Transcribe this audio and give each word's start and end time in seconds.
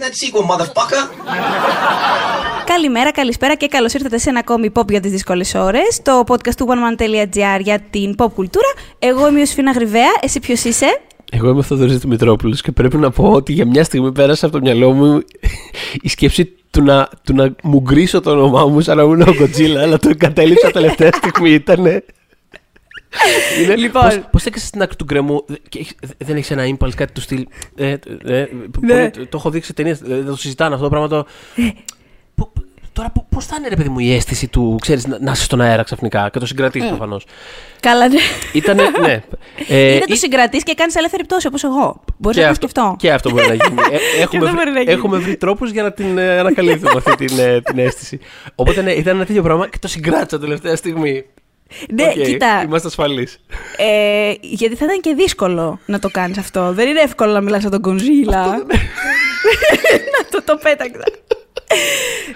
that 0.00 0.14
sequel, 0.20 0.44
motherfucker. 0.50 1.02
Καλημέρα, 2.64 3.12
καλησπέρα 3.12 3.54
και 3.54 3.66
καλώς 3.66 3.92
ήρθατε 3.92 4.18
σε 4.18 4.28
ένα 4.30 4.38
ακόμη 4.38 4.70
pop 4.74 4.88
για 4.88 5.00
τις 5.00 5.10
δύσκολες 5.10 5.54
ώρες. 5.54 6.00
Το 6.02 6.24
podcast 6.26 6.54
του 6.56 6.66
oneman.gr 6.68 7.60
για 7.60 7.80
την 7.90 8.14
pop 8.18 8.32
κουλτούρα. 8.34 8.68
Εγώ 8.98 9.28
είμαι 9.28 9.36
η 9.36 9.40
Ιωσήφινα 9.40 9.70
Γρυβαία. 9.70 10.10
Εσύ 10.20 10.40
ποιος 10.40 10.64
είσαι; 10.64 11.00
Εγώ 11.32 11.48
είμαι 11.48 11.58
ο 11.58 11.62
Θοδωρής 11.62 11.98
Δημητρόπουλος 11.98 12.60
και 12.60 12.72
πρέπει 12.72 12.96
να 12.96 13.10
πω 13.10 13.30
ότι 13.30 13.52
για 13.52 13.66
μια 13.66 13.84
στιγμή 13.84 14.12
πέρασε 14.12 14.46
από 14.46 14.54
το 14.54 14.60
μυαλό 14.60 14.92
μου 14.92 15.22
η 16.00 16.08
σκέψη 16.08 16.56
του 16.70 16.82
να, 16.82 17.08
του 17.24 17.34
να 17.34 17.54
μου 17.62 17.80
γκρίσω 17.80 18.20
το 18.20 18.30
όνομά 18.30 18.66
μου 18.66 18.80
σαν 18.80 18.96
να 18.96 19.02
ήμουν 19.02 19.20
ο 19.20 19.34
Godzilla, 19.40 19.76
αλλά 19.82 19.98
το 19.98 20.08
εγκατέλειψα 20.08 20.70
τελευταία 20.70 21.10
στιγμή. 21.12 21.50
Ήτανε... 21.50 22.04
Είναι, 23.62 23.76
Λοιπόν. 23.76 24.02
Πώς, 24.02 24.20
πώς 24.32 24.44
έκαισες 24.44 24.68
στην 24.68 24.82
άκρη 24.82 24.96
του 24.96 25.04
γκρεμού; 25.04 25.44
Και 25.68 25.78
έχεις- 25.78 25.94
δεν 26.18 26.36
έχεις 26.36 26.50
ένα 26.50 26.64
impulse, 26.78 26.94
κάτι 26.96 27.12
του 27.12 27.20
στυλ; 27.20 27.46
Ε, 27.76 27.86
ε, 27.86 27.96
ε, 28.24 28.48
Ναι. 28.80 28.94
πολύ- 28.96 29.10
το, 29.10 29.20
το 29.26 29.36
έχω 29.36 29.50
δει 29.50 29.60
σε 29.62 29.72
ταινίες, 29.72 30.00
ε, 30.00 30.22
το 30.26 30.36
συζητάνε 30.36 30.74
αυτό 30.74 30.84
το 30.88 30.90
πράγμα. 30.90 31.08
Το, 31.08 31.26
Πο- 32.34 32.52
τώρα 32.92 33.12
πώς 33.28 33.46
θα 33.46 33.56
είναι, 33.58 33.68
ρε 33.68 33.76
παιδί 33.76 33.88
μου, 33.88 33.98
η 33.98 34.14
αίσθηση 34.14 34.48
του, 34.48 34.76
ξέρεις, 34.80 35.06
να, 35.06 35.18
να 35.20 35.32
είσαι 35.32 35.42
στον 35.44 35.60
αέρα 35.60 35.82
ξαφνικά 35.82 36.28
και 36.32 36.38
το 36.38 36.46
συγκρατήσει 36.46 36.88
προφανώς; 36.88 37.26
Καλά, 37.80 38.08
ναι. 38.08 38.18
Ήτανε, 38.52 38.82
ναι. 39.06 39.22
Ε, 39.68 39.90
Είναι 39.90 39.98
το 39.98 40.04
ή- 40.08 40.16
συγκρατή 40.16 40.58
και 40.58 40.74
κάνεις 40.74 40.94
ελεύθερη 40.94 41.24
πτώση 41.24 41.46
όπως 41.46 41.64
εγώ. 41.64 42.04
Μπορείς 42.18 42.38
και 42.38 42.44
να 42.44 42.54
το 42.54 42.66
αυτό, 42.66 42.68
σκεφτώ. 42.68 42.94
και 42.98 43.12
αυτό 43.12 43.30
μπορεί 43.30 43.46
να 43.46 43.54
γίνει. 43.64 43.80
Ε, 43.90 44.22
έχουμε, 44.22 44.44
αυτό 44.44 44.54
μπορεί 44.56 44.66
να 44.66 44.72
βρει, 44.72 44.80
γίνει. 44.82 44.92
έχουμε 44.92 45.18
βρει 45.18 45.36
τρόπους 45.36 45.70
για 45.70 45.82
να 45.82 45.92
την 45.92 46.18
ε, 46.18 46.38
ανακαλύψουμε 46.38 46.92
αυτή 46.96 47.26
την, 47.26 47.38
ε, 47.38 47.60
την 47.60 47.78
αίσθηση. 47.78 48.18
Οπότε 48.54 48.82
ναι, 48.82 48.92
ήταν 48.92 49.16
ένα 49.16 49.24
τέτοιο 49.24 49.42
πράγμα 49.42 49.68
και 49.68 49.78
το 49.80 49.88
συγκράτησα 49.88 50.38
τελευταία 50.38 50.76
στιγμή. 50.76 51.24
Ναι, 51.92 52.02
Οκ, 52.04 52.12
κοίτα. 52.22 52.62
Είμαστε 52.66 52.88
ασφαλείς. 52.88 53.40
Ε, 53.76 54.32
γιατί 54.40 54.76
θα 54.76 54.84
ήταν 54.84 55.00
και 55.00 55.14
δύσκολο 55.14 55.80
να 55.86 55.98
το 55.98 56.08
κάνεις 56.10 56.38
αυτό. 56.38 56.72
Δεν 56.72 56.88
είναι 56.88 57.00
εύκολο 57.00 57.32
να 57.32 57.40
μιλάς 57.40 57.62
από 57.62 57.70
τον 57.70 57.80
Γκονζίλα. 57.80 58.46
να 60.14 60.28
το 60.30 60.42
το 60.44 60.56
πέταξα. 60.62 61.04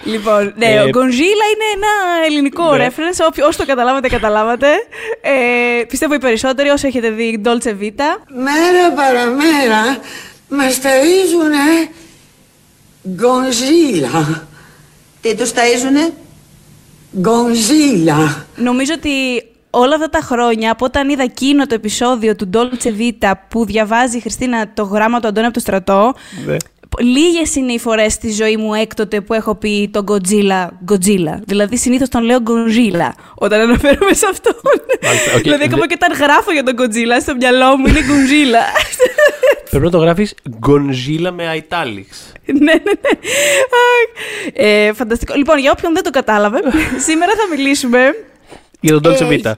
λοιπόν, 0.03 0.53
ναι, 0.57 0.65
Ε, 0.65 0.79
ο 0.79 0.89
Γκονζίλα 0.89 1.45
είναι 1.53 1.65
ένα 1.75 2.25
ελληνικό 2.25 2.75
ναι. 2.75 2.87
reference. 2.87 3.25
Όποι- 3.27 3.43
Όσοι 3.43 3.57
το 3.57 3.65
καταλάβατε, 3.65 4.07
καταλάβατε. 4.07 4.67
Ε, 5.21 5.83
πιστεύω 5.83 6.13
οι 6.13 6.17
περισσότεροι 6.19 6.69
όσοι 6.69 6.87
έχετε 6.87 7.09
δει 7.09 7.41
Dolce 7.45 7.67
Vita. 7.81 8.09
Μέρα 8.27 8.91
παραμέρα 8.95 9.99
μας 10.49 10.79
ταΐζουνε 10.83 11.89
γκονζίλα. 13.09 14.47
Τι 15.21 15.35
τους 15.35 15.51
ταΐζουνε; 15.51 16.11
Γκονζίλα. 17.19 18.45
Νομίζω 18.55 18.93
ότι 18.97 19.09
όλα 19.69 19.95
αυτά 19.95 20.09
τα 20.09 20.19
χρόνια, 20.21 20.71
από 20.71 20.85
όταν 20.85 21.09
είδα 21.09 21.23
εκείνο 21.23 21.65
το 21.67 21.73
επεισόδιο 21.75 22.35
του 22.35 22.49
Dolce 22.53 22.87
Vita 22.99 23.31
που 23.47 23.65
διαβάζει 23.65 24.17
η 24.17 24.19
Χριστίνα 24.21 24.73
το 24.73 24.83
γράμμα 24.83 25.19
του 25.19 25.27
Αντώνη 25.27 25.45
από 25.45 25.53
το 25.53 25.59
στρατό, 25.59 26.13
Ναι. 26.45 26.55
Λίγες 26.99 27.55
είναι 27.55 27.73
οι 27.73 27.79
φορές 27.79 28.13
στη 28.13 28.31
ζωή 28.31 28.57
μου 28.57 28.73
έκτοτε 28.73 29.21
που 29.21 29.33
έχω 29.33 29.55
πει 29.55 29.89
τον 29.93 30.05
Godzilla 30.07 30.67
Godzilla. 30.91 31.35
Δηλαδή 31.45 31.77
συνήθως 31.77 32.09
τον 32.09 32.23
λέω 32.23 32.37
Godzilla 32.37 33.09
όταν 33.35 33.59
αναφέρομαι 33.59 34.13
σε 34.13 34.25
αυτόν. 34.31 34.55
Μάλιστα, 35.03 35.31
οκ. 35.35 35.41
δηλαδή 35.41 35.63
ακόμα 35.63 35.87
και 35.87 35.97
όταν 36.01 36.17
γράφω 36.17 36.51
για 36.51 36.63
τον 36.63 36.75
Godzilla 36.77 37.21
στο 37.21 37.35
μυαλό 37.35 37.77
μου 37.77 37.87
είναι 37.87 37.99
Godzilla. 37.99 38.63
Πρέπει 39.71 39.85
να 39.85 39.91
το 39.91 39.97
γράφεις 39.97 40.35
Γκονζίλα 40.59 41.31
με 41.31 41.43
italics. 41.69 42.33
ναι, 42.45 42.55
ναι, 42.59 42.71
ναι. 42.73 43.09
Αχ. 43.81 44.09
Ε, 44.53 44.93
φανταστικό. 44.93 45.33
Λοιπόν, 45.35 45.57
για 45.59 45.71
όποιον 45.71 45.93
δεν 45.93 46.03
το 46.03 46.09
κατάλαβε, 46.09 46.59
σήμερα 47.07 47.31
θα 47.31 47.55
μιλήσουμε. 47.55 47.99
Για 48.79 48.99
τον 48.99 49.11
Dolce 49.13 49.21
ε, 49.21 49.27
Vita. 49.43 49.53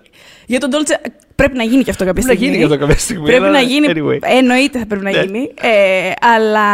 Για 0.46 0.60
τον 0.60 0.70
Dolce. 0.74 1.10
Πρέπει 1.36 1.58
να 1.58 1.64
γίνει 1.64 1.84
και 1.84 1.90
αυτό 1.90 2.06
κάποια 2.06 2.24
Πρέπει 2.24 2.28
να 2.28 2.34
στιγμή. 2.34 2.46
γίνει 2.46 2.58
και 2.58 2.74
αυτό 2.74 2.86
κάποια 2.86 3.00
στιγμή, 3.04 3.24
Πρέπει 3.26 3.44
αλλά 3.44 3.52
να 3.52 3.62
γίνει. 3.62 3.88
anyway. 3.90 4.18
Εννοείται 4.22 4.80
θα 4.80 4.86
πρέπει 4.86 5.04
να 5.04 5.12
Ναι. 5.12 5.20
γίνει. 5.24 5.54
Ε, 5.62 6.12
αλλά 6.36 6.68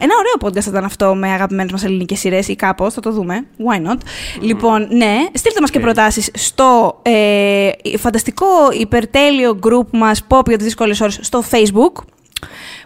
ένα 0.00 0.14
ωραίο 0.18 0.34
podcast 0.40 0.60
θα 0.60 0.70
ήταν 0.70 0.84
αυτό 0.84 1.14
με 1.14 1.28
αγαπημένες 1.32 1.72
μας 1.72 1.84
ελληνικές 1.84 2.18
σειρές 2.18 2.48
ή 2.48 2.56
κάπως. 2.56 2.94
Θα 2.94 3.00
το 3.00 3.10
δούμε. 3.12 3.46
Why 3.58 3.90
not; 3.90 3.96
Λοιπόν, 4.40 4.88
ναι, 4.90 5.16
στείλτε 5.32 5.60
μας 5.60 5.70
και 5.70 5.78
Okay. 5.78 5.82
προτάσεις 5.82 6.30
στο 6.34 6.98
ε, 7.02 7.68
φανταστικό 7.98 8.46
υπερτέλειο 8.78 9.58
group 9.66 9.86
μας 9.90 10.26
Pop 10.28 10.46
για 10.46 10.56
τις 10.56 10.66
δύσκολες 10.66 11.00
ώρες 11.00 11.18
στο 11.22 11.44
Facebook. 11.50 12.02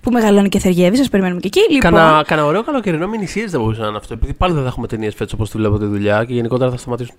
Που 0.03 0.11
μεγαλώνει 0.11 0.49
και 0.49 0.59
θεργεύει, 0.59 0.97
σας 0.97 1.09
περιμένουμε 1.09 1.41
και 1.41 1.47
εκεί. 1.47 1.73
Λοιπόν, 1.73 1.93
Κάνα, 1.93 2.23
κάνα 2.27 2.45
ωραίο 2.45 2.63
καλοκαιρινό 2.63 3.09
μινισίες 3.09 3.51
δεν 3.51 3.61
μπορούσε 3.61 3.81
να 3.81 3.87
είναι 3.87 3.97
αυτό. 3.97 4.15
Επειδή 4.15 4.33
πάλι 4.33 4.53
δεν 4.53 4.63
θα 4.63 4.69
έχουμε 4.69 4.87
ταινίες 4.87 5.15
φέτος 5.15 5.33
όπως 5.33 5.51
τη 5.51 5.57
βλέπω 5.57 5.79
τη 5.79 5.85
δουλειά 5.85 6.25
και 6.25 6.33
γενικότερα 6.33 6.71
θα 6.71 6.77
σταματήσουν. 6.77 7.15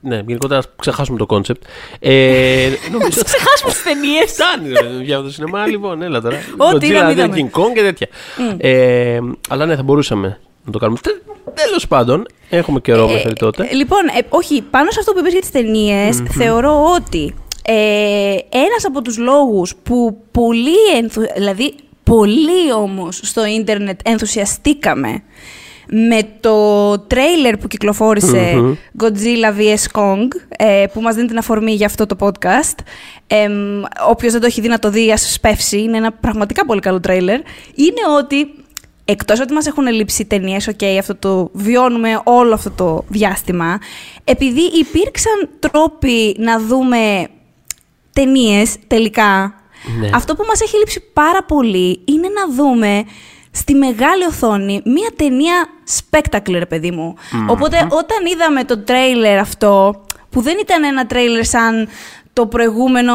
Ναι, 0.00 0.22
γενικότερα 0.26 0.58
ας 0.58 0.68
ξεχάσουμε 0.76 1.18
το 1.18 1.26
concept. 1.26 1.62
Ε, 1.98 2.68
νομίζω 2.92 3.20
ότι 3.20 3.24
ξεχάσουμε 3.24 3.70
τις 3.70 3.82
ταινίες. 3.82 4.32
φτάνει 4.32 4.68
ρε, 4.68 5.04
για 5.04 5.22
το 5.22 5.30
σινεμά, 5.30 5.66
λοιπόν, 5.66 6.02
έλα 6.02 6.20
τώρα. 6.20 6.36
Ό,τι 6.56 6.86
Godzilla, 6.86 6.90
είδαμε, 6.90 7.14
δεν, 7.14 7.30
είδαμε. 7.30 7.50
King 7.52 7.58
Kong 7.58 7.72
και 7.74 7.80
τέτοια. 7.80 8.08
Ε, 8.56 9.18
αλλά 9.48 9.66
ναι, 9.66 9.76
θα 9.76 9.82
μπορούσαμε 9.82 10.40
να 10.64 10.72
το 10.72 10.78
κάνουμε. 10.78 10.98
Τέλος 11.54 11.86
πάντων, 11.88 12.26
έχουμε 12.48 12.80
καιρό 12.80 13.08
μέχρι 13.08 13.32
τότε. 13.32 13.68
Ε, 13.70 13.74
λοιπόν, 13.74 14.06
ε, 14.18 14.26
όχι, 14.28 14.62
πάνω 14.62 14.90
σε 14.90 14.98
αυτό 14.98 15.12
που 15.12 15.18
είπες 15.18 15.32
για 15.32 15.40
τις 15.40 15.50
ταινιε 15.50 16.12
θεωρώ 16.12 16.84
ότι 16.96 17.34
ε, 17.64 18.36
ένας 18.50 18.84
από 18.86 19.02
τους 19.02 19.18
λόγους 19.18 19.74
που 19.82 20.20
πολύ, 20.30 20.96
ενθου... 20.96 21.22
δηλαδή 21.36 21.74
πολύ 22.04 22.72
όμως 22.76 23.20
στο 23.22 23.46
ίντερνετ 23.46 24.00
ενθουσιαστήκαμε 24.04 25.22
με 25.90 26.20
το 26.40 26.98
τρέιλερ 26.98 27.56
που 27.56 27.66
κυκλοφορησε 27.66 28.54
Godzilla 28.98 29.60
vs. 29.60 30.00
Kong, 30.00 30.28
ε, 30.48 30.84
που 30.92 31.00
μας 31.00 31.14
δίνει 31.14 31.28
την 31.28 31.38
αφορμή 31.38 31.72
για 31.72 31.86
αυτό 31.86 32.06
το 32.06 32.16
podcast. 32.20 32.78
Ε, 33.26 33.48
όποιος 34.08 34.32
δεν 34.32 34.40
το 34.40 34.46
έχει 34.46 34.60
δει 34.60 34.68
να 34.68 34.78
το 34.78 34.90
δει, 34.90 35.12
ας 35.12 35.32
σπεύσει. 35.32 35.80
Είναι 35.80 35.96
ένα 35.96 36.12
πραγματικά 36.12 36.66
πολύ 36.66 36.80
καλό 36.80 37.00
τρέιλερ. 37.00 37.40
Είναι 37.74 38.00
ότι 38.18 38.52
Εκτός 39.10 39.40
ότι 39.40 39.52
μας 39.52 39.66
έχουν 39.66 39.86
λείψει 39.86 40.24
ταινίες, 40.24 40.70
ok, 40.70 40.84
αυτό 40.98 41.14
το 41.14 41.50
βιώνουμε 41.52 42.20
όλο 42.24 42.54
αυτό 42.54 42.70
το 42.70 43.04
διάστημα, 43.08 43.78
επειδή 44.24 44.60
υπήρξαν 44.60 45.48
τρόποι 45.58 46.36
να 46.38 46.60
δούμε 46.60 47.28
ταινίες 48.18 48.76
τελικά, 48.86 49.54
Ναι. 50.00 50.10
αυτό 50.14 50.34
που 50.34 50.44
μας 50.46 50.60
έχει 50.60 50.76
λείψει 50.78 51.00
πάρα 51.12 51.44
πολύ 51.44 52.00
είναι 52.04 52.28
να 52.28 52.54
δούμε 52.54 53.04
στη 53.50 53.74
μεγάλη 53.74 54.24
οθόνη 54.24 54.80
μία 54.84 55.10
ταινία 55.16 55.66
spectacle, 55.98 56.52
ρε 56.58 56.66
παιδί 56.66 56.90
μου. 56.90 57.14
Οπότε 57.48 57.76
όταν 57.90 58.26
είδαμε 58.32 58.64
το 58.64 58.78
τρέιλερ 58.78 59.38
αυτό, 59.38 60.02
που 60.30 60.40
δεν 60.40 60.56
ήταν 60.60 60.84
ένα 60.84 61.06
τρέιλερ 61.06 61.44
σαν 61.44 61.88
το 62.38 62.46
προηγούμενο, 62.46 63.12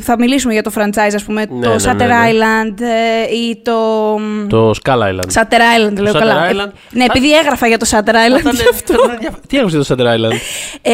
θα 0.00 0.18
μιλήσουμε 0.18 0.52
για 0.52 0.62
το 0.62 0.70
franchise, 0.76 1.14
ας 1.14 1.24
πούμε, 1.24 1.44
Ναι, 1.50 1.66
το 1.66 1.68
ναι, 1.70 1.76
Shutter 1.84 1.96
ναι, 1.96 2.04
ναι. 2.06 2.14
Island 2.30 2.80
ε, 2.80 3.34
ή 3.36 3.60
το... 3.62 3.74
Το 4.48 4.70
Skull 4.82 4.98
Island. 4.98 5.30
Shutter 5.34 5.60
Island, 5.76 5.96
λέω 6.00 6.12
Shutter 6.12 6.18
καλά. 6.18 6.46
Ε, 6.48 6.52
Island. 6.52 6.70
ναι, 6.90 7.04
επειδή 7.04 7.32
έγραφα 7.38 7.66
για 7.66 7.78
το 7.78 7.86
Shutter 7.90 8.14
Island. 8.26 8.34
Αυτά 8.36 8.50
είναι- 8.50 8.62
γι' 8.62 8.68
αυτό. 8.70 8.94
αυτά 8.94 9.06
είναι 9.06 9.16
διαφο- 9.20 9.38
Τι 9.48 9.56
έγραψες 9.56 9.86
το 9.86 9.94
Shutter 9.94 10.06
Island; 10.16 10.36
Ε, 10.82 10.90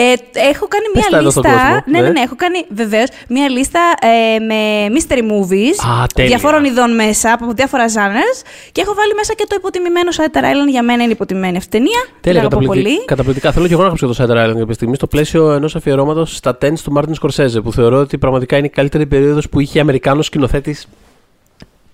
έχω 0.51 0.67
κάνει 0.75 0.87
Πες 0.93 1.03
τα 1.03 1.09
μία 1.11 1.19
εδώ 1.19 1.31
στον 1.31 1.43
λίστα. 1.45 1.59
κόσμο, 1.61 1.83
Ναι, 1.87 1.99
ναι, 2.01 2.07
ναι. 2.07 2.13
ναι, 2.13 2.21
έχω 2.21 2.35
κάνει 2.37 2.59
βεβαίως 2.69 3.09
μία 3.29 3.49
λίστα 3.49 3.81
ε, 4.01 4.39
με 4.51 4.61
mystery 4.95 5.23
movies 5.33 5.77
Α, 5.91 6.07
τέλεια. 6.15 6.31
διαφόρων 6.31 6.65
ειδών 6.65 6.95
μέσα 6.95 7.33
από 7.33 7.53
διάφορα 7.53 7.85
genres 7.97 8.37
και 8.73 8.81
έχω 8.81 8.95
βάλει 8.95 9.13
μέσα 9.15 9.33
και 9.35 9.45
το 9.49 9.55
υποτιμημένο 9.59 10.11
Shutter 10.17 10.43
Island. 10.53 10.69
Για 10.71 10.83
μένα 10.83 11.03
είναι 11.03 11.13
υποτιμημένη 11.13 11.57
αυτή 11.57 11.77
η 11.77 11.79
ταινία. 11.81 12.01
Την 12.05 12.15
Τέλεια, 12.21 12.41
αγαπώ 12.41 12.57
καταπληκτικά. 12.57 12.89
πολύ. 12.95 13.05
καταπληκτικά. 13.05 13.53
Θέλω 13.53 13.67
και 13.67 13.73
εγώ 13.73 13.83
να 13.83 13.87
γράψω 13.89 14.07
το 14.07 14.15
Shutter 14.19 14.37
Island 14.47 14.59
κάποια 14.59 14.75
στιγμή 14.75 14.95
στο 14.95 15.07
πλαίσιο 15.07 15.53
ενός 15.53 15.77
αφιερώματος 15.77 16.37
στα 16.37 16.59
tens 16.63 16.79
του 16.85 16.93
Μάρτιν 16.93 17.15
Σκορσέζε, 17.37 17.61
που 17.61 17.73
θεωρώ 17.73 18.01
ότι 18.01 18.19
πραγματικά 18.19 18.57
είναι 18.57 18.67
η 18.67 18.71
καλύτερη 18.71 19.07
περίοδος 19.07 19.49
που 19.49 19.61
είχε 19.61 19.81
Αμερικάνος 19.81 20.27
σκηνοθέτης. 20.27 20.89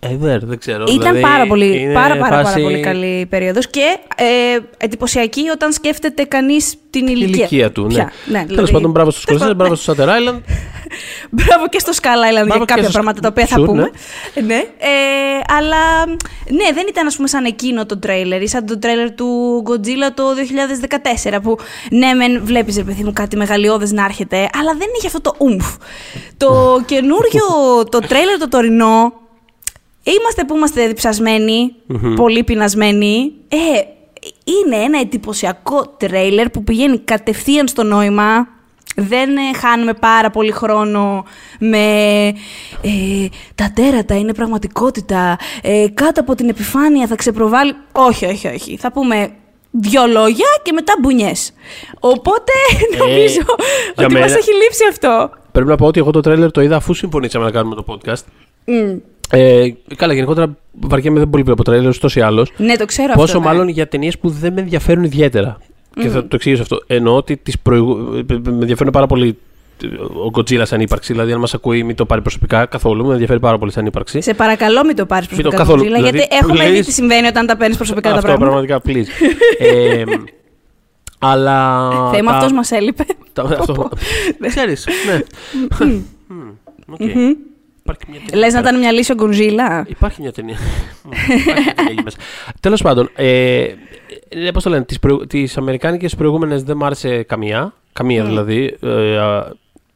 Ever, 0.06 0.38
δεν 0.42 0.58
ξέρω. 0.58 0.82
Ήταν 0.88 0.98
δηλαδή, 0.98 1.20
πάρα 1.20 1.46
πολύ, 1.46 1.80
είναι 1.80 1.92
πάρα, 1.92 2.16
πάρα, 2.16 2.28
πάρα 2.28 2.44
φάση- 2.44 2.62
πολύ 2.62 2.80
καλή 2.80 3.26
περίοδος 3.30 3.68
και 3.70 3.96
ε, 4.16 4.24
εντυπωσιακή 4.76 5.48
όταν 5.48 5.72
σκέφτεται 5.72 6.24
κανείς 6.24 6.74
την 6.90 7.06
Η 7.06 7.12
ηλικία, 7.16 7.36
ηλικία 7.36 7.72
του, 7.72 7.82
ναι. 7.82 7.88
Πια, 7.88 8.12
ναι 8.24 8.32
Τέλος 8.32 8.46
δηλαδή- 8.48 8.72
πάντων, 8.72 8.90
μπράβο 8.90 9.10
στους 9.10 9.24
Τέλος 9.24 9.40
Σκορσέζε, 9.40 9.58
πάντων, 9.68 9.76
μπράβο 9.76 9.82
στο 9.82 9.94
Shutter 9.94 10.32
Island. 10.34 10.40
Μπράβο 11.36 11.68
και 11.68 11.78
στο 11.78 11.92
Skull 12.02 12.06
Island 12.30 12.32
για 12.32 12.44
Μπράβο 12.44 12.58
και 12.64 12.64
κάποια 12.64 12.82
στο 12.82 12.92
πράγματα 12.92 13.20
τα 13.20 13.28
οποία 13.28 13.46
θα 13.46 13.56
Σου, 13.58 13.64
πούμε. 13.64 13.90
ναι. 14.34 14.42
Ναι. 14.42 14.54
Ε, 14.78 15.54
αλλά 15.58 16.06
ναι, 16.48 16.72
δεν 16.74 16.84
ήταν 16.88 17.06
ας 17.06 17.16
πούμε 17.16 17.28
σαν 17.28 17.44
εκείνο 17.44 17.86
το 17.86 17.98
τρέιλερ 17.98 18.42
ή 18.42 18.48
σαν 18.48 18.66
το 18.66 18.78
τρέιλερ 18.78 19.10
του 19.14 19.62
Godzilla 19.68 20.10
το 20.14 20.22
2014 21.34 21.38
που 21.42 21.56
ναι 21.90 22.12
μεν 22.12 22.40
βλέπεις 22.44 22.76
ρε 22.76 22.82
παιδί 22.82 23.02
μου 23.04 23.12
κάτι 23.12 23.36
μεγαλειώδες 23.36 23.92
να 23.92 24.04
έρχεται 24.04 24.36
αλλά 24.36 24.74
δεν 24.78 24.88
είχε 24.96 25.06
αυτό 25.06 25.20
το 25.20 25.34
ουμφ. 25.38 25.66
το 26.36 26.82
καινούριο 26.86 27.42
το 27.92 27.98
τρέιλερ 27.98 28.38
το 28.38 28.48
τωρινό 28.48 29.12
είμαστε 30.02 30.44
που 30.44 30.56
είμαστε 30.56 30.86
διψασμένοι, 30.86 31.74
πολύ 32.16 32.44
πεινασμένοι. 32.44 33.32
Ε, 33.48 33.56
είναι 34.44 34.76
ένα 34.84 35.00
εντυπωσιακό 35.00 35.94
τρέιλερ 35.96 36.50
που 36.50 36.64
πηγαίνει 36.64 36.98
κατευθείαν 36.98 37.68
στο 37.68 37.82
νόημα. 37.82 38.48
Δεν 38.96 39.36
ε, 39.36 39.56
χάνουμε 39.58 39.94
πάρα 39.94 40.30
πολύ 40.30 40.50
χρόνο 40.50 41.24
με 41.58 41.78
ε, 42.82 43.26
τα 43.54 43.70
τέρατα 43.74 44.18
είναι 44.18 44.34
πραγματικότητα, 44.34 45.36
ε, 45.62 45.86
κάτω 45.94 46.20
από 46.20 46.34
την 46.34 46.48
επιφάνεια 46.48 47.06
θα 47.06 47.14
ξεπροβάλλει... 47.14 47.74
Όχι, 47.92 48.24
όχι, 48.26 48.46
όχι. 48.48 48.76
Θα 48.76 48.92
πούμε 48.92 49.30
δυο 49.70 50.06
λόγια 50.06 50.46
και 50.62 50.72
μετά 50.72 50.94
μπουνιές. 51.00 51.52
Οπότε 52.00 52.52
νομίζω 52.98 53.40
Ε, 53.40 53.62
για 53.94 54.04
ότι 54.04 54.12
μένα- 54.12 54.26
μας 54.26 54.34
έχει 54.36 54.50
λείψει 54.62 54.84
αυτό. 54.90 55.30
Πρέπει 55.52 55.68
να 55.68 55.76
πω 55.76 55.86
ότι 55.86 55.98
εγώ 55.98 56.10
το 56.10 56.20
τρέλερ 56.20 56.50
το 56.50 56.60
είδα 56.60 56.76
αφού 56.76 56.94
συμφωνήσαμε 56.94 57.44
να 57.44 57.50
κάνουμε 57.50 57.74
το 57.74 57.84
podcast. 57.88 58.22
Μμ. 58.64 58.96
Ε, 59.30 59.68
καλά, 59.96 60.12
γενικότερα 60.12 60.56
βαριέμαι 60.80 61.18
δεν 61.18 61.30
πολύ 61.30 61.42
βλέπω 61.42 61.62
τρέλερ, 61.64 61.98
τόσο 61.98 62.20
ή 62.20 62.22
άλλως. 62.22 62.52
Ναι, 62.56 62.76
το 62.76 62.84
ξέρω 62.84 63.12
Πόσο 63.12 63.24
αυτό. 63.24 63.38
ναι. 63.38 63.44
μάλλον 63.44 63.68
για 63.68 63.88
ταινίες 63.88 64.18
που 64.18 64.28
δεν 64.28 64.52
με 64.52 64.60
ενδιαφέρουν 64.60 65.04
ιδιαίτερα. 65.04 65.58
Και 66.00 66.08
θα 66.08 66.20
το 66.22 66.28
εξηγήσω 66.32 66.62
αυτό. 66.62 66.80
Εννοώ 66.86 67.16
ότι 67.16 67.36
τις 67.36 67.58
προηγου... 67.58 67.96
με 68.28 68.40
ενδιαφέρουν 68.60 68.92
πάρα 68.92 69.06
πολύ 69.06 69.38
ο 70.26 70.30
Godzilla 70.38 70.62
σαν 70.64 70.80
ύπαρξη. 70.80 71.12
Δηλαδή, 71.12 71.32
αν 71.32 71.38
μας 71.40 71.54
ακούει, 71.54 71.82
μην 71.82 71.96
το 71.96 72.04
πάρει 72.06 72.20
προσωπικά 72.20 72.66
καθόλου. 72.66 73.04
Με 73.06 73.12
ενδιαφέρει 73.12 73.40
πάρα 73.40 73.58
πολύ 73.58 73.72
σαν 73.72 73.86
ύπαρξη. 73.86 74.20
Σε 74.20 74.34
παρακαλώ, 74.34 74.84
μην 74.84 74.96
το 74.96 75.06
πάρεις 75.06 75.28
Μην 75.28 75.42
το 75.42 75.48
προσωπικά. 75.48 75.62
καθόλου- 75.72 75.84
Godzilla, 75.92 75.96
δηλαδή, 76.02 76.16
γιατί 76.18 76.36
που 76.38 76.48
έχουμε 76.50 76.64
δει 76.68 76.76
λες- 76.76 76.86
τι 76.86 76.92
συμβαίνει 76.92 77.26
όταν 77.26 77.46
τα 77.46 77.56
παίρνεις 77.56 77.76
προσωπικά 77.76 78.10
τα 78.10 78.14
Αυτό 78.16 78.26
πράγματα. 78.26 78.50
πραγματικά, 78.50 78.80
please. 78.86 79.06
ε, 79.66 80.02
αλλά. 81.18 81.88
Θέμα 82.12 82.30
τα- 82.30 82.36
αυτός 82.36 82.52
μας 82.52 82.70
έλειπε. 82.70 83.04
τα- 83.32 83.42
αυτό- 83.42 83.88
Ξέρεις, 84.46 84.86
ναι. 85.06 85.20
Μμμ, 86.28 86.50
οκ. 86.90 87.00
Υπάρχει 87.92 88.10
μια 88.10 88.20
ταινία 88.26 88.44
Λες 88.44 88.52
να 88.52 88.58
πέρα. 88.60 88.70
ήταν 88.70 88.80
μια 88.80 88.92
λύση 88.92 89.12
ο 89.12 89.14
Godzilla; 89.14 89.84
Υπάρχει 89.88 90.20
μια 90.22 90.32
ταινία. 90.32 90.56
Υπάρχει 91.04 91.32
μια 91.64 91.74
ταινία 91.74 91.90
εκεί 91.90 92.02
μέσα. 92.04 92.16
Τέλος 92.60 92.82
πάντων, 92.82 93.10
ε, 93.14 93.60
ε, 94.28 94.50
πώς 94.52 94.62
το 94.62 94.70
λένε, 94.70 94.84
τις, 94.84 94.98
προηγου- 94.98 95.26
τις 95.26 95.56
αμερικάνικες 95.56 96.14
προηγούμενες 96.16 96.62
δεν 96.62 96.76
μ' 96.76 96.84
άρεσε 96.84 97.22
καμία. 97.22 97.72
Καμία 97.92 98.24
δηλαδή. 98.24 98.76
Ε, 98.82 99.18
α, 99.18 99.52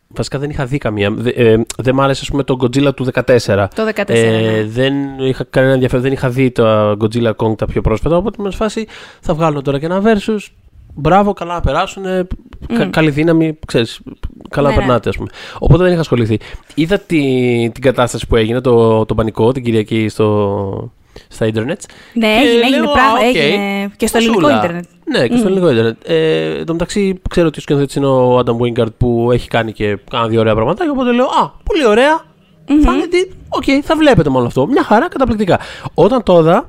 βασικά 0.09 0.39
δεν 0.39 0.51
είχα 0.51 0.67
δει 0.67 0.79
καμία. 0.79 1.11
Δε- 1.11 1.31
ε, 1.31 1.61
δεν 1.79 1.95
μ' 1.95 2.01
άρεσε, 2.01 2.21
ας 2.23 2.31
πούμε, 2.31 2.43
το 2.43 2.57
Godzilla 2.63 2.95
του 2.95 3.05
14. 3.05 3.69
Το 3.75 3.85
14. 3.85 4.03
Ε, 4.07 4.41
ναι. 4.41 4.65
δεν 4.65 4.95
είχα 5.19 5.45
κανένα 5.51 5.73
ενδιαφέρον, 5.73 6.03
δεν 6.05 6.13
είχα 6.13 6.29
δει 6.29 6.51
τα 6.51 6.97
Godzilla 7.01 7.33
Kong 7.37 7.57
τα 7.57 7.67
πιο 7.67 7.81
πρόσφατα. 7.81 8.17
Οπότε 8.17 8.43
με 8.43 8.51
φάση 8.51 8.87
θα 9.21 9.35
βγάλουν 9.35 9.63
τώρα 9.63 9.79
και 9.79 9.85
ένα 9.87 10.03
versus. 10.05 10.39
Μπράβο, 10.99 11.33
καλά 11.33 11.55
να 11.55 11.61
περάσουν. 11.61 12.03
Κα, 12.77 12.87
καλή 12.91 13.11
δύναμη, 13.11 13.59
ξέρεις, 13.67 14.01
καλά 14.51 14.69
Ναι, 14.69 14.75
να 14.75 14.81
ναι. 14.81 14.87
περνάτε, 14.87 15.09
ας 15.09 15.17
πούμε. 15.17 15.29
Οπότε 15.59 15.83
δεν 15.83 15.93
είχα 15.93 16.01
ασχοληθεί. 16.01 16.39
Είδα 16.75 16.99
τη, 16.99 17.17
την 17.73 17.83
κατάσταση 17.83 18.27
που 18.27 18.37
έγινε, 18.37 18.61
το, 18.61 19.05
το 19.05 19.15
πανικό, 19.15 19.53
την 19.53 19.65
Κυριακή 19.65 20.09
στο, 20.09 20.93
στα 21.29 21.47
internets. 21.47 21.87
Ναι, 22.15 22.27
Και 22.27 22.33
έγινε, 22.49 22.63
έγινε 22.65 22.81
λέω, 22.81 22.93
πράγμα. 22.93 23.19
«Α, 23.19 23.29
οκ, 23.29 23.35
Έγινε 23.37 23.91
και 23.97 24.07
στο 24.07 24.19
ελληνικό 24.19 24.41
κασούλα». 24.41 24.59
ίντερνετ. 24.65 24.85
Ναι, 25.05 25.29
και 25.29 25.37
στο 25.37 25.47
ελληνικό 25.47 25.71
ίντερνετ. 25.71 25.97
Ε, 26.09 26.59
εν 26.59 26.67
τω 26.67 26.73
μεταξύ, 26.73 27.21
ξέρω 27.31 27.47
ότι 27.47 27.59
ο 27.59 27.63
σκηνοθέτης 27.63 27.95
είναι 27.95 28.07
ο 28.07 28.39
Adam 28.39 28.57
Wingard 28.57 28.93
που 28.99 29.29
έχει 29.33 29.49
κάνει 29.49 29.73
και 29.73 29.99
κάνα 30.11 30.27
δύο 30.29 30.41
ωραία 30.41 30.55
πραγματάκια. 30.55 30.93
Οπότε 30.93 31.13
λέω, 31.13 31.25
Α, 31.27 31.51
πολύ 31.63 31.87
ωραία. 31.87 32.21
Θα, 32.83 32.93
δείτε, 32.93 33.35
οκ, 33.49 33.65
θα 33.83 33.97
βλέπετε 33.97 34.31
μόνο 34.31 34.47
αυτό. 34.47 34.67
Μια 34.67 34.83
χαρά, 34.85 35.09
καταπληκτικά. 35.09 35.59
Όταν 35.95 36.23
το 36.23 36.39
είδα, 36.39 36.69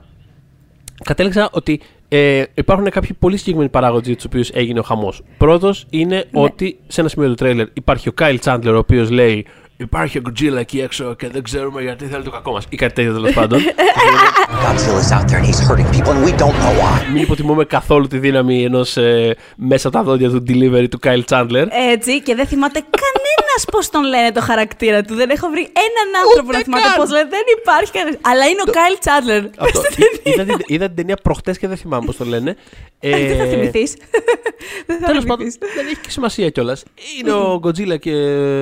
κατέληξα 1.03 1.49
ότι 1.51 1.81
ε, 2.09 2.43
υπάρχουν 2.53 2.89
κάποιοι 2.89 3.13
πολύ 3.19 3.37
συγκεκριμένοι 3.37 3.69
παράγοντες 3.69 4.07
για 4.07 4.15
τους 4.15 4.25
οποίους 4.25 4.49
έγινε 4.49 4.79
ο 4.79 4.83
χαμός. 4.83 5.21
Πρώτος 5.37 5.85
είναι 5.89 6.25
ότι 6.33 6.79
σε 6.87 7.01
ένα 7.01 7.09
σημείο 7.09 7.27
του 7.27 7.35
τρέιλερ 7.35 7.67
υπάρχει 7.73 8.09
ο 8.09 8.11
Κάιλ 8.11 8.39
Τσάντλερ, 8.39 8.73
ο 8.73 8.77
οποίος 8.77 9.09
λέει 9.09 9.45
Υπάρχει 9.79 10.17
ο 10.17 10.21
Godzilla 10.29 10.55
εκεί 10.57 10.79
έξω 10.79 11.15
και 11.15 11.29
δεν 11.29 11.43
ξέρουμε 11.43 11.81
γιατί 11.81 12.05
θέλει 12.05 12.23
το 12.23 12.29
κακό 12.31 12.51
μας. 12.51 12.65
Ή 12.69 12.75
κάτι 12.75 12.93
τέτοιο 12.93 13.13
τέλος 13.13 13.33
πάντων. 13.33 13.59
Godzilla's 14.63 15.11
out 15.15 15.25
there 15.29 15.37
and 15.39 15.45
he's 15.49 15.59
hurting 15.67 15.87
people 15.95 16.11
and 16.15 16.23
we 16.27 16.31
don't 16.41 16.57
know 16.63 16.73
why. 16.81 17.11
Μην 17.13 17.21
υποτιμούμε 17.21 17.65
καθόλου 17.65 18.07
τη 18.07 18.17
δύναμη 18.19 18.63
ενός 18.63 18.97
ε, 18.97 19.35
μέσα 19.55 19.87
από 19.87 19.97
τα 19.97 20.03
δόντια 20.03 20.29
του 20.29 20.43
delivery 20.47 20.87
του 20.89 20.99
Κάιλ 20.99 21.23
Τσάντλερ. 21.25 21.67
Έτσι, 21.91 22.21
και 22.21 22.35
δεν 22.35 22.47
θυμάται 22.47 22.79
κανένας 22.79 23.65
πώς 23.71 23.89
τον 23.89 24.03
λένε 24.03 24.31
το 24.31 24.41
χαρακτήρα 24.41 25.01
του. 25.03 25.15
Δεν 25.15 25.29
έχω 25.29 25.47
βρει 25.49 25.61
έναν 25.61 26.23
άνθρωπο 26.25 26.47
Ούτε 26.47 26.57
να 26.57 26.63
θυμάται 26.63 26.83
καν. 26.83 26.93
πώς 26.95 27.09
λένε. 27.11 27.27
Δεν 27.29 27.41
υπάρχει 27.61 27.91
κανένας. 27.91 28.19
Αλλά 28.21 28.45
είναι 28.45 28.61
ο 28.67 28.71
Κάιλ 28.71 28.97
Τσάντλερ. 28.99 29.43
Αυτό. 29.57 29.81
είδα, 30.23 30.43
την, 30.43 30.57
είδα 30.65 30.85
την 30.85 30.95
ταινία 30.95 31.15
προχτές 31.23 31.57
και 31.57 31.67
δεν 31.67 31.77
θυμάμαι 31.77 32.05
πώς 32.05 32.17
το 32.17 32.25
λένε. 32.25 32.55
Ε, 32.99 33.09
Δεν 33.27 33.37
θα 33.37 33.45
θυμηθείς. 33.45 33.93
Δεν 34.87 34.99
θα 34.99 35.05
Τέλος 35.07 35.23
πάντων, 35.25 35.37
θυμηθείς. 35.51 35.75
δεν 35.75 35.85
έχει 35.85 35.95
και 36.01 36.09
σημασία 36.09 36.49
κιόλας. 36.49 36.83
Είναι 37.19 37.31
ο 37.31 37.59
Godzilla 37.63 37.99
και 37.99 38.11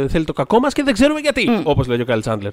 θέλει 0.10 0.26
το 0.26 0.34
κακό 0.34 0.60
μας 0.60 0.74
και 0.74 0.84
δεν 0.84 0.94
ξέρουμε 0.94 1.05
γιατί. 1.22 1.62
Όπως 1.64 1.88
λέει 1.88 1.98
και 1.98 2.04
ο 2.04 2.06
Κάιλ 2.06 2.22
Τσάντλερ. 2.22 2.52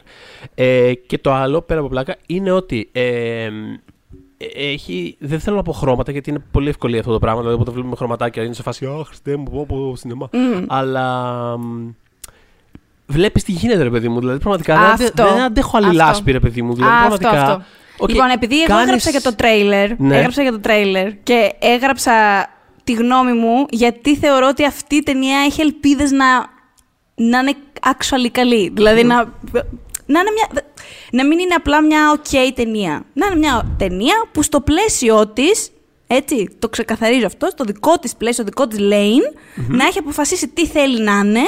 Ε, 0.55 0.93
και 0.95 1.19
το 1.19 1.33
άλλο, 1.33 1.61
πέρα 1.63 1.81
από 1.81 1.89
πλάκα, 1.89 2.17
είναι 2.27 2.51
ότι. 2.51 2.89
Ε, 2.93 3.03
ε, 3.45 3.49
έχει, 4.73 5.17
δεν 5.19 5.41
θέλω 5.41 5.57
να 5.57 5.63
πω 5.63 5.73
χρώματα 5.73 6.13
γιατί 6.13 6.31
είναι 6.31 6.43
πολύ 6.51 6.69
ευκολία 6.69 7.01
αυτό 7.01 7.13
το 7.13 7.19
πράγμα. 7.19 7.39
Δηλαδή, 7.39 7.57
όποτε 7.57 7.71
βλέπουμε 7.71 7.97
χρωματάκια 7.97 8.43
είναι 8.43 8.55
σε 8.55 8.63
φάση 8.63 8.87
Αχ, 8.87 9.07
Χριστέ 9.07 9.37
μου, 9.37 9.45
πω 9.51 9.67
πω 9.69 9.97
σινεμά. 9.97 10.29
Αλλά. 10.69 11.57
Βλέπεις 13.07 13.45
τι 13.45 13.53
γίνεται, 13.53 13.83
ρε 13.83 13.91
παιδί 13.91 14.09
μου. 14.09 14.19
Δηλαδή, 14.19 14.39
πραγματικά 14.39 14.75
δεν, 14.79 14.85
αντε- 14.91 15.21
Αυτό. 15.21 15.35
δεν 15.35 15.43
αντέχω 15.43 15.77
άλλη 15.77 15.87
Αυτό. 15.87 15.99
λάσπη, 15.99 16.33
ρε 16.33 16.41
παιδί 16.41 16.63
μου. 16.63 16.75
Δηλαδή, 16.75 16.93
Α, 16.93 16.97
πραγματικά. 16.99 17.31
αυτό, 17.31 17.53
αυτό. 17.53 17.65
Οκ, 17.99 18.09
Λοιπόν, 18.11 18.29
επειδή 18.31 18.57
εγώ 18.57 18.67
κάνεις- 18.67 18.85
έγραψα 18.87 19.11
για 19.11 19.21
το 19.21 19.35
τρέιλερ, 19.35 20.01
Ναι. 20.01 20.17
έγραψα 20.17 20.43
για 20.43 20.53
το 20.53 20.61
τρέιλερ 20.61 21.23
και 21.23 21.53
έγραψα 21.59 22.13
τη 22.85 22.93
γνώμη 22.93 23.33
μου 23.33 23.67
γιατί 23.71 24.17
θεωρώ 24.17 24.47
ότι 24.49 24.65
αυτή 24.65 24.95
η 24.97 25.03
ταινία 25.03 25.39
έχει 25.47 25.61
ελπίδες 25.61 26.11
να, 26.11 26.27
να 27.15 27.39
είναι 27.39 27.55
actually 27.83 28.29
καλή. 28.33 28.71
Δηλαδή 28.75 29.05
να, 29.05 29.15
να, 30.07 30.21
είναι 30.21 30.31
μια, 30.35 30.63
να 31.11 31.27
μην 31.27 31.39
είναι 31.39 31.55
απλά 31.55 31.83
μια 31.83 32.21
ok 32.21 32.51
ταινία. 32.55 33.05
Να 33.13 33.27
είναι 33.27 33.37
μια 33.37 33.75
ταινία 33.79 34.15
που 34.33 34.43
στο 34.43 34.61
πλαίσιο 34.61 35.27
της, 35.27 35.71
έτσι, 36.07 36.49
το 36.59 36.69
ξεκαθαρίζω 36.69 37.27
αυτό, 37.27 37.49
στο 37.51 37.65
δικό 37.65 37.99
της 37.99 38.17
πλαίσιο, 38.17 38.45
στο 38.45 38.45
δικό 38.45 38.67
της 38.67 38.79
lane, 38.81 39.37
να 39.69 39.87
έχει 39.87 39.99
αποφασίσει 39.99 40.49
τι 40.49 40.67
θέλει 40.67 41.01
να 41.01 41.13
είναι 41.25 41.43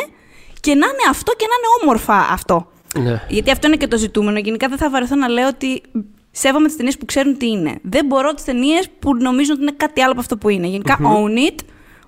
και 0.60 0.74
να 0.74 0.86
είναι 0.86 1.04
αυτό 1.10 1.32
και 1.32 1.46
να 1.48 1.54
είναι 1.54 1.82
όμορφα 1.82 2.32
αυτό. 2.32 2.68
Ναι. 2.98 3.22
Γιατί 3.28 3.50
αυτό 3.50 3.66
είναι 3.66 3.76
και 3.76 3.88
το 3.88 3.96
ζητούμενο. 3.96 4.38
Γενικά 4.38 4.68
δεν 4.68 4.78
θα 4.78 4.90
βαρεθώ 4.90 5.14
να 5.14 5.28
λέω 5.28 5.48
ότι 5.48 5.82
σέβομαι 6.30 6.66
τις 6.66 6.76
ταινίες 6.76 6.98
που 6.98 7.04
ξέρουν 7.04 7.36
τι 7.36 7.46
είναι. 7.46 7.78
Δεν 7.82 8.06
μπορώ 8.06 8.34
τις 8.34 8.44
ταινίες 8.44 8.88
που 8.98 9.16
νομίζουν 9.16 9.52
ότι 9.54 9.62
είναι 9.62 9.74
κάτι 9.76 10.00
άλλο 10.00 10.10
από 10.10 10.20
αυτό 10.20 10.36
που 10.36 10.48
είναι. 10.48 10.66
Γενικά, 10.66 10.98
own 11.02 11.50
it. 11.50 11.58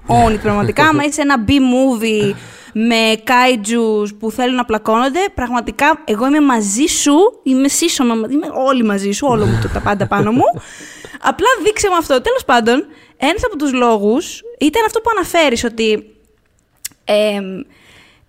Own 0.06 0.32
it 0.32 0.38
πραγματικά. 0.42 0.84
Άμα 0.88 1.04
είσαι 1.04 1.20
ένα 1.20 1.44
B-movie 1.48 2.32
με 2.72 3.14
kaijus 3.24 4.08
που 4.18 4.30
θέλουν 4.30 4.54
να 4.54 4.64
πλακώνονται, 4.64 5.18
πραγματικά 5.34 6.02
εγώ 6.04 6.26
είμαι 6.26 6.40
μαζί 6.40 6.84
σου. 6.86 7.14
Είμαι 7.42 7.68
σύσσωμα, 7.68 8.14
είμαι 8.14 8.46
όλοι 8.66 8.84
μαζί 8.84 9.10
σου, 9.12 9.26
όλο 9.30 9.44
μου 9.46 9.58
το 9.62 9.68
τα 9.68 9.80
πάντα 9.80 10.06
πάνω 10.06 10.32
μου. 10.32 10.44
Απλά 11.20 11.46
δείξε 11.64 11.88
μου 11.88 11.96
αυτό. 11.96 12.20
Τέλος 12.20 12.44
πάντων, 12.44 12.86
ένας 13.16 13.44
από 13.44 13.56
τους 13.56 13.72
λόγους 13.72 14.42
ήταν 14.58 14.84
αυτό 14.84 15.00
που 15.00 15.10
αναφέρεις 15.16 15.64
ότι 15.64 16.14
εμ, 17.04 17.44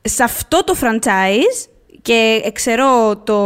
σε 0.02 0.24
αυτό 0.24 0.64
το 0.64 0.76
franchise 0.82 1.68
και 2.02 2.42
εξαιρώ 2.44 3.18
το... 3.18 3.38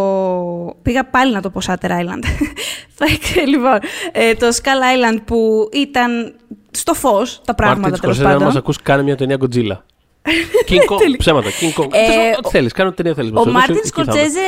Πήγα 0.81 1.05
πάλι 1.05 1.33
να 1.33 1.41
το 1.41 1.49
πω 1.49 1.61
Shutter 1.67 1.89
Island. 1.89 2.23
Θα 2.97 3.05
εξε- 3.13 3.45
λοιπόν, 3.47 3.79
ε, 4.11 4.33
το 4.33 4.47
Skull 4.47 5.11
Island 5.13 5.17
που 5.25 5.69
ήταν 5.73 6.35
στο 6.71 6.93
φως 6.93 7.41
τα 7.45 7.55
πράγματα 7.55 7.81
Μάρτιν 7.81 8.01
τέλος 8.01 8.15
Σκορσέζε, 8.15 8.27
αν 8.27 8.31
πάντων. 8.33 8.47
μας 8.47 8.55
ακούς, 8.55 8.81
κάνε 8.81 9.03
μια 9.03 9.15
ταινία 9.15 9.37
Godzilla. 9.39 9.77
King 10.69 10.91
Kong, 10.93 10.97
Τελικά. 10.97 11.17
ψέματα. 11.17 11.49
King 11.49 11.81
Kong. 11.81 11.87
Ε, 11.91 12.05
Θες, 12.05 12.37
ό,τι 12.37 12.47
ο- 12.47 12.49
θέλεις, 12.49 12.71
κάνε 12.73 12.87
ό,τι 12.89 12.97
ταινία 12.97 13.13
θέλεις. 13.13 13.31
Ο 13.33 13.51
Μάρτιν 13.51 13.85
Σκορσέζε 13.85 14.39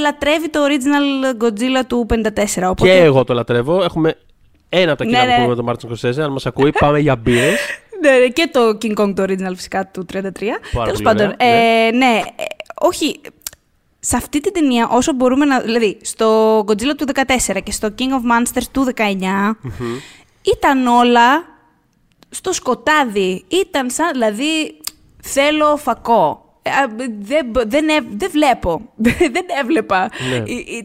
λατρεύει 0.00 0.48
το 0.50 0.60
original 0.68 1.42
Godzilla 1.44 1.82
του 1.86 2.06
54. 2.10 2.68
Οπότε... 2.68 2.90
Και 2.90 2.96
εγώ 3.02 3.24
το 3.24 3.34
λατρεύω. 3.34 3.82
Έχουμε 3.82 4.14
ένα 4.68 4.92
από 4.92 4.98
τα 4.98 5.04
κοινά 5.04 5.18
Ναι, 5.18 5.24
που 5.24 5.28
ναι. 5.28 5.34
έχουμε 5.34 5.48
με 5.48 5.54
τον 5.56 5.64
Μάρτιν 5.64 5.84
Σκορσέζε. 5.88 6.22
Αν 6.22 6.32
μας 6.32 6.46
ακούει, 6.46 6.72
πάμε 6.78 6.98
για 6.98 7.16
μπύρες. 7.16 7.58
Ναι, 8.02 8.10
ναι, 8.10 8.26
και 8.28 8.48
το 8.52 8.78
King 8.82 8.94
Kong 9.00 9.14
το 9.14 9.22
original 9.22 9.52
φυσικά 9.54 9.86
του 9.86 10.06
33. 10.12 10.12
Τέλος 10.12 10.58
πολύ 10.72 11.02
πάντων, 11.02 11.26
ωραία, 11.40 11.52
ε, 11.86 11.90
ναι, 11.90 12.20
ε, 12.36 12.44
όχι. 12.80 13.20
Σε 13.98 14.16
αυτή 14.16 14.40
την 14.40 14.52
ταινία, 14.52 14.88
όσο 14.92 15.12
μπορούμε 15.12 15.44
να. 15.44 15.60
Δηλαδή, 15.60 15.98
στο 16.02 16.58
Godzilla 16.58 16.94
του 16.96 17.06
14 17.54 17.60
και 17.64 17.72
στο 17.72 17.88
King 17.98 18.02
of 18.02 18.02
Monsters 18.04 18.64
του 18.72 18.84
19, 18.96 19.56
ήταν 20.42 20.86
όλα 20.86 21.44
στο 22.34 22.52
σκοτάδι. 22.52 23.44
Ήταν 23.48 23.90
σαν, 23.90 24.10
δηλαδή, 24.12 24.76
θέλω 25.22 25.76
φακό. 25.76 26.36
Ε, 26.64 26.70
α, 26.70 26.86
Δεν, 27.20 27.46
μπο- 27.46 27.62
δεν, 27.66 27.88
έ- 27.88 28.02
δεν 28.16 28.30
βλέπω. 28.32 28.80
δεν 29.34 29.44
έβλεπα. 29.60 30.10
Ναι. 30.30 30.42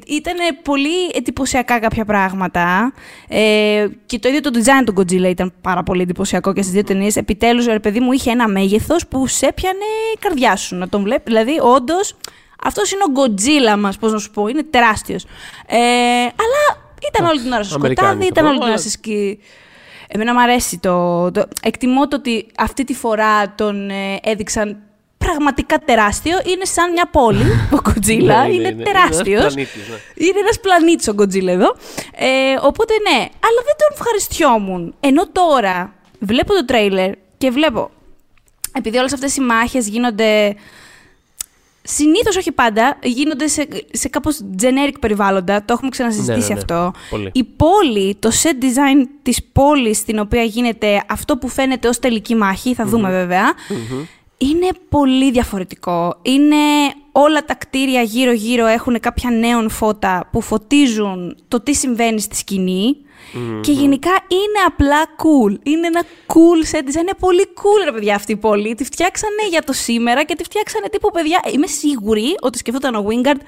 Ήταν 0.07 0.35
πολύ 0.63 1.09
εντυπωσιακά 1.13 1.79
κάποια 1.79 2.05
πράγματα. 2.05 2.93
Ε, 3.27 3.87
και 4.05 4.19
το 4.19 4.27
ίδιο 4.27 4.41
το 4.41 4.49
design 4.53 4.83
του 4.85 4.93
Godzilla 4.97 5.29
ήταν 5.29 5.53
πάρα 5.61 5.83
πολύ 5.83 6.01
εντυπωσιακό 6.01 6.53
και 6.53 6.61
στις 6.61 6.73
δύο 6.73 6.83
ταινίες. 6.83 7.15
Επιτέλους, 7.15 7.65
ρε 7.65 7.79
παιδί 7.79 7.99
μου, 7.99 8.11
είχε 8.11 8.31
ένα 8.31 8.47
μέγεθος 8.47 9.07
που 9.07 9.27
σε 9.27 9.45
έπιανε 9.45 9.83
η 10.15 10.17
καρδιά 10.19 10.55
σου 10.55 10.75
να 10.75 10.89
τον 10.89 11.03
βλέπεις. 11.03 11.33
Δηλαδή, 11.33 11.59
όντως, 11.61 12.15
αυτός 12.63 12.91
είναι 12.91 13.01
ο 13.03 13.11
Godzilla 13.21 13.79
μας, 13.79 13.97
πώς 13.97 14.11
να 14.11 14.17
σου 14.19 14.31
πω. 14.31 14.47
Είναι 14.47 14.63
τεράστιος. 14.63 15.23
Ε, 15.67 15.77
αλλά 16.21 16.87
ήταν 17.11 17.25
όλη 17.27 17.41
την 17.41 17.51
ώρα 17.51 17.63
στο 17.63 17.75
Αμερικάνικο 17.75 18.23
σκοτάδι, 18.23 18.31
ήταν 18.39 18.43
το 18.43 18.49
όλη 18.49 18.57
την 18.57 18.63
ώρα 18.67 18.71
αλλά- 18.71 18.81
στη 18.81 18.89
σκη. 18.89 19.39
Εμένα 20.07 20.33
μου 20.33 20.41
αρέσει 20.41 20.77
το, 20.77 21.31
το... 21.31 21.47
Εκτιμώ 21.61 22.07
το 22.07 22.15
ότι 22.15 22.47
αυτή 22.57 22.83
τη 22.83 22.93
φορά 22.93 23.55
τον 23.55 23.89
ε, 23.89 24.19
έδειξαν 24.23 24.77
πραγματικά 25.17 25.79
τεράστιο. 25.79 26.37
Είναι 26.45 26.65
σαν 26.65 26.91
μια 26.91 27.09
πόλη, 27.11 27.51
ο 27.75 27.77
Godzilla. 27.85 28.23
Ναι, 28.23 28.33
είναι, 28.33 28.53
είναι, 28.53 28.67
είναι. 28.67 28.83
τεράστιος. 28.83 29.25
Είναι 29.25 29.39
ένας 29.39 29.53
πλανήτης, 29.53 29.87
ναι. 29.89 30.25
Είναι 30.25 30.39
ένας 30.39 30.59
πλανήτης 30.59 31.07
ο 31.07 31.13
Godzilla 31.17 31.47
εδώ. 31.47 31.75
Ε, 32.15 32.55
οπότε 32.61 32.93
ναι, 33.09 33.17
αλλά 33.19 33.61
δεν 33.65 33.75
τον 33.77 33.89
ευχαριστιόμουν. 33.93 34.95
Ενώ 34.99 35.27
τώρα 35.27 35.93
βλέπω 36.19 36.53
το 36.53 36.65
τρέιλερ 36.65 37.11
και 37.37 37.49
βλέπω, 37.49 37.89
επειδή 38.73 38.97
όλες 38.97 39.13
αυτές 39.13 39.35
οι 39.35 39.41
μάχες 39.41 39.87
γίνονται 39.87 40.55
Συνήθως 41.89 42.35
όχι 42.35 42.51
πάντα, 42.51 42.97
γίνονται 43.03 43.47
σε, 43.47 43.67
σε 43.91 44.09
κάπως 44.09 44.41
generic 44.61 44.93
περιβάλλοντα. 44.99 45.65
Το 45.65 45.73
έχουμε 45.73 45.89
ξανασυζητήσει 45.89 46.53
Ναι, 46.53 46.53
ναι, 46.53 46.53
ναι. 46.53 46.59
αυτό. 46.59 46.91
Πολύ. 47.09 47.29
Η 47.33 47.43
πόλη, 47.43 48.15
το 48.19 48.31
set 48.43 48.63
design 48.63 49.07
της 49.21 49.43
πόλης 49.43 49.97
στην 49.97 50.19
οποία 50.19 50.43
γίνεται 50.43 51.03
αυτό 51.09 51.37
που 51.37 51.47
φαίνεται 51.47 51.87
ως 51.87 51.99
τελική 51.99 52.35
μάχη, 52.35 52.73
θα 52.73 52.85
δούμε 52.85 53.09
βέβαια, 53.09 53.53
είναι 54.37 54.67
πολύ 54.89 55.31
διαφορετικό. 55.31 56.19
Είναι 56.21 56.55
όλα 57.11 57.45
τα 57.45 57.55
κτίρια 57.55 58.01
γύρω-γύρω 58.01 58.65
έχουν 58.65 58.99
κάποια 58.99 59.29
νέων 59.29 59.69
φώτα 59.69 60.29
που 60.31 60.41
φωτίζουν 60.41 61.37
το 61.47 61.61
τι 61.61 61.73
συμβαίνει 61.73 62.21
στη 62.21 62.35
σκηνη 63.29 63.61
Και 63.61 63.71
γενικά 63.71 64.09
είναι 64.27 64.59
απλά 64.67 65.03
cool. 65.05 65.57
Είναι 65.63 65.87
ένα 65.87 66.03
cool 66.27 66.75
set 66.75 66.79
design. 66.79 67.01
Είναι 67.01 67.13
πολύ 67.19 67.45
cool, 67.55 67.83
ρε 67.85 67.91
παιδιά, 67.91 68.15
αυτή 68.15 68.31
η 68.31 68.35
πόλη. 68.37 68.75
Τη 68.75 68.83
φτιάξανε 68.83 69.47
για 69.49 69.61
το 69.61 69.73
σήμερα 69.73 70.23
και 70.23 70.35
τη 70.35 70.43
φτιάξανε 70.43 70.87
τύπου 70.89 71.11
παιδιά. 71.11 71.39
Είμαι 71.53 71.67
σίγουρη 71.67 72.35
ότι 72.41 72.57
σκεφτόταν 72.57 72.95
ο 72.95 73.05
Wingard, 73.09 73.39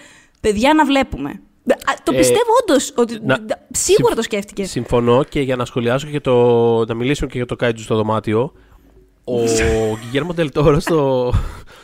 παιδιά 0.42 0.74
να 0.74 0.86
βλέπουμε. 0.86 1.30
Α, 1.72 1.94
Το 2.04 2.12
Ε, 2.14 2.18
πιστεύω 2.18 2.52
όντως. 2.64 2.94
Ότι 2.96 3.20
να- 3.24 3.38
σίγουρα 3.72 4.04
συμφ- 4.08 4.16
το 4.16 4.22
σκέφτηκες. 4.22 4.70
Συμφωνώ 4.70 5.24
και 5.24 5.42
για 5.42 5.56
να 5.56 5.66
σχολιάσω 5.66 6.08
και 6.08 6.20
το. 6.20 6.36
να 6.86 6.94
μιλήσουμε 6.94 7.30
και 7.30 7.38
για 7.38 7.46
το 7.46 7.56
Kaiju 7.64 7.74
στο 7.80 7.96
δωμάτιο. 7.96 8.54
Ο 9.24 9.34
Γκυγέρμο 10.02 10.34
Ντελτόρο 10.34 10.80
στο, 10.80 11.32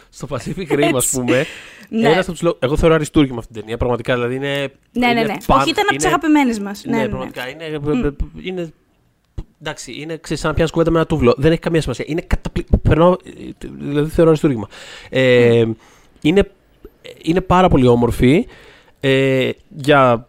στο 0.10 0.28
Pacific 0.30 0.72
Rim, 0.72 0.90
ας 0.96 1.04
Έτσι. 1.06 1.20
πούμε. 1.20 1.46
Ναι. 1.90 2.08
Ένας 2.10 2.24
από 2.24 2.32
τους 2.32 2.42
λόγους- 2.42 2.60
εγώ 2.62 2.78
θεωρώ 2.78 2.96
αριστούργημα 2.96 3.38
αυτή 3.40 3.52
την 3.52 3.62
ταινία. 3.62 3.78
Πραγματικά 3.78 4.14
δηλαδή 4.14 4.36
είναι. 4.36 4.48
Ναι, 4.92 5.06
ναι, 5.08 5.08
είναι 5.12 5.22
ναι. 5.22 5.34
φαν- 5.42 5.62
Όχι, 5.62 5.70
ήταν 5.70 5.84
από 5.88 5.96
τις 5.96 6.06
είναι- 6.06 6.14
αγαπημένες 6.14 6.60
μας. 6.60 6.84
Ναι, 6.86 6.92
Ναι, 6.92 6.98
ναι, 6.98 7.04
ναι. 7.04 7.10
πραγματικά. 7.10 7.50
Είναι, 7.50 7.80
είναι, 8.42 8.74
εντάξει, 9.62 9.94
είναι 10.02 10.18
ξέρεις, 10.18 10.40
σαν 10.42 10.50
να 10.50 10.56
πιάνεις 10.56 10.72
κουβέντα 10.72 10.92
με 10.92 10.98
ένα 10.98 11.06
τούβλο. 11.08 11.34
Δεν 11.38 11.52
έχει 11.52 11.62
καμία 11.62 11.82
σημασία. 11.82 12.06
Είναι 12.08 12.22
καταπληκτικό. 12.22 12.78
Περνάω, 12.78 13.12
ε, 13.12 13.68
δηλαδή 13.80 14.10
θεωρώ 14.10 14.30
αριστούργημα. 14.30 14.68
Ε, 15.10 15.66
είναι, 16.22 16.52
είναι 17.22 17.42
πάρα 17.42 17.68
πολύ 17.70 17.88
όμορφη 17.88 18.48
ε, 19.00 19.50
για 19.70 20.28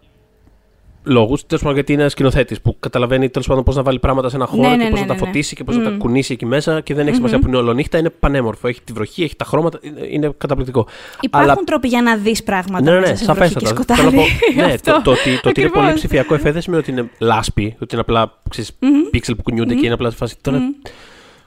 λόγους. 1.07 1.47
Τέλος 1.47 1.61
πάντων, 1.63 1.75
γιατί 1.77 1.93
είναι 1.93 2.01
ένας 2.01 2.13
σκηνοθέτης 2.13 2.61
που 2.61 2.77
καταλαβαίνει 2.81 3.29
τέλος 3.29 3.47
πάντων 3.49 3.63
πώς 3.65 3.77
να 3.77 3.83
βάλει 3.83 3.99
πράγματα 3.99 4.29
σε 4.29 4.37
ένα 4.37 4.47
χώρο 4.47 4.63
Ναι, 4.63 4.69
και 4.69 4.77
ναι, 4.77 4.91
πώς 4.91 5.01
ναι, 5.01 5.01
να 5.01 5.07
τα 5.07 5.15
ναι, 5.15 5.21
ναι. 5.21 5.27
φωτίσει 5.27 5.55
και 5.55 5.65
πώς 5.65 5.77
να 5.77 5.83
τα 5.83 5.91
Μμμ. 5.91 5.99
κουνήσει 5.99 6.33
εκεί 6.33 6.47
μέσα 6.47 6.81
και 6.81 6.95
δεν 6.95 7.07
έχει 7.07 7.17
σημασία 7.17 7.39
που 7.39 7.47
είναι 7.47 7.57
ολονύχτα. 7.57 7.99
Είναι 7.99 8.11
πανέμορφο. 8.11 8.69
Έχει 8.69 8.81
τη 8.85 8.93
βροχή, 8.93 9.23
έχει 9.23 9.37
τα 9.37 9.45
χρώματα. 9.45 9.79
Είναι, 9.83 10.07
είναι 10.11 10.33
καταπληκτικό. 10.39 10.87
Υπάρχουν 11.21 11.51
Αλλά 11.51 11.63
τρόποι 11.65 11.89
για 11.89 12.03
να 12.03 12.17
δεις 12.17 12.43
πράγματα 12.43 12.85
ναι, 12.85 12.91
ναι, 12.91 13.01
μέσα 13.01 13.13
ναι, 13.13 13.17
σε 13.19 13.33
βροχή 13.33 13.55
και 13.55 13.67
σαφέστατα. 13.67 13.83
σκοτάδι. 13.83 14.01
Θέλω 14.01 14.11
να 14.11 14.63
πω, 14.63 14.67
ναι, 14.67 14.73
Αυτό. 14.75 14.93
το, 14.93 15.01
το, 15.03 15.11
ότι, 15.11 15.41
το 15.41 15.49
ότι 15.49 15.61
είναι 15.61 15.69
πολύ 15.71 15.85
Ακριβώς. 15.85 15.95
ψηφιακό 15.95 16.35
εφέ 16.35 16.51
δεν 16.53 16.63
σημαίνει 16.63 16.83
ότι 16.83 16.91
είναι 16.91 17.11
λάσπη, 17.19 17.77
ότι 17.81 17.95
είναι 17.95 18.01
απλά 18.01 18.41
ξέρεις, 18.51 18.71
πίξελ 19.11 19.35
που 19.37 19.43
κουνιούνται 19.43 19.75
και 19.75 19.85
είναι 19.85 19.95
απλά 19.95 20.11
σε 20.11 20.17
φάση. 20.17 20.37
Τώρα, 20.41 20.59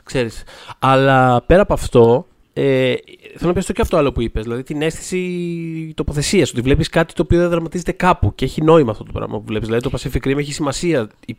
ξέρεις. 0.03 0.43
Αλλά 0.79 1.41
πέρα 1.45 1.61
από 1.61 1.73
αυτό, 1.73 2.25
ε, 2.53 2.93
θέλω 3.39 3.51
να 3.51 3.53
πιάσω 3.53 3.73
και 3.73 3.81
αυτό 3.81 3.97
άλλο 3.97 4.11
που 4.11 4.21
είπες, 4.21 4.43
δηλαδή 4.43 4.63
την 4.63 4.81
αίσθηση 4.81 5.93
τοποθεσίας, 5.95 6.51
ότι 6.51 6.61
βλέπεις 6.61 6.89
κάτι 6.89 7.13
το 7.13 7.21
οποίο 7.21 7.39
δεν 7.39 7.49
δραματίζεται 7.49 7.91
κάπου 7.91 8.35
και 8.35 8.45
έχει 8.45 8.61
νόημα 8.61 8.91
αυτό 8.91 9.03
το 9.03 9.11
πράγμα 9.11 9.37
που 9.37 9.43
βλέπεις. 9.45 9.67
Δηλαδή 9.67 9.89
το 9.89 9.97
Pacific 9.97 10.27
Rim 10.27 10.37
έχει 10.37 10.53
σημασία. 10.53 11.09
Η, 11.25 11.35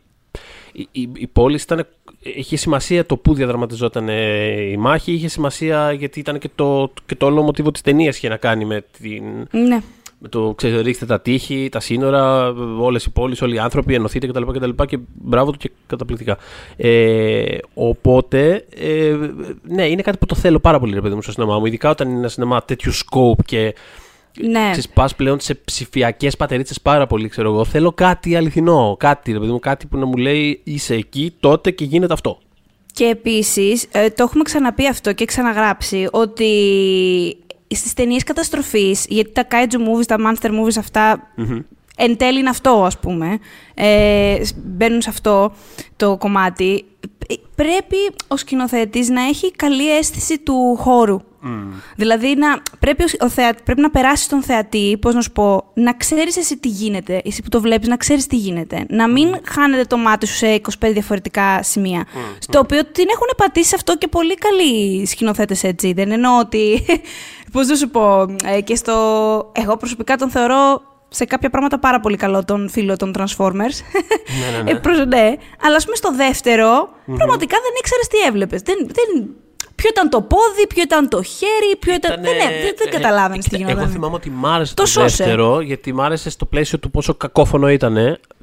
η, 0.71 0.87
η, 0.91 1.09
η 1.13 1.27
πόλη 1.27 1.59
ήταν, 1.61 1.87
είχε 2.19 2.55
σημασία 2.55 3.05
το 3.05 3.17
πού 3.17 3.33
διαδραματιζόταν 3.33 4.09
ε, 4.09 4.61
η 4.61 4.77
μάχη, 4.77 5.11
είχε 5.11 5.27
σημασία 5.27 5.91
γιατί 5.91 6.19
ήταν 6.19 6.39
και 6.39 6.49
το, 6.55 6.93
και 7.05 7.15
το 7.15 7.25
όλο 7.25 7.41
μοτίβο 7.41 7.71
της 7.71 7.81
ταινίας 7.81 8.17
είχε 8.17 8.29
να 8.29 8.37
κάνει 8.37 8.65
με 8.65 8.85
την, 9.01 9.23
Ναι. 9.51 9.81
Με 10.23 10.27
το 10.27 10.53
ξέρετε, 10.57 10.81
ρίξτε 10.81 11.05
τα 11.05 11.21
τείχη, 11.21 11.69
τα 11.71 11.79
σύνορα, 11.79 12.47
όλες 12.79 13.05
οι 13.05 13.09
πόλεις, 13.09 13.41
όλοι 13.41 13.55
οι 13.55 13.59
άνθρωποι, 13.59 13.93
ενωθείτε 13.93 14.27
κτλ. 14.27 14.43
κτλ 14.43 14.83
και 14.87 14.99
μπράβο 15.13 15.51
του 15.51 15.57
και 15.57 15.71
καταπληκτικά. 15.87 16.37
Ε, 16.75 17.57
οπότε, 17.73 18.65
ε, 18.75 19.15
ναι, 19.61 19.85
είναι 19.85 20.01
κάτι 20.01 20.17
που 20.17 20.25
το 20.25 20.35
θέλω 20.35 20.59
πάρα 20.59 20.79
πολύ, 20.79 20.93
ρε 20.93 21.01
παιδί 21.01 21.15
μου, 21.15 21.21
στο 21.21 21.31
σινεμά 21.31 21.59
μου. 21.59 21.65
Ειδικά 21.65 21.89
όταν 21.89 22.09
είναι 22.09 22.17
ένα 22.17 22.27
σινεμά 22.27 22.63
τέτοιου 22.63 22.91
scope 22.93 23.43
και 23.45 23.75
Ναι. 24.41 24.63
ξέρεις, 24.71 24.89
πας 24.89 25.15
πλέον 25.15 25.39
σε 25.39 25.55
ψηφιακές 25.55 26.37
πατερίτσες 26.37 26.81
πάρα 26.81 27.07
πολύ, 27.07 27.27
ξέρω 27.27 27.51
εγώ. 27.51 27.65
Θέλω 27.65 27.91
κάτι 27.91 28.35
αληθινό, 28.35 28.95
κάτι, 28.99 29.31
ρε 29.31 29.39
παιδί 29.39 29.51
μου, 29.51 29.59
κάτι 29.59 29.85
που 29.87 29.97
να 29.97 30.05
μου 30.05 30.15
λέει 30.15 30.61
είσαι 30.63 30.95
εκεί 30.95 31.33
τότε 31.39 31.71
και 31.71 31.83
γίνεται 31.85 32.13
αυτό. 32.13 32.37
Και 32.93 33.05
επίσης, 33.05 33.87
το 33.91 34.23
έχουμε 34.23 34.43
ξαναπεί 34.43 34.87
αυτό 34.87 35.13
και 35.13 35.25
ξαναγράψει, 35.25 36.07
ότι 36.11 36.47
στις 37.75 37.93
ταινίες 37.93 38.23
καταστροφής, 38.23 39.05
γιατί 39.09 39.31
τα 39.31 39.47
kaiju 39.51 39.75
movies, 39.75 40.05
τα 40.05 40.15
monster 40.19 40.49
movies 40.49 40.77
αυτά, 40.77 41.31
εν 41.95 42.17
τέλει 42.17 42.39
είναι 42.39 42.49
αυτό, 42.49 42.83
ας 42.85 42.99
πούμε. 42.99 43.39
Ε, 43.73 44.41
μπαίνουν 44.63 45.01
σε 45.01 45.09
αυτό 45.09 45.51
το 45.95 46.17
κομμάτι. 46.17 46.85
Ε, 47.27 47.33
Πρέπει 47.55 47.95
ο 48.27 48.37
σκηνοθέτης 48.37 49.09
να 49.09 49.21
έχει 49.21 49.51
καλή 49.51 49.97
αίσθηση 49.97 50.39
του 50.39 50.75
χώρου. 50.79 51.19
Δηλαδή, 51.95 52.35
να, 52.35 52.61
πρέπει, 52.79 53.03
ο, 53.03 53.07
ο 53.25 53.29
θεα, 53.29 53.53
πρέπει 53.63 53.81
να 53.81 53.89
περάσεις 53.89 54.27
τον 54.27 54.43
θεατή, 54.43 54.97
πώς 55.01 55.13
να 55.13 55.21
σου 55.21 55.31
πω, 55.31 55.63
να 55.73 55.93
ξέρεις 55.93 56.37
εσύ 56.37 56.57
τι 56.57 56.67
γίνεται. 56.67 57.21
Εσύ 57.25 57.41
που 57.41 57.49
το 57.49 57.61
βλέπεις, 57.61 57.87
να 57.87 57.97
ξέρεις 57.97 58.27
τι 58.27 58.35
γίνεται. 58.35 58.85
Να 58.89 59.09
μην 59.09 59.35
χάνεται 59.47 59.83
το 59.85 59.97
μάτι 59.97 60.25
σου 60.27 60.35
σε 60.35 60.61
25 60.79 60.89
διαφορετικά 60.91 61.63
σημεία. 61.63 62.05
Στο 62.39 62.59
οποίο 62.59 62.85
την 62.85 63.05
έχουν 63.13 63.27
πατήσει 63.37 63.75
αυτό 63.75 63.97
και 63.97 64.07
πολύ 64.07 64.35
καλοί 64.35 65.05
σκηνοθέτες 65.05 65.63
έτσι. 65.63 65.93
Δεν 65.93 66.11
εννοώ 66.11 66.39
ότι. 66.39 66.85
Πώς 67.51 67.67
να 67.67 67.75
σου 67.75 67.89
πω. 67.89 68.21
ε, 68.45 68.61
και 68.61 68.75
στο. 68.75 68.91
Εγώ 69.51 69.77
προσωπικά 69.77 70.15
τον 70.15 70.29
θεωρώ 70.29 70.81
σε 71.09 71.25
κάποια 71.25 71.49
πράγματα 71.49 71.79
πάρα 71.79 71.99
πολύ 71.99 72.17
καλό 72.17 72.45
τον 72.45 72.69
φίλο 72.69 72.95
των 72.95 73.13
Transformers. 73.17 73.51
Ναι, 73.53 74.57
ναι, 74.57 74.61
ναι. 74.63 74.71
Ε, 74.71 74.73
προς- 74.73 75.05
ναι. 75.05 75.33
Αλλά 75.63 75.75
ας 75.75 75.83
πούμε 75.83 75.95
στο 75.95 76.15
δευτερο 76.15 76.89
πραγματικά 77.15 77.55
δεν 77.61 77.71
ήξερες 77.79 78.07
τι 78.07 78.17
έβλεπες. 78.27 78.61
Δεν, 78.61 78.75
δεν, 78.79 79.29
ποιο 79.81 79.89
ήταν 79.89 80.09
το 80.09 80.21
πόδι, 80.21 80.67
ποιο 80.67 80.81
ήταν 80.83 81.09
το 81.09 81.23
χέρι, 81.23 81.75
ποιο 81.79 81.93
ήταν. 81.93 82.11
Ήτανε- 82.11 82.27
δεν, 82.29 82.37
ναι, 82.37 82.61
δεν, 82.63 82.73
δεν 82.77 82.87
ε, 82.87 82.91
καταλάβαινε 82.91 83.41
τι 83.41 83.49
κοίτα, 83.49 83.57
γινόταν. 83.57 83.79
Εγώ 83.79 83.87
θυμάμαι 83.87 84.15
ότι 84.15 84.29
μ' 84.29 84.45
άρεσε 84.45 84.73
το, 84.73 84.81
Το 84.83 84.87
σώσε. 84.89 85.23
δεύτερο, 85.23 85.61
γιατί 85.61 85.93
μ' 85.93 86.01
άρεσε 86.01 86.29
στο 86.29 86.45
πλαίσιο 86.45 86.79
του 86.79 86.91
πόσο 86.91 87.13
κακόφωνο 87.15 87.69
ήταν. 87.69 87.93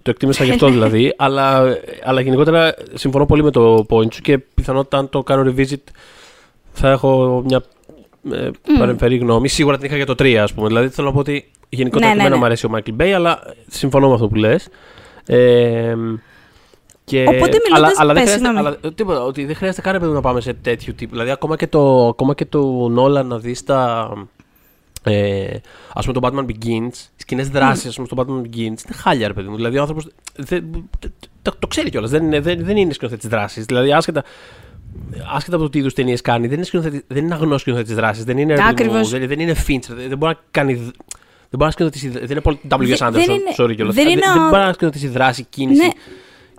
Το 0.02 0.10
εκτίμησα 0.10 0.44
γι' 0.44 0.50
αυτό 0.50 0.68
δηλαδή. 0.68 1.14
αλλά, 1.16 1.62
αλλά 2.04 2.20
γενικότερα 2.20 2.74
συμφωνώ 2.94 3.26
πολύ 3.26 3.42
με 3.42 3.50
το 3.50 3.86
point 3.90 4.12
σου 4.14 4.20
και 4.20 4.38
πιθανότητα 4.38 4.98
αν 4.98 5.08
το 5.08 5.22
κάνω 5.22 5.52
revisit 5.56 5.82
θα 6.72 6.90
έχω 6.90 7.42
μια 7.46 7.62
ε, 8.32 8.50
παρεμφερή 8.78 9.16
γνώμη. 9.16 9.48
Σίγουρα 9.48 9.76
την 9.76 9.86
είχα 9.86 9.96
για 9.96 10.06
το 10.06 10.14
3, 10.18 10.34
ας 10.34 10.52
πούμε. 10.54 10.66
Δηλαδή 10.66 10.88
θέλω 10.88 11.06
να 11.06 11.12
πω 11.12 11.18
ότι 11.20 11.50
γενικότερα 11.68 12.06
Ναι, 12.14 12.16
και 12.16 12.22
ναι, 12.22 12.26
εμένα 12.26 12.34
ναι. 12.34 12.40
μου 12.40 12.46
αρέσει 12.46 12.66
ο 12.66 12.70
Michael 12.74 13.02
Bay, 13.02 13.10
αλλά 13.10 13.40
συμφωνώ 13.68 14.08
με 14.08 14.14
αυτό 14.14 14.28
που 14.28 14.34
λες. 14.34 14.68
Ε, 15.26 15.94
και, 17.08 17.22
Οπότε 17.22 17.44
αλλά, 17.44 17.58
μιλώντας- 17.68 17.98
αλλά, 17.98 18.12
δεν 18.14 18.22
πες, 18.22 18.32
χρειάζεται, 18.32 18.50
συγγνώμη. 18.54 18.58
αλλά, 18.58 18.76
ε, 18.80 18.90
τίποτα, 18.90 19.22
ότι 19.24 19.44
δεν 19.44 19.54
χρειάζεται 19.56 19.82
καν 19.82 19.92
ρε 19.92 19.98
παιδί 19.98 20.10
μου, 20.10 20.14
να 20.16 20.20
πάμε 20.22 20.40
σε 20.40 20.52
τέτοιου 20.54 20.94
τύπου. 20.94 21.10
Δηλαδή, 21.12 21.30
ακόμα 21.30 21.56
και 21.56 21.66
το, 21.66 22.06
ακόμα 22.08 22.34
και 22.34 22.44
το 22.44 22.92
Nolan 22.98 23.24
να 23.24 23.38
δεις 23.38 23.64
τα. 23.64 24.12
Ε, 25.02 25.46
ας 25.94 26.06
πούμε 26.06 26.20
το 26.20 26.28
Batman 26.28 26.44
Begins, 26.50 26.92
οι 26.92 27.20
σκηνέ 27.20 27.42
δράσεις, 27.42 27.86
ας 27.86 27.94
πούμε, 27.94 28.06
στο 28.06 28.16
Batman 28.18 28.46
Begins 28.46 28.56
είναι 28.56 28.94
χάλια, 28.96 29.26
ρε 29.26 29.32
παιδί 29.32 29.48
μου. 29.48 29.56
Δηλαδή 29.56 29.76
ο 29.76 29.80
άνθρωπος. 29.80 30.06
Το, 31.42 31.52
το 31.58 31.66
ξέρει 31.66 31.90
κιόλας. 31.90 32.10
Δεν, 32.10 32.24
είναι- 32.24 32.40
δεν, 32.40 32.64
δεν 32.64 32.76
είναι 32.76 32.92
σκηνοθέτης 32.92 33.28
δράσης. 33.28 33.64
Δηλαδή, 33.64 33.92
άσχετα, 33.92 34.24
άσχετα 35.34 35.56
από 35.56 35.64
το 35.64 35.70
τι 35.70 35.78
είδους 35.78 35.94
ταινίες 35.94 36.20
κάνει, 36.20 36.46
δεν 36.46 36.56
είναι, 36.56 36.64
σκηνοθέτη- 36.64 37.04
δεν 37.06 37.24
είναι 37.24 37.34
αγνός 37.34 37.60
σκηνοθέτης 37.60 37.94
δράσης. 37.94 38.24
Δεν 38.24 38.38
είναι, 38.38 38.54
ρε 38.54 38.60
παιδί 38.60 38.64
μου, 38.64 38.70
Ακριβώς. 38.70 39.10
δεν, 39.10 39.26
δεν 39.28 39.38
είναι 39.40 39.54
Fincher. 39.68 39.94
Δεν, 39.96 40.08
δεν 40.08 40.18
μπορεί 40.18 40.32
να 40.32 40.38
κάνει. 40.50 40.74
Δεν 40.74 40.90
μπορεί 41.50 41.64
να 41.64 41.70
σκηνοθετήσει. 41.70 42.08
Δεν 42.08 42.30
είναι 42.30 42.40
πολύ 42.40 42.58
W.S. 42.68 42.68
Δεν- 42.68 42.86
δεν 42.88 42.98
Anderson. 43.12 43.28
είναι- 43.28 43.54
Sorry 43.58 43.74
κιόλας. 43.74 43.94
δεν 43.94 44.04
Δεν, 44.04 44.12
είναι 44.12 44.20
δεν 44.34 44.42
ο- 44.42 44.48
μπορεί 44.48 44.62
να 44.62 44.72
σκηνοθετήσει 44.72 45.08
δράση, 45.12 45.46
κίνηση. 45.50 45.80
Ναι. 45.86 45.88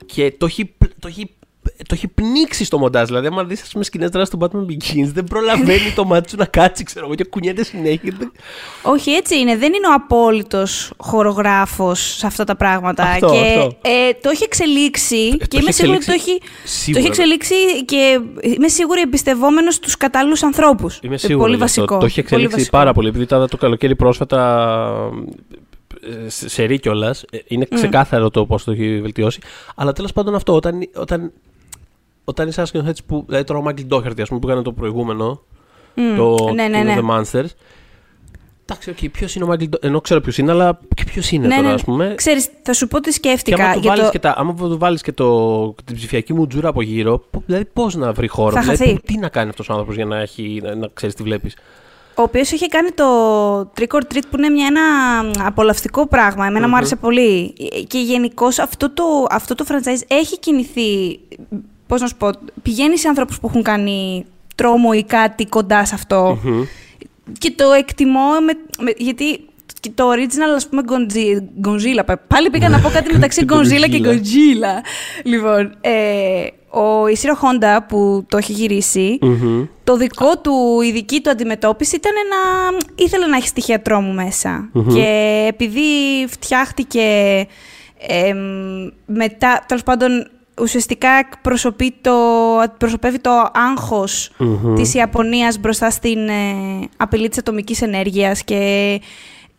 Και 0.05 0.33
το 0.37 0.45
έχει, 0.45 0.73
το 0.99 1.07
έχει 1.07 1.29
το 1.77 1.93
έχει 1.93 2.07
πνίξει 2.07 2.63
στο 2.65 2.77
μοντάζ. 2.77 3.05
Δηλαδή, 3.05 3.27
άμα 3.27 3.43
δεις 3.43 3.71
με 3.75 3.83
σκηνές 3.83 4.09
δράσης 4.09 4.29
του 4.29 4.37
Batman 4.41 4.71
Begins, 4.71 5.11
δεν 5.13 5.23
προλαβαίνει 5.23 5.91
το 5.95 6.05
μάτι 6.05 6.29
σου 6.29 6.35
να 6.37 6.45
κάτσει, 6.45 6.83
ξέρω 6.83 7.05
εγώ, 7.05 7.15
και 7.15 7.23
κουνιέται 7.23 7.63
συνέχεια. 7.63 8.13
Όχι, 8.81 9.11
έτσι 9.11 9.39
είναι. 9.39 9.57
Δεν 9.57 9.73
είναι 9.73 9.87
ο 9.87 9.93
απόλυτος 9.93 10.91
χορογράφος 10.97 12.15
σε 12.17 12.25
αυτά 12.25 12.43
τα 12.43 12.55
πράγματα. 12.55 13.03
Αυτό, 13.03 13.27
και 13.31 13.37
αυτό. 13.37 13.77
Ε, 13.81 14.13
το 14.21 14.29
έχει 14.29 14.43
εξελίξει 14.43 15.35
το 15.39 15.45
και 15.45 15.57
είμαι 15.57 15.65
έχει 15.67 15.73
σίγουρη 15.73 15.95
ότι 15.95 16.05
το 16.05 16.11
εξελίξει 16.11 16.31
έχει, 16.31 16.41
σίγουρα. 16.63 16.93
το 16.93 16.99
έχει 16.99 17.07
εξελίξει 17.07 17.85
και 17.85 18.19
είμαι 18.41 18.67
σίγουρη 18.67 19.01
εμπιστευόμενος 19.01 19.75
στους 19.75 19.97
κατάλληλους 19.97 20.43
ανθρώπους. 20.43 20.99
Είμαι 21.01 21.17
σίγουρο. 21.17 21.39
Πολύ 21.39 21.55
γι' 21.55 21.63
αυτό. 21.63 21.81
βασικό. 21.81 21.99
Το 21.99 22.05
έχει 22.05 22.13
πολύ 22.13 22.25
εξελίξει 22.25 22.55
βασικό. 22.55 22.77
πάρα 22.77 22.93
πολύ. 22.93 23.07
Επειδή 23.07 23.23
ήταν 23.23 23.47
το 23.49 23.57
καλοκαίρι 23.57 23.95
πρόσφατα 23.95 25.11
ε, 26.25 26.29
σε 26.29 26.49
σε 26.49 26.63
ρί 26.63 26.79
κιόλας, 26.79 27.23
ε, 27.31 27.37
Είναι 27.47 27.67
ξεκάθαρο 27.73 28.29
το 28.29 28.45
πώς 28.45 28.63
το 28.63 28.71
έχει 28.71 29.01
βελτιώσει. 29.01 29.39
Αλλά 29.75 29.93
τέλος 29.93 30.13
πάντων 30.13 30.35
αυτό, 30.35 30.53
όταν, 30.53 30.89
όταν, 30.95 31.31
όταν 32.23 32.47
είσαι 32.47 32.57
ένας 32.59 32.69
σκηνοθέτης 32.69 33.03
που. 33.03 33.23
Δηλαδή 33.27 33.43
τώρα 33.45 33.59
ο 33.59 33.61
Μάικλ 33.61 33.81
Ντόχερτη, 33.85 34.21
ας 34.21 34.27
πούμε, 34.27 34.39
που 34.39 34.47
έκανε 34.47 34.61
το 34.63 34.71
προηγούμενο. 34.71 35.41
Το 36.17 36.51
ναι, 36.53 36.67
ναι, 36.67 36.79
King 36.81 36.81
of 36.81 36.85
ναι. 36.85 36.97
The 36.99 37.09
Monsters. 37.41 37.49
Εντάξει, 38.65 38.93
okay, 38.97 39.11
ποιος 39.11 39.35
είναι 39.35 39.43
ο 39.43 39.47
Μάικλ 39.47 39.63
Ντόχερτη. 39.63 39.87
Ενώ 39.87 40.01
ξέρω 40.01 40.21
ποιος 40.21 40.37
είναι, 40.37 40.51
αλλά 40.51 40.79
και 40.95 41.03
ποιος 41.03 41.31
είναι 41.31 41.47
Ναι, 41.47 41.55
τώρα, 41.55 41.67
ναι. 41.67 41.73
ας 41.73 41.83
πούμε. 41.83 42.13
Ξέρεις, 42.17 42.49
θα 42.61 42.73
σου 42.73 42.87
πω 42.87 42.99
τι 42.99 43.09
Και 43.09 43.15
σκέφτηκα. 43.15 43.63
άμα 43.63 43.73
του 43.73 43.79
για 43.79 43.89
βάλεις, 43.89 44.05
το... 44.05 44.11
και, 44.11 44.19
τα, 44.19 44.33
άμα 44.37 44.53
του 44.53 44.77
βάλεις 44.77 45.01
και 45.01 45.11
το, 45.11 45.73
την 45.85 45.95
ψηφιακή 45.95 46.33
μου 46.33 46.47
τζούρα 46.47 46.69
από 46.69 46.81
γύρω, 46.81 47.23
πο- 47.31 47.43
δηλαδή 47.45 47.65
πώς 47.65 47.95
να 47.95 48.11
βρει 48.13 48.27
χώρο. 48.27 48.51
Θα 48.51 48.59
δηλαδή, 48.61 48.77
χαθεί. 48.77 48.93
πού- 48.93 49.03
τι 49.05 49.17
να 49.17 49.29
κάνει 49.29 49.49
αυτός 49.49 49.69
ο 49.69 49.71
άνθρωπος 49.71 49.95
για 49.95 50.05
να, 50.05 50.17
έχει, 50.19 50.59
να, 50.63 50.75
να 50.75 50.89
ξέρεις 50.93 51.15
τι 51.15 51.23
βλέπεις. 51.23 51.55
Ο 52.19 52.21
οποίος 52.21 52.51
είχε 52.51 52.67
κάνει 52.67 52.91
το 52.91 53.05
Trick 53.59 53.97
or 53.97 54.01
Treat 54.13 54.21
που 54.29 54.38
είναι 54.38 54.49
μια, 54.49 54.65
ένα 54.67 54.81
απολαυστικό 55.45 56.07
πράγμα. 56.07 56.45
Εμένα 56.45 56.67
μου 56.67 56.75
άρεσε 56.75 56.95
πολύ. 56.95 57.53
Και 57.88 57.99
γενικώς 57.99 58.59
αυτό 58.59 58.89
το, 58.89 59.03
αυτό 59.29 59.55
το 59.55 59.65
franchise 59.67 60.01
έχει 60.07 60.39
κινηθεί. 60.39 61.19
Πώς 61.88 62.01
να 62.01 62.07
σου 62.07 62.15
πω, 62.15 62.29
πηγαίνει 62.61 62.97
σε 62.97 63.07
ανθρώπου 63.07 63.35
που 63.41 63.47
έχουν 63.47 63.63
κάνει 63.63 64.25
τρόμο 64.55 64.89
ή 64.93 65.03
κάτι 65.03 65.45
κοντά 65.45 65.85
σε 65.85 65.95
αυτό. 65.95 66.38
Και 67.38 67.51
το 67.51 67.71
εκτιμώ 67.71 68.29
με, 68.45 68.53
με- 68.79 68.93
γιατί 68.97 69.39
και 69.79 69.91
το 69.95 70.11
original, 70.11 70.55
ας 70.55 70.67
πούμε, 70.67 70.81
Godzilla. 71.63 72.15
Πάλι 72.27 72.49
πήγα 72.49 72.69
να 72.69 72.79
πω 72.79 72.89
κάτι 72.89 73.13
μεταξύ 73.13 73.45
Godzilla 73.49 73.89
και 73.89 74.01
Godzilla. 74.03 74.83
Λοιπόν, 75.23 75.75
ε, 75.81 76.47
ο 76.69 77.07
Ισύρο 77.07 77.35
Χόντα 77.35 77.85
που 77.88 78.25
το 78.29 78.38
έχει 78.38 78.51
γυρίσει, 78.51 79.19
το 79.83 79.97
δικό 79.97 80.38
του, 80.38 80.81
η 80.81 80.91
δική 80.91 81.21
του 81.21 81.29
αντιμετώπιση 81.29 81.95
ήταν 81.95 82.13
να... 82.29 82.77
ήθελε 82.95 83.25
να 83.25 83.38
έχει 83.38 83.47
στοιχεία 83.47 83.81
τρόμου 83.81 84.13
μέσα. 84.13 84.69
Και 84.93 85.45
επειδή 85.49 86.27
φτιάχτηκε 86.29 87.01
ε, 88.07 88.33
μετά, 89.05 89.63
τέλος 89.67 89.83
πάντων, 89.83 90.27
ουσιαστικά 90.61 91.09
προσωπεί 91.41 91.95
το, 92.01 92.13
προσωπεύει 92.77 93.19
το 93.19 93.31
άγχος 93.53 94.31
της 94.75 94.93
Ιαπωνίας 94.93 95.59
μπροστά 95.59 95.89
στην 95.89 96.27
ε, 96.27 96.33
απειλή 96.97 97.29
της 97.29 97.38
ατομικής 97.38 97.81
ενέργειας 97.81 98.43
και 98.43 99.01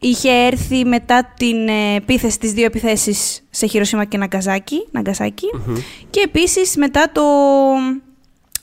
είχε 0.00 0.30
έρθει 0.30 0.84
μετά 0.84 1.32
την 1.36 1.68
ε, 1.68 1.94
επίθεση, 1.94 2.38
τις 2.38 2.52
δύο 2.52 2.64
επιθέσεις 2.64 3.42
σε 3.50 3.66
Χειροσύμα 3.66 4.04
και 4.04 4.18
Ναγκαζάκι, 4.18 4.86
Ναγκασάκι 4.90 5.46
και 6.10 6.20
επίσης 6.24 6.76
μετά 6.76 7.10
το 7.12 7.22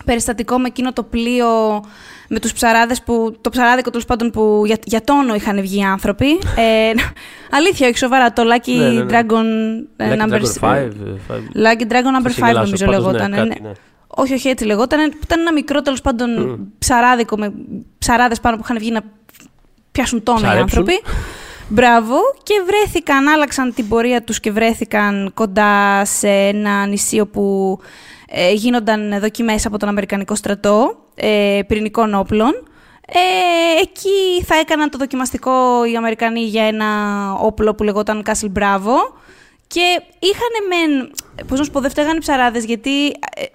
περιστατικό 0.06 0.60
με 0.60 0.68
εκείνο 0.68 0.94
το 0.94 1.04
πλοίο 1.04 1.84
με 2.30 2.40
τους 2.40 2.54
ψαράδες 2.54 3.02
που, 3.02 3.36
το 3.42 3.50
ψαράδικο 3.50 3.90
τέλος 3.90 4.06
πάντων 4.06 4.32
που 4.32 4.64
για, 4.66 4.78
για 4.84 5.02
τόνο 5.02 5.36
είχαν 5.36 5.62
βγει 5.62 5.84
άνθρωποι. 5.84 6.28
ε, 6.56 6.92
αλήθεια, 7.58 7.88
όχι 7.88 7.98
σοβαρά, 7.98 8.34
το 8.34 8.44
Lucky 8.44 8.78
Ναι, 8.78 8.88
ναι, 8.88 9.04
ναι. 9.04 9.06
Dragon 9.10 9.46
ε, 9.96 10.16
Lucky 10.16 10.22
Number 10.22 10.42
Dragon 10.42 10.60
5, 10.62 10.90
Lucky 11.54 11.92
Dragon 11.92 12.22
Number 12.22 12.28
5 12.28 12.30
ξεγελάσω, 12.30 12.66
νομίζω 12.66 12.86
πάντως, 12.86 13.06
ναι, 13.06 13.12
λεγόταν. 13.12 13.32
κάτι, 13.32 13.48
ναι. 13.48 13.68
ναι. 13.68 13.72
Όχι, 14.08 14.34
όχι 14.34 14.48
έτσι 14.48 14.66
λεγόταν. 14.66 15.12
Ήταν 15.24 15.40
ένα 15.40 15.54
μικρό 15.54 15.82
τέλος 15.82 16.02
πάντων 16.02 16.60
ψαράδικο 16.80 17.38
με 17.38 17.54
ψαράδες 17.98 18.40
πάνω 18.40 18.56
που 18.56 18.62
είχαν 18.66 18.78
βγει 18.78 18.92
να 18.92 19.02
πιάσουν 19.98 20.24
τόνο 20.24 20.40
οι 20.40 20.42
Ψαρέψουν. 20.42 20.80
άνθρωποι. 20.80 21.02
Μπράβο. 21.70 22.16
Και 22.44 22.54
βρέθηκαν, 22.66 23.28
άλλαξαν 23.28 23.74
την 23.74 23.88
πορεία 23.88 24.24
τους 24.24 24.40
και 24.40 24.52
βρέθηκαν 24.52 25.32
κοντά 25.34 26.06
σε 26.06 26.28
ένα 26.30 26.86
νησί 26.86 27.20
όπου 27.20 27.78
ε, 28.30 28.52
γίνονταν 28.52 29.20
δοκιμές 29.20 29.66
από 29.66 29.78
τον 29.78 29.90
Αμερικανικό 29.90 30.36
στρατό 30.36 30.98
ε, 31.16 31.60
πυρηνικών 31.68 32.14
όπλων. 32.14 32.52
Ε, 33.08 33.82
εκεί 33.82 34.44
θα 34.46 34.56
έκαναν 34.56 34.90
το 34.90 34.98
δοκιμαστικό 34.98 35.86
οι 35.92 35.96
Αμερικανοί 35.96 36.42
για 36.42 36.64
ένα 36.64 36.88
όπλο 37.34 37.76
που 37.76 37.84
λεγόταν 37.84 38.24
Castle 38.26 38.60
Bravo 38.60 38.98
και 39.68 40.02
είχαν 40.20 40.54
μεν, 40.70 41.12
πώς 41.48 41.58
να 41.60 41.66
σου 41.66 41.72
πω, 41.72 41.80
δεν 41.80 41.90
φταίγαν 41.90 42.16
οι 42.16 42.20
ψαράδες 42.20 42.66
γιατί 42.66 43.08
ε, 43.08 43.12
ε, 43.36 43.46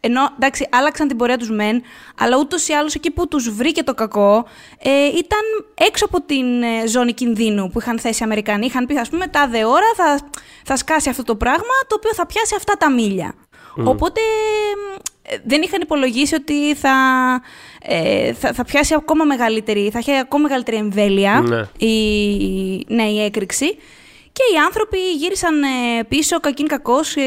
ενώ 0.00 0.20
εντάξει 0.36 0.68
άλλαξαν 0.70 1.08
την 1.08 1.16
πορεία 1.16 1.38
τους 1.38 1.50
μεν, 1.50 1.82
αλλά 2.18 2.36
ούτως 2.38 2.68
ή 2.68 2.72
άλλως 2.72 2.94
εκεί 2.94 3.10
που 3.10 3.28
τους 3.28 3.50
βρήκε 3.50 3.82
το 3.82 3.94
κακό 3.94 4.44
ε, 4.78 5.06
ήταν 5.06 5.40
έξω 5.74 6.04
από 6.04 6.20
την 6.22 6.62
ε, 6.62 6.86
ζώνη 6.86 7.12
κινδύνου 7.12 7.70
που 7.70 7.80
είχαν 7.80 7.98
θέσει 7.98 8.22
οι 8.22 8.24
Αμερικανοί. 8.24 8.66
Είχαν 8.66 8.86
πει 8.86 8.98
ας 8.98 9.08
πούμε 9.08 9.26
τάδε 9.26 9.64
ώρα 9.64 9.92
θα, 9.96 10.20
θα 10.64 10.76
σκάσει 10.76 11.08
αυτό 11.08 11.22
το 11.22 11.36
πράγμα 11.36 11.74
το 11.86 11.94
οποίο 11.94 12.10
θα 12.14 12.26
πιάσει 12.26 12.54
αυτά 12.56 12.74
τα 12.76 12.90
μίλια. 12.90 13.34
Οπότε 13.84 14.20
ε, 15.22 15.36
δεν 15.44 15.62
είχαν 15.62 15.80
υπολογίσει 15.80 16.34
ότι 16.34 16.74
θα, 16.74 16.90
ε, 17.82 18.32
θα, 18.32 18.52
θα 18.52 18.64
πιάσει 18.64 18.94
ακόμα 18.94 19.24
μεγαλύτερη, 19.24 19.90
θα 19.92 19.98
έχει 19.98 20.12
ακόμα 20.12 20.42
μεγαλύτερη 20.42 20.76
εμβέλεια 20.76 21.40
Ναι. 21.40 21.86
η, 21.86 21.94
ναι, 22.88 23.02
η 23.02 23.24
έκρηξη. 23.24 23.78
Και 24.38 24.54
οι 24.54 24.58
άνθρωποι 24.58 24.98
γύρισαν 25.16 25.62
ε, 25.62 26.04
πίσω, 26.08 26.40
κακήν 26.40 26.66
κακός, 26.66 27.16
ε, 27.16 27.22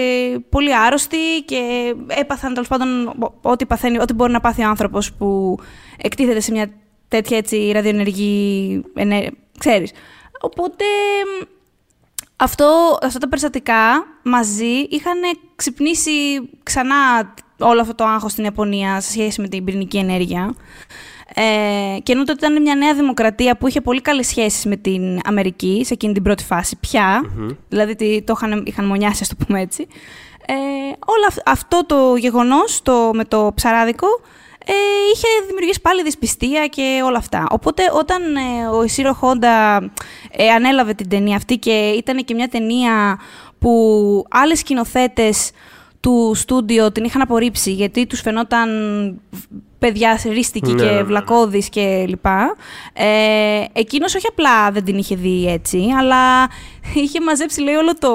πολύ 0.50 0.76
άρρωστοι 0.76 1.42
και 1.46 1.94
έπαθαν 2.08 2.54
τέλος 2.54 2.68
πάντων 2.68 3.08
ο- 3.08 3.34
ό,τι, 3.42 3.66
παθαίνει, 3.66 4.00
ό,τι 4.00 4.14
μπορεί 4.14 4.32
να 4.32 4.40
πάθει 4.40 4.64
ο 4.64 4.68
άνθρωπος 4.68 5.14
που 5.14 5.58
εκτίθεται 5.98 6.40
σε 6.40 6.52
μια 6.52 6.72
τέτοια 7.08 7.38
έτσι 7.38 7.72
ραδιοενεργή, 7.74 8.84
ενέ, 8.94 9.30
ξέρεις. 9.60 9.92
Οπότε 10.42 10.86
μ, 11.42 11.44
αυτό, 12.36 12.98
αυτά 13.04 13.20
τα 13.20 13.28
περιστατικά 13.28 14.06
μαζί 14.24 14.86
είχαν 14.90 15.20
ξυπνήσει 15.56 16.12
ξανά 16.64 17.34
όλο 17.60 17.82
αυτό 17.82 17.96
το 17.96 18.04
άγχος 18.04 18.32
στην 18.32 18.44
Ιαπωνία 18.44 19.00
σε 19.02 19.10
σχέση 19.12 19.42
με 19.42 19.48
την 19.48 19.64
πυρηνική 19.64 19.98
ενέργεια. 19.98 20.56
Ε, 21.36 22.00
και 22.04 22.12
ενώ 22.12 22.24
τότε 22.24 22.46
ήταν 22.48 22.62
μια 22.62 22.76
νέα 22.76 22.94
δημοκρατία 22.94 23.58
που 23.58 23.68
είχε 23.68 23.82
πολύ 23.82 24.02
καλές 24.02 24.28
σχέσεις 24.28 24.66
με 24.66 24.76
την 24.76 25.20
Αμερική 25.26 25.82
σε 25.86 25.94
εκείνη 25.94 26.14
την 26.14 26.24
πρώτη 26.24 26.44
φάση 26.44 26.78
πια, 26.80 27.22
δηλαδή 27.70 27.96
τι- 27.96 28.22
το 28.22 28.34
είχαν, 28.38 28.64
είχαν 28.66 28.86
μονιάσει, 28.86 29.20
ας 29.22 29.28
το 29.30 29.36
πούμε 29.46 29.62
έτσι, 29.62 29.88
ε, 30.46 30.54
όλο 31.06 31.26
αυ- 31.28 31.50
αυτό 31.50 31.86
το 31.86 32.16
γεγονός 32.16 32.82
το, 32.82 33.12
με 33.14 33.26
το 33.26 33.52
ψαράδικο 33.56 34.08
ε, 34.66 34.74
είχε 35.14 35.28
δημιουργήσει 35.48 35.82
πάλι 35.82 36.04
δυσπιστία 36.04 36.68
και 36.68 37.02
όλα 37.06 37.18
αυτά. 37.18 37.48
Οπότε 37.52 37.84
όταν 37.94 38.36
ε, 38.36 38.68
ο 38.78 38.84
Ισύρο 38.84 39.14
Χόντα 39.14 39.76
ε, 40.32 40.50
ανέλαβε 40.50 40.94
την 40.94 41.10
ταινία 41.10 41.36
αυτή 41.36 41.58
και 41.58 41.72
ήταν 41.98 42.18
και 42.26 42.34
μια 42.34 42.48
ταινία 42.48 43.20
που 43.60 43.72
άλλες 44.30 44.60
σκηνοθέτες 44.60 45.52
του 46.02 46.32
στούντιο 46.36 46.92
την 46.92 47.04
είχαν 47.04 47.22
απορρίψει 47.22 47.72
γιατί 47.72 48.08
τους 48.08 48.22
φαινόταν 48.22 48.70
παιδιά 49.80 50.20
ρίστικοι 50.24 50.72
Ναι, 50.72 50.84
και 50.84 50.90
ναι, 50.90 50.96
ναι. 50.96 51.04
βλακώδεις 51.04 51.70
και 51.70 52.06
λοιπά. 52.08 52.56
Ε, 52.94 53.64
εκείνος 53.74 54.16
όχι 54.16 54.28
απλά 54.28 54.72
δεν 54.72 54.84
την 54.84 54.98
είχε 54.98 55.16
δει 55.16 55.48
έτσι, 55.48 55.88
αλλά 56.00 56.50
είχε 57.04 57.22
μαζέψει 57.22 57.62
λέει 57.62 57.76
όλο 57.76 57.96
το, 57.98 58.14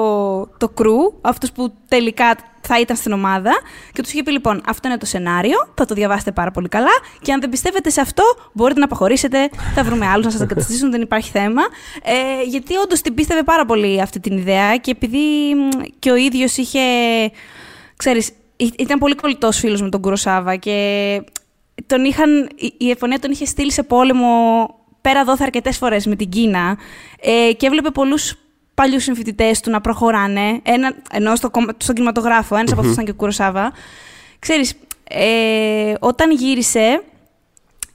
το 0.57 0.69
κρου, 0.69 0.97
αυτούς 1.21 1.51
που 1.51 1.73
τελικά 1.87 2.35
θα 2.67 2.79
ήταν 2.79 2.95
στην 2.95 3.11
ομάδα 3.11 3.51
και 3.93 4.01
τους 4.01 4.11
είχε 4.11 4.23
πει 4.23 4.31
λοιπόν 4.31 4.61
αυτό 4.67 4.87
είναι 4.87 4.97
το 4.97 5.05
σενάριο, 5.05 5.57
θα 5.73 5.85
το 5.85 5.93
διαβάσετε 5.93 6.31
πάρα 6.31 6.51
πολύ 6.51 6.67
καλά 6.67 6.91
και 7.21 7.31
αν 7.31 7.39
δεν 7.39 7.49
πιστεύετε 7.49 7.89
σε 7.89 8.01
αυτό 8.01 8.23
μπορείτε 8.53 8.79
να 8.79 8.85
αποχωρήσετε, 8.85 9.49
θα 9.75 9.83
βρούμε 9.83 10.07
άλλους 10.07 10.25
να 10.25 10.31
σας 10.31 10.41
αντικαταστήσουν, 10.41 10.91
δεν 10.91 11.01
υπάρχει 11.01 11.31
θέμα. 11.31 11.61
Ε, 12.03 12.43
γιατί 12.47 12.75
όντως 12.75 13.01
την 13.01 13.13
πίστευε 13.13 13.43
πάρα 13.43 13.65
πολύ 13.65 14.01
αυτή 14.01 14.19
την 14.19 14.37
ιδέα 14.37 14.77
και 14.77 14.91
επειδή 14.91 15.55
μ, 15.55 15.69
και 15.99 16.11
ο 16.11 16.15
ίδιος 16.15 16.57
είχε, 16.57 16.79
ξέρεις, 17.97 18.31
ή- 18.57 18.73
ήταν 18.77 18.99
πολύ 18.99 19.15
κολλητός 19.15 19.57
φίλος 19.57 19.81
με 19.81 19.89
τον 19.89 20.01
Κουροσάβα 20.01 20.55
και 20.55 21.21
τον 21.85 22.05
είχαν, 22.05 22.49
η- 22.55 22.73
η 22.77 22.85
Ιαπωνία 22.85 23.19
τον 23.19 23.31
είχε 23.31 23.45
στείλει 23.45 23.71
σε 23.71 23.83
πόλεμο 23.83 24.29
πέρα 25.01 25.23
δόθε 25.23 25.43
αρκετές 25.43 25.77
φορές 25.77 26.05
με 26.05 26.15
την 26.15 26.29
Κίνα 26.29 26.77
ε, 27.21 27.51
και 27.53 27.65
έβλεπε 27.65 27.89
πολλούς 27.89 28.35
παλιούς 28.73 29.03
συμφοιτητές 29.03 29.59
του 29.59 29.69
να 29.69 29.81
προχωράνε. 29.81 30.59
Ένα, 30.63 30.93
ενώ 31.11 31.35
στο, 31.35 31.49
κομμα- 31.49 31.73
στον 31.77 31.95
κινηματογράφο, 31.95 32.55
ένας 32.55 32.71
από 32.71 32.79
αυτούς 32.79 32.93
ήταν 32.93 33.05
και 33.05 33.11
ο 33.11 33.15
Κουροσάβα. 33.15 33.71
Ξέρεις, 34.39 34.73
ε, 35.09 35.93
όταν 35.99 36.31
γύρισε, 36.31 37.03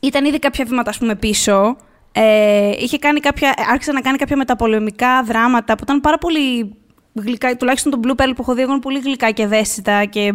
ήταν 0.01 0.25
ήδη 0.25 0.38
κάποια 0.38 0.65
βήματα 0.65 0.91
ας 0.91 0.99
πούμε, 0.99 1.15
πίσω. 1.15 1.77
Ε, 2.12 2.71
είχε 2.79 2.99
κάνει 2.99 3.21
κάποια, 3.21 3.55
άρχισε 3.71 3.93
να 3.93 4.01
κάνει 4.01 4.19
κάποια 4.19 4.37
μεταπολεμικά 4.37 5.23
δράματα 5.23 5.75
που 5.75 5.83
ήταν 5.83 6.01
πάρα 6.01 6.19
πολύ 6.19 6.75
γλυκά, 7.12 7.57
τουλάχιστον 7.57 7.90
τον 7.92 8.01
Blue 8.05 8.20
Pearl 8.22 8.33
που 8.37 8.42
έχω 8.42 8.55
δει, 8.55 8.62
εγώ 8.62 8.70
είναι 8.72 8.81
πολύ 8.81 8.98
γλυκά 8.98 9.31
και 9.31 9.42
ευαίσθητα 9.42 10.05
και 10.05 10.35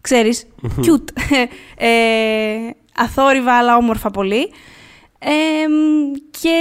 ξέρεις, 0.00 0.46
cute. 0.76 1.10
ε, 1.76 1.88
αθόρυβα 2.96 3.52
αλλά 3.52 3.76
όμορφα 3.76 4.10
πολύ. 4.10 4.50
Ε, 5.18 5.28
και 6.40 6.58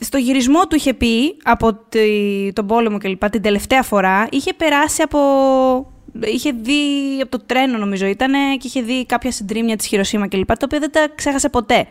στο 0.00 0.18
γυρισμό 0.18 0.66
του 0.66 0.76
είχε 0.76 0.94
πει 0.94 1.36
από 1.42 1.74
τη- 1.74 2.52
τον 2.52 2.66
πόλεμο 2.66 2.98
και 2.98 3.08
λοιπά, 3.08 3.30
την 3.30 3.42
τελευταία 3.42 3.82
φορά, 3.82 4.26
είχε 4.30 4.52
περάσει 4.52 5.02
από... 5.02 5.18
Είχε 6.24 6.50
δει 6.52 6.74
από 7.22 7.38
το 7.38 7.44
τρένο 7.46 7.78
νομίζω 7.78 8.06
ήταν 8.06 8.32
και 8.58 8.66
είχε 8.66 8.82
δει 8.82 9.06
κάποια 9.06 9.30
συντρίμια 9.30 9.76
της 9.76 9.86
Χειροσύμα 9.86 10.26
και 10.26 10.36
λοιπά, 10.36 10.54
τα 10.54 10.60
οποία 10.64 10.78
δεν 10.78 10.90
τα 10.90 11.08
ξέχασε 11.14 11.48
ποτέ. 11.48 11.86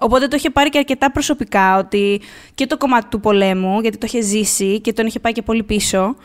Οπότε 0.00 0.26
το 0.28 0.36
είχε 0.36 0.50
πάρει 0.50 0.68
και 0.68 0.78
αρκετά 0.78 1.10
προσωπικά 1.10 1.78
ότι 1.78 2.20
και 2.54 2.66
το 2.66 2.76
κομμάτι 2.76 3.06
του 3.10 3.20
πολέμου, 3.20 3.80
γιατί 3.80 3.98
το 3.98 4.06
είχε 4.08 4.20
ζήσει 4.20 4.80
και 4.80 4.92
τον 4.92 5.06
είχε 5.06 5.18
πάει 5.20 5.32
και 5.32 5.42
πολύ 5.42 5.62
πίσω, 5.62 6.16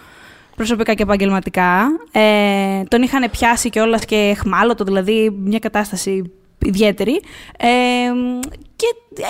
προσωπικά 0.55 0.93
και 0.93 1.03
επαγγελματικά. 1.03 1.85
Ε, 2.11 2.83
τον 2.87 3.01
είχαν 3.01 3.29
πιάσει 3.31 3.69
κιόλας 3.69 4.05
και 4.05 4.15
εχμάλωτο, 4.15 4.83
δηλαδή 4.83 5.29
μια 5.43 5.59
κατάσταση 5.59 6.31
ιδιαίτερη. 6.65 7.21
Ε, 7.57 7.67
και 8.75 8.85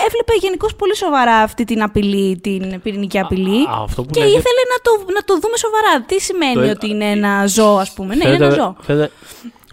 έβλεπε 0.06 0.32
γενικώς 0.40 0.74
πολύ 0.76 0.96
σοβαρά 0.96 1.34
αυτή 1.36 1.64
την 1.64 1.82
απειλή, 1.82 2.38
την 2.40 2.80
πυρηνική 2.82 3.18
απειλή. 3.18 3.60
α, 3.68 3.82
αυτό 3.82 4.02
που 4.02 4.10
και 4.10 4.20
λες 4.20 4.28
για- 4.30 4.38
ήθελε 4.38 4.60
να 4.72 4.80
το, 4.82 5.12
να 5.12 5.20
το 5.24 5.34
δούμε 5.38 5.56
σοβαρά. 5.56 6.02
Τι 6.06 6.20
σημαίνει 6.20 6.54
Το- 6.66 6.70
ότι 6.70 6.88
είναι 6.88 7.10
ένα 7.10 7.46
ζώο, 7.46 7.76
ας 7.76 7.92
πούμε. 7.92 8.14
Ναι, 8.14 8.24
είναι 8.28 8.36
Φαίνεται- 8.36 8.44
ένα 8.56 8.62
ζώο. 8.64 8.76
Φαίνεται, 8.80 9.10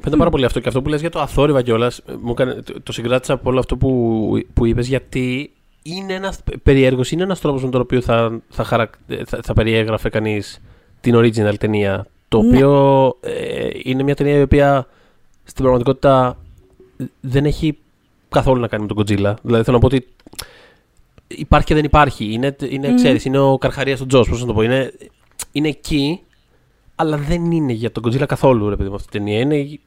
φαίνεται 0.04 0.18
πάρα 0.18 0.30
πολύ 0.30 0.46
αυτό. 0.46 0.60
Και 0.60 0.68
αυτό 0.68 0.82
που 0.82 0.90
λες 0.90 1.00
για 1.02 1.10
το 1.10 1.20
αθόρυβα 1.20 1.62
κιόλας, 1.62 2.02
μου 2.22 2.32
έκανε- 2.32 2.64
το, 2.64 2.82
το 2.82 2.92
συγκράτησα 2.92 3.34
από 3.34 3.50
όλο 3.50 3.60
αυτό 3.60 3.78
που, 3.78 4.42
που 4.54 4.66
είπες, 4.66 4.88
γιατί 4.88 5.52
είναι 5.84 6.14
ένας 6.14 6.40
περίεργο, 6.64 7.02
είναι 7.12 7.24
ένας 7.24 7.40
τρόπος 7.40 7.64
με 7.64 7.70
τον 7.70 7.82
οποίο 7.82 8.02
θα, 8.02 8.40
θα, 8.50 8.64
χαρακ- 8.64 8.94
θα, 9.26 9.40
θα 9.44 9.54
περιέγραφε 9.54 10.10
κανείς 10.10 10.62
την 11.02 11.16
original 11.16 11.58
ταινία. 11.58 12.08
Το 12.28 12.42
Ναι. 12.42 12.48
οποίο 12.48 13.14
ε, 13.22 13.70
είναι 13.84 14.04
μια 14.04 14.16
ταινία 14.16 14.38
η 14.38 14.42
οποία 14.42 14.88
στην 15.44 15.64
πραγματικότητα 15.64 16.38
δεν 17.22 17.46
έχει 17.46 17.78
καθόλου 18.30 18.60
να 18.62 18.68
κάνει 18.68 18.86
με 18.88 18.94
τον 18.94 18.98
Godzilla. 18.98 19.34
Δηλαδή 19.44 19.64
θέλω 19.64 19.78
να 19.78 19.80
πω 19.80 19.86
ότι 19.86 20.08
υπάρχει 21.28 21.68
και 21.68 21.74
δεν 21.74 21.84
υπάρχει. 21.84 22.34
Είναι, 22.34 22.56
είναι, 22.70 22.94
ξέρεις, 22.94 23.26
είναι 23.26 23.40
ο 23.40 23.58
Καρχαρίας 23.58 24.00
του 24.00 24.06
Τζος, 24.06 24.30
πώς 24.30 24.40
να 24.42 24.46
το 24.48 24.54
πω. 24.54 24.62
Είναι, 24.62 24.94
είναι 25.52 25.68
εκεί, 25.68 26.20
αλλά 26.96 27.18
δεν 27.18 27.52
είναι 27.52 27.74
για 27.74 27.92
τον 27.92 28.04
Godzilla 28.06 28.26
καθόλου, 28.28 28.70
ρε 28.70 28.76
παιδί 28.76 28.90
μου, 28.90 28.96
αυτή 28.96 29.18
η 29.18 29.20
ταινία. 29.20 29.40
Είναι, 29.40 29.80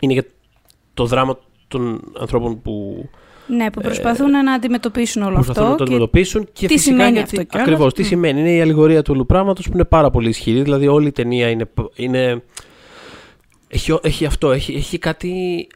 είναι 0.00 0.12
για 0.12 0.24
το 0.94 1.04
δράμα 1.06 1.38
των 1.68 2.12
ανθρώπων 2.20 2.62
που, 2.62 3.04
Ναι, 3.46 3.70
που 3.70 3.80
προσπαθούν 3.80 4.30
να 4.30 4.52
αντιμετωπίσουν 4.52 5.22
όλο 5.22 5.34
Προσπαθούν 5.34 5.62
αυτό. 5.62 5.72
να 5.72 5.76
το 5.78 5.84
και 5.84 5.90
αντιμετωπίσουν 5.90 6.48
και, 6.52 6.66
τι 6.66 6.72
φυσικά 6.72 6.80
σημαίνει 6.96 7.12
γιατί- 7.12 7.36
αυτό 7.36 7.44
κιόλας. 7.48 7.68
Ακριβώς, 7.68 7.94
τι 7.94 8.02
Μμ. 8.02 8.04
σημαίνει. 8.06 8.40
Είναι 8.40 8.54
η 8.54 8.60
αλληγορία 8.60 9.02
του 9.02 9.12
όλου 9.14 9.26
πράγματος 9.26 9.66
που 9.66 9.72
είναι 9.74 9.84
πάρα 9.84 10.10
πολύ 10.10 10.28
ισχυρή. 10.28 10.62
Δηλαδή 10.62 10.86
όλη 10.86 11.06
η 11.06 11.12
ταινία 11.12 11.50
είναι, 11.50 11.70
είναι 11.94 12.42
έχει, 13.68 13.98
έχει 14.02 14.26
αυτό, 14.26 14.52
έχει, 14.52 14.72
έχει 14.74 14.98
κάτι, 14.98 15.66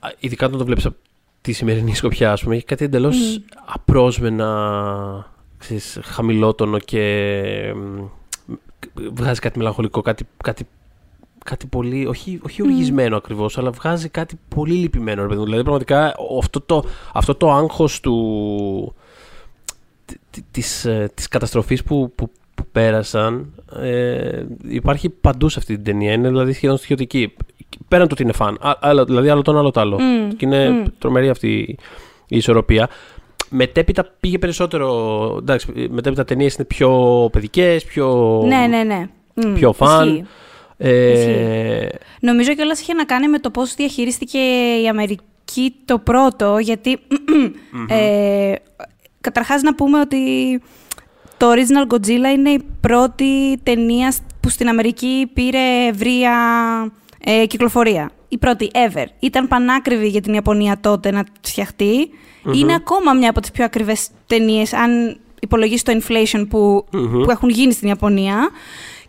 α, 0.00 0.08
ειδικά 0.18 0.46
όταν 0.46 0.58
το 0.58 0.64
βλέπεις 0.64 0.86
από 0.86 0.96
τη 1.40 1.52
σημερινή 1.52 1.94
σκοπιά, 1.94 2.32
ας 2.32 2.42
πούμε, 2.42 2.54
έχει 2.54 2.64
κάτι 2.64 2.84
εντελώς 2.84 3.40
απρόσμενα, 3.64 5.30
ξέρεις, 5.58 5.98
χαμηλότονο 6.02 6.78
και 6.78 7.72
μ, 7.76 8.04
βγάζει 9.12 9.40
κάτι 9.40 9.58
μελαγχολικό, 9.58 10.02
κάτι, 10.02 10.24
κάτι, 10.44 10.66
κάτι 11.44 11.66
πολύ, 11.66 12.06
όχι, 12.06 12.40
όχι 12.44 12.62
οργισμένο 12.62 13.16
ακριβώς, 13.16 13.58
αλλά 13.58 13.70
βγάζει 13.70 14.08
κάτι 14.08 14.38
πολύ 14.48 14.72
λυπημένο. 14.74 15.22
ρε 15.22 15.26
παιδί 15.28 15.38
μου. 15.38 15.44
Δηλαδή 15.44 15.62
πραγματικά 15.62 16.14
ο- 16.30 16.38
αυτό 16.38 16.60
το, 16.60 16.84
αυτό 17.12 17.34
το 17.34 17.52
άγχος 17.52 18.00
του, 18.00 18.94
τη- 20.04 20.16
τη- 20.30 20.42
της, 20.50 20.84
ε, 20.84 21.10
της 21.14 21.28
καταστροφής 21.28 21.82
που, 21.82 22.12
που, 22.14 22.30
που 22.54 22.64
πέρασαν 22.72 23.52
ε, 23.80 24.42
υπάρχει 24.68 25.08
παντού 25.08 25.48
σε 25.48 25.58
αυτή 25.58 25.74
την 25.74 25.84
ταινία. 25.84 26.12
Είναι 26.12 26.28
δηλαδή 26.28 26.52
σχεδόν 26.52 26.76
στοιχειωτική. 26.76 27.32
Πέραν 27.88 28.06
του 28.06 28.12
ότι 28.14 28.22
είναι 28.22 28.32
φαν. 28.32 28.56
Α- 28.60 28.78
άλλο- 28.80 29.04
δηλαδή 29.04 29.28
άλλο 29.28 29.42
το 29.42 29.50
ένα, 29.50 29.60
άλλο 29.60 29.70
το 29.70 29.80
άλλο. 29.80 29.98
Μμ, 30.00 30.28
Και 30.28 30.44
είναι 30.46 30.70
μμ. 30.70 30.84
τρομερή 30.98 31.28
αυτή 31.28 31.76
η 32.26 32.36
ισορροπία. 32.36 32.88
Μετέπειτα 33.54 34.06
πήγε 34.20 34.38
περισσότερο. 34.38 35.36
Εντάξει, 35.40 35.88
μετέπειτα 35.90 36.24
ταινίες 36.24 36.54
είναι 36.54 36.64
πιο 36.64 37.28
παιδικές, 37.32 37.84
πιο, 37.84 38.40
Ναι, 38.46 38.66
ναι, 38.68 38.82
ναι. 38.82 39.08
Μμ, 39.34 39.54
πιο 39.54 39.72
φαν. 39.72 40.08
ισχύει. 40.08 40.24
Ε, 40.84 41.88
Νομίζω 42.20 42.54
κιόλας 42.54 42.80
είχε 42.80 42.92
να 42.92 43.04
κάνει 43.04 43.28
με 43.28 43.38
το 43.38 43.50
πώς 43.50 43.74
διαχειρίστηκε 43.74 44.38
η 44.82 44.88
Αμερική 44.88 45.74
το 45.84 45.98
πρώτο, 45.98 46.58
γιατί 46.58 46.98
ε, 47.88 48.52
καταρχάς 49.20 49.62
να 49.62 49.74
πούμε 49.74 50.00
ότι 50.00 50.18
το 51.36 51.52
Original 51.52 51.94
Godzilla 51.94 52.34
είναι 52.36 52.50
η 52.50 52.64
πρώτη 52.80 53.58
ταινία 53.62 54.14
που 54.40 54.48
στην 54.48 54.68
Αμερική 54.68 55.30
πήρε 55.34 55.86
ευρεία 55.88 56.34
ε, 57.24 57.46
κυκλοφορία. 57.46 58.10
Η 58.28 58.38
πρώτη 58.38 58.70
ever. 58.72 59.04
Ήταν 59.18 59.48
πανάκριβη 59.48 60.08
για 60.08 60.20
την 60.20 60.34
Ιαπωνία 60.34 60.78
τότε 60.80 61.10
να 61.10 61.24
φτιαχτεί. 61.40 62.10
Είναι 62.54 62.74
ακόμα 62.74 63.12
μια 63.12 63.30
από 63.30 63.40
τις 63.40 63.50
πιο 63.50 63.64
ακριβές 63.64 64.08
ταινίες, 64.26 64.72
αν 64.72 65.18
υπολογίσεις 65.40 65.82
το 65.82 65.92
inflation 66.00 66.46
που, 66.48 66.84
που 67.22 67.30
έχουν 67.30 67.48
γίνει 67.48 67.72
στην 67.72 67.88
Ιαπωνία. 67.88 68.50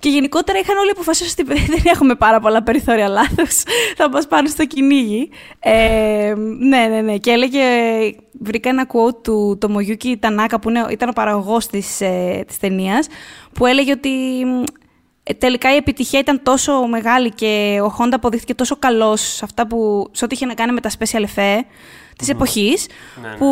Και 0.03 0.09
γενικότερα 0.09 0.59
είχαν 0.59 0.77
όλοι 0.77 0.89
αποφασίσει 0.89 1.35
ότι 1.39 1.53
δεν 1.73 1.81
έχουμε 1.83 2.15
πάρα 2.15 2.39
πολλά 2.39 2.63
περιθώρια 2.63 3.07
λάθος. 3.07 3.63
θα 3.95 4.09
μας 4.09 4.27
πάνε 4.27 4.47
στο 4.47 4.65
κυνήγι. 4.65 5.29
Ε, 5.59 6.33
ναι, 6.59 6.87
ναι, 6.87 7.01
ναι. 7.01 7.17
Και 7.17 7.31
έλεγε, 7.31 7.61
βρήκα 8.31 8.69
ένα 8.69 8.87
quote 8.87 9.23
του 9.23 9.57
το 9.59 9.69
Μογιούκι 9.69 10.17
Τανάκα, 10.17 10.59
που 10.59 10.69
είναι, 10.69 10.85
ήταν 10.89 11.09
ο 11.09 11.11
παραγωγός 11.11 11.67
της 11.67 12.01
ε, 12.01 12.43
της 12.47 12.59
ταινίας, 12.59 13.07
που 13.53 13.65
έλεγε 13.65 13.91
ότι 13.91 14.09
μ, 14.45 14.63
ε, 15.23 15.33
τελικά 15.33 15.73
η 15.73 15.75
επιτυχία 15.75 16.19
ήταν 16.19 16.43
τόσο 16.43 16.87
μεγάλη 16.87 17.29
και 17.29 17.79
ο 17.83 17.95
Honda 17.99 18.11
αποδείχθηκε 18.11 18.53
τόσο 18.53 18.75
καλός 18.75 19.21
σε 19.21 19.45
αυτά 19.45 19.67
που. 19.67 20.09
σε 20.11 20.25
ό,τι 20.25 20.35
είχε 20.35 20.45
να 20.45 20.53
κάνει 20.53 20.71
με 20.71 20.81
τα 20.81 20.89
special 20.99 21.23
effects 21.35 21.63
της 22.17 22.29
εποχής, 22.29 22.85
που 23.37 23.47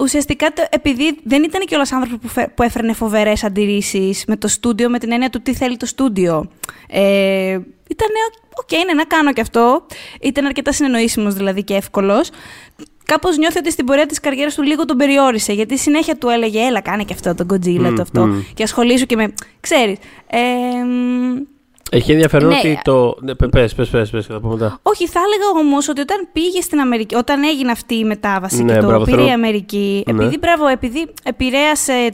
ουσιαστικά 0.00 0.52
το- 0.52 0.66
επειδή 0.70 1.18
δεν 1.24 1.42
ήταν 1.42 1.60
κιόλα 1.66 1.86
άνθρωπο 1.90 2.16
που, 2.16 2.28
φε- 2.28 2.48
που 2.54 2.62
έφερνε 2.62 2.92
φοβερές 2.92 3.44
αντιρρήσεις 3.44 4.24
με 4.26 4.36
το 4.36 4.48
στούντιο, 4.48 4.88
με 4.90 4.98
την 4.98 5.12
έννοια 5.12 5.30
του 5.30 5.40
τι 5.42 5.54
θέλει 5.54 5.76
το 5.76 5.86
στούντιο. 5.86 6.50
Ε, 6.88 7.00
ήταν, 7.90 8.08
οκ, 8.60 8.72
ναι, 8.86 8.92
να 8.94 9.04
κάνω 9.04 9.32
κι 9.32 9.40
αυτό. 9.40 9.86
Ήταν 10.20 10.46
αρκετά 10.46 10.72
συνεννοήσιμος 10.72 11.34
δηλαδή 11.34 11.64
και 11.64 11.74
εύκολος. 11.74 12.30
Κάπως 13.04 13.36
νιώθει 13.36 13.58
ότι 13.58 13.70
στην 13.70 13.84
πορεία 13.86 14.06
της 14.06 14.20
καριέρας 14.20 14.54
του 14.54 14.62
λίγο 14.62 14.84
τον 14.84 14.96
περιόρισε, 14.96 15.52
γιατί 15.52 15.78
συνέχεια 15.78 16.16
του 16.16 16.28
έλεγε: 16.28 16.60
Έλα, 16.66 16.80
κάνε 16.80 17.04
και 17.04 17.12
αυτό, 17.12 17.34
τον 17.34 17.46
Godzilla, 17.52 17.92
το 17.96 18.02
αυτό. 18.02 18.28
Και 18.54 18.62
ασχολήσου 18.62 19.06
και 19.06 19.16
με. 19.16 19.34
ξέρεις. 19.60 19.96
Ε, 20.30 20.38
μ, 20.84 21.36
έχει 21.90 22.12
ενδιαφέρον 22.12 22.48
Ναι. 22.48 22.56
ότι 22.56 22.80
το. 22.84 23.16
Ναι, 23.20 23.34
πε- 23.34 23.50
πες, 23.50 23.74
πες, 23.74 23.88
πες, 23.88 24.10
πες, 24.10 24.26
θα 24.26 24.40
πω 24.40 24.48
μετά. 24.48 24.78
όχι, 24.82 25.06
θα 25.06 25.20
έλεγα 25.26 25.66
όμως 25.66 25.88
ότι 25.88 26.00
όταν 26.00 26.28
πήγε 26.32 26.60
στην 26.60 26.80
Αμερική, 26.80 27.14
όταν 27.14 27.42
έγινε 27.42 27.70
αυτή 27.70 27.94
η 27.94 28.04
μετάβαση 28.04 28.64
Ναι, 28.64 28.72
και 28.74 28.78
το 28.80 28.86
μπράβο, 28.86 29.04
πήρε 29.04 29.16
θέλω- 29.16 29.28
η 29.28 29.32
Αμερική, 29.32 30.02
Ναι. 30.06 30.12
επειδή, 30.12 30.38
μπράβο, 30.38 30.66
επειδή 30.66 31.06
επηρέασε. 31.24 32.10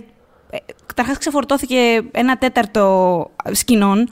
Καταρχάς 0.87 1.18
ξεφορτώθηκε 1.18 1.76
ένα 2.10 2.37
τέταρτο 2.38 3.30
σκηνών 3.52 4.08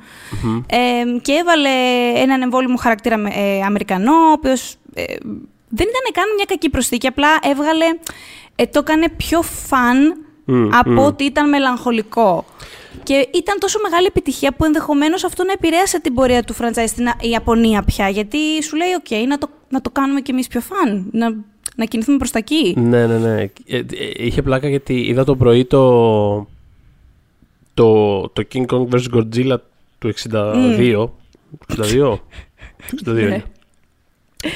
ε, 0.66 0.77
και 1.22 1.33
έβαλε 1.33 1.68
έναν 2.16 2.42
εμβόλυμο 2.42 2.77
χαρακτήρα 2.77 3.14
ε, 3.14 3.62
Αμερικανό, 3.66 4.12
ο 4.12 4.33
οποίος 4.33 4.75
δεν 5.68 5.87
ήταν 5.88 6.12
καν 6.12 6.25
μια 6.37 6.44
κακή 6.48 6.70
προσθήκη, 6.70 7.07
απλά 7.07 7.29
έβγαλε. 7.42 7.85
ε, 8.57 8.66
το 8.66 8.79
έκανε 8.79 9.09
πιο 9.16 9.42
φαν 9.42 10.16
Μμ, 10.44 10.68
από 10.72 10.90
μμ. 10.90 10.98
ότι 10.98 11.24
ήταν 11.24 11.48
μελαγχολικό. 11.48 12.44
Και 13.02 13.28
ήταν 13.35 13.59
τόσο 13.59 13.78
μεγάλη 13.83 14.07
επιτυχία 14.07 14.52
που 14.52 14.64
ενδεχομένως 14.64 15.24
αυτό 15.24 15.44
να 15.44 15.52
επηρέασε 15.52 16.00
την 16.00 16.14
πορεία 16.14 16.42
του 16.42 16.55
franchise 16.55 16.85
στην 16.87 17.09
Α- 17.09 17.16
Ιαπωνία 17.20 17.83
πια. 17.83 18.09
Γιατί 18.09 18.38
σου 18.62 18.76
λέει, 18.76 18.88
OK, 19.05 19.26
να 19.28 19.38
το, 19.38 19.48
να 19.68 19.81
το 19.81 19.90
κάνουμε 19.90 20.20
κι 20.20 20.31
εμείς 20.31 20.46
πιο 20.46 20.61
φαν. 20.61 21.09
Να, 21.12 21.35
να 21.76 21.85
κινηθούμε 21.85 22.16
προς 22.16 22.31
τα 22.31 22.38
εκεί. 22.38 22.74
Ναι, 22.78 23.07
ναι, 23.07 23.18
ναι. 23.18 23.40
Ε, 23.40 23.50
ε, 23.76 23.85
είχε 24.16 24.42
πλάκα 24.42 24.68
γιατί 24.68 24.94
είδα 25.00 25.24
το 25.24 25.37
πρωί 25.37 25.64
το, 25.64 26.46
το, 27.74 28.20
το 28.28 28.42
King 28.55 28.66
Kong 28.66 28.87
vs. 28.88 29.16
Godzilla 29.16 29.57
του 29.98 30.12
62. 30.31 31.09
62? 31.76 32.12
62 32.12 32.18
Ναι. 33.05 33.20
είναι. 33.20 33.42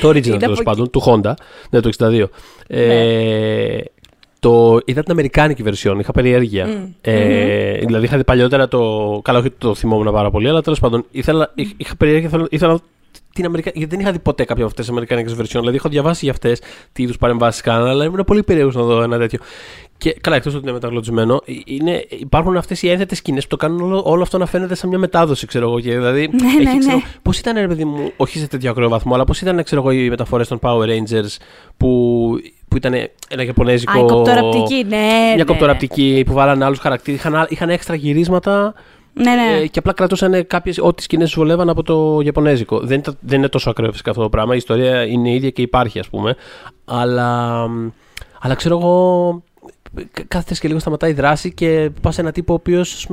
Το 0.00 0.08
original 0.08 0.26
Είδα 0.26 0.36
τέλος 0.36 0.58
από 0.60 0.70
πάντων, 0.70 0.90
του 0.90 1.02
Honda. 1.06 1.32
Ναι, 1.70 1.80
το 1.80 1.90
62. 1.98 2.24
Ε, 2.66 3.78
το, 4.38 4.78
είδα 4.84 5.02
την 5.02 5.12
αμερικάνικη 5.12 5.62
version, 5.66 5.96
είχα 6.00 6.12
περιέργεια. 6.12 6.66
Ε, 7.00 7.78
Δηλαδή 7.78 8.04
είχα 8.06 8.16
δει 8.16 8.24
παλιότερα 8.24 8.68
το. 8.68 9.20
Καλά, 9.24 9.38
όχι 9.38 9.50
το 9.58 9.74
θυμόμουν 9.74 10.12
πάρα 10.12 10.30
πολύ, 10.30 10.48
αλλά 10.48 10.62
τέλος 10.62 10.80
πάντων 10.80 11.04
ήθελα, 11.10 11.50
είχ- 11.54 11.74
είχα 11.76 11.96
περιέργεια, 11.96 12.28
ήθελα, 12.28 12.46
ήθελα 12.50 12.70
να 12.72 12.76
δω 12.76 12.84
την 13.36 13.44
Αμερικα... 13.44 13.70
Γιατί 13.74 13.90
δεν 13.90 14.00
είχα 14.04 14.12
δει 14.12 14.18
ποτέ 14.18 14.44
κάποια 14.44 14.62
από 14.62 14.70
αυτές 14.70 14.84
τις 14.84 14.94
αμερικάνικε 14.94 15.34
version. 15.38 15.60
Δηλαδή 15.60 15.76
έχω 15.76 15.88
διαβάσει 15.88 16.20
για 16.24 16.32
αυτές 16.32 16.60
τι 16.92 17.02
είδους 17.02 17.16
παρεμβάσεις 17.16 17.60
κάνανε, 17.60 17.88
αλλά 17.88 18.04
ήμουν 18.04 18.24
πολύ 18.26 18.42
περίεργος 18.42 18.74
να 18.74 18.82
δω 18.82 19.02
ένα 19.02 19.18
τέτοιο. 19.18 19.38
Και 19.98 20.16
καλά, 20.20 20.36
εκτός 20.36 20.54
ότι 20.54 20.62
είναι 20.62 20.72
μεταγλωτισμένο, 20.72 21.40
ε, 21.46 21.52
είναι, 21.64 22.04
υπάρχουν 22.08 22.56
αυτές 22.56 22.82
οι 22.82 22.88
ένθετες 22.90 23.18
σκηνές 23.18 23.42
που 23.42 23.48
το 23.48 23.56
κάνουν 23.56 23.80
όλο, 23.80 24.02
όλο 24.04 24.22
αυτό 24.22 24.38
να 24.38 24.46
φαίνεται 24.46 24.74
σαν 24.74 24.88
μια 24.88 24.98
μετάδοση, 24.98 25.46
ξέρω 25.46 25.68
εγώ. 25.68 25.80
Και 25.80 25.90
δηλαδή, 25.90 26.28
Ναι, 26.32 26.70
ναι, 26.70 26.72
ναι. 26.72 27.02
Πώς 27.22 27.38
ήταν, 27.38 27.54
ρε 27.56 27.66
παιδί 27.66 27.84
μου, 27.84 28.12
όχι 28.16 28.38
σε 28.38 28.46
τέτοιο 28.46 28.70
ακραίο 28.70 28.88
βαθμό, 28.88 29.14
αλλά 29.14 29.24
πώς 29.24 29.40
ήταν, 29.40 29.62
ξέρω 29.62 29.80
εγώ, 29.80 29.90
οι 29.90 30.08
μεταφορές 30.08 30.48
των 30.48 30.58
Power 30.62 30.84
Rangers 30.84 31.36
που, 31.76 31.88
που 32.68 32.76
ήταν 32.76 32.94
ένα 33.28 33.42
Ιαπωνέζικο. 33.44 33.92
Α, 33.92 33.98
η 33.98 34.06
κοπτοραπτική, 34.06 34.84
ναι. 34.88 34.96
Μια 34.96 35.34
ναι. 35.36 35.44
κοπτοραπτική 35.44 36.22
που 36.26 36.32
βάλανε 36.32 36.64
άλλους 36.64 36.78
χαρακτήρες. 36.78 37.20
Είχαν, 37.20 37.34
α- 37.34 37.46
είχαν 37.48 37.70
έξτρα 37.70 37.94
γυρίσματα. 37.94 38.74
Ναι, 39.18 39.34
ναι. 39.34 39.56
ε, 39.62 39.66
και 39.66 39.78
απλά 39.78 39.92
κρατούσαν 39.92 40.46
κάποιες 40.46 40.78
ό,τι 40.78 41.02
σκηνές 41.02 41.30
του 41.30 41.38
βολεύαν 41.38 41.68
από 41.68 41.82
το 41.82 42.20
Ιαπωνέζικο. 42.24 42.80
Δεν, 42.80 42.98
ήταν- 42.98 43.16
δεν 43.20 43.38
είναι 43.38 43.48
τόσο 43.48 43.70
ακραίο 43.70 43.90
φυσικά 43.90 44.10
αυτό 44.10 44.22
το 44.22 44.28
πράγμα. 44.28 44.54
Η 44.54 44.56
ιστορία 44.56 45.06
είναι 45.06 45.30
ίδια 45.32 45.50
και 45.50 45.62
υπάρχει, 45.62 45.98
ας 45.98 46.08
πούμε. 46.08 46.36
Αλλά, 46.84 47.60
αλλά 48.40 48.54
ξέρω 48.54 48.78
εγώ. 48.78 49.42
κα- 50.12 50.24
Κάθεται 50.28 50.54
και 50.60 50.68
λίγο 50.68 50.80
σταματάει 50.80 51.10
η 51.10 51.14
δράση 51.14 51.52
και 51.54 51.90
πας 52.00 52.14
σε 52.14 52.20
ένα 52.20 52.32
τύπο 52.32 52.52
ο 52.52 52.56
οποίος 52.56 53.06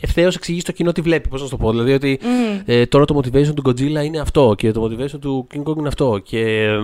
ευθέως 0.00 0.36
εξηγείς 0.36 0.62
στο 0.62 0.72
κοινό 0.72 0.92
τι 0.92 1.00
βλέπει. 1.00 1.28
Πώς 1.28 1.40
να 1.40 1.46
σου 1.46 1.56
το 1.56 1.62
πω. 1.62 1.70
Δηλαδή 1.70 1.92
ότι 1.92 2.20
ε, 2.64 2.86
τώρα 2.86 3.04
το 3.04 3.20
motivation 3.22 3.54
του 3.54 3.62
Godzilla 3.66 4.04
είναι 4.04 4.18
αυτό 4.18 4.54
και 4.58 4.70
το 4.72 4.84
motivation 4.84 5.18
του 5.20 5.46
King 5.54 5.62
Kong 5.70 5.76
είναι 5.78 5.88
αυτό. 5.88 6.20
Και 6.24 6.40
ε, 6.62 6.78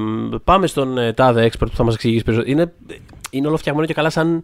πάμε 0.44 0.66
στον 0.66 0.98
ε, 0.98 1.12
τάδε 1.12 1.46
expert 1.52 1.66
που 1.70 1.76
θα 1.76 1.84
μας 1.84 1.94
εξηγήσει 1.94 2.24
περισσότερο. 2.24 2.52
Είναι, 2.52 2.72
είναι 3.30 3.46
όλο 3.46 3.56
φτιαγμένο 3.56 3.86
και 3.86 3.94
καλά 3.94 4.10
σαν 4.10 4.42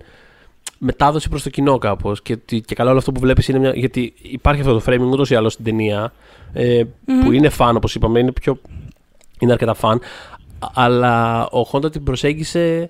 μετάδοση 0.79 1.29
προς 1.29 1.43
το 1.43 1.51
κοινό 1.51 1.79
κάπως. 1.79 2.23
Και, 2.23 2.33
ότι- 2.33 2.61
και 2.61 2.75
καλά 2.75 2.91
όλο 2.91 2.99
αυτό 2.99 3.12
που 3.12 3.21
βλέπεις 3.21 3.49
είναι 3.49 3.59
μια. 3.59 3.73
Γιατί 3.75 4.14
υπάρχει 4.23 4.61
αυτό 4.61 4.73
το 4.79 4.83
framing 4.87 5.11
ούτως 5.11 5.31
ή 5.31 5.35
άλλως 5.35 5.53
στην 5.53 5.64
ταινία. 5.64 6.12
Ε, 6.53 6.83
Που 7.25 7.33
είναι 7.33 7.49
φαν, 7.49 7.77
όπως 7.77 7.95
είπαμε. 7.95 8.19
Είναι, 8.19 8.33
πιο, 8.33 8.59
είναι 9.38 9.53
αρκετά 9.53 9.75
φαν. 9.75 10.01
Αλλά 10.75 11.45
ο 11.47 11.69
Honda 11.73 11.93
την 11.93 12.03
προσέγγισε. 12.05 12.88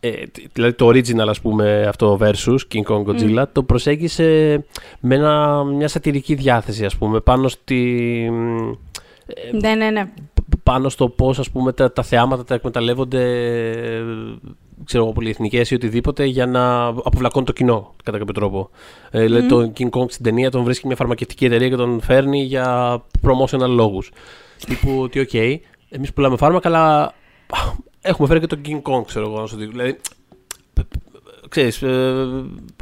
Ε, 0.00 0.10
τ- 0.10 0.40
δηλαδή 0.52 0.72
το 0.72 0.86
original 0.88 1.28
ας 1.28 1.40
πούμε 1.40 1.86
αυτό 1.88 2.18
versus 2.20 2.56
King 2.74 2.82
Kong 2.92 3.04
Godzilla 3.04 3.44
το 3.52 3.62
προσέγγισε 3.62 4.64
με 5.00 5.14
ένα, 5.14 5.64
μια 5.64 5.88
σατυρική 5.88 6.34
διάθεση 6.34 6.84
ας 6.84 6.96
πούμε 6.96 7.20
πάνω 7.20 7.48
στη 7.48 7.82
Ναι, 9.60 9.74
ναι, 9.74 9.90
ναι. 9.90 10.04
π- 10.34 10.56
πάνω 10.62 10.88
στο 10.88 11.08
πώς 11.08 11.38
ας 11.38 11.50
πούμε 11.50 11.72
τα, 11.72 11.92
τα 11.92 12.02
θεάματα 12.02 12.44
τα 12.44 12.54
εκμεταλλεύονται 12.54 13.22
ε, 13.70 14.02
ξέρω 14.88 15.04
εγώ 15.04 15.12
πολυεθνικές 15.12 15.70
ή 15.70 15.74
οτιδήποτε 15.74 16.24
για 16.24 16.46
να 16.46 16.84
αποβλακώνουν 16.86 17.46
το 17.46 17.52
κοινό 17.52 17.94
κατά 18.04 18.18
κάποιο 18.18 18.34
τρόπο. 18.34 18.70
Ε, 19.10 19.22
δηλαδή 19.22 19.48
τον 19.48 19.72
King 19.78 19.88
Kong 19.90 20.04
στην 20.08 20.24
ταινία 20.24 20.50
τον 20.50 20.62
βρίσκει 20.62 20.86
μια 20.86 20.96
φαρμακευτική 20.96 21.44
εταιρεία 21.44 21.68
και 21.68 21.76
τον 21.76 22.00
φέρνει 22.00 22.42
για 22.42 22.96
promotional 23.22 23.68
λόγους. 23.68 24.10
Τύπου 24.66 25.00
ότι 25.00 25.20
οκ, 25.20 25.34
εμείς 25.88 26.12
πουλάμε 26.12 26.36
φάρμακα 26.36 26.68
αλλά 26.68 27.14
έχουμε 28.00 28.28
φέρει 28.28 28.40
και 28.40 28.46
τον 28.46 28.60
King 28.64 28.82
Kong 28.82 29.04
ξέρω 29.06 29.26
εγώ 29.26 29.40
να 29.40 29.46
σου 29.46 29.56
δείξω. 29.56 29.72
Δηλαδή 29.72 29.98
ξέρεις, 31.48 31.82
ε, 31.82 32.26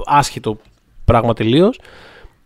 άσχετο 0.05 0.59
πράγμα 1.05 1.35
τελείως. 1.35 1.81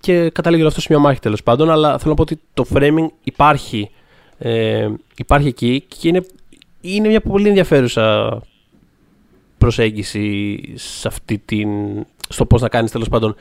Και 0.01 0.31
καταλήγει 0.31 0.61
όλο 0.61 0.71
αυτό 0.71 0.81
σε 0.81 0.87
μια 0.91 0.99
μάχη 0.99 1.21
τέλος 1.21 1.43
πάντων. 1.43 1.71
Αλλά 1.71 1.99
θέλω 1.99 2.11
να 2.11 2.15
πω 2.15 2.23
ότι 2.23 2.41
το 2.55 2.65
framing 2.75 3.07
υπάρχει, 3.23 3.91
ε, 4.39 4.89
υπάρχει 5.17 5.49
εκεί 5.49 5.85
και 5.89 6.09
είναι, 6.09 6.27
είναι 6.81 7.09
μια 7.09 7.21
πολύ 7.21 7.49
ενδιαφέρουσα 7.49 8.39
προσέγγιση 9.61 10.61
σε 10.75 11.09
αυτή 11.09 11.39
την, 11.45 11.69
στο 12.29 12.47
πώς 12.47 12.61
να 12.61 12.69
κάνεις 12.69 12.91
τέλος 12.91 13.09
πάντων 13.09 13.35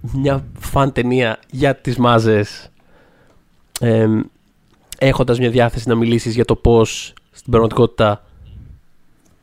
μια 0.00 0.44
φαν 0.58 0.92
ταινία 0.92 1.38
για 1.50 1.74
τις 1.76 1.96
μάζες 1.96 2.70
ε, 3.80 4.06
έχοντας 4.98 5.38
μια 5.38 5.50
διάθεση 5.50 5.88
να 5.88 5.94
μιλήσεις 5.94 6.34
για 6.34 6.44
το 6.44 6.56
πώς 6.56 7.12
στην 7.30 7.50
πραγματικότητα 7.50 8.24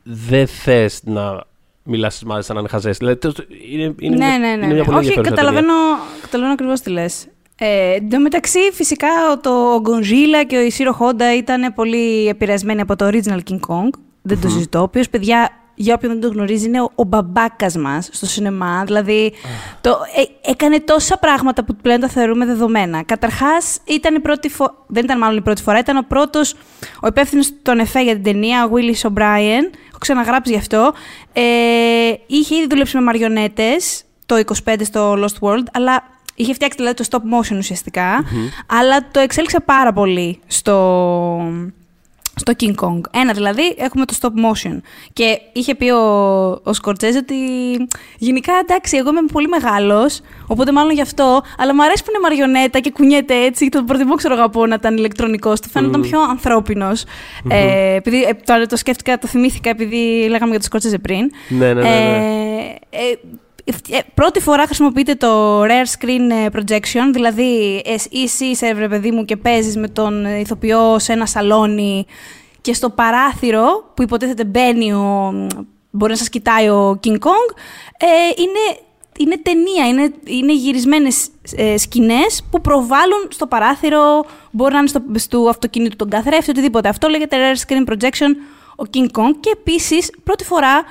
δεν 0.02 0.46
θες 0.46 1.00
να 1.04 1.44
μιλάς 1.82 2.14
στις 2.14 2.26
μάζες 2.26 2.44
σαν 2.44 2.54
να 2.54 2.60
είναι 2.60 2.70
χαζές. 2.70 2.96
Δηλαδή, 2.96 3.16
τέλος, 3.16 3.36
είναι, 3.70 3.94
είναι, 3.98 4.16
ναι, 4.16 4.26
μια- 4.26 4.38
ναι, 4.38 4.46
ναι. 4.46 4.52
είναι 4.52 4.66
ναι. 4.66 4.74
μια 4.74 4.84
πολύ 4.84 4.96
Όχι, 4.96 5.06
ενδιαφέρουσα 5.08 5.30
καταλαβαίνω, 5.30 5.72
καταλαβαίνω 6.20 6.52
ακριβώς 6.52 6.80
τι 6.80 6.90
λες. 6.90 7.26
Ε, 7.58 7.92
εν 7.94 8.10
τω 8.10 8.20
μεταξύ, 8.20 8.58
φυσικά 8.72 9.08
το 9.40 9.78
Γκονζίλα 9.80 10.44
και 10.44 10.56
ο 10.56 10.60
Ισίρο 10.60 10.92
Χόντα 10.92 11.36
ήταν 11.36 11.74
πολύ 11.74 12.26
επηρεασμένοι 12.28 12.80
από 12.80 12.96
το 12.96 13.08
original 13.08 13.38
King 13.50 13.60
Kong. 13.68 13.88
Δεν 14.22 14.40
το 14.40 14.48
συζητώ. 14.48 14.78
Ο 14.78 14.82
οποίος, 14.82 15.08
παιδιά, 15.10 15.50
για 15.78 15.94
όποιον 15.94 16.12
δεν 16.12 16.20
το 16.20 16.28
γνωρίζει, 16.28 16.66
είναι 16.66 16.80
ο, 16.80 16.90
ο 16.94 17.04
μπαμπάκας 17.04 17.76
μας 17.76 18.08
στο 18.12 18.26
σινεμά. 18.26 18.84
Δηλαδή, 18.84 19.32
το, 19.80 19.90
ε, 20.44 20.50
έκανε 20.50 20.80
τόσα 20.80 21.18
πράγματα 21.18 21.64
που 21.64 21.76
πλέον 21.82 22.00
τα 22.00 22.08
θεωρούμε 22.08 22.44
δεδομένα. 22.46 23.02
Καταρχάς, 23.02 23.78
ήταν 23.84 24.14
η 24.14 24.20
πρώτη 24.20 24.48
φο... 24.48 24.84
δεν 24.86 25.04
ήταν 25.04 25.18
μάλλον 25.18 25.36
η 25.36 25.40
πρώτη 25.40 25.62
φορά, 25.62 25.78
ήταν 25.78 25.96
ο 25.96 26.04
πρώτος, 26.08 26.54
ο 27.02 27.06
υπεύθυνος 27.06 27.50
των 27.62 27.78
ΕΦΕ 27.78 28.02
για 28.02 28.14
την 28.14 28.22
ταινία, 28.22 28.64
ο 28.64 28.70
Willis 28.72 29.08
O'Brien. 29.08 29.62
Έχω 29.88 29.98
ξαναγράψει 29.98 30.52
γι' 30.52 30.58
αυτό. 30.58 30.92
Ε, 31.32 31.42
είχε 32.26 32.56
ήδη 32.56 32.66
δουλέψει 32.70 32.96
με 32.96 33.02
μαριονέτες 33.02 34.02
το 34.26 34.42
25 34.64 34.74
στο 34.82 35.12
Lost 35.12 35.48
World, 35.48 35.64
αλλά 35.72 36.02
είχε 36.34 36.54
φτιάξει 36.54 36.76
δηλαδή 36.76 36.94
το 36.96 37.04
stop 37.10 37.18
motion 37.18 37.56
ουσιαστικα 37.56 38.24
αλλά 38.66 39.08
το 39.10 39.20
εξέλιξε 39.20 39.60
πάρα 39.60 39.92
πολύ 39.92 40.40
στο, 40.46 40.74
στο 42.40 42.52
King 42.60 42.74
Kong. 42.84 43.00
Ένα 43.10 43.32
δηλαδή, 43.32 43.74
έχουμε 43.76 44.04
το 44.04 44.14
stop 44.20 44.26
motion. 44.28 44.80
Και 45.12 45.40
είχε 45.52 45.74
πει 45.74 45.90
ο, 45.90 46.00
ο 46.62 46.72
Σκορτσέζε 46.72 47.18
ότι 47.18 47.34
γενικά 48.18 48.52
εντάξει, 48.62 48.96
εγώ 48.96 49.10
είμαι 49.10 49.20
πολύ 49.32 49.48
μεγάλος, 49.48 50.20
οπότε 50.46 50.72
μάλλον 50.72 50.92
γι' 50.92 51.00
αυτό, 51.00 51.42
αλλά 51.58 51.74
μου 51.74 51.82
αρέσει 51.82 52.04
που 52.04 52.10
είναι 52.10 52.20
μαριονέτα 52.22 52.80
και 52.80 52.90
κουνιέται 52.90 53.34
έτσι. 53.44 53.68
Και 53.68 53.76
το 53.76 53.84
προτιμώ, 53.84 54.14
ξέρω 54.14 54.34
αγαπώ, 54.34 54.66
να 54.66 54.74
ήταν 54.74 54.96
ηλεκτρονικός. 54.96 55.60
Του 55.60 55.68
φαίνονταν 55.68 56.00
πιο 56.00 56.20
ανθρώπινος. 56.20 57.04
Ε, 57.48 57.94
επειδή 57.94 58.22
ε, 58.22 58.34
το, 58.44 58.66
το 58.68 58.76
σκέφτηκα, 58.76 59.18
το 59.18 59.26
θυμήθηκα 59.26 59.70
επειδή 59.70 60.26
λέγαμε 60.28 60.50
για 60.50 60.58
το 60.58 60.64
Σκορτσέζε 60.64 60.98
πριν. 60.98 61.30
Ναι, 61.48 61.72
ναι, 61.72 61.74
ναι, 61.74 61.88
ναι. 61.88 61.88
Ε, 62.90 62.98
ε, 62.98 63.10
ε, 63.10 63.18
πρώτη 64.14 64.40
φορά 64.40 64.64
χρησιμοποιείται 64.64 65.14
το 65.14 65.62
Rare 65.62 65.86
Screen 65.98 66.30
ε, 66.30 66.46
Projection, 66.52 67.10
δηλαδή 67.12 67.82
εσύ 67.84 68.08
εσύ 68.12 68.44
είσαι 68.44 68.72
ρε 68.72 68.88
παιδί 68.88 69.10
μου 69.10 69.24
και 69.24 69.36
παίζεις 69.36 69.76
με 69.76 69.88
τον 69.88 70.24
ηθοποιό 70.24 70.98
σε 70.98 71.12
ένα 71.12 71.26
σαλόνι 71.26 72.06
και 72.60 72.74
στο 72.74 72.90
παράθυρο 72.90 73.92
που 73.94 74.02
υποτίθεται 74.02 74.44
μπαίνει 74.44 74.92
ο, 74.92 75.34
μπορεί 75.90 76.12
να 76.12 76.18
σας 76.18 76.28
κοιτάει 76.28 76.68
ο 76.68 77.00
King 77.04 77.18
Kong, 77.18 77.54
ε, 77.98 78.06
είναι, 78.36 78.80
είναι 79.18 79.38
ταινία, 79.42 79.88
είναι, 79.88 80.12
είναι 80.24 80.52
γυρισμένες 80.52 81.28
ε, 81.56 81.78
σκηνές 81.78 82.44
που 82.50 82.60
προβάλλουν 82.60 83.28
στο 83.28 83.46
παράθυρο, 83.46 84.24
μπορεί 84.50 84.72
να 84.72 84.78
είναι 84.78 84.88
στο, 84.88 85.02
στο 85.14 85.48
αυτοκίνητο 85.48 85.96
τον 85.96 86.10
καθρέφτη, 86.10 86.50
οτιδήποτε. 86.50 86.88
Αυτό 86.88 87.08
λέγεται 87.08 87.36
Rare 87.36 87.66
Screen 87.66 87.92
Projection 87.92 88.30
ο 88.76 88.84
King 88.94 89.20
Kong 89.20 89.34
και 89.40 89.50
επίσης 89.52 90.10
πρώτη 90.24 90.44
φορά 90.44 90.84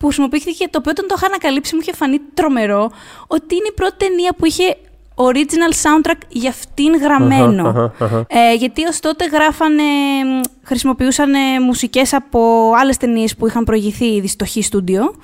που 0.00 0.06
χρησιμοποιήθηκε, 0.06 0.68
το 0.68 0.78
οποίο 0.78 0.90
όταν 0.90 1.06
το 1.08 1.14
είχα 1.16 1.26
ανακαλύψει 1.26 1.74
μου 1.74 1.80
είχε 1.82 1.94
φανεί 1.94 2.18
τρομερό, 2.34 2.90
ότι 3.26 3.54
είναι 3.54 3.68
η 3.68 3.72
πρώτη 3.72 3.94
ταινία 3.96 4.34
που 4.36 4.46
είχε 4.46 4.76
original 5.14 5.72
soundtrack 5.82 6.20
για 6.28 6.50
αυτήν 6.50 6.96
γραμμένο. 6.96 7.68
Αχα, 7.68 7.82
αχα, 7.84 8.04
αχα. 8.04 8.24
Ε, 8.28 8.54
γιατί 8.54 8.86
ως 8.86 9.00
τότε 9.00 9.26
γράφανε, 9.26 9.82
μ, 10.24 10.40
χρησιμοποιούσαν 10.62 11.34
ε, 11.34 11.60
μουσικές 11.60 12.12
από 12.14 12.70
άλλες 12.80 12.96
ταινίες 12.96 13.36
που 13.36 13.46
είχαν 13.46 13.64
προηγηθεί 13.64 14.04
ήδη 14.04 14.28
στο 14.28 14.44
Χ 14.46 14.50
Studio, 14.70 15.14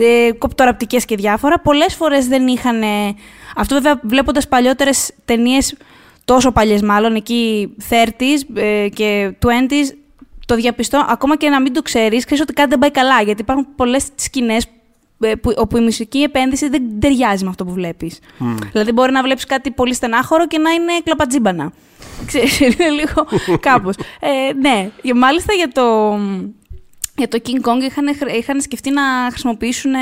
ε, 0.00 0.32
κοπτοραπτικές 0.32 1.04
και 1.04 1.16
διάφορα. 1.16 1.60
Πολλές 1.60 1.94
φορές 1.94 2.26
δεν 2.26 2.46
είχαν... 2.46 2.82
ε, 2.82 3.14
αυτό 3.56 3.74
βέβαια 3.74 4.00
βλέποντας 4.02 4.48
παλιότερες 4.48 5.12
ταινίες, 5.24 5.76
τόσο 6.24 6.52
παλιές 6.52 6.82
μάλλον, 6.82 7.14
εκεί 7.14 7.74
30s 7.90 8.54
ε, 8.54 8.88
και 8.88 9.34
20s, 9.40 9.96
το 10.46 10.54
διαπιστώ, 10.54 11.06
ακόμα 11.08 11.36
και 11.36 11.48
να 11.48 11.60
μην 11.60 11.72
το 11.72 11.82
ξέρεις, 11.82 12.24
ξέρεις 12.24 12.42
ότι 12.42 12.52
κάτι 12.52 12.68
δεν 12.68 12.78
πάει 12.78 12.90
καλά, 12.90 13.22
γιατί 13.22 13.40
υπάρχουν 13.40 13.66
πολλές 13.76 14.08
σκηνές 14.14 14.66
ε, 15.20 15.34
που, 15.34 15.54
όπου 15.56 15.76
η 15.76 15.80
μουσική 15.80 16.18
επένδυση 16.22 16.68
δεν 16.68 16.82
ταιριάζει 17.00 17.44
με 17.44 17.50
αυτό 17.50 17.64
που 17.64 17.72
βλέπεις. 17.72 18.18
Δηλαδή 18.72 18.92
μπορεί 18.92 19.12
να 19.12 19.22
βλέπεις 19.22 19.44
κάτι 19.44 19.70
πολύ 19.70 19.94
στενάχωρο 19.94 20.46
και 20.46 20.58
να 20.58 20.70
είναι 20.70 20.92
κλαπατζίμπανα. 21.04 21.72
Ξέρεις, 22.26 22.60
είναι 22.60 22.88
λίγο 22.88 23.26
κάπως. 23.60 23.94
Ε, 24.20 24.52
ναι, 24.52 24.90
και 25.02 25.14
μάλιστα 25.14 25.52
για 25.52 25.68
το, 25.68 26.16
για 27.16 27.28
το 27.28 27.38
King 27.46 27.68
Kong 27.68 27.82
είχαν, 27.82 28.16
χρ- 28.16 28.36
είχαν 28.36 28.60
σκεφτεί 28.60 28.90
να 28.90 29.02
χρησιμοποιήσουν 29.30 29.94
ε, 29.94 29.98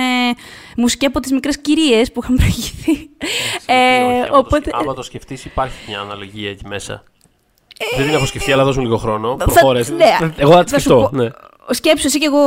μουσική 0.77 1.07
από 1.07 1.21
τις 1.21 1.33
μικρές 1.33 1.59
κυρίες 1.61 2.13
που 2.13 2.21
είχαν 2.23 2.37
προηγηθεί. 2.37 3.11
Ε, 3.67 4.29
οπότε, 4.33 4.71
Άμα 4.73 4.95
το 4.95 5.03
σκεφτείς, 5.03 5.45
υπάρχει 5.45 5.77
μια 5.89 6.01
αναλογία 6.01 6.51
εκεί 6.51 6.67
μέσα. 6.67 7.03
Δεν 7.97 8.07
την 8.07 8.15
έχω 8.15 8.27
σκεφτεί, 8.27 8.53
αλλά 8.53 8.65
δώσ' 8.65 8.77
μου 8.77 8.83
λίγο 8.83 8.97
χρόνο. 8.97 9.37
θα- 9.39 9.45
Προχώρες. 9.45 9.91
ναι, 9.91 10.05
Εγώ 10.37 10.53
θα 10.53 10.65
τη 10.65 10.71
θα 10.71 10.79
σου 10.79 10.85
σκεφτώ. 10.85 11.09
πω. 11.13 11.17
Ναι. 11.17 11.29
Σκέψου 11.71 12.07
εσύ 12.07 12.19
και 12.19 12.27
εγώ 12.27 12.39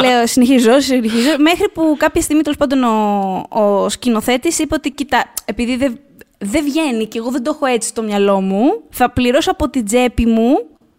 λέω, 0.00 0.26
συνεχίζω, 0.26 0.80
συνεχίζω. 0.80 1.30
Μέχρι 1.38 1.68
που 1.68 1.94
κάποια 1.98 2.22
στιγμή 2.22 2.42
τέλος 2.42 2.58
πάντων 2.58 2.82
ο, 2.84 3.44
ο 3.48 3.88
σκηνοθέτης 3.88 4.58
είπε 4.58 4.74
ότι 4.74 4.90
κοίτα, 4.90 5.32
επειδή 5.44 5.76
δεν 5.76 5.98
δεν 6.42 6.64
βγαίνει 6.64 7.06
και 7.06 7.18
εγώ 7.18 7.30
δεν 7.30 7.42
το 7.42 7.50
έχω 7.54 7.66
έτσι 7.66 7.88
στο 7.88 8.02
μυαλό 8.02 8.40
μου, 8.40 8.62
θα 8.90 9.10
πληρώσω 9.10 9.50
από 9.50 9.70
την 9.70 9.84
τσέπη 9.84 10.26
μου 10.26 10.54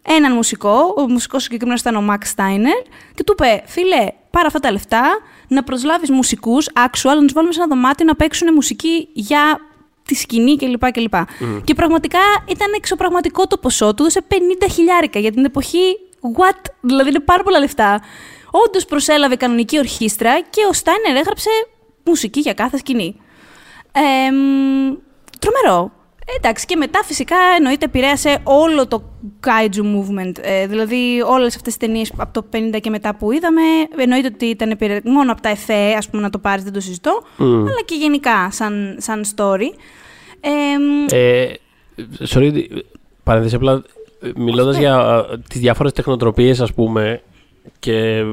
έναν 0.07 0.31
μουσικό. 0.33 0.93
Ο 0.97 1.01
μουσικός 1.09 1.43
συγκεκριμένος 1.43 1.81
ήταν 1.81 1.95
ο 1.95 2.03
Max 2.09 2.17
Steiner. 2.35 2.85
Και 3.15 3.23
του 3.23 3.35
είπε, 3.39 3.63
φίλε, 3.65 4.07
πάρε 4.31 4.47
αυτά 4.47 4.59
τα 4.59 4.71
λεφτά 4.71 5.03
να 5.47 5.63
προσλάβεις 5.63 6.09
μουσικούς, 6.11 6.67
actual, 6.73 7.15
να 7.15 7.21
τους 7.23 7.33
βάλουμε 7.33 7.53
σε 7.53 7.59
ένα 7.61 7.75
δωμάτιο 7.75 8.05
να 8.05 8.15
παίξουν 8.15 8.53
μουσική 8.53 9.07
για 9.13 9.59
τη 10.05 10.15
σκηνή 10.15 10.55
κλπ. 10.57 10.91
κλπ. 10.91 11.13
Και 11.63 11.73
πραγματικά 11.73 12.19
ήταν 12.47 12.73
εξωπραγματικό 12.75 13.47
το 13.47 13.57
ποσό 13.57 13.93
του, 13.93 14.11
σε 14.11 14.23
50 14.29 14.33
χιλιάρικα 14.71 15.19
για 15.19 15.31
την 15.31 15.45
εποχή. 15.45 15.99
What? 16.37 16.71
Δηλαδή 16.81 17.09
είναι 17.09 17.19
πάρα 17.19 17.43
πολλά 17.43 17.59
λεφτά. 17.59 18.01
Όντως 18.51 18.85
προσέλαβε 18.85 19.35
κανονική 19.35 19.77
ορχήστρα 19.77 20.41
και 20.41 20.61
ο 20.69 20.73
Στάινερ 20.73 21.15
έγραψε 21.15 21.49
μουσική 22.03 22.39
για 22.39 22.53
κάθε 22.53 22.77
σκηνή. 22.77 23.15
Ε, 23.91 24.31
μ, 24.31 24.95
τρομερό. 25.39 25.91
Ε, 26.25 26.35
εντάξει, 26.35 26.65
και 26.65 26.75
μετά 26.75 27.03
φυσικά 27.03 27.35
εννοείται 27.57 27.85
επηρέασε 27.85 28.39
όλο 28.43 28.87
το 28.87 29.03
kaiju 29.47 29.81
movement. 29.81 30.33
Ε, 30.41 30.67
δηλαδή 30.67 31.21
όλες 31.25 31.55
αυτές 31.55 31.77
τις 31.77 31.87
ταινίες 31.87 32.13
από 32.17 32.41
το 32.41 32.49
50 32.75 32.79
και 32.81 32.89
μετά 32.89 33.15
που 33.15 33.31
είδαμε, 33.31 33.61
εννοείται 33.97 34.29
ότι 34.33 34.45
ήταν 34.45 34.71
επηρεασ... 34.71 35.01
μόνο 35.03 35.31
από 35.31 35.41
τα 35.41 35.49
εφέ, 35.49 35.93
ας 35.97 36.09
πούμε 36.09 36.21
να 36.21 36.29
το 36.29 36.39
πάρεις, 36.39 36.63
δεν 36.63 36.73
το 36.73 36.79
συζητώ, 36.79 37.23
αλλά 37.37 37.81
και 37.85 37.95
γενικά 37.95 38.51
σαν, 38.51 38.95
σαν 38.99 39.23
story. 39.35 39.67
Ε, 40.41 40.77
μ, 40.77 41.05
Ε, 41.11 41.53
sorry, 42.27 42.65
παρένθεση 43.23 43.55
απλά, 43.55 43.83
μιλώντας 44.35 44.77
για 44.77 45.25
ε, 45.31 45.37
τις 45.49 45.59
διάφορες 45.59 45.93
τεχνοτροπίες 45.93 46.61
ας 46.61 46.73
πούμε 46.73 47.21
και 47.79 48.23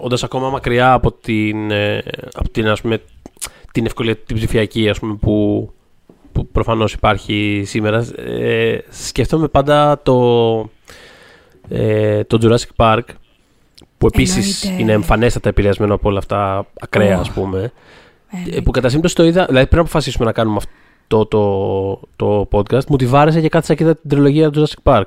όντας 0.00 0.24
ακόμα 0.24 0.50
μακριά 0.50 0.92
από 0.92 1.12
την, 1.12 1.70
ε, 1.70 2.02
από 2.34 2.48
την, 2.48 2.68
ας 2.68 2.80
πούμε, 2.80 3.00
την 3.72 3.86
ευκολία 3.86 4.16
την 4.16 4.36
ψηφιακή 4.36 4.88
ας 4.88 4.98
πούμε, 4.98 5.14
που, 5.14 5.68
που 6.32 6.46
προφανώς 6.46 6.92
υπάρχει 6.92 7.62
σήμερα 7.66 8.06
ε, 8.16 8.78
σκέφτομαι 8.90 9.48
πάντα 9.48 10.00
το, 10.02 10.70
ε, 11.68 12.24
το 12.24 12.38
Jurassic 12.42 12.76
Park 12.76 13.04
που 13.98 14.06
επίσης 14.06 14.62
Εννοείται. 14.62 14.82
είναι 14.82 14.92
εμφανέστατα 14.92 15.48
επηρεασμένο 15.48 15.94
από 15.94 16.08
όλα 16.08 16.18
αυτά 16.18 16.66
ακραία 16.80 17.18
ας 17.18 17.30
πούμε 17.30 17.72
ε, 18.46 18.56
ε, 18.56 18.60
που 18.60 18.70
κατά 18.70 18.88
σύμπτωση 18.88 19.14
το 19.14 19.24
είδα, 19.24 19.46
δηλαδή 19.46 19.66
πριν 19.66 19.80
αποφασίσουμε 19.80 20.24
να 20.24 20.32
κάνουμε 20.32 20.56
αυτό 20.56 21.26
το, 21.26 22.00
το 22.16 22.48
podcast, 22.52 22.86
μου 22.86 22.96
τη 22.96 23.06
βάρεσε 23.06 23.40
και 23.40 23.48
κάθισα 23.48 23.74
και 23.74 23.82
είδα 23.82 23.96
την 23.96 24.10
τριλογία 24.10 24.50
του 24.50 24.66
Jurassic 24.66 24.92
Park. 24.92 25.06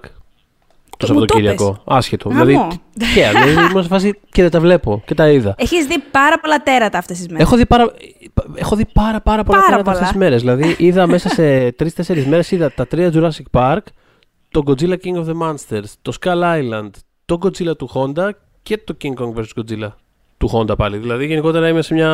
Το 0.97 1.13
Μου 1.13 1.19
το 1.19 1.25
Σαββατοκύριακο. 1.36 1.81
Άσχετο. 1.86 2.29
Γαμό. 2.29 2.45
Δηλαδή, 2.45 2.79
τυχαία. 2.99 3.31
δηλαδή, 3.31 3.51
ήμουν 3.51 3.81
σε 3.81 3.88
φάση 3.88 4.19
και 4.31 4.41
δεν 4.41 4.51
τα 4.51 4.60
βλέπω 4.60 5.01
και 5.05 5.13
τα 5.13 5.29
είδα. 5.29 5.55
Έχεις 5.58 5.86
δει 5.86 6.03
πάρα 6.12 6.39
πολλά 6.39 6.63
τέρατα 6.63 6.97
αυτές 6.97 7.17
τις 7.17 7.27
μέρες. 7.27 7.45
Έχω 7.45 7.55
δει 7.55 7.65
πάρα, 7.65 7.91
έχω 8.55 8.75
δει 8.75 8.86
πάρα, 8.93 9.21
πάρα 9.21 9.43
πολλά 9.43 9.58
Πάρα 9.60 9.69
τέρατα 9.71 9.91
αυτές 9.91 10.10
πολλά. 10.10 10.12
τις 10.12 10.17
μέρες. 10.19 10.41
Δηλαδή, 10.41 10.75
είδα 10.88 11.08
μέσα 11.08 11.29
σε 11.29 11.71
τρει-τέσσερι 11.71 12.25
μέρες 12.25 12.51
είδα 12.51 12.71
τα 12.71 12.88
τρία 12.88 13.12
Jurassic 13.13 13.60
Park, 13.60 13.79
το 14.49 14.63
Godzilla 14.67 14.95
King 15.03 15.15
of 15.15 15.25
the 15.25 15.38
Monsters, 15.41 15.89
το 16.01 16.13
Skull 16.21 16.41
Island, 16.41 16.89
το 17.25 17.39
Godzilla 17.43 17.77
του 17.77 17.89
Honda 17.93 18.29
και 18.63 18.77
το 18.77 18.97
King 19.03 19.13
Kong 19.23 19.34
vs. 19.39 19.62
Godzilla 19.62 19.88
του 20.38 20.49
Honda 20.53 20.77
πάλι. 20.77 20.97
Δηλαδή, 20.97 21.25
γενικότερα 21.25 21.67
είμαι 21.67 21.81
σε 21.81 21.93
μια. 21.93 22.12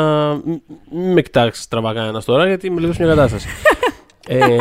Μην 0.91 1.11
με 1.13 1.21
κοιτάξεις 1.21 1.63
στραβά 1.63 1.93
κανένας 1.93 2.25
τώρα, 2.25 2.47
γιατί 2.47 2.67
είμαι 2.67 2.79
λίγο 2.79 2.93
σε 2.93 3.03
μια 3.03 3.15
κατάσταση. 3.15 3.47
ε, 4.27 4.57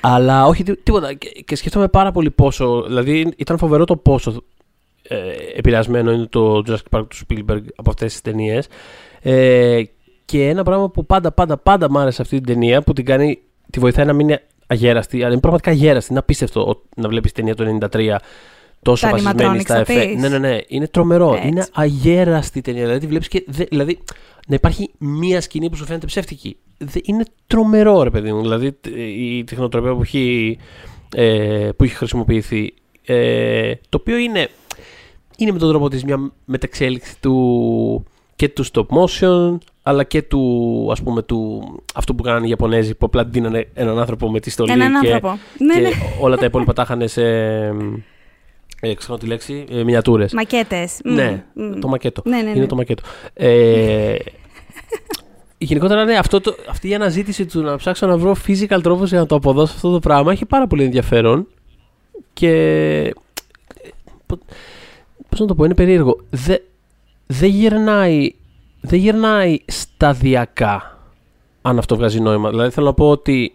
αλλά 0.00 0.46
όχι 0.46 0.62
τί- 0.62 0.82
τίποτα. 0.82 1.14
Και, 1.14 1.28
και 1.28 1.56
σκέφτομαι 1.56 1.88
πάρα 1.88 2.12
πολύ 2.12 2.30
πόσο. 2.30 2.82
Δηλαδή, 2.86 3.32
ήταν 3.36 3.58
φοβερό 3.58 3.84
το 3.84 3.96
πόσο 3.96 4.42
ε, 5.02 5.16
επηρεασμένο 5.54 6.10
είναι 6.12 6.26
το 6.26 6.62
Jurassic 6.66 6.98
Park 6.98 7.04
του 7.08 7.16
Spielberg 7.28 7.62
από 7.76 7.90
αυτές 7.90 8.12
τις 8.12 8.20
ταινίες. 8.20 8.66
Ε, 9.20 9.82
και 10.24 10.48
ένα 10.48 10.62
πράγμα 10.62 10.90
που 10.90 11.06
πάντα, 11.06 11.32
πάντα, 11.32 11.56
πάντα 11.56 11.90
μ' 11.90 11.98
άρεσε 11.98 12.22
αυτή 12.22 12.36
την 12.36 12.46
ταινία, 12.46 12.82
που 12.82 12.92
την 12.92 13.04
κάνει, 13.04 13.38
τη 13.70 13.78
βοηθάει 13.80 14.06
να 14.06 14.12
μην 14.12 14.28
είναι 14.28 14.42
αγέραστη, 14.66 15.22
αλλά 15.22 15.30
είναι 15.32 15.40
πραγματικά 15.40 15.70
αγέραστη. 15.70 16.10
Είναι 16.10 16.18
απίστευτο 16.20 16.60
ο- 16.70 16.82
να 16.96 17.08
βλέπεις 17.08 17.32
ταινία 17.32 17.54
το 17.54 17.64
93 17.92 18.16
τόσο 18.82 19.06
Τα 19.06 19.12
βασισμένη 19.12 19.42
animatronics 19.44 19.60
στα 19.60 19.74
θα 19.74 19.80
εφέ. 19.80 20.04
πεις. 20.06 20.20
Ναι, 20.20 20.28
ναι, 20.28 20.38
ναι. 20.38 20.58
Είναι 20.68 20.86
τρομερό. 20.86 21.32
Έτσι. 21.34 21.48
Είναι 21.48 21.66
αγέραστη 21.72 22.60
ταινία. 22.60 22.82
Δηλαδή, 22.82 23.00
τη 23.00 23.06
βλέπεις 23.06 23.28
και. 23.28 23.44
δε- 23.46 23.64
δηλαδή, 23.64 23.98
να 24.48 24.54
υπάρχει 24.54 24.90
μία 24.98 25.40
σκηνή 25.40 25.70
που 25.70 25.76
σου 25.76 25.84
φαίνεται 25.84 26.06
ψεύτικη. 26.06 26.56
Δε- 26.78 27.00
είναι 27.02 27.24
τρομερό, 27.46 28.02
ρε 28.02 28.10
παιδί 28.10 28.32
μου. 28.32 28.40
Δηλαδή, 28.40 28.72
τ- 28.72 28.86
η 29.18 29.44
τεχνοτροπία 29.44 29.94
που 29.94 30.02
έχει, 30.02 30.58
ε, 31.14 31.68
που 31.76 31.84
έχει 31.84 31.94
χρησιμοποιηθεί. 31.94 32.74
Ε, 33.04 33.72
το 33.88 33.98
οποίο 34.00 34.16
είναι, 34.16 34.48
είναι 35.36 35.52
με 35.52 35.58
τον 35.58 35.68
τρόπο 35.68 35.88
της 35.88 36.04
μια 36.04 36.32
μεταξέλιξη 36.44 37.20
του 37.20 38.04
και 38.36 38.48
του 38.48 38.64
stop 38.72 38.86
motion 38.86 39.58
αλλά 39.82 40.04
και 40.04 40.22
του 40.22 40.88
ας 40.90 41.02
πούμε 41.02 41.22
του 41.22 41.62
αυτού 41.94 42.14
που 42.14 42.22
κάνανε 42.22 42.46
οι 42.46 42.48
Ιαπωνέζοι 42.48 42.94
που 42.94 43.06
απλά 43.06 43.24
δίνανε 43.24 43.68
έναν 43.74 43.98
άνθρωπο 43.98 44.30
με 44.30 44.40
τη 44.40 44.50
στολή 44.50 44.72
Έναν 44.72 45.00
και, 45.02 45.12
άνθρωπο. 45.12 45.38
Ναι, 45.58 45.74
και 45.74 45.80
ναι. 45.80 45.90
όλα 46.20 46.36
τα 46.36 46.44
υπόλοιπα 46.44 46.72
τα 46.72 46.82
είχαν 46.82 47.08
σε 47.08 47.22
ε, 48.80 48.94
ξέρω 48.94 49.18
τη 49.18 49.26
λέξη, 49.26 49.64
ε, 49.70 49.76
μινιατούρες. 49.76 50.32
Μακέτες. 50.32 51.00
Ναι, 51.04 51.44
το 51.80 51.88
μακέτο. 51.88 52.22
Ναι, 52.24 52.36
ναι, 52.36 52.42
ναι. 52.42 52.56
Είναι 52.56 52.66
το 52.66 52.74
μακέτο. 52.76 53.02
Ε, 53.34 54.14
γενικότερα, 55.58 56.04
ναι, 56.04 56.16
αυτό 56.16 56.40
το, 56.40 56.56
αυτή 56.68 56.88
η 56.88 56.94
αναζήτηση 56.94 57.46
του 57.46 57.62
να 57.62 57.76
ψάξω 57.76 58.06
να 58.06 58.16
βρω 58.16 58.36
physical 58.46 58.80
τρόπο 58.82 59.04
για 59.04 59.18
να 59.18 59.26
το 59.26 59.34
αποδώσω 59.34 59.74
αυτό 59.74 59.92
το 59.92 59.98
πράγμα 59.98 60.32
έχει 60.32 60.44
πάρα 60.44 60.66
πολύ 60.66 60.84
ενδιαφέρον. 60.84 61.46
Και. 62.32 63.14
Πώς 65.28 65.40
να 65.40 65.46
το 65.46 65.54
πω, 65.54 65.64
είναι 65.64 65.74
περίεργο. 65.74 66.20
Δεν 66.30 66.60
δεν 67.30 67.48
γυρνάει, 67.48 68.34
δεν 68.80 68.98
γυρνάει 68.98 69.58
σταδιακά, 69.66 70.98
αν 71.62 71.78
αυτό 71.78 71.96
βγάζει 71.96 72.20
νόημα. 72.20 72.50
Δηλαδή, 72.50 72.70
θέλω 72.70 72.86
να 72.86 72.94
πω 72.94 73.10
ότι 73.10 73.52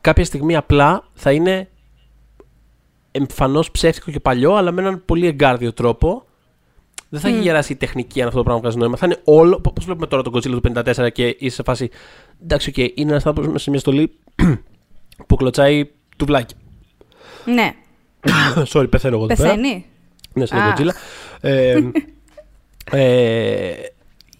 κάποια 0.00 0.24
στιγμή 0.24 0.56
απλά 0.56 1.04
θα 1.14 1.32
είναι 1.32 1.68
εμφανώς 3.10 3.70
ψεύτικο 3.70 4.10
και 4.10 4.20
παλιό, 4.20 4.54
αλλά 4.54 4.72
με 4.72 4.80
έναν 4.80 5.02
πολύ 5.04 5.26
εγκάρδιο 5.26 5.72
τρόπο. 5.72 6.25
Δεν 7.08 7.20
θα 7.20 7.28
έχει 7.28 7.40
γεράσει 7.40 7.72
η 7.72 7.76
τεχνική 7.76 8.20
αν 8.20 8.26
αυτό 8.26 8.38
το 8.38 8.44
πράγμα 8.44 8.60
βγάζει 8.62 8.76
νόημα. 8.76 8.96
Θα 8.96 9.06
είναι 9.06 9.20
όλο. 9.24 9.60
Πώς 9.60 9.84
βλέπουμε 9.84 10.06
τώρα 10.06 10.22
τον 10.22 10.34
Godzilla 10.34 10.60
του 10.62 10.82
54 10.96 11.08
και 11.12 11.36
είσαι 11.38 11.54
σε 11.54 11.62
φάση. 11.62 11.90
Εντάξει, 12.42 12.68
οκ, 12.68 12.76
είναι 12.76 13.10
ένας 13.10 13.26
άνθρωπος 13.26 13.52
μέσα 13.52 13.64
σε 13.64 13.70
μια 13.70 13.78
στολή 13.78 14.12
που 15.26 15.36
κλωτσάει 15.36 15.90
τουβλάκι. 16.16 16.54
Ναι. 17.44 17.72
Sorry, 18.72 18.90
πεθαίνω 18.90 19.16
εγώ 19.16 19.24
εδώ 19.24 19.34
πέρα. 19.34 19.48
Πεθαίνει. 19.48 19.86
Ναι, 20.32 20.46
σαν 20.46 20.58
Α. 20.58 20.72
τον 20.74 20.86
Godzilla. 20.86 20.92
Ε, 21.40 21.78
ε, 23.02 23.74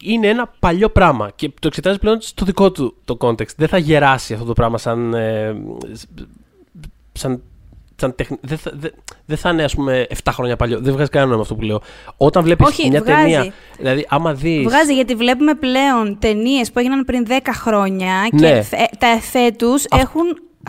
είναι 0.03 0.29
ένα 0.29 0.55
παλιό 0.59 0.91
πράγμα 0.91 1.31
και 1.35 1.49
το 1.49 1.67
εξετάζει 1.67 1.99
πλέον 1.99 2.21
στο 2.21 2.45
δικό 2.45 2.73
του 2.73 2.97
το 3.05 3.17
context. 3.21 3.55
Δεν 3.57 3.69
θα 3.69 3.79
γεράσει 3.79 4.35
αυτό 4.35 4.47
το 4.47 4.53
πράγμα 4.53 4.79
σαν. 4.79 5.15
ε, 5.15 5.57
σαν 7.13 7.43
σαν 7.97 8.15
τεχνη... 8.15 8.39
δεν, 8.41 8.59
θα, 8.59 8.71
δεν, 8.75 8.91
δεν 9.27 9.37
θα 9.37 9.51
είναι 9.51 9.63
ας 9.65 9.75
πούμε 9.75 10.07
7 10.25 10.31
χρόνια 10.33 10.57
παλιό. 10.57 10.81
Δεν 10.81 10.93
βγάζει 10.93 11.11
κανένα 11.11 11.31
νόημα 11.31 11.43
αυτό 11.43 11.55
που 11.55 11.63
λέω. 11.63 11.81
Όταν 12.17 12.43
βλέπεις 12.43 12.67
Όχι, 12.67 12.89
μια 12.91 13.01
βγάζει. 13.03 13.21
ταινία. 13.23 13.53
Δηλαδή, 13.79 14.07
άμα 14.09 14.35
δεις... 14.35 14.63
Βγάζει 14.63 14.95
γιατί 14.95 15.15
βλέπουμε 15.15 15.55
πλέον 15.55 16.17
ταινίες 16.19 16.71
που 16.73 16.79
έγιναν 16.79 17.05
πριν 17.05 17.27
10 17.29 17.33
χρόνια 17.53 18.29
Ναι. 18.33 18.49
και 18.55 18.61
θε- 18.63 18.91
τα 18.99 19.07
εφέ 19.07 19.51
τους 19.59 19.85
έχουν 19.85 20.23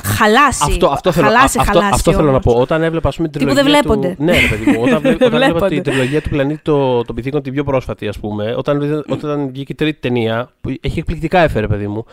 χαλάσει. 0.03 0.63
Αυτό, 0.65 0.87
αυτό, 0.87 1.11
θέλω, 1.11 1.27
χαλάσει, 1.27 1.57
α- 1.57 1.61
αυτό, 1.61 1.73
χαλάσει 1.73 1.93
αυτό 1.93 2.11
θέλω 2.11 2.23
να 2.23 2.29
όμως. 2.29 2.43
πω. 2.43 2.53
Όταν 2.53 2.83
έβλεπα, 2.83 3.07
ας 3.09 3.15
πούμε, 3.15 3.27
την 3.29 3.39
Τύπου 3.39 3.53
τριλογία 3.53 3.81
δεν 3.81 3.83
βλέπονται. 3.83 4.15
Του... 4.15 4.23
Ναι, 4.23 4.31
ρε 4.39 4.47
παιδί 4.47 4.71
μου. 4.71 4.81
Όταν, 4.83 4.99
βλέ... 5.01 5.15
Δεν 5.15 5.27
όταν 5.27 5.41
έβλεπα 5.41 5.45
βλέπονται. 5.53 5.73
την 5.75 5.83
τριλογία 5.83 6.21
του 6.21 6.29
πλανήτη 6.29 6.61
των 6.63 7.05
το 7.05 7.13
πυθίκων, 7.13 7.41
την 7.41 7.53
πιο 7.53 7.63
πρόσφατη, 7.63 8.07
ας 8.07 8.19
πούμε, 8.19 8.53
όταν, 8.57 9.03
όταν 9.09 9.49
βγήκε 9.51 9.71
η 9.71 9.75
τρίτη 9.75 9.99
ταινία, 9.99 10.51
που 10.61 10.69
έχει 10.81 10.99
εκπληκτικά 10.99 11.39
εφέ, 11.39 11.59
ρε 11.59 11.67
παιδί 11.67 11.87
μου, 11.87 12.05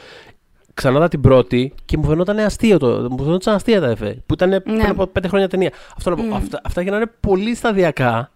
ξανά 0.75 0.97
είδα 0.97 1.09
την 1.09 1.21
πρώτη 1.21 1.73
και 1.85 1.97
μου 1.97 2.05
φαινόταν 2.05 2.39
αστείο 2.39 2.79
το. 2.79 3.07
Μου 3.11 3.25
φαινόταν 3.25 3.55
αστεία 3.55 3.81
τα 3.81 3.87
εφέ. 3.91 4.17
Που 4.27 4.35
ήταν 4.35 4.63
πριν 4.63 4.77
Ναι. 4.77 4.83
από 4.89 5.07
πέντε 5.07 5.29
χρόνια 5.29 5.49
ταινία. 5.49 5.73
Αυτό 5.97 6.11
να 6.11 6.17
πω. 6.17 6.35
Αυτά, 6.35 6.61
αυτά 6.65 6.83
γίνανε 6.83 7.07
πολύ 7.21 7.55
σταδιακά. 7.55 8.31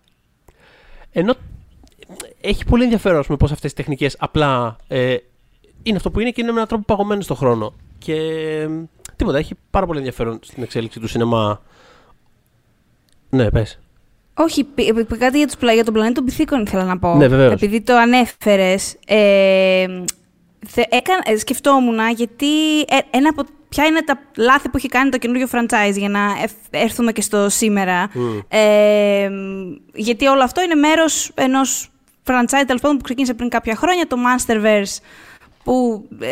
Ενώ 1.12 1.34
έχει 2.40 2.64
πολύ 2.64 2.82
ενδιαφέρον, 2.82 3.18
ας 3.18 3.26
πούμε, 3.26 3.38
πώς 3.38 3.52
αυτές 3.52 3.70
τι 3.70 3.76
τεχνικές 3.76 4.16
απλά 4.18 4.76
ε, 4.88 5.16
είναι 5.82 5.96
αυτό 5.96 6.10
που 6.10 6.20
είναι 6.20 6.30
και 6.30 6.40
είναι 6.40 6.50
με 6.50 6.56
έναν 6.56 6.68
τρόπο 6.68 6.84
παγωμένο 6.86 7.20
στον 7.20 7.36
χρόνο. 7.36 7.72
Και 7.98 8.14
ε, 8.14 8.68
τίποτα, 9.16 9.38
έχει 9.38 9.54
πάρα 9.70 9.86
πολύ 9.86 9.98
ενδιαφέρον 9.98 10.38
στην 10.42 10.62
εξέλιξη 10.62 11.00
του 11.00 11.06
σινεμά. 11.08 11.60
Ναι, 13.30 13.50
πες. 13.50 13.78
Όχι, 14.34 14.64
π- 14.64 15.04
π- 15.06 15.18
κάτι 15.18 15.36
για, 15.38 15.46
τους, 15.46 15.56
πλα- 15.56 15.72
για 15.72 15.84
τον 15.84 15.92
πλανήτη 15.94 16.14
των 16.14 16.24
πυθίκων 16.24 16.62
ήθελα 16.62 16.84
να 16.84 16.98
πω. 16.98 17.14
Ναι, 17.14 17.28
βεβαίως. 17.28 17.52
Επειδή 17.52 17.80
το 17.80 17.96
ανέφερες. 17.96 18.96
Ε, 19.06 19.86
θε, 19.86 20.04
έκανα, 20.88 21.20
ε, 21.24 21.36
σκεφτόμουν 21.38 21.98
γιατί 22.16 22.80
ε, 22.80 22.98
ένα 23.10 23.28
από. 23.28 23.42
Ποια 23.68 23.84
είναι 23.86 24.02
τα 24.02 24.20
λάθη 24.36 24.68
που 24.68 24.76
έχει 24.76 24.88
κάνει 24.88 25.10
το 25.10 25.18
καινούριο 25.18 25.46
franchise 25.52 25.92
για 25.96 26.08
να 26.08 26.20
εφ- 26.42 26.52
έρθουμε 26.70 27.12
και 27.12 27.20
στο 27.20 27.48
σήμερα. 27.48 28.10
Ε, 28.48 29.30
γιατί 29.94 30.26
όλο 30.26 30.42
αυτό 30.42 30.62
είναι 30.62 30.74
μέρος 30.74 31.30
ενός 31.34 31.90
franchise 32.24 32.62
τέλος 32.66 32.80
πάντων 32.80 32.96
που 32.96 33.02
ξεκίνησε 33.02 33.34
πριν 33.34 33.48
κάποια 33.48 33.74
χρόνια, 33.76 34.06
το 34.06 34.16
Monsterverse, 34.16 34.96
που 35.68 36.08
ε, 36.20 36.28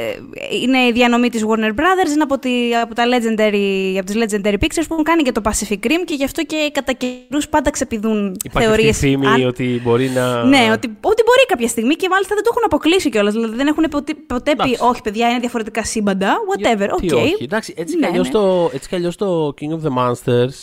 είναι 0.62 0.78
η 0.78 0.92
διανομή 0.92 1.28
της 1.28 1.44
Warner 1.48 1.70
Brothers, 1.80 2.10
είναι 2.14 2.22
από, 2.22 2.38
τη, 2.38 2.74
από, 2.82 2.94
τα 2.94 3.04
legendary, 3.06 3.96
από 3.96 4.06
τις 4.06 4.14
Legendary 4.16 4.54
Pictures 4.54 4.84
που 4.88 4.92
έχουν 4.92 5.04
κάνει 5.04 5.22
και 5.22 5.32
το 5.32 5.40
Pacific 5.44 5.86
Rim 5.86 6.02
και 6.04 6.14
γι' 6.14 6.24
αυτό 6.24 6.42
και 6.44 6.70
κατά 6.72 6.92
καιρούς 6.92 7.48
πάντα 7.48 7.70
ξεπηδούν 7.70 8.36
Υπάρχει 8.44 8.44
αυτή 8.44 8.58
η 8.58 8.60
θεωρίες. 8.60 8.98
φήμη 8.98 9.26
αν- 9.26 9.46
ότι 9.46 9.80
μπορεί 9.84 10.08
να. 10.08 10.44
ναι, 10.44 10.58
ότι, 10.72 10.86
ότι 11.00 11.22
μπορεί 11.26 11.46
κάποια 11.48 11.68
στιγμή 11.68 11.94
και 11.94 12.08
μάλιστα 12.08 12.34
δεν 12.34 12.44
το 12.44 12.50
έχουν 12.52 12.62
αποκλείσει 12.64 13.10
κιόλας. 13.10 13.32
Δηλαδή 13.34 13.56
δεν 13.56 13.66
έχουν 13.66 13.84
ποτέ, 13.90 14.14
ποτέ 14.26 14.54
πει, 14.56 14.62
Εντάξει. 14.62 14.78
Όχι, 14.82 15.02
παιδιά, 15.02 15.28
είναι 15.30 15.38
διαφορετικά 15.38 15.84
σύμπαντα. 15.84 16.34
Whatever, 16.54 16.88
οκ. 16.92 16.98
Τι 17.00 17.12
όχι. 17.14 17.36
Εντάξει, 17.44 17.74
έτσι 17.76 17.94
Ναι, 17.96 18.00
κι 18.00 18.06
αλλιώς 18.06 18.26
ναι. 18.26 18.32
το, 18.32 18.70
έτσι 18.72 18.88
κι 18.88 18.94
αλλιώς 18.94 19.16
το 19.16 19.54
King 19.60 19.70
of 19.72 19.88
the 19.88 19.96
Monsters, 19.98 20.54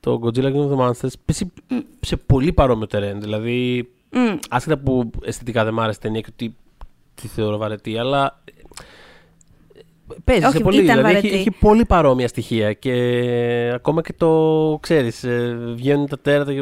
το 0.00 0.20
Godzilla 0.24 0.52
King 0.54 0.68
of 0.70 0.78
the 0.78 0.86
Monsters, 0.88 1.12
πέσει 1.24 1.52
σε 2.00 2.16
πολύ 2.16 2.52
παρόμοιο 2.52 2.86
terrain. 2.92 3.16
Δηλαδή, 3.20 3.88
Μμ. 4.10 4.36
άσχετα 4.48 4.76
που 4.78 5.10
αισθητικά 5.24 5.64
δεν 5.64 5.74
μ' 5.74 5.80
άρεσε 5.80 5.98
η 5.98 6.02
ταινία 6.02 6.20
και 6.20 6.28
ότι 6.32 6.54
τη 7.20 7.28
θεωρώ 7.28 7.56
βαρετή, 7.56 7.98
αλλά 7.98 8.40
ε, 10.08 10.14
παίζει 10.24 10.44
Όχι, 10.44 10.56
σε 10.56 10.62
πολύ. 10.62 10.82
ήταν 10.82 10.96
Δηλαδή, 10.96 11.14
έχει, 11.14 11.20
βαρετή. 11.26 11.40
έχει 11.40 11.50
πολύ 11.50 11.84
παρόμοια 11.84 12.28
στοιχεία 12.28 12.72
και 12.72 12.92
ακόμα 13.74 14.02
και 14.02 14.12
το 14.16 14.78
ξέρεις, 14.82 15.24
ε, 15.24 15.58
βγαίνουν 15.74 16.06
τα 16.08 16.18
τέρατα 16.18 16.52
και, 16.54 16.60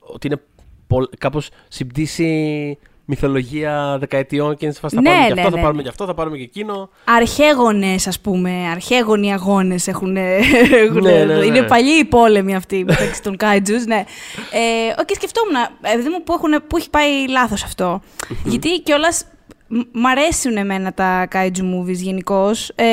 ότι 0.00 0.26
είναι 0.26 0.40
πολ- 0.86 1.16
κάπως 1.18 1.48
συμπτήσει 1.68 2.78
μυθολογία 3.08 3.96
δεκαετιών 4.00 4.56
και 4.56 4.64
είναι 4.64 4.74
σε 4.74 4.80
φάση 4.80 4.94
θα 4.94 5.00
Ναι, 5.00 5.08
πάρουμε 5.08 5.28
και 5.28 5.34
ναι, 5.34 5.40
αυτό, 5.40 5.50
θα 5.50 5.56
ναι, 5.56 5.62
πάρουμε 5.62 5.76
ναι. 5.76 5.82
και 5.82 5.88
αυτό, 5.88 6.06
θα 6.06 6.14
πάρουμε 6.14 6.36
και 6.36 6.42
εκείνο. 6.42 6.90
Αρχαίγονες, 7.04 8.06
ας 8.06 8.20
πούμε. 8.20 8.50
Αρχαίγονοι 8.70 9.32
αγώνες 9.32 9.86
έχουν. 9.86 10.16
έχουν- 10.16 11.02
Ναι, 11.02 11.24
ναι, 11.24 11.34
ναι. 11.38 11.44
Είναι 11.44 11.62
παλιοί 11.62 11.98
οι 12.00 12.04
πόλεμοι 12.04 12.54
αυτοί 12.54 12.84
μεταξύ 12.84 13.22
των 13.22 13.36
κάιτζους. 13.36 13.84
Ναι. 13.84 14.04
Ε, 14.98 15.04
και 15.04 15.14
σκεφτόμουν, 15.14 15.54
επειδή 15.94 16.08
μου 16.08 16.22
που, 16.22 16.32
έχουν, 16.32 16.66
που 16.66 16.76
έχει 16.76 16.90
πάει 16.90 17.28
λάθος 17.28 17.62
αυτό. 17.64 18.00
Γιατί 18.44 18.80
κιόλας 18.80 19.24
μ' 19.68 20.06
αρέσουν 20.06 20.56
εμένα 20.56 20.92
τα 20.92 21.28
kaiju 21.30 21.60
movies 21.60 21.94
γενικώς. 21.94 22.68
Ε, 22.74 22.84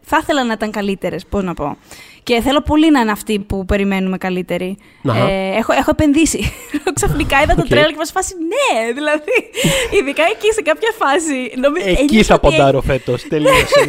θα 0.00 0.18
ήθελα 0.22 0.44
να 0.44 0.52
ήταν 0.52 0.70
καλύτερες, 0.70 1.26
πώς 1.26 1.42
να 1.44 1.54
πω. 1.54 1.76
Και 2.22 2.40
θέλω 2.40 2.60
πολύ 2.60 2.90
να 2.90 3.00
είναι 3.00 3.10
αυτοί 3.10 3.38
που 3.38 3.64
περιμένουμε 3.64 4.18
καλύτεροι. 4.18 4.76
Αχα. 5.08 5.28
Ε, 5.28 5.54
έχω, 5.56 5.72
έχω 5.72 5.90
επενδύσει. 5.90 6.52
Ξαφνικά 6.98 7.42
είδα 7.42 7.54
το 7.54 7.60
Οκ. 7.64 7.68
τρέιλ 7.68 7.86
και 7.86 7.94
μα 7.98 8.04
φάση 8.04 8.34
ναι, 8.52 8.92
δηλαδή. 8.92 9.36
Ειδικά 9.98 10.22
εκεί 10.34 10.52
σε 10.52 10.62
κάποια 10.62 10.92
φάση. 10.98 11.52
νομι- 11.56 11.86
Εκεί 11.86 12.00
ένιωσα 12.00 12.24
θα 12.24 12.34
ότι 12.34 12.56
ποντάρω 12.56 12.80
φέτος. 12.80 13.22
Τελείωσε 13.28 13.80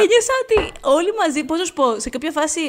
Ένιωσα 0.00 0.34
ότι 0.42 0.56
όλοι 0.80 1.10
μαζί, 1.26 1.44
πώς 1.44 1.58
να 1.58 1.64
σου 1.64 1.72
πω, 1.72 2.00
σε 2.00 2.08
κάποια 2.08 2.30
φάση 2.30 2.60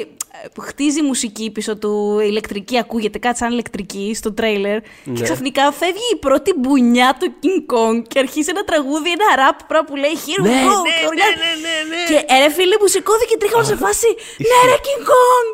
ε, 0.44 0.48
που 0.54 0.60
χτίζει 0.60 0.98
η 0.98 1.02
μουσική 1.02 1.50
πίσω 1.50 1.76
του, 1.76 2.18
η 2.22 2.26
ηλεκτρική 2.28 2.78
ακούγεται 2.78 3.18
κάτι 3.18 3.38
σαν 3.38 3.50
ηλεκτρική 3.52 4.12
στο 4.14 4.32
τρέιλερ. 4.32 4.78
Και 4.80 4.86
Ναι. 5.04 5.20
ξαφνικά 5.22 5.72
φεύγει 5.72 6.08
η 6.14 6.18
πρώτη 6.26 6.52
μπουνιά 6.56 7.16
του 7.20 7.26
King 7.42 7.60
Kong 7.74 7.96
και 8.08 8.18
αρχίζει 8.18 8.48
ένα 8.54 8.64
τραγούδι, 8.70 9.10
ένα 9.18 9.28
ραπ 9.42 9.56
πράγμα 9.70 9.86
που 9.88 9.96
λέει 10.02 10.14
Here 10.24 10.40
we 10.44 10.48
Ναι, 10.52 10.60
go. 10.68 10.76
ναι, 10.86 10.92
και 10.98 11.02
ναι, 11.02 11.08
ουρλιάζει. 11.08 11.36
ναι, 11.44 11.52
ναι, 11.64 11.76
ναι. 11.90 12.00
Και 12.10 12.18
ε, 12.34 12.36
ρε 12.42 12.50
φίλε 12.56 12.76
μου 12.80 12.88
σηκώθηκε 12.94 13.26
και 13.30 13.38
τρίχα 13.42 13.58
σε 13.70 13.76
φάση. 13.84 14.10
Ναι, 14.50 14.58
ρε 14.70 14.77
King 14.86 15.02
Kong! 15.10 15.46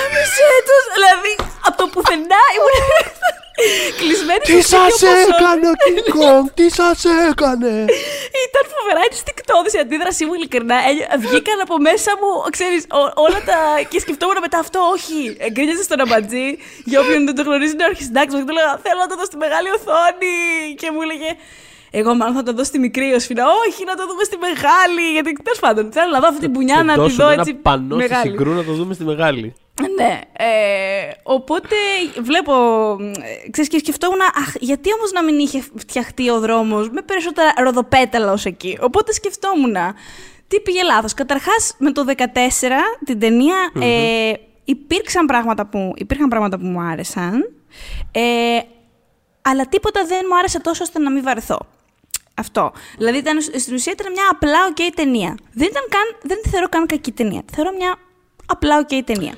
Άμεσε 0.00 0.48
τους! 0.68 0.84
Δηλαδή, 0.96 1.32
από 1.66 1.76
το 1.80 1.86
πουθενά 1.92 2.42
ήμουν. 2.56 2.76
Κλεισμένη 4.00 4.38
Τι 4.48 4.56
στο 4.62 4.76
σπίτι 4.76 4.92
σας 4.92 4.92
όπως 4.92 5.02
όλοι. 5.02 5.34
έκανε 5.38 5.64
ο 5.72 5.74
King 5.84 6.00
Kong, 6.18 6.44
τι 6.58 6.66
σας 6.78 6.98
έκανε; 7.30 7.72
Ήταν 8.46 8.62
φοβερά 8.74 9.00
ενστικτόδης 9.10 9.72
η 9.76 9.78
αντίδρασή 9.84 10.22
μου, 10.26 10.34
ειλικρινά. 10.38 10.76
Ε, 10.88 11.16
Βγήκαν 11.24 11.58
από 11.66 11.76
μέσα 11.88 12.10
μου, 12.20 12.30
ξέρεις, 12.56 12.82
ό- 13.00 13.12
όλα 13.24 13.40
τα... 13.48 13.58
και 13.90 13.98
σκεφτόμουν 14.04 14.38
μετά 14.46 14.58
αυτό, 14.64 14.78
όχι. 14.96 15.18
Εγκρίνιαζε 15.46 15.82
στον 15.88 15.98
αμπατζή, 16.04 16.48
για 16.90 16.98
όποιον 17.02 17.20
δεν 17.28 17.34
το 17.38 17.42
γνωρίζει, 17.48 17.72
είναι 17.76 17.84
ο 17.86 17.90
αρχισυντάξης 17.92 18.32
μου. 18.34 18.38
Και 18.40 18.46
του 18.48 18.54
έλεγα, 18.54 18.72
θέλω 18.84 18.98
να 19.04 19.08
το 19.10 19.14
δω 19.20 19.24
στη 19.30 19.36
μεγάλη 19.44 19.68
οθόνη. 19.76 20.34
Και 20.80 20.88
μου 20.94 21.00
έλεγε, 21.06 21.30
εγώ 21.90 22.14
μάλλον 22.14 22.34
θα 22.34 22.42
το 22.42 22.52
δω 22.52 22.64
στη 22.64 22.78
μικρή 22.78 23.12
οσφίνα. 23.14 23.44
Όχι, 23.66 23.84
να 23.84 23.94
το 23.94 24.06
δούμε 24.06 24.24
στη 24.24 24.36
μεγάλη. 24.36 25.10
Γιατί 25.12 25.32
τέλος 25.42 25.58
πάντων, 25.58 25.92
θέλω 25.92 26.10
να 26.12 26.20
δω 26.20 26.26
αυτή 26.28 26.40
την 26.40 26.52
πουνιά 26.52 26.82
να 26.82 26.92
τη 26.92 27.12
δω 27.12 27.28
έτσι. 27.28 27.50
ένα 27.50 27.58
πανό 27.62 27.94
στη 27.94 28.08
μεγάλη. 28.08 28.30
συγκρού 28.30 28.52
να 28.52 28.64
το 28.64 28.72
δούμε 28.72 28.94
στη 28.94 29.04
μεγάλη. 29.04 29.54
Ναι. 29.96 30.20
Ε, 30.32 30.46
οπότε 31.22 31.76
βλέπω. 32.20 32.52
ε, 33.00 33.50
Ξέρεις, 33.50 33.70
και 33.70 33.78
σκεφτόμουν, 33.78 34.20
αχ, 34.20 34.54
γιατί 34.60 34.88
όμως 34.94 35.12
να 35.12 35.22
μην 35.24 35.38
είχε 35.38 35.62
φτιαχτεί 35.76 36.30
ο 36.30 36.40
δρόμος 36.40 36.90
με 36.90 37.02
περισσότερα 37.02 37.52
ροδοπέταλα 37.62 38.32
ως 38.32 38.44
εκεί. 38.44 38.78
Οπότε 38.80 39.12
σκεφτόμουν, 39.12 39.76
τι 40.48 40.60
πήγε 40.60 40.82
λάθος. 40.82 41.14
Καταρχάς, 41.14 41.74
με 41.78 41.92
το 41.92 42.04
14 42.04 42.14
την 43.04 43.20
ταινία 43.20 43.56
ε, 43.80 44.32
υπήρξαν 44.64 45.26
πράγματα 45.26 45.66
που, 45.66 45.92
υπήρχαν 45.96 46.28
πράγματα 46.28 46.58
που 46.58 46.66
μου 46.66 46.80
άρεσαν, 46.80 47.50
ε, 48.12 48.20
αλλά 49.42 49.66
τίποτα 49.66 50.04
δεν 50.06 50.20
μου 50.28 50.36
άρεσε 50.38 50.60
τόσο 50.60 50.82
ώστε 50.82 50.98
να 50.98 51.10
μην 51.10 51.22
βαρεθώ. 51.22 51.58
Αυτό. 52.38 52.72
Δηλαδή, 52.98 53.18
ήταν, 53.18 53.40
στην 53.40 53.74
ουσία 53.74 53.92
ήταν 53.92 54.12
μια 54.12 54.22
απλά 54.30 54.58
οκ 54.70 54.94
ταινία. 54.94 55.34
Δεν, 55.52 55.68
ήταν 55.70 55.82
καν, 55.88 56.16
δεν 56.22 56.38
τη 56.42 56.48
θεωρώ 56.48 56.68
καν 56.68 56.86
κακή 56.86 57.12
ταινία. 57.12 57.42
Τη 57.46 57.54
θεωρώ 57.54 57.70
μια 57.78 57.96
απλά 58.46 58.78
οκ 58.78 59.04
ταινία. 59.04 59.34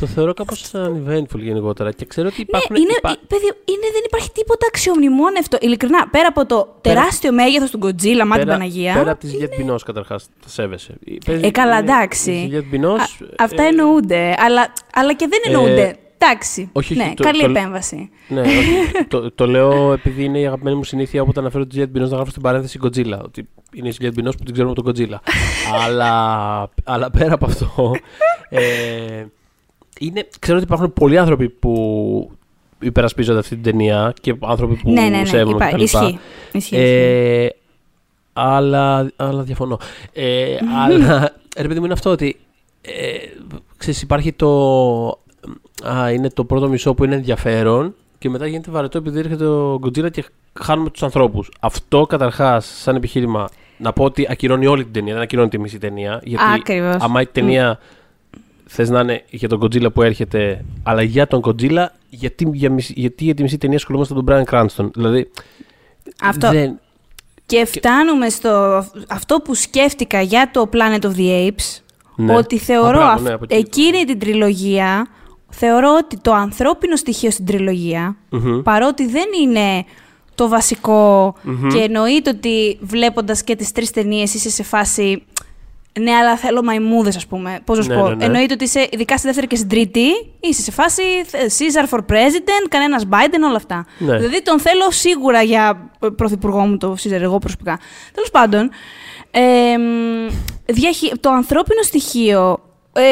Το 0.00 0.06
θεωρώ 0.08 0.34
κάπως 0.34 0.70
uneventful 0.74 1.38
γενικότερα 1.38 1.92
και 1.92 2.04
ξέρω 2.04 2.28
ότι 2.32 2.40
υπάρχουν. 2.40 2.72
Ναι, 2.74 2.80
είναι, 2.80 2.92
υπά- 2.98 3.10
ε, 3.10 3.14
παιδί, 3.28 3.44
είναι, 3.44 3.86
δεν 3.92 4.02
υπάρχει 4.06 4.30
τίποτα 4.32 4.66
αξιομνημόνευτο. 4.68 5.58
Ειλικρινά, 5.60 6.08
πέρα 6.08 6.28
από 6.28 6.46
το 6.46 6.76
τεράστιο 6.80 7.32
μέγεθος 7.32 7.70
του 7.70 7.78
Godzilla, 7.82 8.24
μα 8.26 8.38
την 8.38 8.46
Παναγία. 8.46 8.92
Πέρα 8.94 9.10
από 9.10 9.20
τη 9.20 9.26
Ζιέτ 9.26 9.54
Μπινός, 9.56 9.82
καταρχάς, 9.82 10.28
τα 10.42 10.48
σέβεσαι. 10.48 10.94
Ε, 11.26 11.50
καλά, 11.50 11.78
εντάξει. 11.78 12.46
Ζιέτ 12.50 12.64
Μπινός. 12.64 13.00
Α- 13.00 13.08
αυτά 13.38 13.62
εννοούνται. 13.62 14.34
Αλλά, 14.38 14.72
αλλά 14.94 15.12
και 15.14 15.26
δεν 15.30 15.40
εννοούνται. 15.44 15.96
Εντάξει. 16.24 16.70
όχι, 16.72 16.92
όχι, 16.92 17.02
ναι, 17.08 17.12
το- 17.16 17.22
καλή 17.24 17.40
το- 17.42 17.50
επέμβαση. 17.50 18.10
Ναι, 18.28 18.40
όχι, 18.40 19.04
το, 19.08 19.30
το 19.32 19.46
λέω 19.46 19.92
επειδή 19.92 20.24
είναι 20.24 20.38
η 20.38 20.46
αγαπημένη 20.46 20.76
μου 20.76 20.84
συνήθεια 20.84 21.22
όποτε 21.22 21.40
αναφέρω 21.40 21.66
τη 21.66 21.74
Ζιέτ 21.74 21.90
Μπινό 21.90 22.06
να 22.06 22.14
γράφω 22.14 22.30
στην 22.30 22.42
παρένθεση 22.42 22.78
Godzilla. 22.82 23.18
Ότι 23.24 23.48
είναι 23.74 23.88
η 23.88 23.90
Ζιέτ 23.90 24.12
Μπινό 24.14 24.30
που 24.30 24.44
την 24.44 24.52
ξέρουμε 24.52 24.74
από 24.76 24.82
τον 24.82 24.92
Godzilla. 25.08 25.16
αλλά, 25.84 26.68
αλλά 26.84 27.10
πέρα 27.10 27.34
από 27.34 27.46
αυτό. 27.46 27.92
Ε, 28.48 29.24
είναι, 29.98 30.28
ξέρω 30.38 30.56
ότι 30.56 30.66
υπάρχουν 30.66 30.92
πολλοί 30.92 31.18
άνθρωποι 31.18 31.48
που 31.48 32.30
υπερασπίζονται 32.80 33.38
αυτή 33.38 33.54
την 33.54 33.62
ταινία 33.62 34.14
και 34.20 34.34
άνθρωποι 34.40 34.74
που 34.76 34.90
ναι, 34.92 35.00
ναι, 35.02 35.18
ναι. 35.18 35.24
σέβομαι 35.24 35.56
Υπά- 35.56 35.68
κτλ. 35.70 35.82
ισχύει. 35.82 36.18
Ισχύει, 36.52 36.74
ισχύει. 36.76 36.76
Ε, 36.76 37.48
αλλά, 38.32 39.10
αλλά 39.16 39.42
διαφωνώ. 39.42 39.78
Ε, 40.12 40.56
αλλά 40.84 41.36
ρε 41.56 41.66
παιδί 41.68 41.78
μου 41.78 41.84
είναι 41.84 41.94
αυτό 41.94 42.10
ότι 42.10 42.36
ε, 42.80 43.16
ξέρεις, 43.76 44.02
υπάρχει 44.02 44.32
το. 44.32 45.20
Α, 45.84 46.10
είναι 46.12 46.30
το 46.30 46.44
πρώτο 46.44 46.68
μισό 46.68 46.94
που 46.94 47.04
είναι 47.04 47.14
ενδιαφέρον 47.14 47.94
και 48.18 48.30
μετά 48.30 48.46
γίνεται 48.46 48.70
βαρετό 48.70 48.98
επειδή 48.98 49.18
έρχεται 49.18 49.44
ο 49.46 49.74
Godzilla 49.84 50.10
και 50.10 50.24
χάνουμε 50.60 50.90
τους 50.90 51.02
ανθρώπους. 51.02 51.50
Αυτό 51.60 52.06
καταρχάς, 52.06 52.66
σαν 52.82 52.96
επιχείρημα, 52.96 53.48
να 53.78 53.92
πω 53.92 54.04
ότι 54.04 54.26
ακυρώνει 54.30 54.66
όλη 54.66 54.82
την 54.84 54.92
ταινία, 54.92 55.12
δεν 55.14 55.22
ακυρώνει 55.22 55.48
τη 55.48 55.58
μισή 55.58 55.78
ταινία. 55.78 56.20
Γιατί 56.24 56.44
Ακριβώς. 56.54 56.96
άμα 56.98 57.20
η 57.20 57.26
ταινία 57.26 57.78
θες 58.66 58.90
να 58.90 59.00
είναι 59.00 59.22
για 59.30 59.48
τον 59.48 59.60
Godzilla 59.62 59.92
που 59.92 60.02
έρχεται, 60.02 60.64
αλλά 60.82 61.02
για 61.02 61.26
τον 61.26 61.40
Godzilla, 61.44 61.84
γιατί 62.10 62.50
για, 62.52 62.70
μισή- 62.70 62.96
γιατί 62.98 63.24
για 63.24 63.34
τη 63.34 63.42
μισή 63.42 63.58
ταινία 63.58 63.76
ασχολούμαστε 63.76 64.14
με 64.14 64.22
τον 64.22 64.44
Brian 64.46 64.52
Cranston. 64.54 64.90
Δηλαδή. 64.94 65.30
Αυτό. 66.22 66.50
Δεν, 66.50 66.78
Και 67.46 67.64
φτάνουμε 67.64 68.28
στο 68.28 68.84
αυτό 69.08 69.36
που 69.40 69.54
σκέφτηκα 69.54 70.20
για 70.20 70.50
το 70.52 70.68
Planet 70.72 71.00
of 71.04 71.16
the 71.16 71.46
Apes, 71.48 71.80
Ναι. 72.16 72.36
ότι 72.36 72.58
θεωρώ 72.58 72.88
Α, 72.88 72.92
μπράβο, 72.92 73.12
αυ- 73.12 73.22
ναι, 73.22 73.32
από 73.32 73.44
εκεί. 73.48 73.54
εκείνη 73.54 74.04
την 74.04 74.18
τριλογία, 74.18 75.06
θεωρώ 75.54 75.94
ότι 75.98 76.16
το 76.20 76.32
ανθρώπινο 76.32 76.96
στοιχείο 76.96 77.30
στην 77.30 77.46
τριλογια 77.46 78.16
παρότι 78.62 79.06
δεν 79.06 79.24
είναι 79.42 79.84
το 80.34 80.48
βασικο 80.48 81.34
και 81.72 81.78
εννοείται 81.78 82.30
ότι 82.30 82.78
βλέποντας 82.80 83.44
και 83.44 83.56
τις 83.56 83.72
τρεις 83.72 83.90
ταινίες 83.90 84.34
είσαι 84.34 84.50
σε 84.50 84.62
φάση 84.62 85.22
ναι, 86.00 86.12
αλλά 86.12 86.36
θέλω 86.36 86.62
μαϊμούδες, 86.62 87.16
ας 87.16 87.26
πούμε. 87.26 87.60
Πώς 87.64 87.76
να 87.78 87.82
σου 87.84 87.90
Ναι, 87.90 87.96
πω. 87.96 88.08
ναι, 88.08 88.14
ναι. 88.14 88.24
Εννοείται 88.24 88.54
ότι 88.54 88.64
είσαι, 88.64 88.88
ειδικά 88.92 89.16
στη 89.16 89.26
δεύτερη 89.26 89.46
και 89.46 89.56
στην 89.56 89.68
τρίτη, 89.68 90.06
είσαι 90.40 90.62
σε 90.62 90.70
φάση 90.70 91.02
ε, 91.30 91.46
Caesar 91.58 91.94
for 91.94 91.98
president, 91.98 92.66
κανένας 92.68 93.04
Biden, 93.10 93.40
όλα 93.46 93.56
αυτά. 93.56 93.86
Ναι. 93.98 94.16
Δηλαδή 94.16 94.42
τον 94.42 94.60
θέλω 94.60 94.90
σίγουρα 94.90 95.42
για 95.42 95.90
ε, 96.00 96.08
πρωθυπουργό 96.16 96.60
μου 96.60 96.76
το 96.76 96.96
Caesar, 97.02 97.10
εγώ 97.20 97.38
προσωπικά. 97.38 97.78
Τέλος 98.14 98.30
πάντων, 98.30 98.70
ε, 99.30 99.40
μ, 99.78 100.28
διαχει- 100.66 101.20
το 101.20 101.30
ανθρώπινο 101.30 101.82
στοιχείο 101.82 102.58
ε, 102.92 103.02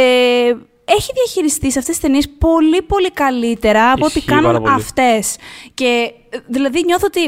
έχει 0.85 1.13
διαχειριστεί 1.15 1.71
σε 1.71 1.79
αυτές 1.79 1.95
τις 1.95 2.05
ταινίες 2.05 2.29
πολύ 2.39 2.83
πολύ 2.83 3.11
καλύτερα 3.11 3.93
από 3.93 4.05
ό,τι 4.05 4.19
Ισχύει 4.19 4.31
πάρα 4.31 4.43
κάνουν 4.43 4.63
πολύ. 4.63 4.75
αυτές. 4.75 5.37
Και 5.75 6.13
ε, 6.31 6.39
δηλαδή 6.47 6.83
νιώθω 6.85 7.07
ότι 7.07 7.21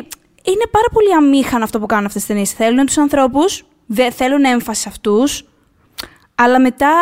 είναι 0.44 0.66
πάρα 0.70 0.86
πολύ 0.92 1.14
αμήχανο 1.14 1.64
αυτό 1.64 1.78
που 1.78 1.86
κάνουν 1.86 2.06
αυτές 2.06 2.22
τις 2.22 2.30
ταινίες. 2.30 2.52
Θέλουν 2.52 2.86
τους 2.86 2.98
ανθρώπους, 2.98 3.64
δεν 3.86 4.12
θέλουν 4.12 4.44
έμφαση 4.44 4.80
σε 4.80 4.88
αυτούς, 4.88 5.44
αλλά 6.34 6.60
μετά 6.60 6.92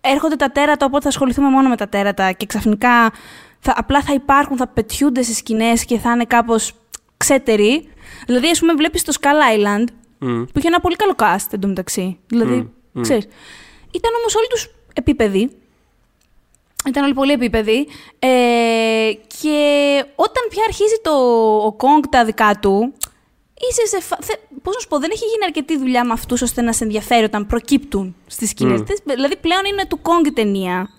έρχονται 0.00 0.36
τα 0.36 0.50
τέρατα, 0.50 0.86
οπότε 0.86 1.02
θα 1.02 1.08
ασχοληθούμε 1.08 1.48
μόνο 1.48 1.68
με 1.68 1.76
τα 1.76 1.88
τέρατα 1.88 2.32
και 2.32 2.46
ξαφνικά 2.46 3.12
θα, 3.58 3.74
απλά 3.76 4.02
θα 4.02 4.12
υπάρχουν, 4.12 4.56
θα 4.56 4.66
πετιούνται 4.66 5.22
σε 5.22 5.34
σκηνές 5.34 5.84
και 5.84 5.98
θα 5.98 6.10
είναι 6.10 6.24
κάπως 6.24 6.72
ξέτεροι. 7.16 7.88
Δηλαδή, 8.26 8.48
ας 8.50 8.58
πούμε, 8.60 8.72
βλέπεις 8.74 9.02
το 9.02 9.12
Skull 9.20 9.56
Island, 9.56 9.84
που 10.18 10.58
είχε 10.58 10.66
ένα 10.68 10.80
πολύ 10.80 10.96
καλό 10.96 11.14
cast 11.18 11.46
εντωμεταξύ. 11.50 12.18
Δηλαδή, 12.26 12.72
ξέρεις. 13.00 13.24
Ήταν 13.90 14.10
όμως 14.20 14.34
όλοι 14.34 14.46
τους 14.50 14.70
επίπεδοι. 14.94 15.50
Ήταν 16.88 17.04
όλοι 17.04 17.14
πολύ 17.14 17.32
επίπεδοι. 17.32 17.86
Ε, 18.18 18.28
και 19.40 19.58
όταν 20.14 20.42
πια 20.50 20.62
αρχίζει 20.66 20.98
το, 21.02 21.10
ο 21.66 21.72
Κόγκ 21.72 22.02
τα 22.10 22.24
δικά 22.24 22.58
του, 22.62 22.92
είσαι 23.70 23.86
σε. 23.86 24.00
Φα... 24.02 24.16
θε- 24.20 24.38
Πώς 24.62 24.74
να 24.74 24.80
σου 24.80 24.88
πω, 24.88 24.98
δεν 24.98 25.10
έχει 25.12 25.24
γίνει 25.24 25.44
αρκετή 25.44 25.78
δουλειά 25.78 26.04
με 26.04 26.12
αυτούς 26.12 26.42
ώστε 26.42 26.62
να 26.62 26.72
σε 26.72 26.84
ενδιαφέρει 26.84 27.24
όταν 27.24 27.46
προκύπτουν 27.46 28.16
στις 28.26 28.48
σκηνές. 28.50 28.82
Δηλαδή 29.04 29.36
πλέον 29.36 29.64
είναι 29.64 29.86
του 29.86 30.00
Κόγκ 30.02 30.26
η 30.26 30.32
ταινία. 30.32 30.90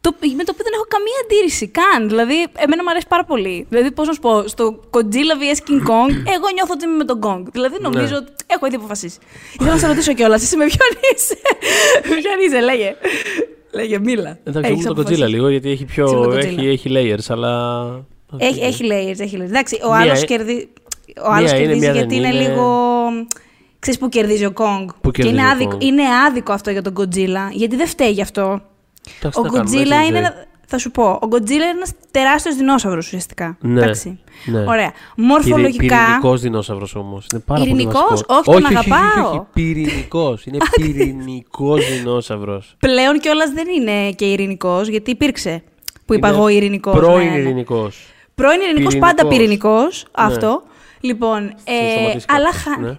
Το, 0.00 0.14
με 0.20 0.44
το 0.44 0.50
οποίο 0.52 0.64
δεν 0.64 0.72
έχω 0.74 0.84
καμία 0.88 1.18
αντίρρηση 1.24 1.68
καν. 1.68 2.08
Δηλαδή, 2.08 2.34
εμένα 2.56 2.82
μου 2.82 2.90
αρέσει 2.90 3.06
πάρα 3.08 3.24
πολύ. 3.24 3.66
Δηλαδή, 3.68 3.90
πώς 3.92 4.06
να 4.06 4.12
σου 4.12 4.20
πω, 4.20 4.48
στο 4.48 4.80
Godzilla 4.90 5.34
vs 5.40 5.60
King 5.68 5.80
Kong, 5.90 6.10
εγώ 6.36 6.46
νιώθω 6.54 6.72
ότι 6.72 6.84
είμαι 6.84 6.96
με 6.96 7.04
τον 7.04 7.20
Kong. 7.24 7.42
Δηλαδή, 7.52 7.76
νομίζω 7.80 8.16
ότι 8.16 8.32
έχω 8.46 8.66
ήδη 8.66 8.74
αποφασίσει. 8.76 9.18
Ήθελα 9.54 9.70
να 9.72 9.78
σε 9.78 9.86
ρωτήσω 9.86 10.12
κιόλας, 10.14 10.42
εσύ 10.42 10.56
με 10.56 10.64
ποιον 10.66 10.90
είσαι. 11.14 11.38
Με 12.08 12.14
ποιον 12.16 12.40
είσαι, 12.46 12.60
λέγε. 12.70 12.96
Λέγε, 13.72 13.98
μίλα. 13.98 14.38
Εντάξει, 14.44 14.70
Έχεις 14.72 14.86
μου 14.86 14.94
το 14.94 15.00
αποφασίσει. 15.00 15.22
Godzilla 15.22 15.28
λίγο 15.30 15.48
γιατί 15.48 15.70
έχει, 15.70 15.86
Εσύ 15.88 16.00
με 16.00 16.04
πιο, 16.10 16.22
το 16.22 16.30
Godzilla. 16.30 16.36
έχει, 16.44 16.66
έχει 16.68 16.88
layers, 16.92 17.24
αλλά. 17.28 17.84
Έχει, 18.36 18.60
έχει 18.60 18.84
layers, 18.90 19.20
έχει 19.20 19.36
layers. 19.40 19.44
Εντάξει, 19.48 19.78
ο 19.84 19.88
Μία 19.88 19.96
άλλος 19.98 20.22
ε- 20.22 20.26
κερδίζει. 20.26 20.68
Ο 21.24 21.28
μία 21.28 21.36
άλλος 21.36 21.50
είναι, 21.50 21.58
κερδίζει 21.60 21.78
μία 21.80 21.92
δεν 21.92 22.00
γιατί 22.00 22.14
είναι, 22.16 22.28
είναι. 22.28 22.48
λίγο. 22.48 22.86
Ξέρεις 23.78 24.00
που 24.00 24.08
κερδίζει 24.08 24.44
ο 24.44 24.52
Kong. 24.56 24.86
Πού 25.00 25.10
και 25.10 25.22
κερδίζει 25.22 25.36
είναι 25.40 25.46
ο 25.46 25.50
άδικο, 25.50 25.76
Kong? 25.76 25.82
είναι 25.82 26.02
άδικο 26.28 26.52
αυτό 26.52 26.70
για 26.70 26.82
τον 26.82 26.92
Godzilla. 26.96 27.52
Γιατί 27.52 27.76
δεν 27.76 27.86
φταίει 27.86 28.10
γι' 28.10 28.22
αυτό. 28.22 28.60
Εντάξει, 29.20 29.40
Ο 29.40 29.42
τι 29.42 29.48
να 29.50 29.54
κάνουμε, 29.58 29.76
Godzilla 29.76 29.92
έτσι 29.92 30.06
είναι. 30.08 30.46
Ζωή. 30.68 30.76
ένα- 30.76 30.76
Θα 30.76 30.78
σου 30.78 30.90
πω, 30.90 31.02
ο 31.10 31.28
Godzilla 31.30 31.50
είναι 31.50 31.64
ένας 31.76 31.92
τεράστιος 32.10 32.56
δεινόσαυρος 32.56 33.06
ουσιαστικά. 33.06 33.56
Ναι, 33.60 33.80
Εντάξει. 33.82 34.18
ναι. 34.44 34.64
Ωραία. 34.66 34.92
Μορφολογικά. 35.16 35.96
Πυρηνικός 36.04 36.40
δεινόσαυρος 36.40 36.94
όμως. 36.94 37.26
Είναι 37.32 37.42
πάρα 37.46 37.62
Ειρηνικός; 37.62 37.92
πολύ 37.92 38.08
βασικός. 38.10 38.36
Όχι, 38.36 38.44
τον 38.44 38.54
όχι, 38.64 38.76
όχι, 38.76 38.92
αγαπάω. 38.92 39.30
όχι, 39.30 39.42
Πυρηνικός. 39.52 40.46
Είναι 40.46 40.58
πυρηνικός 40.76 41.88
δεινόσαυρος. 41.90 42.76
Πλέον 42.78 43.18
κιόλας 43.20 43.50
δεν 43.52 43.66
είναι 43.68 44.10
και 44.12 44.24
ειρηνικός, 44.24 44.88
γιατί 44.88 45.10
υπήρξε. 45.10 45.62
Που 46.06 46.14
είπα 46.14 46.28
Είναι 46.28 46.36
εγώ 46.36 46.48
ειρηνικός. 46.48 46.94
Πρώην 46.94 47.34
ειρηνικός. 47.34 48.06
Πρώην 48.34 48.60
ειρηνικός, 48.60 48.84
Πυρηνικός. 48.94 49.14
πάντα 49.16 49.28
πυρηνικός. 49.28 50.06
Αυτό. 50.12 50.62
Λοιπόν, 51.00 51.44
ε, 51.64 51.90
σταματήσει 51.92 52.26
αλλά 52.28 52.44
κάποιος, 52.44 52.62
χάνει. 52.62 52.84
ναι. 52.86 52.96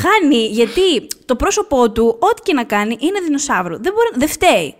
χάνει, 0.00 0.46
γιατί 0.46 1.06
το 1.24 1.36
πρόσωπό 1.36 1.90
του, 1.90 2.16
ό,τι 2.20 2.42
και 2.42 2.52
να 2.54 2.64
κάνει, 2.64 2.96
είναι 3.00 3.20
δεινοσαύρο. 3.24 3.78
Δεν, 3.80 3.92
μπορεί, 3.92 4.08
δεν 4.14 4.28
φταίει. 4.28 4.74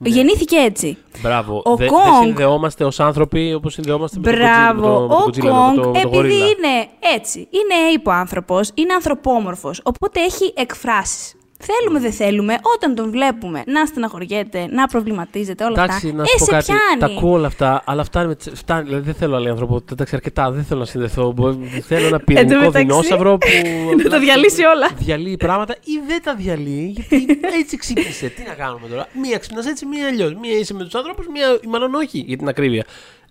Γεννήθηκε 0.00 0.56
έτσι. 0.56 0.96
Μπράβο. 1.22 1.62
Ο 1.64 1.76
Δεν 1.76 1.88
Kong- 1.88 2.22
συνδεόμαστε 2.24 2.84
ως 2.84 3.00
άνθρωποι 3.00 3.54
όπως 3.54 3.72
συνδεόμαστε 3.72 4.18
με 4.18 4.24
τον 4.24 4.34
Godzilla, 4.34 4.38
Μπράβο. 4.42 4.80
με 4.80 4.86
το- 4.86 5.06
με 5.08 5.14
Ο 5.14 5.18
τον 5.18 5.26
Godzilla, 5.26 5.42
με 5.44 5.50
Κόγκ, 5.50 5.74
το- 5.74 5.88
με 5.88 5.92
το 5.92 5.98
επειδή 5.98 6.16
γορίλα. 6.16 6.34
είναι 6.46 6.88
έτσι, 7.14 7.38
είναι 7.38 7.90
υποάνθρωπος, 7.92 8.70
είναι 8.74 8.92
ανθρωπόμορφος, 8.94 9.80
οπότε 9.84 10.20
έχει 10.20 10.52
εκφράσεις. 10.56 11.34
Θέλουμε, 11.60 12.00
δεν 12.00 12.12
θέλουμε, 12.12 12.58
όταν 12.76 12.94
τον 12.94 13.10
βλέπουμε 13.10 13.62
να 13.66 13.86
στεναχωριέται, 13.86 14.66
να 14.70 14.86
προβληματίζεται, 14.86 15.64
όλα 15.64 15.82
Εντάξει, 15.84 16.06
αυτά. 16.06 16.16
να 16.16 16.22
ε, 16.22 16.26
σου 16.26 16.38
πω 16.38 16.44
σε 16.44 16.50
κάτι. 16.50 16.64
πιάνει. 16.64 17.00
Τα 17.00 17.06
ακούω 17.06 17.32
όλα 17.32 17.46
αυτά, 17.46 17.82
αλλά 17.86 18.04
φτάνει. 18.04 18.26
με 18.28 18.34
τις- 18.34 18.52
φτάνει 18.54 18.82
δηλαδή, 18.84 19.04
δεν 19.04 19.14
θέλω 19.14 19.36
άλλη 19.36 19.48
ανθρωπότητα. 19.48 19.92
Εντάξει, 19.92 20.14
αρκετά. 20.14 20.50
Δεν 20.50 20.64
θέλω 20.64 20.80
να 20.80 20.86
συνδεθώ. 20.86 21.32
Μπο- 21.32 21.58
Θέλω 21.86 22.06
ένα 22.06 22.20
πυρηνικό 22.20 22.58
μεταξύ, 22.58 22.78
δεινόσαυρο 22.78 23.38
που. 23.38 23.46
να 24.04 24.10
τα 24.10 24.18
διαλύσει 24.18 24.62
όλα. 24.64 24.88
Διαλύει 24.98 25.36
πράγματα 25.36 25.74
ή 25.84 25.92
δεν 26.06 26.22
τα 26.22 26.34
διαλύει. 26.34 27.06
Γιατί 27.08 27.38
έτσι 27.60 27.76
ξύπνησε. 27.76 28.28
Τι 28.28 28.42
να 28.48 28.54
κάνουμε 28.54 28.88
τώρα; 28.88 29.06
Μία 29.22 29.38
ξυπνάς 29.38 29.66
έτσι, 29.66 29.86
μία 29.86 30.06
αλλιώς. 30.06 30.34
Μία 30.34 30.58
είσαι 30.58 30.74
με 30.74 30.84
τους 30.84 30.94
άνθρωπους, 30.94 31.26
μία 31.32 31.58
μάλλον 31.68 31.94
όχι 31.94 32.18
για 32.26 32.36
την 32.36 32.48
ακρίβεια. 32.48 32.84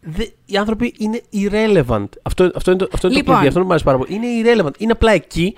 Δε, 0.10 0.26
οι 0.46 0.58
άνθρωποι 0.58 0.94
είναι 0.98 1.22
irrelevant. 1.34 2.08
Αυτό, 2.22 2.52
αυτό 2.56 2.72
είναι 2.72 2.80
το, 2.80 2.90
αυτό 2.94 3.08
είναι 3.08 3.16
Λοιπόν. 3.16 3.34
το 3.34 3.40
κλειδί. 3.40 3.48
Αυτό 3.48 3.60
που 3.60 3.66
μου 3.66 3.70
αρέσει 3.70 3.84
πάρα 3.84 3.98
πολύ. 3.98 4.14
Είναι 4.14 4.28
irrelevant. 4.44 4.72
Είναι 4.78 4.92
απλά 4.92 5.12
εκεί. 5.12 5.56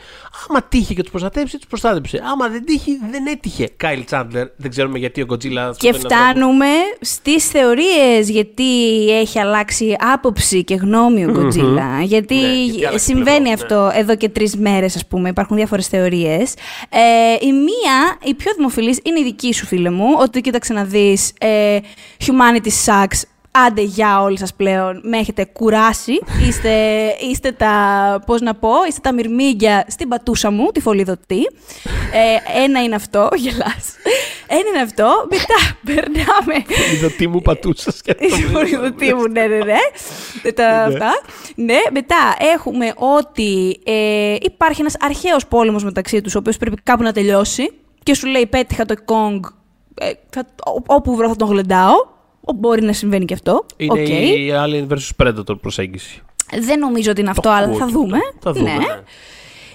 Άμα 0.49 0.63
τύχε 0.63 0.93
και 0.93 1.01
τους 1.01 1.11
προστατέψει, 1.11 1.57
τους 1.57 1.67
προστάτεψε. 1.67 2.21
Άμα 2.31 2.47
δεν 2.47 2.65
τύχε, 2.65 2.91
δεν 3.11 3.27
έτυχε. 3.27 3.69
Κάιλ 3.77 4.03
Τσάντλερ, 4.05 4.47
δεν 4.55 4.69
ξέρουμε 4.69 4.97
γιατί 4.97 5.21
ο 5.21 5.25
Godzilla. 5.29 5.37
Και 5.37 5.47
σκοτώνει 5.47 5.87
ανθρώπους. 5.87 5.99
φτάνουμε 5.99 6.67
στις 7.01 7.47
θεωρίες 7.47 8.29
γιατί 8.29 8.63
έχει 9.09 9.39
αλλάξει 9.39 9.95
άποψη 10.13 10.63
και 10.63 10.75
γνώμη 10.75 11.25
ο 11.25 11.31
Godzilla. 11.35 12.03
Γιατί, 12.03 12.35
Ναι, 12.35 12.65
γιατί 12.65 12.85
άλλαξε 12.87 12.97
συμβαίνει 12.97 13.53
πλευρό, 13.53 13.85
αυτό 13.85 13.99
εδώ 13.99 14.15
και 14.15 14.29
τρεις 14.29 14.55
μέρες 14.55 14.95
ας 14.95 15.07
πούμε, 15.07 15.29
υπάρχουν 15.29 15.57
διάφορες 15.57 15.87
θεωρίες. 15.87 16.53
Ε, 16.89 17.45
η 17.45 17.51
μία, 17.51 18.17
η 18.23 18.33
πιο 18.33 18.51
δημοφιλής, 18.55 18.99
είναι 19.03 19.19
η 19.19 19.23
δική 19.23 19.53
σου 19.53 19.65
φίλε 19.65 19.89
μου, 19.89 20.07
ότι 20.19 20.41
κοίταξε 20.41 20.73
να 20.73 20.83
δεις 20.83 21.33
ε, 21.39 21.77
humanity 22.25 22.69
sucks, 22.85 23.21
Άντε 23.51 23.81
για 23.81 24.21
όλοι 24.21 24.37
σας 24.37 24.53
πλέον, 24.53 25.01
με 25.03 25.17
έχετε 25.17 25.45
κουράσει, 25.45 26.11
είστε, 26.47 26.71
είστε 27.29 27.51
τα, 27.51 27.73
πώς 28.25 28.41
να 28.41 28.55
πω, 28.55 28.71
είστε 28.87 28.99
τα 29.03 29.13
μυρμήγκια 29.13 29.85
στην 29.87 30.07
πατούσα 30.07 30.51
μου, 30.51 30.71
τη 30.71 30.79
φωλιδωτή. 30.79 31.39
Ε, 32.13 32.61
ένα 32.63 32.83
είναι 32.83 32.95
αυτό, 32.95 33.29
γελάς. 33.43 33.95
Ένα 34.47 34.59
είναι 34.73 34.81
αυτό. 34.81 35.27
Μετά 35.29 35.55
περνάμε. 35.93 36.65
Είδα 36.93 37.09
τι 37.17 37.27
μου 37.27 37.41
πατούσας 37.41 38.01
και 38.01 38.11
αυτό. 38.21 38.89
Τι 38.97 39.13
μου, 39.13 39.27
ναι, 39.27 39.45
ναι, 39.47 39.57
ναι. 39.57 40.51
Τα 40.55 40.67
αυτά. 40.83 41.11
Ναι, 41.55 41.77
μετά 41.91 42.35
έχουμε 42.53 42.93
ότι 42.95 43.79
ε, 43.85 44.35
υπάρχει 44.41 44.81
ένας 44.81 44.95
αρχαίος 44.99 45.47
πόλεμος 45.47 45.83
μεταξύ 45.83 46.21
τους, 46.21 46.35
ο 46.35 46.39
οποίος 46.39 46.57
πρέπει 46.57 46.75
κάπου 46.83 47.03
να 47.03 47.11
τελειώσει 47.13 47.71
και 48.03 48.13
σου 48.13 48.27
λέει 48.27 48.45
πέτυχα 48.47 48.85
το 48.85 48.95
Kong, 49.05 49.39
ε, 50.01 50.11
θα- 50.29 50.45
ό- 50.65 50.83
όπου 50.95 51.15
βρω 51.15 51.27
θα 51.27 51.35
τον 51.35 51.47
γλεντάω. 51.49 51.93
Ο- 52.49 52.53
Μπορεί 52.55 52.81
να 52.83 52.93
συμβαίνει 52.93 53.25
και 53.25 53.33
αυτό. 53.33 53.65
Είναι 53.77 54.01
Οκ. 54.01 54.07
η 54.07 54.51
Alien 54.53 54.87
vs 54.93 55.27
Predator 55.27 55.59
προσέγγιση. 55.61 56.21
Δεν 56.61 56.79
νομίζω 56.79 57.11
ότι 57.11 57.21
είναι 57.21 57.29
αυτό, 57.29 57.41
Το 57.41 57.49
αλλά 57.49 57.65
ακούω 57.65 57.77
θα 57.77 57.85
και 57.85 57.91
δούμε. 57.91 58.17
αυτό. 58.17 58.39
Θα 58.41 58.51
δούμε, 58.53 58.69
Ναι. 58.69 58.77
ναι. 58.77 58.99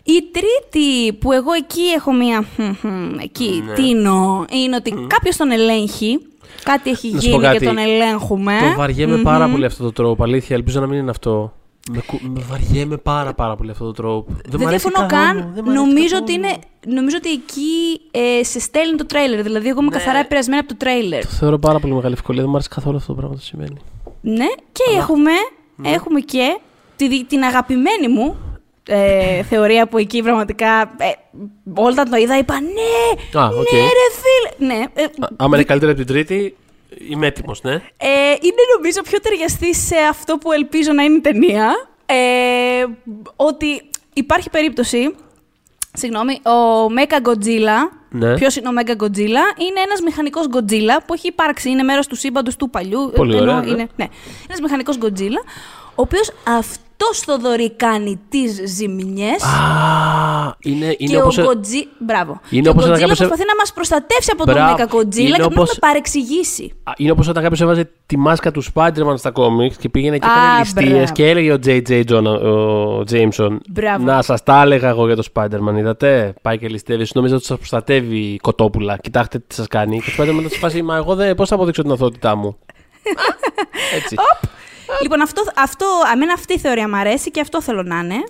Η 0.06 0.22
τρίτη 0.32 1.12
που 1.12 1.32
εγώ 1.32 1.52
εκεί 1.52 1.80
έχω 1.96 2.12
μία. 2.12 2.44
χμ, 2.56 2.72
χμ, 2.80 3.18
Εκεί 3.22 3.62
Ναι. 3.66 3.72
τίνω. 3.72 4.44
Είναι 4.50 4.76
ότι 4.76 4.90
κάποιος 5.06 5.36
τον 5.36 5.50
ελέγχει. 5.50 6.18
Κάτι 6.62 6.90
έχει 6.90 7.10
Να 7.12 7.20
σου 7.20 7.30
πω 7.30 7.36
γίνει 7.36 7.42
και 7.46 7.52
κάτι. 7.52 7.64
τον 7.66 7.78
ελέγχουμε. 7.78 8.52
Το 8.60 8.76
βαριέμαι 8.76 9.16
πάρα 9.16 9.48
πολύ 9.48 9.64
αυτό 9.64 9.84
το 9.84 9.92
τρόπο. 9.92 10.22
Αλήθεια, 10.22 10.56
ελπίζω 10.56 10.80
να 10.80 10.86
μην 10.86 10.98
είναι 10.98 11.10
αυτό. 11.10 11.52
Με, 11.92 12.00
κου- 12.06 12.20
με 12.22 12.40
βαριέμαι 12.48 12.96
πάρα 12.96 13.34
πάρα 13.34 13.56
πολύ 13.56 13.70
αυτό 13.70 13.84
το 13.84 13.92
τρόπο. 13.92 14.32
Δεν 14.48 14.60
μ' 14.60 14.66
αρέσει 14.66 14.88
διαφωνώ 14.88 15.08
καθόλου, 15.08 15.40
καν. 15.40 15.50
δεν 15.54 15.64
μ' 15.64 15.68
αρέσει 15.68 15.84
Νομίζω 15.84 16.02
καθόλου. 16.18 16.22
ότι, 16.22 16.32
είναι, 16.32 16.56
νομίζω 16.86 17.16
ότι 17.16 17.30
εκεί 17.30 18.00
ε, 18.10 18.44
σε 18.44 18.60
στέλνει 18.60 18.96
το 18.96 19.06
τρέιλερ. 19.06 19.42
Δηλαδή, 19.42 19.68
εγώ 19.68 19.80
είμαι 19.80 19.90
Ναι. 19.90 19.96
καθαρά 19.96 20.18
επηρεασμένη 20.18 20.60
από 20.60 20.68
το 20.68 20.76
τρέιλερ. 20.76 21.20
Το 21.26 21.30
θεωρώ 21.30 21.58
πάρα 21.58 21.78
πολύ 21.78 21.92
μεγάλη 21.94 22.12
ευκολία. 22.14 22.40
Δεν 22.40 22.50
μου 22.50 22.56
αρέσει 22.56 22.70
καθόλου 22.74 22.96
αυτό 22.96 23.12
το 23.12 23.18
πράγμα 23.18 23.34
που 23.36 23.42
σημαίνει. 23.42 23.76
Ναι, 24.20 24.46
και 24.72 24.82
έχουμε, 24.96 25.30
Ναι. 25.76 25.90
έχουμε 25.90 26.20
και 26.20 26.58
τη, 26.96 27.08
δι- 27.08 27.26
την 27.26 27.42
αγαπημένη 27.42 28.08
μου 28.08 28.36
ε, 28.88 29.42
θεωρία 29.42 29.86
που 29.88 29.98
εκεί 29.98 30.22
πραγματικά 30.22 30.80
ε, 30.80 31.10
όταν 31.74 32.10
το 32.10 32.16
είδα 32.16 32.38
είπα 32.38 32.54
ναι, 32.60 33.40
Α, 33.40 33.46
οκ. 33.46 33.72
ναι 33.72 33.78
ρε 33.78 34.08
φίλε. 34.22 34.74
Ναι, 34.74 34.84
ε, 34.94 35.02
Α, 35.02 35.28
Άμα 35.36 35.56
είναι 35.56 35.64
καλύτερη 35.64 35.92
από 35.92 36.00
την 36.04 36.14
τρίτη, 36.14 36.56
είμαι 37.08 37.26
έτοιμος, 37.26 37.62
ναι. 37.62 37.72
Ε, 37.96 38.30
είναι 38.40 38.62
νομίζω 38.76 39.02
πιο 39.02 39.20
ταιριαστή 39.20 39.74
σε 39.74 39.96
αυτό 39.96 40.38
που 40.38 40.52
ελπίζω 40.52 40.92
να 40.92 41.02
είναι 41.02 41.16
η 41.16 41.20
ταινία. 41.20 41.88
Ε, 42.06 42.84
ότι 43.36 43.90
υπάρχει 44.12 44.50
περίπτωση. 44.50 45.14
Συγγνώμη, 45.92 46.32
ο 46.32 46.86
Mecha 46.86 47.28
Godzilla. 47.28 47.90
Ναι. 48.10 48.34
Ποιος 48.34 48.56
είναι 48.56 48.68
ο 48.68 48.72
Mecha 48.78 49.02
Godzilla, 49.02 49.44
είναι 49.58 49.80
ένας 49.84 50.00
μηχανικός 50.04 50.46
Godzilla 50.52 51.02
που 51.06 51.14
έχει 51.14 51.26
υπάρξει, 51.26 51.70
είναι 51.70 51.82
μέρος 51.82 52.06
του 52.06 52.16
σύμπαντος 52.16 52.56
του 52.56 52.70
παλιού. 52.70 53.12
Πολύ 53.14 53.36
ενώ 53.36 53.42
ωραία, 53.42 53.60
ναι. 53.60 53.70
Είναι, 53.70 53.88
ναι. 53.96 54.06
Ένας 54.48 54.60
μηχανικός 54.60 54.98
Godzilla, 55.02 55.40
ο 55.94 56.02
οποίος 56.02 56.30
αυτό 56.44 56.83
το 57.26 57.38
δωρή 57.38 57.70
κάνει 57.76 58.20
τις 58.28 58.60
ζημιέ. 58.76 59.28
Α, 59.30 60.54
είναι, 60.60 60.88
Και 60.92 60.96
είναι 60.98 61.16
ο 61.16 61.20
όπως... 61.20 61.36
Godzilla. 61.38 61.86
Μπράβο. 61.98 62.40
είναι 62.50 62.62
και 62.62 62.68
ο 62.68 62.70
όπως 62.70 62.82
Godzilla 62.84 62.88
όταν 62.88 63.00
κάποιος- 63.00 63.18
προσπαθεί 63.18 63.42
να 63.46 63.54
μας 63.56 63.72
προστατεύσει 63.72 64.30
από 64.32 64.44
τον 64.44 64.54
Μπράβο. 64.54 64.76
Mecha 64.76 64.94
Godzilla 64.94 65.16
Είναι 65.18 65.30
και 65.30 65.36
πρέπει 65.36 65.38
να 65.38 65.44
όπως- 65.44 65.68
με 65.72 65.76
παρεξηγήσει. 65.80 66.72
Α, 66.84 66.92
Είναι 66.96 67.10
όπως 67.10 67.28
όταν 67.28 67.42
κάποιος 67.42 67.60
έβαζε 67.60 67.90
τη 68.06 68.16
μάσκα 68.18 68.50
του 68.50 68.62
Spider-Man 68.74 69.14
στα 69.16 69.30
κόμιξ 69.30 69.76
και 69.76 69.88
πήγαινε 69.88 70.18
και 70.18 70.26
Α, 70.26 70.30
έκανε 70.30 70.58
ληστείες 70.58 70.90
μπράβο. 70.92 71.12
και 71.12 71.28
έλεγε 71.28 71.52
ο 71.52 71.58
J.J. 71.66 72.04
John, 72.10 72.24
ο 72.24 72.98
Jameson. 73.10 73.56
Μπράβο. 73.70 74.04
Να 74.04 74.22
σας 74.22 74.42
τα 74.42 74.62
έλεγα 74.62 74.88
εγώ 74.88 75.06
για 75.06 75.16
το 75.16 75.22
Spider-Man, 75.34 75.76
είδατε; 75.78 76.34
Πάει 76.42 76.58
και 76.58 76.68
ληστεύει. 76.68 77.06
Νόμιζα 77.14 77.34
ότι 77.34 77.44
σας 77.44 77.56
προστατεύει 77.56 78.16
η 78.18 78.36
κοτόπουλα. 78.38 78.96
Κοιτάξτε 78.96 79.38
τι 79.38 79.54
σας 79.54 79.66
κάνει. 79.66 80.00
Και 80.00 80.10
ο 80.10 80.24
Spider-Man 80.24 80.40
θα 80.42 80.48
σε 80.48 80.58
φάσει, 80.58 80.82
Μα 80.82 80.96
εγώ 80.96 81.14
δεν. 81.14 81.34
Πώς 81.34 81.48
θα 81.48 81.54
αποδείξω 81.54 81.82
την 81.82 81.90
αθωότητά 81.90 82.36
μου; 82.36 82.56
Έτσι. 83.98 84.16
Λοιπόν, 85.02 85.20
αυτό, 85.20 85.42
αυτό, 85.56 85.86
αμένα 86.12 86.32
αυτή 86.32 86.54
η 86.54 86.58
θεωρία 86.58 86.88
μου 86.88 86.96
αρέσει 86.96 87.30
και 87.30 87.40
αυτό 87.40 87.62
θέλω 87.62 87.82
να 87.82 87.98
είναι. 87.98 88.24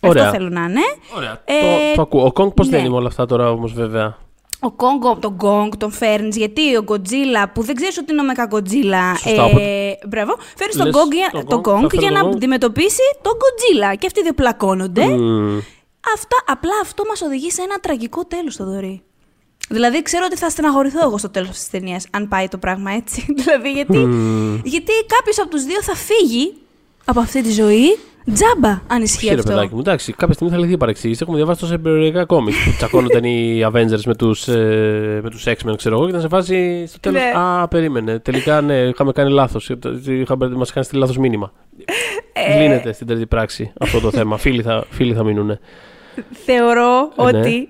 Ωραία. 0.00 0.24
Αυτό 0.24 0.36
θέλω 0.36 0.48
να 0.48 0.60
είναι. 0.62 0.80
Ωραία. 1.16 1.42
Ε, 1.44 1.60
το, 1.90 1.94
το 1.94 2.02
ακούω. 2.02 2.24
Ο 2.24 2.32
Kong 2.34 2.54
πώς 2.54 2.68
ναι. 2.68 2.78
δεν 2.78 2.90
με 2.90 2.96
όλα 2.96 3.06
αυτά 3.06 3.26
τώρα 3.26 3.50
όμως, 3.50 3.72
βέβαια; 3.72 4.16
Ο 4.60 4.68
Kong, 4.76 5.16
τον 5.20 5.36
Kong 5.40 5.68
τον 5.78 5.90
φέρνει, 5.90 6.28
γιατί 6.32 6.76
ο 6.76 6.84
Godzilla 6.88 7.46
που 7.54 7.62
δεν 7.62 7.74
ξέρει 7.74 7.94
ότι 7.98 8.12
είναι 8.12 8.20
ο 8.20 8.24
Mecha 8.34 8.54
Godzilla. 8.54 9.18
Σωστά, 9.18 9.44
οπότε- 9.44 9.98
μπράβο, 10.08 10.36
φέρνει 10.56 10.74
τον 10.74 10.86
Λες, 10.86 10.94
Kong, 10.94 11.12
για, 11.12 11.30
τον 11.32 11.46
τον 11.48 11.58
Kong, 11.58 11.80
θα 11.80 11.86
Kong 11.86 11.90
φέρω 11.90 12.02
για 12.02 12.12
τον 12.12 12.18
να 12.22 12.30
Kong. 12.30 12.34
αντιμετωπίσει 12.34 13.02
τον 13.22 13.32
Godzilla. 13.32 13.98
Και 13.98 14.06
αυτοί 14.06 14.22
δύο 14.22 14.32
πλακώνονται. 14.32 15.04
Μμμ. 15.04 15.58
Αυτά, 16.14 16.36
απλά 16.46 16.72
αυτό 16.82 17.02
μας 17.08 17.22
οδηγεί 17.22 17.50
σε 17.50 17.62
ένα 17.62 17.76
τραγικό 17.80 18.24
τέλος 18.24 18.54
στο 18.54 18.64
δωρή. 18.64 19.02
Δηλαδή, 19.68 20.02
ξέρω 20.02 20.24
ότι 20.26 20.36
θα 20.36 20.48
στεναχωρηθώ 20.48 20.98
εγώ 21.06 21.18
στο 21.18 21.30
τέλος 21.30 21.50
της 21.50 21.70
ταινίας, 21.70 22.06
αν 22.10 22.28
πάει 22.28 22.48
το 22.48 22.58
πράγμα 22.58 22.90
έτσι. 22.92 23.26
δηλαδή, 23.42 23.70
γιατί, 23.72 23.98
γιατί 24.64 24.92
κάποιος 25.16 25.38
από 25.38 25.48
τους 25.50 25.64
δύο 25.64 25.82
θα 25.82 25.94
φύγει 25.94 26.54
από 27.04 27.20
αυτή 27.20 27.42
τη 27.42 27.50
ζωή 27.50 27.96
τζάμπα, 28.32 28.80
αν 28.86 29.02
ισχύει 29.02 29.26
Χαίρε, 29.26 29.38
αυτό. 29.38 29.50
παιδάκι 29.50 29.74
μου. 29.74 29.80
Εντάξει, 29.80 30.12
κάποια 30.12 30.34
στιγμή 30.34 30.52
θα 30.52 30.58
λυθεί 30.58 30.72
η 30.72 30.76
παρεξήγηση. 30.76 31.18
Έχουμε 31.22 31.36
διαβάσει 31.36 31.60
τόσα 31.60 31.78
περιοδικά 31.78 32.24
κόμικ 32.24 32.54
που 32.64 32.70
τσακώνονταν 32.76 33.24
οι 33.24 33.60
Avengers 33.72 34.02
με 34.06 34.14
τους 34.14 34.48
ε, 34.48 35.20
με 35.22 35.30
τους 35.30 35.44
X-Men, 35.46 35.74
ξέρω 35.76 35.94
εγώ, 35.94 36.04
και 36.04 36.08
ήταν 36.10 36.20
σε 36.20 36.28
φάση 36.28 36.86
στο 36.86 37.00
τέλος. 37.00 37.20
Ναι. 37.22 37.38
Α, 37.40 37.68
περίμενε. 37.68 38.18
Τελικά, 38.18 38.60
ναι, 38.60 38.74
είχαμε 38.78 39.12
κάνει 39.12 39.30
λάθος. 39.30 39.70
Μας 40.56 40.68
είχαν 40.70 40.84
στείλει 40.84 41.00
λάθος 41.00 41.16
μήνυμα. 41.18 41.52
Ε. 42.32 42.60
Λύνεται 42.62 42.92
στην 42.92 43.06
τρίτη 43.06 43.26
πράξη 43.26 43.72
αυτό 43.80 44.00
το 44.00 44.10
θέμα. 44.10 44.36
φίλοι, 44.36 44.62
θα, 44.62 44.84
φίλοι 44.90 45.14
θα 45.14 45.24
μείνουν. 45.24 45.58
Θεωρώ 46.44 47.12
Ε, 47.18 47.30
ναι. 47.30 47.38
ότι. 47.38 47.68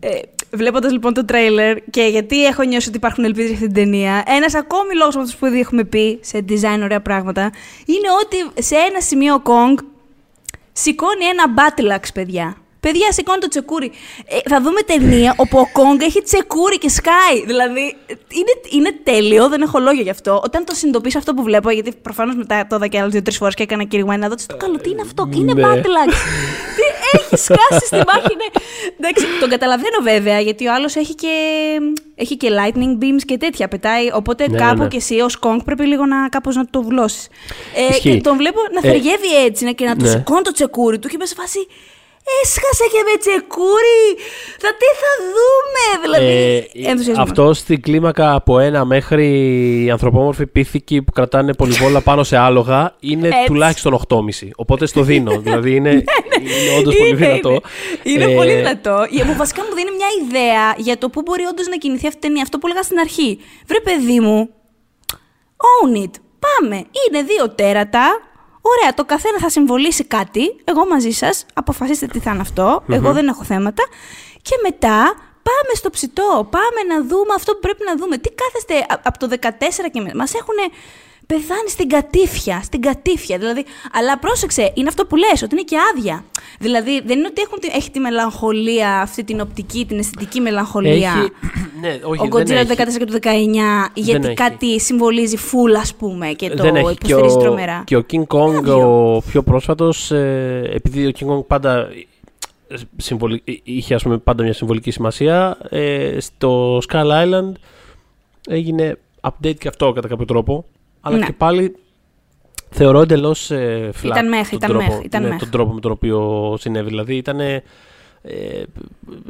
Ε, 0.00 0.08
Βλέποντας 0.56 0.92
λοιπόν 0.92 1.14
το 1.14 1.24
τρέιλερ 1.24 1.78
και 1.90 2.02
γιατί 2.02 2.44
έχω 2.44 2.62
νιώσει 2.62 2.88
ότι 2.88 2.96
υπάρχουν 2.96 3.24
ελπίδες 3.24 3.46
για 3.50 3.58
αυτή 3.58 3.72
την 3.72 3.82
ταινία, 3.82 4.22
ένας 4.26 4.54
ακόμη 4.54 4.94
λόγος 4.94 5.14
από 5.14 5.22
αυτούς 5.24 5.38
που 5.38 5.46
ήδη 5.46 5.60
έχουμε 5.60 5.84
πει 5.84 6.18
σε 6.22 6.44
design 6.48 6.80
ωραία 6.82 7.00
πράγματα 7.00 7.50
είναι 7.86 8.08
ότι 8.24 8.62
σε 8.62 8.74
ένα 8.74 9.00
σημείο 9.00 9.34
ο 9.34 9.42
Kong 9.44 9.84
σηκώνει 10.72 11.24
ένα 11.24 11.44
battle 11.56 11.96
axe, 11.96 12.10
παιδιά. 12.14 12.56
Παιδιά, 12.86 13.12
σηκώνει 13.12 13.38
το 13.40 13.48
τσεκούρι. 13.48 13.90
Ε, 14.26 14.38
θα 14.48 14.60
δούμε 14.60 14.80
ταινία 14.80 15.34
όπου 15.36 15.58
ο 15.58 15.66
Kong 15.74 16.00
έχει 16.02 16.22
τσεκούρι 16.22 16.78
και 16.78 16.88
σκάει. 16.88 17.44
Δηλαδή, 17.46 17.96
είναι, 18.40 18.52
είναι 18.70 18.90
τέλειο, 19.02 19.48
δεν 19.48 19.62
έχω 19.62 19.78
λόγια 19.78 20.02
γι' 20.02 20.10
αυτό. 20.10 20.40
Όταν 20.44 20.64
το 20.64 20.74
συνειδητοποιήσω 20.74 21.18
αυτό 21.18 21.34
που 21.34 21.42
βλέπω, 21.42 21.70
γιατί 21.70 21.92
προφανώς 22.02 22.34
μετά 22.36 22.66
το 22.68 22.76
είδα 22.76 22.86
και 22.86 22.98
άλλες 22.98 23.12
δύο-τρεις 23.12 23.36
φορές 23.36 23.54
και 23.54 23.62
έκανα 23.62 23.84
και 23.84 24.04
rewind 24.04 24.18
να 24.18 24.28
δω 24.28 24.34
τι 24.34 24.46
το 24.46 24.56
καλό, 24.56 24.78
τι 24.78 24.90
είναι 24.90 25.00
αυτό, 25.00 25.28
είναι 25.34 25.52
Ναι. 25.52 25.62
battle 25.62 25.76
axe. 26.04 26.14
τι 26.76 26.82
έχει 27.18 27.36
σκάσει 27.42 27.86
στη 27.86 27.96
μάχη, 27.96 28.34
ναι. 28.36 28.48
Εντάξει, 28.98 29.24
τον 29.40 29.48
καταλαβαίνω 29.48 29.98
βέβαια, 30.02 30.40
γιατί 30.40 30.66
ο 30.66 30.72
άλλος 30.74 30.96
έχει 30.96 31.14
και, 31.14 31.34
έχει 32.14 32.36
και 32.36 32.48
lightning 32.50 33.02
beams 33.02 33.22
και 33.26 33.36
τέτοια. 33.36 33.68
Πετάει, 33.68 34.10
οπότε 34.12 34.48
Ναι, 34.48 34.58
κάπου 34.58 34.82
ναι. 34.82 34.88
κι 34.88 34.96
εσύ 34.96 35.20
ως 35.20 35.38
Kong 35.40 35.58
πρέπει 35.64 35.84
λίγο 35.86 36.06
να, 36.06 36.28
κάπως 36.28 36.56
να 36.56 36.66
το 36.66 36.82
βουλώσει. 36.82 37.28
Ε, 37.74 37.86
Ισχύει. 37.86 38.10
και 38.14 38.20
τον 38.20 38.36
βλέπω 38.36 38.60
να 38.72 38.88
Ε, 38.88 38.92
θεριεύει 38.92 39.44
έτσι 39.46 39.64
ναι, 39.64 39.72
και 39.72 39.84
να 39.84 39.96
του 39.96 40.04
ναι. 40.04 40.10
σηκώνει 40.10 40.42
το 40.42 40.52
τσεκούρι 40.52 40.98
του 40.98 41.08
και 41.08 41.14
είμαι 41.14 41.26
σε 41.26 41.34
φάση. 41.34 41.66
Έσχασε 42.42 42.84
και 42.92 43.02
με 43.10 43.18
τσεκούρι! 43.18 44.02
Θα 44.58 44.68
τι 44.68 44.84
θα 45.00 45.12
δούμε! 45.34 46.02
Δηλαδή. 46.02 46.26
Ε, 46.86 46.90
ενθουσιασμός. 46.90 47.28
αυτό 47.28 47.54
στην 47.54 47.80
κλίμακα 47.82 48.34
από 48.34 48.58
ένα 48.58 48.84
μέχρι 48.84 49.88
ανθρωπόμορφη 49.90 50.46
πίθηκη 50.46 51.02
που 51.02 51.12
κρατάνε 51.12 51.54
πολυβόλα 51.54 52.00
πάνω 52.00 52.24
σε 52.24 52.36
άλογα 52.36 52.94
είναι 53.00 53.26
Έτσι. 53.28 53.38
τουλάχιστον 53.46 54.00
8,5. 54.08 54.48
Οπότε 54.56 54.86
στο 54.86 55.02
δίνω. 55.08 55.38
δηλαδή 55.40 55.74
είναι, 55.74 55.90
είναι 55.90 56.78
όντως 56.78 56.96
πολύ 56.96 57.08
Είναι, 57.08 57.16
δυνατό. 57.26 57.50
Είναι, 57.50 57.60
είναι 58.24 58.32
Ε, 58.32 58.36
πολύ 58.36 58.54
δυνατό. 58.54 59.06
Για, 59.10 59.24
μου 59.24 59.34
βασικά 59.36 59.62
μου 59.68 59.74
δίνει 59.74 59.90
μια 59.90 60.06
ιδέα 60.26 60.74
για 60.76 60.98
το 60.98 61.08
πού 61.08 61.22
μπορεί 61.24 61.44
όντως 61.44 61.66
να 61.66 61.76
κινηθεί 61.76 62.06
αυτή 62.06 62.18
η 62.18 62.20
ταινία. 62.20 62.42
Αυτό 62.42 62.58
που 62.58 62.66
έλεγα 62.66 62.82
στην 62.82 62.98
αρχή. 62.98 63.38
Βρε, 63.66 63.80
παιδί 63.80 64.20
μου, 64.20 64.48
own 65.56 65.96
it. 66.04 66.10
Πάμε. 66.38 66.76
Είναι 66.76 67.22
δύο 67.22 67.50
τέρατα. 67.50 68.20
Ωραία, 68.72 68.94
το 68.94 69.04
καθένα 69.04 69.38
θα 69.38 69.48
συμβολήσει 69.48 70.04
κάτι. 70.04 70.56
Εγώ 70.64 70.86
μαζί 70.86 71.10
σας. 71.10 71.46
Αποφασίστε 71.54 72.06
τι 72.06 72.18
θα 72.18 72.30
είναι 72.30 72.40
αυτό. 72.40 72.82
Εγώ 72.88 73.12
δεν 73.12 73.28
έχω 73.28 73.44
θέματα. 73.44 73.82
Και 74.42 74.56
μετά 74.62 74.98
πάμε 75.48 75.72
στο 75.74 75.90
ψητό. 75.90 76.48
Πάμε 76.50 76.94
να 76.94 77.02
δούμε 77.02 77.32
αυτό 77.36 77.52
που 77.52 77.58
πρέπει 77.60 77.82
να 77.86 77.96
δούμε. 77.96 78.18
Τι 78.18 78.30
κάθεστε 78.30 78.74
α- 78.94 79.00
από 79.04 79.18
το 79.18 79.28
14 79.28 79.90
και 79.92 80.00
μετά. 80.00 80.16
Μας 80.16 80.34
έχουν 80.34 80.54
πεθάνεις 81.26 81.72
στην 81.72 81.88
κατήφια. 81.88 82.60
Στην 82.62 82.80
κατήφια. 82.80 83.38
Δηλαδή, 83.38 83.64
αλλά 83.92 84.18
πρόσεξε, 84.18 84.70
είναι 84.74 84.88
αυτό 84.88 85.06
που 85.06 85.16
λες, 85.16 85.42
ότι 85.42 85.54
είναι 85.54 85.62
και 85.64 85.76
άδεια. 85.94 86.24
Δηλαδή, 86.58 87.00
δεν 87.04 87.18
είναι 87.18 87.26
ότι 87.30 87.42
έχουν, 87.42 87.58
τη- 87.60 87.70
έχει 87.76 87.90
τη 87.90 87.98
μελαγχολία, 88.00 89.00
αυτή 89.00 89.24
την 89.24 89.40
οπτική, 89.40 89.84
την 89.86 89.98
αισθητική 89.98 90.40
μελαγχολία. 90.40 90.92
Έχει, 91.18 91.30
ναι, 91.80 91.98
όχι, 92.02 92.20
ο 92.22 92.28
δεν 92.30 92.30
Godzilla 92.30 92.66
του 92.66 92.72
έχει. 92.82 92.90
14 92.94 92.98
και 92.98 93.04
του 93.04 93.12
19, 93.12 93.90
γιατί 93.94 94.26
έχει. 94.26 94.34
κάτι 94.34 94.80
συμβολίζει 94.80 95.36
φουλ, 95.36 95.74
ας 95.74 95.94
πούμε, 95.94 96.26
και 96.32 96.48
το 96.48 96.62
δεν 96.62 96.76
έχει. 96.76 96.84
Και 96.84 96.92
υποστηρίζει 97.12 97.36
ο, 97.36 97.38
τρομερά. 97.40 97.82
και 97.86 97.96
ο 97.96 98.04
King 98.12 98.24
Kong, 98.26 98.54
Άδειο. 98.56 99.14
ο 99.16 99.22
πιο 99.30 99.42
πρόσφατος, 99.42 100.10
ε, 100.10 100.70
επειδή 100.74 101.06
ο 101.06 101.10
King 101.18 101.26
Kong 101.26 101.44
πάντα 101.46 101.88
ε, 102.68 102.76
συμβολι- 102.96 103.42
ε, 103.48 103.52
είχε 103.62 103.94
ας 103.94 104.02
πούμε, 104.02 104.18
πάντα 104.18 104.42
μια 104.42 104.52
συμβολική 104.52 104.90
σημασία, 104.90 105.58
ε, 105.68 106.16
στο 106.20 106.78
Skull 106.88 107.10
Island 107.10 107.52
έγινε 108.48 108.98
update 109.20 109.56
και 109.58 109.68
αυτό 109.68 109.92
κατά 109.92 110.08
κάποιο 110.08 110.24
τρόπο, 110.24 110.64
αλλά 111.06 111.16
Ναι. 111.16 111.26
και 111.26 111.32
πάλι 111.32 111.76
θεωρώ 112.70 113.00
εντελώς 113.00 113.50
ε, 113.50 113.90
flat 114.02 114.04
Ήταν 114.04 114.28
μέχ, 114.28 114.48
τον 114.48 114.58
ήταν 114.58 114.70
τρόπο, 114.70 114.92
μέχ, 114.94 115.04
ήταν 115.04 115.22
ναι, 115.22 115.28
μέχ. 115.28 115.38
τον 115.38 115.50
τρόπο 115.50 115.72
με 115.72 115.80
τον 115.80 115.90
οποίο 115.90 116.54
συνέβη. 116.58 116.88
Δηλαδή 116.88 117.16
ήταν, 117.16 117.40
ε, 117.40 117.62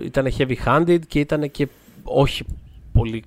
ήταν 0.02 0.26
heavy 0.38 0.54
handed 0.66 0.98
και 1.08 1.18
ήταν 1.20 1.50
και 1.50 1.68
όχι 2.02 2.44
πολύ 2.92 3.24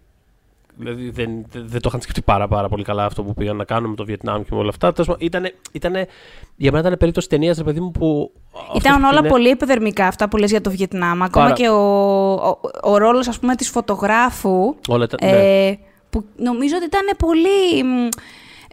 Δηλαδή 0.82 1.10
δεν, 1.10 1.46
δεν, 1.52 1.66
δεν 1.68 1.82
το 1.82 1.86
είχαν 1.88 2.02
σκεφτεί 2.02 2.22
πάρα, 2.22 2.48
πάρα 2.48 2.70
πολύ 2.70 2.84
καλά 2.84 3.06
αυτό 3.06 3.24
που 3.24 3.34
πήγαν 3.34 3.56
να 3.56 3.64
κάνουν 3.64 3.90
με 3.90 3.96
το 3.96 4.06
Βιετνάμ 4.06 4.42
και 4.42 4.48
με 4.52 4.58
όλα 4.58 4.70
αυτά. 4.70 4.92
Τέλος 4.94 5.08
πάντων, 5.08 5.26
Ήτανε, 5.26 5.54
ήτανε, 5.72 6.08
για 6.56 6.72
μένα 6.72 6.86
ήταν 6.88 6.98
περίπτωση 7.00 7.30
ταινίας, 7.30 7.58
ρε 7.58 7.64
παιδί 7.64 7.80
μου, 7.80 7.92
που. 7.92 8.32
Ήταν 8.76 8.94
αυτός 8.94 9.10
όλα 9.10 9.20
είναι- 9.20 9.30
πολύ 9.30 9.50
επιδερμικά 9.50 10.08
αυτά 10.08 10.30
που 10.30 10.38
λες 10.38 10.50
για 10.52 10.62
το 10.62 10.70
Βιετνάμ. 10.72 11.24
Ακόμα 11.24 11.46
Πάρα- 11.46 11.56
και 11.56 11.70
ο, 11.70 12.34
ο, 12.34 12.60
ο 12.84 12.98
ρόλος, 12.98 13.28
ας 13.28 13.40
πούμε, 13.40 13.56
της 13.56 13.70
φωτογράφου. 13.70 14.76
Όλα 14.88 15.08
τα- 15.08 15.18
ε, 15.28 15.32
ναι. 15.32 15.78
Που 16.10 16.26
νομίζω 16.38 16.76
ότι 16.76 16.86
ήταν 16.86 17.02
πολύ... 17.18 17.84
μ, 17.84 18.08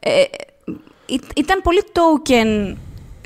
Ε, 0.01 0.21
ή- 1.07 1.21
ήταν 1.37 1.61
πολύ 1.63 1.83
token 1.93 2.75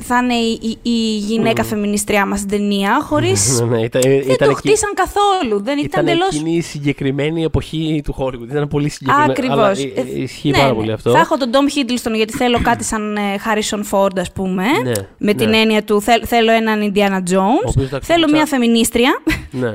θα 0.03 0.19
είναι 0.23 0.35
η, 0.35 0.59
η, 0.63 0.79
η 0.83 1.17
γυναίκα 1.17 1.65
φεμινιστριά 1.65 2.27
μας 2.27 2.39
στην 2.39 2.51
ταινία, 2.51 3.01
χωρίς... 3.03 3.61
Ναι, 3.61 3.77
ναι, 3.77 3.83
ήταν, 3.83 4.01
δεν 4.03 4.13
ήταν 4.21 4.37
το 4.37 4.45
εκεί- 4.45 4.55
χτίσαν 4.55 4.95
καθόλου. 4.95 5.63
Δεν 5.63 5.79
ήταν, 5.79 5.85
Ήταν 5.85 6.07
εντελώς... 6.07 6.29
εκείνη 6.35 6.57
η 6.57 6.61
συγκεκριμένη 6.61 7.43
εποχή 7.45 8.01
του 8.05 8.15
Hollywood. 8.19 8.51
Ήταν 8.51 8.69
πολύ 8.69 8.89
συγκεκριμένη. 8.89 9.31
Ακριβώς. 9.31 9.57
Αλλά 9.57 9.71
ε, 9.95 10.01
ε, 10.01 10.23
ισχύει 10.23 10.51
πάρα 10.51 10.75
πολύ 10.75 10.93
αυτό. 10.93 11.11
Θα 11.11 11.19
έχω 11.19 11.37
τον 11.37 11.51
Tom 11.53 11.77
Hiddleston 11.79 12.15
γιατί 12.15 12.33
θέλω 12.33 12.61
κάτι 12.63 12.85
σαν 12.85 13.17
ε, 13.17 13.21
Harrison 13.45 13.81
Ford, 13.91 14.19
ας 14.19 14.33
πούμε. 14.33 14.65
Ναι, 14.83 14.93
με 15.19 15.35
την 15.35 15.49
ναι. 15.49 15.57
έννοια 15.57 15.83
του 15.85 16.01
θέλ- 16.03 16.25
θέλω 16.27 16.53
έναν 16.53 16.93
Indiana 16.95 17.19
Jones. 17.33 17.69
οποίος, 17.69 17.87
εντάξει, 17.87 18.13
θέλω 18.13 18.25
ξα- 18.27 18.37
μια 18.37 18.47
φεμινίστρια. 18.47 19.23
Ναι. 19.51 19.75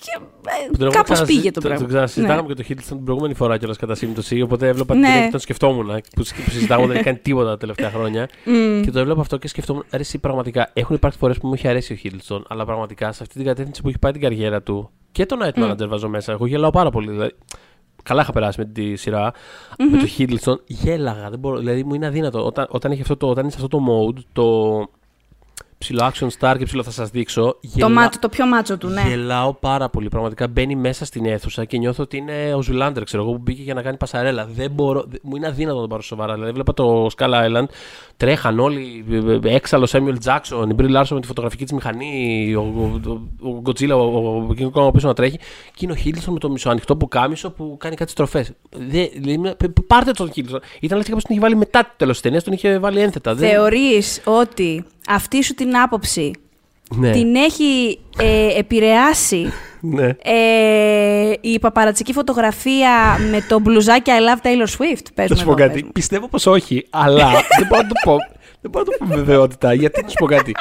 και 0.00 0.18
Που 0.70 0.76
τον 0.76 0.82
ε, 0.82 0.84
έχουμε 0.84 0.90
κάπως 0.90 1.02
ξανασυ- 1.04 1.26
πήγε 1.36 1.50
το 1.50 1.60
Το, 1.60 1.66
πράγμα. 1.68 1.84
το 1.86 1.88
ξανασυζητάγαμε 1.92 2.48
Ναι. 2.48 2.54
και 2.54 2.62
το 2.62 2.68
Hiddleston 2.68 2.86
την 2.96 3.04
προηγούμενη 3.04 3.34
φορά 3.34 3.56
κιόλας 3.58 3.76
κατά 3.76 3.94
σύμπτωση. 3.94 4.40
Οπότε 4.40 4.68
έβλεπα 4.68 4.94
Ναι. 4.94 5.08
ναι. 5.08 5.28
τον 5.30 5.40
σκεφτόμουν. 5.40 5.86
Που, 6.16 6.22
συ- 6.24 6.44
που 6.44 6.50
συζητάγαμε 6.50 6.86
δεν 6.86 6.96
έχει 6.96 7.04
κάνει 7.04 7.18
τίποτα 7.18 7.48
τα 7.48 7.56
τελευταία 7.56 7.90
χρόνια. 7.90 8.28
Και 8.82 8.90
το 8.90 8.98
έβλεπα 8.98 9.20
αυτό 9.20 9.36
και 9.36 9.48
σκεφτόμουν. 9.48 9.84
Αρέσει 9.90 10.18
πραγματικά. 10.18 10.70
Έχουν 10.72 10.96
υπάρξει 10.96 11.18
φορές 11.18 11.38
που 11.38 11.46
μου 11.46 11.54
έχει 11.54 11.68
αρέσει 11.68 11.92
ο 11.92 11.96
Hiddleston, 12.04 12.42
αλλά 12.48 12.64
πραγματικά 12.64 13.12
σε 13.12 13.22
αυτή 13.22 13.34
την 13.34 13.44
κατεύθυνση 13.44 13.82
που 13.82 13.88
έχει 13.88 13.98
πάει 13.98 14.12
την 14.12 14.20
καριέρα 14.20 14.62
του 14.62 14.90
και 15.12 15.26
το 15.26 15.36
Night 15.42 15.62
Manager 15.62 15.88
βάζω 15.88 16.08
μέσα. 16.08 16.32
Εγώ 16.32 16.46
γελάω 16.46 16.70
πάρα 16.70 16.90
πολύ. 16.90 17.10
Δηλαδή, 17.10 17.32
καλά 18.02 18.22
είχα 18.22 18.32
περάσει 18.32 18.58
με 18.60 18.64
τη 18.64 18.96
σειρα 18.96 19.32
Με 19.90 19.98
το 19.98 20.06
Hiddleston 20.18 20.56
γέλαγα. 20.66 21.30
Δεν 21.30 21.38
μπορώ, 21.38 21.58
δηλαδή 21.58 21.84
μου 21.84 21.94
είναι 21.94 22.06
αδύνατο. 22.06 22.46
Όταν, 22.46 22.66
όταν, 22.70 22.92
έχει 22.92 23.00
αυτό 23.00 23.16
το, 23.16 23.26
όταν 23.28 23.42
είναι 23.42 23.52
σε 23.52 23.58
αυτό 23.62 23.78
το 23.78 23.84
mode, 23.90 24.20
το 24.32 24.42
ψιλο 25.82 26.10
action 26.12 26.28
star 26.38 26.54
και 26.58 26.64
ψιλο 26.64 26.82
θα 26.82 26.90
σας 26.90 27.10
δείξω. 27.10 27.42
Το, 27.42 27.58
γελά- 27.60 27.90
μάτσο, 27.90 28.18
το 28.18 28.28
πιο 28.28 28.46
μάτσο 28.46 28.76
του, 28.78 28.88
ναι. 28.88 29.02
Γελάω 29.08 29.54
πάρα 29.54 29.88
πολύ. 29.88 30.08
Πραγματικά 30.08 30.48
μπαίνει 30.48 30.76
μέσα 30.76 31.04
στην 31.04 31.26
αίθουσα 31.26 31.64
και 31.64 31.78
νιώθω 31.78 32.02
ότι 32.02 32.16
είναι 32.16 32.54
ο 32.54 32.62
Zoolander, 32.62 33.04
ξέρω 33.04 33.22
εγώ, 33.22 33.32
που 33.32 33.38
μπήκε 33.38 33.62
για 33.62 33.74
να 33.74 33.82
κάνει 33.82 33.96
πασαρέλα. 33.96 34.46
Δεν 34.54 34.70
μπορώ, 34.70 35.04
δε- 35.08 35.16
μου 35.22 35.36
είναι 35.36 35.46
αδύνατο 35.46 35.74
να 35.74 35.80
τον 35.80 35.88
πάρω 35.90 36.02
σοβαρά. 36.02 36.34
Δηλαδή, 36.34 36.52
βλέπα 36.52 36.74
το 36.74 37.06
Skull 37.16 37.30
Island, 37.30 37.64
τρέχαν 38.16 38.58
όλοι, 38.58 39.04
ε, 39.44 39.48
ε, 39.48 39.54
έξαλλο 39.54 39.88
Samuel 39.90 40.16
Jackson, 40.24 40.68
η 40.70 40.74
Brie 40.78 40.96
Larson 40.96 41.06
με 41.10 41.20
τη 41.20 41.26
φωτογραφική 41.26 41.62
της 41.64 41.72
μηχανή, 41.72 42.54
ο, 42.54 42.60
ο, 42.60 43.10
ο, 43.10 43.48
ο 43.48 43.62
Godzilla, 43.66 43.90
ο, 43.90 43.94
ο, 43.94 44.46
ο 44.48 44.54
King 44.58 44.70
Kong 44.72 44.92
πίσω 44.92 45.06
να 45.06 45.14
τρέχει. 45.14 45.38
Και 45.74 45.84
είναι 45.86 45.92
ο 45.92 45.96
Hiddleston 46.04 46.32
με 46.32 46.38
το 46.38 46.50
μισοανοιχτό 46.50 46.96
πουκάμισο 46.96 47.50
που 47.50 47.76
κάνει 47.80 47.94
κάτι 47.96 48.10
στροφές. 48.10 48.52
Πάρτε 49.86 50.10
τον 50.10 50.28
Hiddleston. 50.34 50.60
Ήταν 50.80 50.96
λες 50.96 51.06
και 51.06 51.12
κάποιος 51.12 51.22
τον 51.22 51.30
είχε 51.30 51.40
βάλει 51.40 51.56
μετά 51.56 51.80
το 51.82 51.90
τέλος 51.96 52.12
της 52.12 52.22
ταινίας, 52.22 52.44
τον 52.44 52.52
είχε 52.52 52.78
βάλει 52.78 53.00
ένθετα. 53.00 53.34
Δεν- 53.34 53.50
Θεωρείς 53.50 54.20
ότι 54.24 54.84
αυτή 55.08 55.42
σου 55.44 55.54
την 55.54 55.76
άποψη 55.76 56.30
Ναι. 56.96 57.10
την 57.10 57.34
έχει 57.34 57.98
ε, 58.18 58.58
επηρεάσει 58.58 59.52
ναι. 59.80 60.16
ε, 60.22 61.32
η 61.40 61.58
παπαρατσική 61.58 62.12
φωτογραφία 62.12 63.18
με 63.30 63.44
το 63.48 63.60
μπλουζάκι 63.60 64.10
I 64.10 64.20
love 64.36 64.46
Taylor 64.46 64.68
Swift; 64.78 65.06
Πες 65.14 65.28
Θα 65.28 65.34
μου 65.34 65.36
σου 65.40 65.44
πω 65.46 65.50
εδώ, 65.52 65.54
κάτι. 65.54 65.72
πες 65.72 65.82
μου. 65.82 65.90
Πιστεύω 65.92 66.28
πως 66.28 66.46
όχι, 66.46 66.86
αλλά 66.90 67.30
δεν 67.58 67.66
μπορώ 67.68 67.82
να 67.82 67.88
το 67.88 67.94
πω. 68.04 68.16
Δεν 68.60 68.70
μπορώ 68.70 68.84
να 68.84 68.90
το 68.92 68.96
πω 68.98 69.06
με 69.06 69.14
βεβαιότητα. 69.14 69.74
Γιατί 69.74 70.02
να 70.02 70.08
σου 70.08 70.14
πω 70.18 70.26
κάτι. 70.26 70.52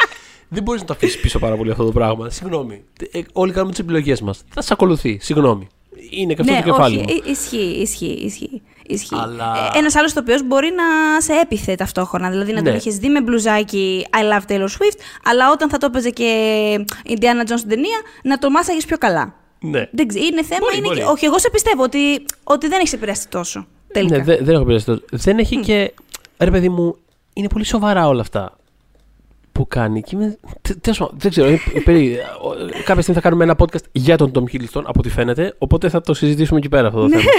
Δεν 0.48 0.64
μπορείς 0.64 0.82
να 0.82 0.88
το 0.88 0.94
αφήσεις 0.94 1.20
πίσω 1.20 1.40
πάρα 1.40 1.56
πολύ 1.56 1.72
αυτό 1.72 1.86
το 1.86 1.92
πράγμα. 1.92 2.30
Συγγνώμη. 2.30 2.84
Ε, 3.12 3.22
όλοι 3.34 3.52
κάνουμε 3.52 3.72
τις 3.72 3.80
επιλογές 3.80 4.22
μας. 4.22 4.44
Θα 4.54 4.62
σε 4.62 4.74
ακολουθεί. 4.74 5.18
Συγγνώμη. 5.22 5.68
Είναι 6.10 6.34
και 6.34 6.42
αυτό 6.42 6.54
ναι, 6.54 6.62
το 6.62 6.70
κεφάλι 6.70 6.98
όχι, 6.98 7.06
μου. 7.06 7.22
ε, 7.26 7.32
ισχύει, 7.32 7.58
ισχύει, 7.82 8.06
ισχύει. 8.26 8.62
Ισχύει. 8.88 9.16
Αλλά- 9.22 9.72
Ε, 9.76 9.78
ένας 9.78 9.96
άλλος 9.96 10.14
τοπιός 10.14 10.44
μπορεί 10.44 10.72
να 10.76 11.22
σε 11.22 11.34
έπιθε 11.34 11.76
ταυτόχρονα. 11.76 12.30
Δηλαδή 12.30 12.54
να 12.54 12.62
τον 12.64 12.72
Ναι. 12.72 12.78
είχες 12.78 12.98
δει 12.98 13.10
με 13.10 13.22
μπλουζάκι 13.22 14.06
I 14.14 14.34
love 14.34 14.52
Taylor 14.52 14.64
Swift, 14.64 15.00
αλλά 15.24 15.52
όταν 15.52 15.70
θα 15.70 15.78
το 15.78 15.86
έπαιζε 15.86 16.10
και 16.10 16.30
Indiana 17.08 17.42
Jones 17.50 17.58
στην 17.58 17.70
ταινία, 17.70 17.98
να 18.24 18.38
το 18.38 18.50
μάσαγες 18.50 18.86
πιο 18.86 18.98
καλά. 18.98 19.34
Ναι. 19.60 19.88
Δεν 19.92 20.08
ξε- 20.08 20.24
είναι 20.24 20.44
θέμα, 20.44 20.60
Μπορεί, 20.60 20.78
είναι 20.78 20.88
μπορεί. 20.88 21.00
και- 21.00 21.06
όχι, 21.06 21.26
εγώ 21.26 21.40
σε 21.40 21.50
πιστεύω 21.50 21.84
ότι, 21.84 22.26
ότι 22.44 22.68
δεν 22.68 22.80
έχει 22.86 22.96
επηρεαστεί 22.96 23.28
τόσο. 23.28 23.68
Τελικά. 23.94 24.18
Ναι, 24.18 24.24
δεν, 24.24 24.38
δεν 24.46 24.54
έχω 24.54 24.62
επηρεαστεί 24.64 24.92
τόσο. 24.92 25.04
Δεν 25.12 25.38
έχει 25.38 25.58
και. 25.60 25.94
Ρε 26.38 26.52
παιδί 26.52 26.70
μου, 26.70 26.96
είναι 27.34 27.48
πολύ 27.48 27.66
σοβαρά 27.66 28.08
όλα 28.08 28.22
αυτά 28.22 28.58
που 29.62 29.68
κάνει. 29.68 30.02
Και 30.02 30.16
είμαι... 30.16 30.38
τε- 30.62 30.78
τέλος 30.82 30.98
πάντων, 30.98 31.16
δεν 31.20 31.32
ξέρω. 31.32 31.48
είναι 31.50 31.60
περί... 31.86 32.18
ο- 32.42 32.82
Κάποια 32.86 33.02
στιγμή 33.02 33.22
θα 33.22 33.22
κάνουμε 33.22 33.44
ένα 33.44 33.56
podcast 33.58 33.84
για 33.92 34.18
τον 34.18 34.32
Tom 34.36 34.40
Hiddleston, 34.54 34.82
από 34.86 35.00
ό,τι 35.00 35.10
φαίνεται. 35.10 35.56
Οπότε 35.58 35.90
θα 35.90 36.02
το 36.02 36.14
συζητήσουμε 36.14 36.60
εκεί 36.60 36.70
πέρα 36.70 36.88
αυτό 36.88 37.00
το 37.00 37.08
Ναι. 37.08 37.16
θέμα. 37.18 37.30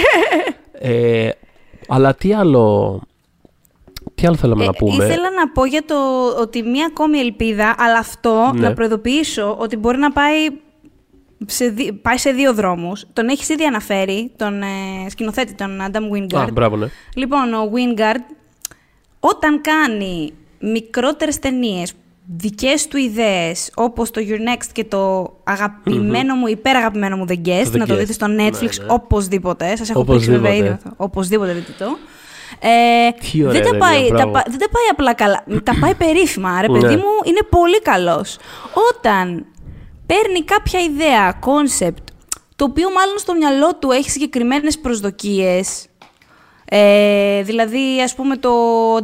ε, 0.95 1.29
αλλά 1.87 2.15
τι 2.15 2.33
άλλο. 2.33 3.01
Τι 4.15 4.27
άλλο 4.27 4.35
θέλαμε 4.35 4.63
Ε, 4.63 4.65
να 4.67 4.73
πούμε; 4.73 5.05
Ήθελα 5.05 5.29
να 5.31 5.49
πω 5.53 5.65
για 5.65 5.83
το 5.85 5.95
ότι 6.41 6.63
μία 6.63 6.85
ακόμη 6.85 7.17
ελπίδα, 7.17 7.75
αλλά 7.77 7.97
αυτό 7.97 8.51
Ναι. 8.53 8.67
να 8.67 8.73
προειδοποιήσω 8.73 9.55
ότι 9.59 9.75
μπορεί 9.77 9.97
να 9.97 10.11
πάει 10.11 10.49
σε, 11.45 11.67
δι- 11.69 11.91
πάει 11.93 12.17
σε 12.17 12.31
δύο 12.31 12.53
δρόμους. 12.53 13.05
Τον 13.13 13.27
έχεις 13.27 13.49
ήδη 13.49 13.63
αναφέρει, 13.65 14.31
τον 14.35 14.61
ε, 14.61 14.65
σκηνοθέτη, 15.09 15.53
τον 15.53 15.79
Adam 15.91 16.15
Wingard. 16.35 16.39
Α, 16.47 16.51
μπράβο, 16.53 16.75
ναι. 16.77 16.87
Λοιπόν, 17.15 17.53
ο 17.53 17.71
Wingard, 17.73 18.35
όταν 19.19 19.61
κάνει 19.61 20.33
μικρότερες 20.59 21.39
ταινίες, 21.39 21.93
δικές 22.25 22.87
του 22.87 22.97
ιδέες, 22.97 23.71
όπως 23.75 24.11
το 24.11 24.21
Your 24.27 24.33
Next 24.57 24.65
και 24.71 24.83
το 24.83 25.33
αγαπημένο 25.43 26.35
μου, 26.35 26.47
υπεραγαπημένο 26.47 27.17
μου 27.17 27.25
The 27.29 27.47
Guest, 27.47 27.65
The 27.67 27.77
να 27.77 27.85
το 27.85 27.93
Guest. 27.93 27.97
δείτε 27.97 28.13
στο 28.13 28.25
Netflix 28.25 28.61
Ναι, 28.61 28.85
ναι. 28.85 28.85
οπωσδήποτε. 28.87 29.75
Σας 29.75 29.89
έχω 29.89 29.99
πείξει 30.03 30.11
Οπωσδήποτε. 30.13 30.41
βέβαια 30.41 30.55
ήδη 30.57 30.67
αυτό. 30.67 30.93
Οπωσδήποτε 30.97 31.53
δείτε 31.53 31.71
το. 31.77 31.85
Ε, 32.59 33.11
Τι 33.31 33.43
ωραία 33.43 33.51
δεν, 33.51 33.61
τα 33.63 33.69
ταινία, 33.69 33.87
πάει, 33.87 34.07
τα, 34.07 34.13
μπράβο. 34.13 34.31
πα- 34.31 34.45
δεν 34.49 34.59
τα 34.59 34.69
πάει 34.69 34.87
απλά 34.91 35.13
καλά. 35.13 35.43
τα 35.63 35.73
πάει 35.81 35.93
περίφημα. 35.95 36.61
Ρε 36.61 36.67
Ναι. 36.67 36.79
παιδί 36.79 36.95
μου, 36.95 37.11
είναι 37.23 37.41
πολύ 37.49 37.81
καλός. 37.81 38.37
Όταν 38.91 39.45
παίρνει 40.05 40.43
κάποια 40.43 40.79
ιδέα, 40.79 41.39
concept, 41.39 42.03
το 42.55 42.65
οποίο 42.65 42.91
μάλλον 42.91 43.17
στο 43.17 43.33
μυαλό 43.35 43.75
του 43.75 43.91
έχει 43.91 44.09
συγκεκριμένες 44.09 44.79
προσδοκίες, 44.79 45.85
ε, 46.65 47.41
δηλαδή, 47.43 48.01
ας 48.03 48.15
πούμε, 48.15 48.37
το 48.37 48.49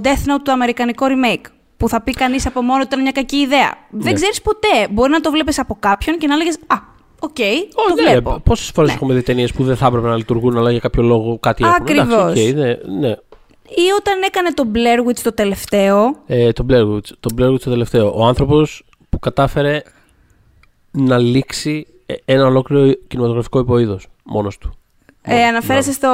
Death 0.04 0.30
Note 0.34 0.42
το 0.44 0.52
αμερικανικό 0.52 1.06
remake. 1.10 1.46
Που 1.80 1.90
θα 1.90 2.02
πει 2.02 2.12
κανείς 2.12 2.46
από 2.46 2.62
μόνο 2.62 2.78
του 2.80 2.86
ήταν 2.88 3.02
μια 3.02 3.12
κακή 3.12 3.36
ιδέα. 3.36 3.74
Δεν 3.90 4.14
ξέρεις 4.14 4.42
ποτέ. 4.42 4.88
Μπορεί 4.92 5.12
να 5.12 5.20
το 5.22 5.32
βλέπεις 5.32 5.60
από 5.60 5.78
κάποιον 5.80 6.18
και 6.18 6.28
να 6.28 6.36
λέγες 6.36 6.56
Α, 6.68 6.76
οκ, 7.20 7.36
το 7.36 7.94
ναι, 8.04 8.10
βλέπω. 8.10 8.40
Πόσες 8.44 8.70
φορές 8.74 8.90
Ναι. 8.90 8.96
έχουμε 8.96 9.14
δει 9.14 9.22
ταινίες 9.22 9.52
που 9.54 9.64
δεν 9.64 9.76
θα 9.76 9.86
έπρεπε 9.88 10.08
να 10.08 10.16
λειτουργούν, 10.16 10.58
αλλά 10.58 10.72
για 10.72 10.80
κάποιο 10.80 11.04
λόγο 11.04 11.38
κάτι 11.40 11.64
έχουν. 11.64 11.76
Ακριβώς. 11.76 12.08
Εντάξει, 12.08 12.50
οκ, 12.50 12.56
ναι, 12.56 12.68
ναι. 13.00 13.16
Ή 13.70 13.86
όταν 14.00 14.22
έκανε 14.26 14.54
το 14.54 14.64
Blair 14.74 15.08
Witch 15.10 15.20
το 15.24 15.34
τελευταίο. 15.34 16.16
Ε, 16.26 16.52
το 16.52 16.66
Blair 16.70 16.94
Witch. 16.96 17.10
Το 17.20 17.30
Blair 17.38 17.50
Witch 17.54 17.60
το 17.60 17.70
τελευταίο. 17.70 18.14
Ο 18.16 18.26
άνθρωπος 18.26 18.84
που 19.10 19.20
κατάφερε 19.20 19.82
να 20.92 21.18
λήξει 21.18 21.88
ε, 22.06 22.14
ένα 22.26 22.46
ολόκληρο 22.46 22.94
κινηματογραφικό 23.08 23.60
υποείδος 23.60 24.08
μόνος 24.24 24.58
του. 24.58 24.72
Ε, 25.22 25.44
αναφέρεσαι 25.44 25.92
στο 25.92 26.08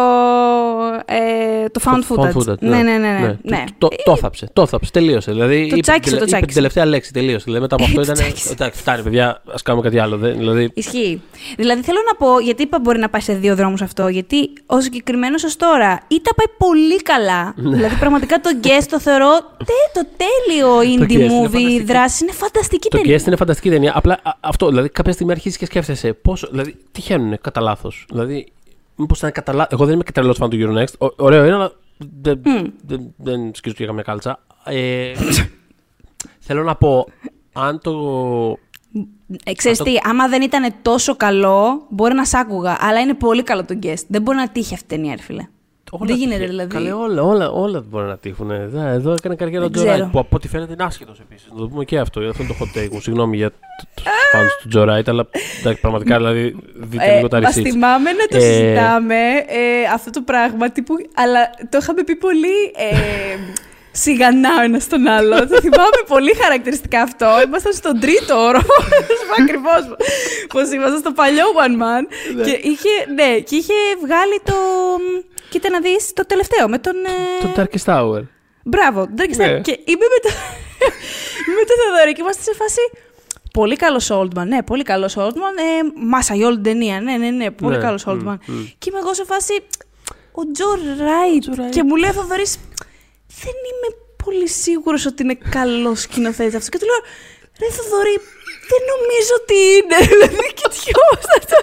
ε, 1.05 1.69
το 1.69 1.81
found 1.85 1.99
Το 2.07 2.31
footage. 2.37 2.57
ναι, 2.59 2.77
ναι, 2.77 2.81
ναι. 2.81 2.97
ναι, 2.97 3.35
ναι. 3.41 3.63
Το, 3.77 3.87
το, 3.87 3.95
το 4.03 4.15
θάψε. 4.17 4.49
Το 4.53 4.65
θάψε. 4.65 4.91
Τελείωσε. 4.91 5.31
Δηλαδή, 5.31 5.59
Το 5.59 5.65
είπε, 5.65 5.79
τσάκισε, 5.81 5.99
την- 6.01 6.09
το 6.09 6.15
είπε 6.15 6.25
την 6.25 6.27
τσάκισε. 6.27 6.53
τελευταία 6.55 6.85
λέξη. 6.85 7.11
Τελείωσε. 7.13 7.43
Δηλαδή, 7.45 7.61
μετά 7.61 7.75
από 7.75 7.83
αυτό 7.83 7.95
Το 7.95 8.01
ήταν. 8.01 8.13
τσάκισε. 8.15 8.51
Εντάξει, 8.51 8.79
φτάνει, 8.81 9.03
παιδιά. 9.03 9.27
Ας 9.29 9.41
κάνουμε 9.63 9.83
κάτι 9.83 9.99
άλλο. 9.99 10.17
Δεν- 10.17 10.37
Δηλαδή, 10.37 10.71
Ισχύει. 10.73 11.21
Δηλαδή 11.57 11.81
θέλω 11.81 11.97
να 12.11 12.15
πω, 12.25 12.39
γιατί 12.39 12.61
είπα 12.63 12.79
μπορεί 12.79 12.99
να 12.99 13.09
πάει 13.09 13.21
σε 13.21 13.33
δύο 13.33 13.55
δρόμους 13.55 13.81
αυτό, 13.81 14.07
γιατί 14.07 14.49
ο 14.65 14.81
συγκεκριμένος 14.81 15.43
ως 15.43 15.55
τώρα 15.55 15.99
ή 16.07 16.21
τα 16.21 16.31
πάει 16.35 16.69
πολύ 16.69 17.01
καλά. 17.01 17.53
Ναι. 17.55 17.75
δηλαδή 17.75 17.95
πραγματικά 17.95 18.39
το 18.39 18.49
guest 18.63 18.85
το 18.89 18.99
θεωρώ 18.99 19.29
τε, 19.57 20.01
το 20.01 20.07
τέλειο 20.17 20.77
Guest 20.79 21.01
indie 21.03 21.11
είναι 21.11 21.25
movie 21.27 21.43
φανταστική. 21.45 21.83
δράση. 21.83 22.23
Είναι 22.23 22.33
φανταστική 22.33 22.89
Το 22.89 22.97
ταινία. 22.97 23.17
Guest 23.17 23.25
είναι 23.27 23.35
φανταστική 23.35 23.69
ταινία. 23.69 23.91
Απλά 23.95 24.19
α, 24.23 24.31
αυτό, 24.39 24.67
δηλαδή 24.67 24.89
κάποια 24.89 25.11
στιγμή 25.13 25.31
αρχίζει 25.31 25.57
και 25.57 25.65
σκέφτεσαι 25.65 26.13
πόσο. 26.13 26.47
Δηλαδή, 26.51 26.75
τυχαίνουν 26.91 27.37
κατά 27.41 27.61
λάθος. 27.61 28.05
Δηλαδή, 28.09 28.47
μήπως 28.95 29.17
ήταν 29.17 29.31
κατά 29.31 29.53
λάθο. 29.53 29.69
Εγώ 29.71 29.85
δεν 29.85 29.93
είμαι 29.93 30.03
και 30.03 30.11
τρελός 30.11 30.37
φαν 30.37 30.49
του 30.49 30.57
Euronext. 30.59 30.93
Ω- 31.09 31.23
Ωραίο 31.23 31.45
είναι, 31.45 31.55
αλλά 31.55 31.71
δεν, 32.21 32.41
δεν, 32.87 33.13
δεν 33.17 33.51
σκίζω 33.55 33.75
για 33.77 33.85
καμιά 33.85 34.03
κάλτσα. 34.03 34.39
Ε, 34.65 35.11
θέλω 36.39 36.63
να 36.63 36.75
πω, 36.75 37.05
αν 37.53 37.79
το. 37.79 37.91
Ε, 39.43 39.53
ξέρεις 39.53 39.79
Αυτό- 39.79 39.91
τι, 39.93 39.99
άμα 40.03 40.27
δεν 40.27 40.41
ήταν 40.41 40.73
τόσο 40.81 41.15
καλό, 41.15 41.85
μπορεί 41.89 42.13
να 42.13 42.25
σ' 42.25 42.33
άκουγα. 42.33 42.77
Αλλά 42.79 42.99
είναι 42.99 43.13
πολύ 43.13 43.43
καλό 43.43 43.65
το 43.65 43.79
guest. 43.83 44.03
Δεν 44.07 44.21
μπορεί 44.21 44.37
να 44.37 44.49
τύχει 44.49 44.73
αυτή 44.73 44.93
η 44.93 44.97
ταινία, 44.97 45.15
ρε 45.15 45.21
φίλε. 45.21 45.47
Όλα 45.91 46.05
δεν 46.05 46.15
γίνεται 46.15 46.35
τυχε- 46.35 46.49
δηλαδή. 46.49 46.69
Καλέ, 46.73 46.91
όλα, 46.91 47.21
όλα, 47.21 47.49
όλα 47.49 47.83
μπορεί 47.89 48.05
να 48.07 48.17
τύχουν. 48.17 48.51
Ε, 48.51 48.67
δε- 48.67 48.91
Εδώ 48.91 49.11
έκανε 49.11 49.35
καριέρα 49.35 49.65
ο 49.65 49.67
Δεν 49.67 49.71
Τζο 49.71 49.83
Ράιτ, 49.83 49.95
ξέρω. 49.95 50.09
που 50.11 50.19
από 50.19 50.35
ό,τι 50.35 50.47
φαίνεται 50.47 50.73
είναι 50.73 50.83
άσχετος 50.83 51.19
επίσης. 51.19 51.47
Να 51.51 51.57
το 51.59 51.67
πούμε 51.67 51.83
και 51.85 51.99
αυτό. 51.99 52.19
Αυτό 52.29 52.43
είναι 52.43 52.53
το 52.59 52.65
hot 52.65 52.77
take 52.77 52.89
μου. 52.91 53.01
Συγγνώμη 53.01 53.37
για 53.37 53.49
τους 53.49 54.03
φans 54.33 54.61
του 54.61 54.67
Τζο 54.67 54.83
Ράιτ, 54.83 55.09
αλλά 55.09 55.27
εντάξει, 55.59 55.81
πραγματικά 55.81 56.17
δηλαδή 56.17 56.55
δείτε 56.75 57.15
λίγο 57.15 57.27
τα 57.27 57.37
Ε, 57.37 57.41
μας 57.41 57.55
receipts. 57.57 57.61
θυμάμαι 57.69 58.11
να 58.11 58.25
το 58.27 58.37
Ε, 58.37 58.39
συζητάμε 58.39 59.15
ε, 59.47 59.85
αυτό 59.93 60.09
το 60.09 60.21
πράγμα 60.21 60.71
τύπου, 60.71 60.93
αλλά 61.15 61.49
το 61.69 61.77
είχαμε 61.81 62.03
πει 62.03 62.15
πολύ 62.15 62.57
ε, 62.75 62.95
σιγανά 64.03 64.49
ο 64.59 64.61
ένα 64.61 64.79
τον 64.89 65.07
άλλο. 65.07 65.47
το 65.47 65.59
θυμάμαι 65.59 66.01
πολύ 66.07 66.33
χαρακτηριστικά 66.43 67.01
αυτό. 67.01 67.27
Ήμασταν 67.45 67.73
στον 67.73 67.99
τρίτο 67.99 68.35
όροφο. 68.47 68.73
Ακριβώς. 69.41 69.81
Πώς 70.53 70.71
ήμασταν 70.71 70.99
στο 70.99 71.11
παλιό 71.11 71.45
One 71.63 71.75
Man. 71.83 72.03
και, 72.45 72.51
είχε, 72.69 72.89
ναι, 73.15 73.39
και 73.39 73.55
είχε 73.55 73.73
βγάλει 74.03 74.37
το. 74.43 74.55
Κοίτα 75.49 75.69
να 75.69 75.79
δεις 75.79 76.13
το 76.13 76.25
τελευταίο 76.25 76.67
με 76.67 76.77
τον. 76.77 76.93
ε, 76.95 77.53
Το 77.53 77.61
Darkest 77.61 77.93
Hour. 77.93 78.21
Μπράβο, 78.63 78.99
τον 79.05 79.15
Darkest 79.17 79.35
Ναι. 79.37 79.57
Hour. 79.57 79.61
Και 79.61 79.71
είμαι 79.85 80.05
με 80.13 80.19
το, 80.23 80.29
είμαι 81.47 81.55
με 81.59 81.65
το 81.69 81.73
Θεοδωρή 81.83 82.13
και 82.13 82.21
είμαστε 82.21 82.41
σε 82.43 82.53
φάση. 82.55 82.79
Πολύ 83.53 83.75
καλός 83.75 84.09
Oldman, 84.11 84.45
ναι, 84.47 84.63
πολύ 84.63 84.83
καλός 84.83 85.15
Oldman. 85.17 85.55
Ε, 85.57 86.05
μάσα 86.05 86.35
για 86.35 86.45
όλη 86.47 86.55
την 86.55 86.63
ταινία, 86.63 87.01
ναι, 87.01 87.17
ναι, 87.17 87.29
ναι, 87.29 87.51
πολύ 87.51 87.75
Ναι, 87.75 87.81
καλός 87.83 88.05
μμ, 88.05 88.09
Oldman. 88.11 88.35
μμ. 88.45 88.63
Και 88.77 88.89
είμαι 88.89 88.99
εγώ 88.99 89.13
σε 89.13 89.23
φάση. 89.25 89.53
Ο 90.31 90.41
Τζο 90.51 90.65
Ράιτ. 90.99 91.69
Και 91.73 91.83
μου 91.83 91.95
λέει 91.95 92.09
ο 92.09 92.13
Θοδωρής, 92.13 92.57
δεν 93.43 93.55
είμαι 93.69 93.89
πολύ 94.23 94.47
σίγουρος 94.63 95.05
ότι 95.05 95.19
είναι 95.23 95.37
καλός 95.57 95.99
σκηνοθέτης 96.01 96.55
αυτός. 96.57 96.69
Και 96.69 96.79
του 96.81 96.85
λέω, 96.91 97.01
ρε 97.61 97.69
Θοδωρή, 97.77 98.15
δεν 98.71 98.81
νομίζω 98.93 99.33
ότι 99.41 99.57
είναι. 99.77 99.97
Δηλαδή, 100.11 100.47
κοιτιόμαστε 100.59 101.33
αυτό. 101.41 101.57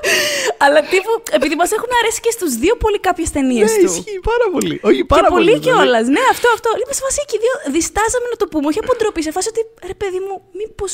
Αλλά 0.64 0.80
τύπου, 0.92 1.12
επειδή 1.38 1.54
μας 1.62 1.70
έχουν 1.76 1.90
αρέσει 2.00 2.20
και 2.24 2.30
στους 2.36 2.52
δύο 2.62 2.74
πολύ 2.84 2.98
κάποιες 3.08 3.30
ταινίες 3.36 3.70
Ναι, 3.70 3.78
του. 3.78 3.84
ισχύει 3.92 4.20
πάρα 4.32 4.46
πολύ. 4.54 4.74
Όχι, 4.88 5.02
πάρα 5.14 5.26
και 5.28 5.32
πολύ 5.34 5.44
δηλαδή. 5.44 5.64
κιόλα. 5.66 5.98
Ναι, 6.16 6.22
αυτό, 6.34 6.46
αυτό. 6.56 6.68
Είμαι 6.80 6.94
σε 6.98 7.02
φάση 7.06 7.20
και 7.28 7.36
οι 7.36 7.40
δύο 7.44 7.54
διστάζαμε 7.74 8.26
να 8.32 8.36
το 8.42 8.46
πούμε. 8.52 8.66
Όχι 8.70 8.80
από 8.84 8.92
ντροπή, 8.96 9.20
σε 9.28 9.32
φάση 9.36 9.48
ότι 9.52 9.62
ρε 9.90 9.96
παιδί 10.00 10.20
μου, 10.26 10.34
μήπως. 10.60 10.92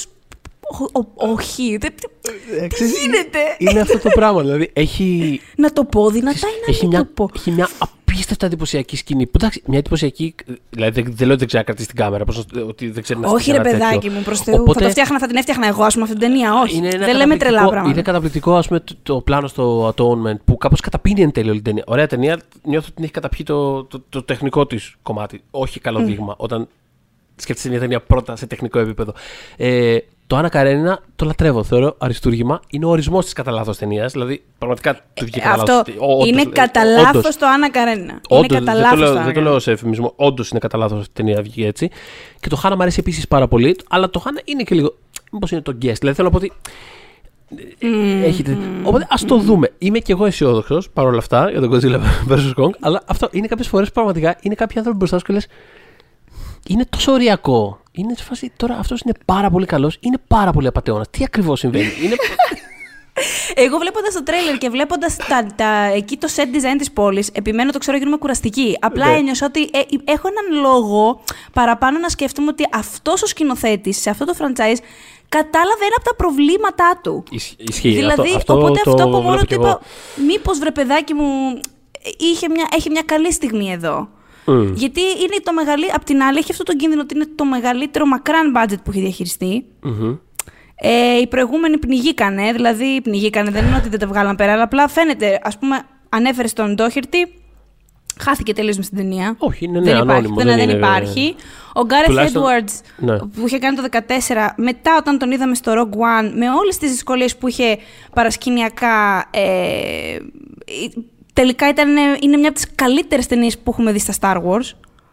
Όχι. 1.14 1.76
δεν- 1.76 1.94
Τι 1.94 2.56
Ε, 2.60 2.66
ξέρεις, 2.66 2.98
γίνεται; 2.98 3.38
Είναι 3.58 3.80
αυτό 3.80 3.98
το 3.98 4.08
πράγμα. 4.14 4.40
Δηλαδή 4.42 4.70
έχει, 4.72 5.40
Να 5.56 5.72
το 5.72 5.84
πω 5.84 6.10
δυνατά 6.10 6.38
ή 6.48 6.60
να 6.66 6.72
έχει, 6.72 6.80
μην 6.80 6.88
μια, 6.88 6.98
το 7.04 7.10
πω. 7.14 7.30
έχει 7.36 7.50
μια 7.50 7.68
απίστευτα 7.78 8.46
εντυπωσιακή 8.46 8.96
σκηνή. 8.96 9.24
Που 9.26 9.32
εντάξει, 9.34 9.62
μια 9.66 9.78
εντυπωσιακή. 9.78 10.34
Δηλαδή 10.70 11.02
δεν, 11.02 11.12
δεν 11.16 11.26
λέω 11.26 11.36
ότι 11.36 11.38
δεν 11.38 11.46
ξέρει 11.46 11.56
να 11.56 11.62
κρατήσει 11.62 11.86
την 11.88 11.96
κάμερα. 11.96 12.24
Πώς, 12.24 12.46
να- 12.52 12.62
ότι 12.62 12.90
δεν 12.90 13.02
ξέρεις 13.02 13.22
να 13.22 13.28
Όχι, 13.28 13.42
στήσει 13.42 13.56
ρε 13.56 13.68
ένα 13.68 13.70
παιδάκι 13.78 13.94
τέτοιο. 13.94 14.10
μου, 14.12 14.22
προς 14.22 14.40
Θεού. 14.40 14.54
Θα 14.54 14.60
Οπότε 14.60 14.84
το 14.84 14.90
φτιάχνα, 14.90 15.18
θα 15.18 15.26
την 15.26 15.36
έφτιαχνα 15.36 15.66
εγώ, 15.66 15.82
ας 15.82 15.92
πούμε, 15.94 16.04
αυτή 16.04 16.18
την 16.18 16.28
ταινία. 16.28 16.52
Όχι. 16.60 16.76
είναι 16.76 16.88
ένα 16.88 17.06
δεν 17.06 17.16
λέμε 17.16 17.36
τρελά 17.36 17.36
καταπληκτικό- 17.36 17.70
πράγματα. 17.70 17.92
Είναι 17.94 18.02
καταπληκτικό, 18.02 18.54
ας 18.56 18.66
πούμε, 18.68 18.80
το, 18.80 18.94
το 19.02 19.20
πλάνο 19.20 19.46
στο 19.46 19.88
Atonement 19.96 20.36
που 20.44 20.56
κάπως 20.56 20.80
καταπίνει 20.80 21.22
εν 21.22 21.32
τέλει 21.32 21.48
όλη 21.48 21.56
την 21.56 21.64
ταινία. 21.64 21.84
Ωραία 21.86 22.06
ταινία. 22.06 22.40
Νιώθω 22.62 22.84
ότι 22.86 22.94
την 22.94 23.04
έχει 23.04 23.12
καταπιεί 23.12 23.44
το, 23.44 23.84
το, 23.84 24.02
το, 24.08 24.22
τεχνικό 24.22 24.66
της 24.66 24.94
κομμάτι. 25.02 25.42
Όχι 25.50 25.80
καλό 25.80 25.98
δείγμα. 26.04 26.34
Όταν 26.38 26.68
σκέφτεσαι 27.36 27.68
μια 27.68 27.78
ταινία 27.80 28.00
πρώτα 28.00 28.36
σε 28.36 28.46
τεχνικό 28.46 28.78
επίπεδο. 28.78 29.12
Ε, 29.56 29.96
το 30.28 30.36
Άννα 30.36 30.48
Καρένινα 30.48 30.98
το 31.16 31.24
λατρεύω. 31.24 31.62
Θεωρώ 31.64 31.94
αριστούργημα. 31.98 32.60
Είναι 32.70 32.84
ο 32.84 32.88
ορισμός 32.88 33.24
της 33.24 33.32
κατά 33.32 33.50
λάθος 33.50 33.76
ταινίας. 33.78 34.12
Δηλαδή, 34.12 34.42
πραγματικά 34.58 34.94
του 34.94 35.24
βγήκε 35.24 35.40
κατά 35.40 35.54
Αυτό 35.54 35.72
λάθος. 35.72 35.94
Ό, 35.98 36.12
όντως, 36.12 36.28
είναι 36.28 36.40
ε, 36.40 36.44
κατά 36.44 36.80
όντως. 36.82 37.02
λάθος 37.02 37.36
το 37.36 37.46
Άννα 37.46 37.70
Καρένα. 37.70 38.02
Είναι 38.02 38.20
Όντως, 38.28 38.46
κατά 38.58 38.64
δεν, 38.64 38.74
το 38.74 38.80
λάθος 38.80 38.98
λέω, 38.98 39.08
το 39.08 39.12
δεν 39.14 39.22
Άννα 39.22 39.32
το 39.32 39.40
λέω 39.40 39.58
σε 39.58 39.70
εφημισμό. 39.70 40.12
Όντως 40.16 40.50
είναι 40.50 40.58
κατά 40.58 40.78
λάθος 40.78 41.04
η 41.06 41.08
ταινία 41.12 41.42
βγήκε 41.42 41.66
έτσι. 41.66 41.90
Και 42.40 42.48
το 42.48 42.56
Χάνα 42.56 42.76
μου 42.76 42.82
αρέσει 42.82 42.96
επίσης 43.00 43.28
πάρα 43.28 43.48
πολύ. 43.48 43.76
Αλλά 43.88 44.10
το 44.10 44.18
Χάνα 44.18 44.40
είναι 44.44 44.62
και 44.62 44.74
λίγο. 44.74 44.94
Μήπως 45.32 45.50
είναι 45.50 45.60
το 45.60 45.72
guest. 45.72 45.76
Δηλαδή 45.98 46.12
θέλω 46.16 46.22
να 46.22 46.30
πω 46.30 46.36
ότι. 46.36 46.52
ε, 47.78 48.26
Έχετε... 48.26 48.58
Οπότε 48.84 49.06
ας 49.10 49.24
το 49.24 49.36
δούμε. 49.38 49.72
Είμαι 49.78 49.98
κι 49.98 50.12
εγώ 50.12 50.26
αισιόδοξος 50.26 50.90
παρόλα 50.90 51.18
αυτά 51.18 51.50
για 51.50 51.60
τον 51.60 51.70
Godzilla 51.72 51.98
vs. 52.32 52.62
Kong. 52.64 52.70
Αλλά 52.80 53.02
αυτό 53.06 53.28
είναι 53.32 53.46
κάποιες 53.46 53.68
φορές 53.68 53.90
πραγματικά 53.92 54.36
είναι 54.40 54.54
κάποιοι 54.54 54.76
άνθρωποι 54.78 54.98
μπροστά 54.98 55.18
σου 55.18 55.24
και 55.24 55.32
λες. 55.32 55.46
Είναι 56.66 56.84
τόσο 56.90 57.12
ωριακό. 57.12 57.78
Είναι 57.92 58.14
σε 58.16 58.24
φάση 58.24 58.52
τώρα 58.56 58.76
αυτός 58.78 59.00
είναι 59.00 59.14
πάρα 59.24 59.50
πολύ 59.50 59.66
καλός. 59.66 59.96
Είναι 60.00 60.18
πάρα 60.28 60.50
πολύ 60.52 60.66
απαταιώνας. 60.66 61.06
Τι 61.10 61.24
ακριβώς 61.24 61.58
συμβαίνει; 61.58 61.90
είναι... 62.02 62.14
Εγώ 63.54 63.78
βλέποντας 63.78 64.14
το 64.14 64.22
τρέλερ 64.22 64.58
και 64.58 64.68
βλέποντας 64.68 65.16
τα, 65.16 65.46
τα, 65.56 65.84
εκεί 65.84 66.16
το 66.16 66.28
set 66.36 66.42
design 66.56 66.76
της 66.78 66.90
πόλης, 66.92 67.28
επιμένω 67.32 67.70
το 67.72 67.78
ξέρω 67.78 67.96
γίνομαι 67.96 68.16
κουραστική. 68.16 68.76
Απλά 68.80 69.06
Ναι. 69.06 69.16
ένιωσα 69.16 69.46
ότι 69.46 69.62
ε, 69.62 69.80
έχω 70.04 70.28
έναν 70.28 70.60
λόγο 70.62 71.20
παραπάνω 71.52 71.98
να 71.98 72.08
σκέφτομαι 72.08 72.48
ότι 72.50 72.64
αυτός 72.72 73.22
ο 73.22 73.26
σκηνοθέτης 73.26 74.00
σε 74.00 74.10
αυτό 74.10 74.24
το 74.24 74.34
franchise 74.38 74.76
κατάλαβε 75.28 75.84
ένα 75.84 75.94
από 75.96 76.04
τα 76.04 76.14
προβλήματά 76.16 77.00
του. 77.02 77.22
Ισ- 77.30 77.60
Ισχύει. 77.68 77.88
δηλαδή, 77.90 78.20
αυτό, 78.22 78.36
αυτό 78.36 78.56
οπότε 78.56 78.80
το 78.84 78.90
αυτό 78.90 79.02
από 79.02 79.10
μόνο 79.12 79.22
βλέπω 79.22 79.40
του 79.40 79.46
κι 79.46 79.54
εγώ. 79.54 79.66
είπα, 79.68 79.80
μήπως 80.26 80.58
βρε 80.58 80.70
παιδάκι 80.70 81.14
μου, 81.14 81.60
είχε 82.18 82.48
μια, 82.48 82.68
έχει 82.76 82.90
μια 82.90 83.02
καλή 83.06 83.32
στιγμή 83.32 83.70
εδώ. 83.72 84.08
Μμ. 84.52 84.72
Γιατί 84.74 85.00
είναι 85.00 85.36
το 85.42 85.52
μεγαλύτερο. 85.52 85.92
Απ' 85.96 86.04
την 86.04 86.22
άλλη, 86.22 86.38
έχει 86.38 86.50
αυτό 86.52 86.62
το 86.64 86.76
κίνδυνο 86.76 87.00
ότι 87.02 87.14
είναι 87.14 87.26
το 87.34 87.44
μεγαλύτερο 87.44 88.06
μακράν 88.06 88.54
budget 88.56 88.76
που 88.84 88.90
έχει 88.90 89.00
διαχειριστεί. 89.00 89.64
Μμμ. 89.82 90.16
Ε, 90.80 91.16
οι 91.20 91.26
προηγούμενοι 91.26 91.78
πνιγήκανε, 91.78 92.52
δηλαδή 92.52 93.00
πνιγήκανε, 93.02 93.50
δεν 93.50 93.66
είναι 93.66 93.76
ότι 93.76 93.88
δεν 93.88 93.98
τα 93.98 94.06
βγάλαν 94.06 94.36
πέρα, 94.36 94.52
αλλά 94.52 94.62
απλά 94.62 94.88
φαίνεται, 94.88 95.40
ας 95.42 95.58
πούμε, 95.58 95.78
ανέφερε 96.08 96.48
στον 96.48 96.74
Ντόχερτη, 96.74 97.32
χάθηκε 98.20 98.52
τελείως 98.52 98.76
μες 98.76 98.86
στην 98.86 98.98
ταινία. 98.98 99.34
Όχι, 99.38 99.64
είναι, 99.64 99.78
ναι, 99.78 99.84
δεν 99.84 99.94
υπάρχει, 100.02 100.10
ανώνυμο, 100.12 100.34
δεν, 100.36 100.46
δεν 100.46 100.56
δεν 100.56 100.68
είναι- 100.68 100.78
υπάρχει. 100.78 101.34
Ο 101.74 101.84
Γκάρεθ 101.84 102.06
Τουλάχιστον- 102.08 102.42
Έντουαρτς, 102.42 102.80
ναι. 102.98 103.18
που 103.18 103.46
είχε 103.46 103.58
κάνει 103.58 103.76
το 103.76 103.82
2014, 103.82 104.54
μετά 104.56 104.96
όταν 104.98 105.18
τον 105.18 105.30
είδαμε 105.30 105.54
στο 105.54 105.72
Rogue 105.72 105.96
One, 105.96 106.30
με 106.34 106.50
όλες 106.50 106.78
τις 106.78 106.90
δυσκολίες 106.90 107.36
που 107.36 107.48
είχε 107.48 107.78
παρασκηνιακά, 108.14 109.28
ε, 109.30 110.16
τελικά 111.40 111.68
ήταν, 111.68 111.96
είναι 112.20 112.36
μια 112.36 112.48
από 112.48 112.54
τις 112.58 112.74
καλύτερες 112.74 113.26
ταινίες 113.26 113.58
που 113.58 113.70
έχουμε 113.70 113.92
δει 113.92 113.98
στα 113.98 114.14
Star 114.20 114.36
Wars. 114.46 114.70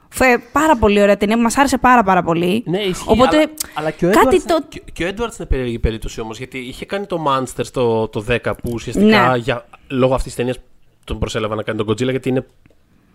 Φε, 0.09 0.25
πάρα 0.51 0.77
πολύ 0.77 1.01
ωραία 1.01 1.17
ταινία, 1.17 1.37
μας 1.37 1.57
άρεσε 1.57 1.77
πάρα 1.77 2.03
πάρα 2.03 2.23
πολύ. 2.23 2.63
Ναι, 2.65 2.79
ισχύει. 2.79 3.11
Οπότε, 3.11 3.37
αλλά, 3.37 3.49
αλλά 3.73 3.91
και 3.91 4.05
ο 4.05 4.11
κάτι 4.11 4.41
Edwards, 4.41 4.45
το... 4.47 4.63
και, 4.69 4.81
και 4.93 5.05
ο 5.05 5.07
Edwards 5.07 5.37
είναι 5.37 5.47
περίεργη 5.47 5.79
περίπτωση 5.79 6.21
όμως. 6.21 6.37
Γιατί 6.37 6.57
είχε 6.57 6.85
κάνει 6.85 7.05
το 7.05 7.25
Monster 7.27 7.65
στο 7.65 8.07
το 8.07 8.25
10 8.29 8.37
που 8.43 8.69
ουσιαστικά 8.73 9.29
Ναι. 9.29 9.37
για, 9.37 9.67
λόγω 9.87 10.13
αυτής 10.13 10.25
της 10.25 10.35
ταινίας 10.35 10.57
τον 11.03 11.19
προσέλαβα 11.19 11.55
να 11.55 11.63
κάνει 11.63 11.77
τον 11.77 11.89
Godzilla 11.89 12.09
γιατί 12.09 12.29
είναι 12.29 12.45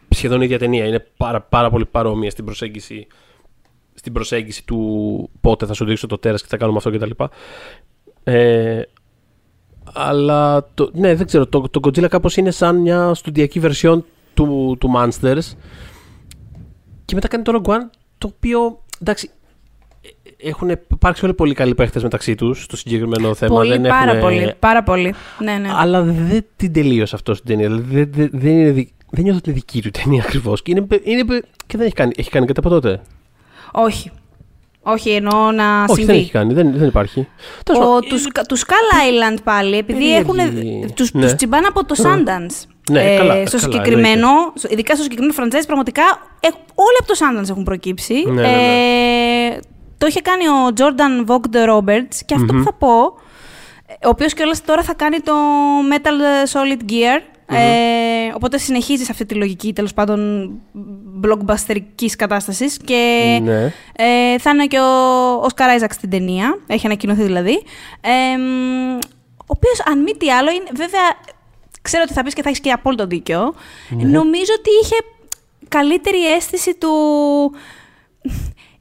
σχεδόν 0.08 0.40
η 0.40 0.44
ίδια 0.44 0.58
ταινία. 0.58 0.86
Είναι 0.86 1.06
πάρα, 1.16 1.40
πάρα 1.40 1.70
πολύ 1.70 1.86
παρόμοια 1.86 2.30
στην 2.30 2.44
προσέγγιση, 2.44 3.06
στην 3.94 4.12
προσέγγιση 4.12 4.64
του 4.64 5.30
πότε 5.40 5.66
θα 5.66 5.72
σου 5.72 5.84
δείξω 5.84 6.06
το 6.06 6.18
τέρας 6.18 6.42
και 6.42 6.48
θα 6.50 6.56
κάνουμε 6.56 6.78
αυτό 6.78 6.90
κτλ. 6.90 7.10
Ε, 8.24 8.82
αλλά 9.92 10.68
το, 10.74 10.90
ναι, 10.94 11.14
δεν 11.14 11.26
ξέρω. 11.26 11.46
Το, 11.46 11.60
το 11.60 11.80
Godzilla 11.82 12.08
κάπως 12.08 12.36
είναι 12.36 12.50
σαν 12.50 12.76
μια 12.76 13.14
στудιακή 13.14 13.60
version 13.64 14.00
του, 14.34 14.76
του 14.80 14.90
Monsters. 14.96 15.52
Και 17.04 17.14
μετά 17.14 17.28
κάνει 17.28 17.42
το 17.42 17.60
Rogue 17.64 17.70
One, 17.70 17.80
το 18.18 18.32
οποίο 18.34 18.82
εντάξει. 19.00 19.30
ε, 20.02 20.48
Έχουν 20.48 20.68
υπάρξει 20.68 21.24
όλοι 21.24 21.34
πολύ 21.34 21.54
καλοί 21.54 21.74
παίχτες 21.74 22.02
μεταξύ 22.02 22.34
τους 22.34 22.62
στο 22.62 22.76
συγκεκριμένο 22.76 23.34
θέμα. 23.34 23.54
Πολύ, 23.54 23.70
δεν 23.70 23.82
πάρα 23.82 24.12
έχουνε- 24.12 24.20
πολύ. 24.22 24.54
Πάρα 24.58 24.82
πολύ. 24.82 25.14
Ναι, 25.38 25.52
ναι. 25.58 25.68
Αλλά 25.72 26.02
δεν 26.02 26.44
την 26.56 26.72
τελείωσε 26.72 27.14
αυτό 27.14 27.34
στην 27.34 27.46
ταινία. 27.46 27.68
Δηλαδή 27.68 27.94
δεν, 27.94 28.10
δεν, 28.12 28.30
δεν, 28.40 28.52
είναι, 28.58 28.70
δι- 28.70 28.92
δεν 29.10 29.22
νιώθω 29.22 29.38
ότι 29.38 29.50
είναι 29.50 29.58
δική 29.58 29.80
του 29.82 29.88
η 29.88 29.90
ταινία 29.90 30.22
ακριβώς. 30.26 30.62
Και, 30.62 30.70
είναι, 30.70 30.86
είναι, 31.04 31.24
και 31.66 31.76
δεν 31.76 31.86
έχει 31.86 31.94
κάνει, 31.94 32.12
έχει 32.16 32.30
κάνει 32.30 32.46
κάτι 32.46 32.58
από 32.60 32.68
τότε. 32.68 33.00
Όχι. 33.72 34.10
Όχι, 34.82 35.10
εννοώ 35.10 35.50
να 35.50 35.82
Όχι, 35.82 35.86
συμβεί. 35.94 36.04
δεν 36.04 36.16
έχει 36.16 36.30
κάνει. 36.30 36.54
Δεν, 36.54 36.72
δεν 36.76 36.88
υπάρχει. 36.88 37.28
Τέλος 37.64 37.80
Ο, 37.82 37.84
πάντων, 37.84 38.08
τους, 38.08 38.26
τους 38.48 38.62
Skull 38.66 38.94
Island 39.34 39.36
πάλι, 39.44 39.76
επειδή 39.76 39.98
Περίεργη. 39.98 40.50
έχουν, 40.82 40.94
τους, 40.94 41.12
Ναι. 41.12 41.22
τους 41.22 41.34
τσιμπάνε 41.34 41.66
από 41.66 41.84
το 41.84 41.94
Sundance. 41.98 42.66
Ναι, 42.90 43.16
καλά, 43.16 43.46
στο 43.46 43.58
καλά, 43.58 43.72
συγκεκριμένο, 43.72 44.28
στο- 44.54 44.68
ειδικά 44.70 44.94
στο 44.94 45.02
συγκεκριμένο 45.02 45.34
franchise, 45.38 45.66
πραγματικά 45.66 46.02
έχ- 46.40 46.54
όλοι 46.74 46.96
από 47.00 47.08
το 47.08 47.14
Sundance 47.18 47.50
έχουν 47.50 47.62
προκύψει. 47.62 48.14
Ναι, 48.26 48.40
ναι, 48.40 48.48
Ε, 48.48 49.58
το 49.98 50.06
είχε 50.06 50.20
κάνει 50.20 50.48
ο 50.48 50.72
Jordan 50.76 51.30
Vogt 51.30 51.70
Roberts 51.74 52.14
και 52.26 52.34
αυτό 52.34 52.52
που 52.52 52.62
θα 52.62 52.72
πω, 52.72 52.88
ε, 53.86 54.06
ο 54.06 54.08
οποίος 54.08 54.34
κιόλας 54.34 54.64
τώρα 54.64 54.82
θα 54.82 54.94
κάνει 54.94 55.20
το 55.20 55.32
Metal 55.92 56.16
Solid 56.52 56.90
Gear, 56.90 57.20
ε, 57.56 58.32
οπότε 58.34 58.58
συνεχίζεις 58.58 59.06
σε 59.06 59.12
αυτή 59.12 59.26
τη 59.26 59.34
λογική 59.34 59.72
τέλος 59.72 59.94
πάντων 59.94 60.50
blockbusterικής 61.24 62.12
κατάστασης 62.18 62.76
και 62.84 63.38
Ναι. 63.42 63.64
ε, 63.96 64.38
θα 64.38 64.50
είναι 64.50 64.66
και 64.66 64.78
ο 64.78 65.42
Oscar 65.42 65.80
Isaac 65.80 65.90
στην 65.90 66.10
ταινία. 66.10 66.58
Έχει 66.66 66.86
ανακοινωθεί 66.86 67.22
δηλαδή. 67.22 67.62
Ε, 68.00 68.36
μ, 68.36 68.94
ο 69.36 69.52
οποίος, 69.56 69.80
αν 69.86 70.02
μη 70.02 70.12
τι 70.12 70.30
άλλο, 70.30 70.50
είναι 70.50 70.68
βέβαια. 70.74 71.00
Ξέρω 71.82 72.02
ότι 72.06 72.12
θα 72.12 72.22
πεις 72.22 72.34
και 72.34 72.42
θα 72.42 72.48
έχεις 72.48 72.60
και 72.60 72.70
απόλυτο 72.70 73.06
δίκιο. 73.06 73.54
Ναι. 73.88 74.02
Νομίζω 74.08 74.52
ότι 74.58 74.70
είχε 74.82 74.96
καλύτερη 75.68 76.32
αίσθηση 76.34 76.74
του. 76.74 76.88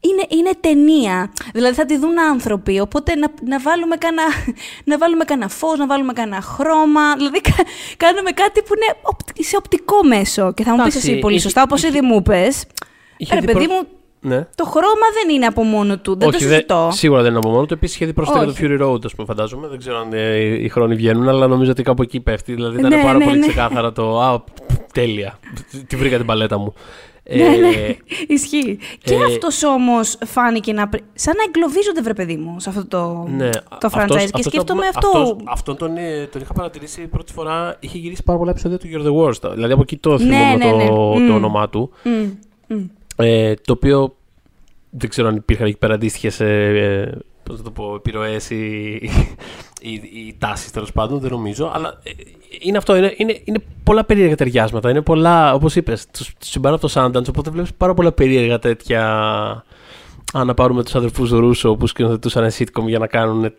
Είναι, 0.02 0.24
είναι 0.41 0.52
ταινία. 0.60 1.32
Δηλαδή 1.54 1.76
θα 1.76 1.86
τη 1.86 1.97
δουν 1.97 2.20
άνθρωποι. 2.20 2.80
Οπότε 2.80 3.16
να, 3.16 3.28
να 3.47 3.60
βάλουμε 3.60 3.95
κάνα, 3.95 4.24
να 4.84 4.97
βάλουμε 4.97 5.24
κάνα 5.24 5.47
φως, 5.47 5.78
να 5.78 5.88
βάλουμε 5.88 6.14
κάνα 6.14 6.41
χρώμα. 6.41 7.16
Δηλαδή 7.16 7.41
κα- 7.41 7.66
κάνουμε 7.97 8.32
κάτι 8.32 8.62
που 8.62 8.74
είναι 8.76 9.00
οπτ- 9.02 9.43
σε 9.43 9.56
οπτικό 9.58 10.04
μέσο. 10.04 10.54
Και 10.54 10.64
θα 10.64 10.72
μου 10.72 10.84
πεις 10.84 10.93
Εντάξει, 10.95 11.12
εσύ 11.12 11.20
πολύ 11.20 11.34
είχε- 11.34 11.43
σωστά, 11.43 11.62
όπως 11.62 11.80
είχε- 11.84 11.88
ήδη 11.97 12.02
μου 12.06 12.22
πες. 12.22 12.66
Είχε 13.18 13.34
Ρε 13.34 13.39
δει 13.39 13.45
παιδί 13.45 13.66
προ- 13.68 13.76
μου, 13.76 13.88
Ναι. 14.22 14.47
το 14.56 14.66
χρώμα 14.66 15.08
δεν 15.24 15.36
είναι 15.36 15.45
από 15.45 15.64
μόνο 15.64 15.97
του. 15.97 16.12
Δεν 16.12 16.30
το 16.30 16.36
Όχι, 16.36 16.43
συζητώ. 16.43 16.89
σίγουρα 16.91 17.22
δεν 17.22 17.30
είναι 17.30 17.39
από 17.39 17.50
μόνο 17.50 17.66
του. 17.66 17.74
Επίσης 17.74 17.95
είχε 17.95 18.06
δει 18.06 18.14
πρόσφατα 18.14 18.43
το 18.45 18.50
Όχι. 18.52 18.66
Fury 18.68 18.82
Road, 18.82 19.06
ας 19.06 19.16
πούμε, 19.16 19.28
φαντάζομαι. 19.28 19.68
Δεν 19.68 19.78
ξέρω 19.80 19.97
αν 20.00 20.14
ε, 20.14 20.38
οι 20.64 20.70
χρόνοι 20.70 20.95
βγαίνουν, 20.95 21.30
αλλά 21.30 21.47
νομίζω 21.47 21.72
ότι 21.72 21.84
κάπου 21.84 22.02
εκεί 22.02 22.20
πέφτει. 22.20 22.54
Δηλαδή 22.54 22.80
ήταν 22.80 22.89
Ναι, 22.91 23.02
πάρα 23.02 23.18
ναι, 23.18 23.24
πολύ 23.26 23.38
ναι. 23.39 23.47
ξεκάθαρα 23.47 23.91
το. 23.91 24.22
Α, 24.22 24.43
τέλεια. 24.93 25.39
Τη 25.88 25.95
βρήκα 25.95 26.18
την 26.18 26.26
παλέτα 26.26 26.58
μου. 26.58 26.74
Ναι, 27.36 27.47
ναι, 27.47 27.67
Ε, 27.67 27.95
ισχύει. 28.27 28.77
Και 29.03 29.13
ε, 29.13 29.23
αυτός 29.23 29.63
όμως 29.63 30.17
φάνηκε 30.25 30.73
να. 30.73 30.88
πρι- 30.89 31.03
σαν 31.13 31.34
να 31.38 31.43
εγκλωβίζονται, 31.47 32.01
βρε 32.01 32.13
παιδί 32.13 32.36
μου, 32.36 32.59
σε 32.59 32.69
αυτό 32.69 32.86
το, 32.88 33.27
Ναι, 33.38 33.49
το 33.49 33.89
franchise. 33.91 33.95
αυτός- 33.95 34.17
και 34.17 34.23
αυτός 34.23 34.43
σκέφτομαι 34.45 34.82
το- 34.82 34.88
αυτό. 34.95 35.07
αυτός- 35.19 35.36
αυτόν 35.45 35.77
τον, 35.77 35.97
ε, 35.97 36.27
τον 36.32 36.41
είχα 36.41 36.53
παρατηρήσει 36.53 37.01
πρώτη 37.07 37.34
φορά. 37.34 37.75
Είχε 37.80 37.97
γυρίσει 37.97 38.23
πάρα 38.23 38.38
πολλά 38.39 38.51
επεισόδια 38.51 38.77
του 38.77 38.88
You're 38.93 39.05
the 39.07 39.25
Worst. 39.25 39.51
Δηλαδή 39.53 39.73
από 39.73 39.82
εκεί 39.82 39.97
το 39.97 40.09
Ναι, 40.11 40.17
θυμόμαι 40.17 40.55
ναι, 40.55 40.71
ναι. 40.71 40.88
το, 40.88 40.93
Μμ. 41.17 41.27
το 41.27 41.34
όνομά 41.34 41.69
του. 41.69 41.91
Μμ, 42.03 42.11
μμ. 42.75 42.84
Ε, 43.15 43.53
το 43.53 43.73
οποίο 43.73 44.15
δεν 44.89 45.09
ξέρω 45.09 45.27
αν 45.27 45.36
υπήρχαν 45.36 45.67
εκεί 45.67 45.77
πέρα 45.77 45.93
αντίστοιχες 45.93 46.39
ε, 46.39 47.17
πώς 47.50 47.58
να 47.58 47.64
το 47.64 47.72
πω, 47.72 47.95
επιρροές 47.95 48.50
ή, 48.50 48.93
ή, 49.82 49.93
ή 50.28 50.36
τάσεις 50.38 50.72
τέλος 50.72 50.91
πάντων, 50.91 51.20
δεν 51.20 51.32
νομίζω. 51.32 51.72
Αλλά 51.74 52.00
ε, 52.04 52.12
είναι 52.60 52.78
αυτό, 52.78 52.95
είναι, 52.95 53.14
είναι, 53.18 53.41
είναι 53.43 53.60
πολλά 53.84 54.04
περίεργα 54.04 54.36
ταιριάσματα. 54.36 54.89
Είναι 54.89 55.02
πολλά, 55.02 55.54
όπως 55.54 55.76
είπες, 55.76 56.08
τους 56.08 56.34
συμπάνω 56.39 56.76
από 56.76 56.88
το 56.88 56.93
Sundance, 56.95 57.28
οπότε 57.30 57.50
βλέπεις 57.50 57.74
πάρα 57.74 57.93
πολλά 57.93 58.12
περίεργα 58.12 58.60
τέτοια... 58.60 59.04
Αν 60.34 60.47
να 60.47 60.54
πάρουμε 60.54 60.84
τους 60.84 60.95
αδερφούς 60.95 61.30
Ρούσο 61.30 61.76
που 61.76 61.88
σκηνοθετούσαν 61.88 62.50
sitcom 62.52 62.84
για 62.88 63.00
να 63.00 63.08
κάνουν 63.08 63.54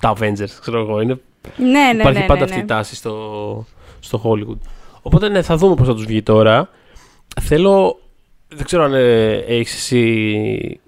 τα 0.00 0.16
Avengers, 0.16 0.50
ξέρω 0.60 0.80
εγώ. 0.80 1.00
Είναι, 1.00 1.20
Ναι, 1.56 1.92
ναι, 1.92 2.00
υπάρχει 2.00 2.20
ναι, 2.20 2.26
πάντα 2.26 2.38
ναι, 2.38 2.44
αυτή 2.44 2.56
η 2.56 2.60
ναι. 2.60 2.66
τάση 2.66 2.94
στο, 2.94 3.66
στο 4.00 4.22
Hollywood. 4.24 4.58
Οπότε 5.02 5.28
ναι, 5.28 5.42
θα 5.42 5.56
δούμε 5.56 5.74
πώς 5.74 5.86
θα 5.86 5.94
τους 5.94 6.04
βγει 6.04 6.22
τώρα. 6.22 6.68
Θέλω, 7.40 8.00
δεν 8.48 8.64
ξέρω 8.64 8.84
αν 8.84 8.94
ε, 8.94 9.32
έχεις 9.32 9.74
εσύ 9.74 10.80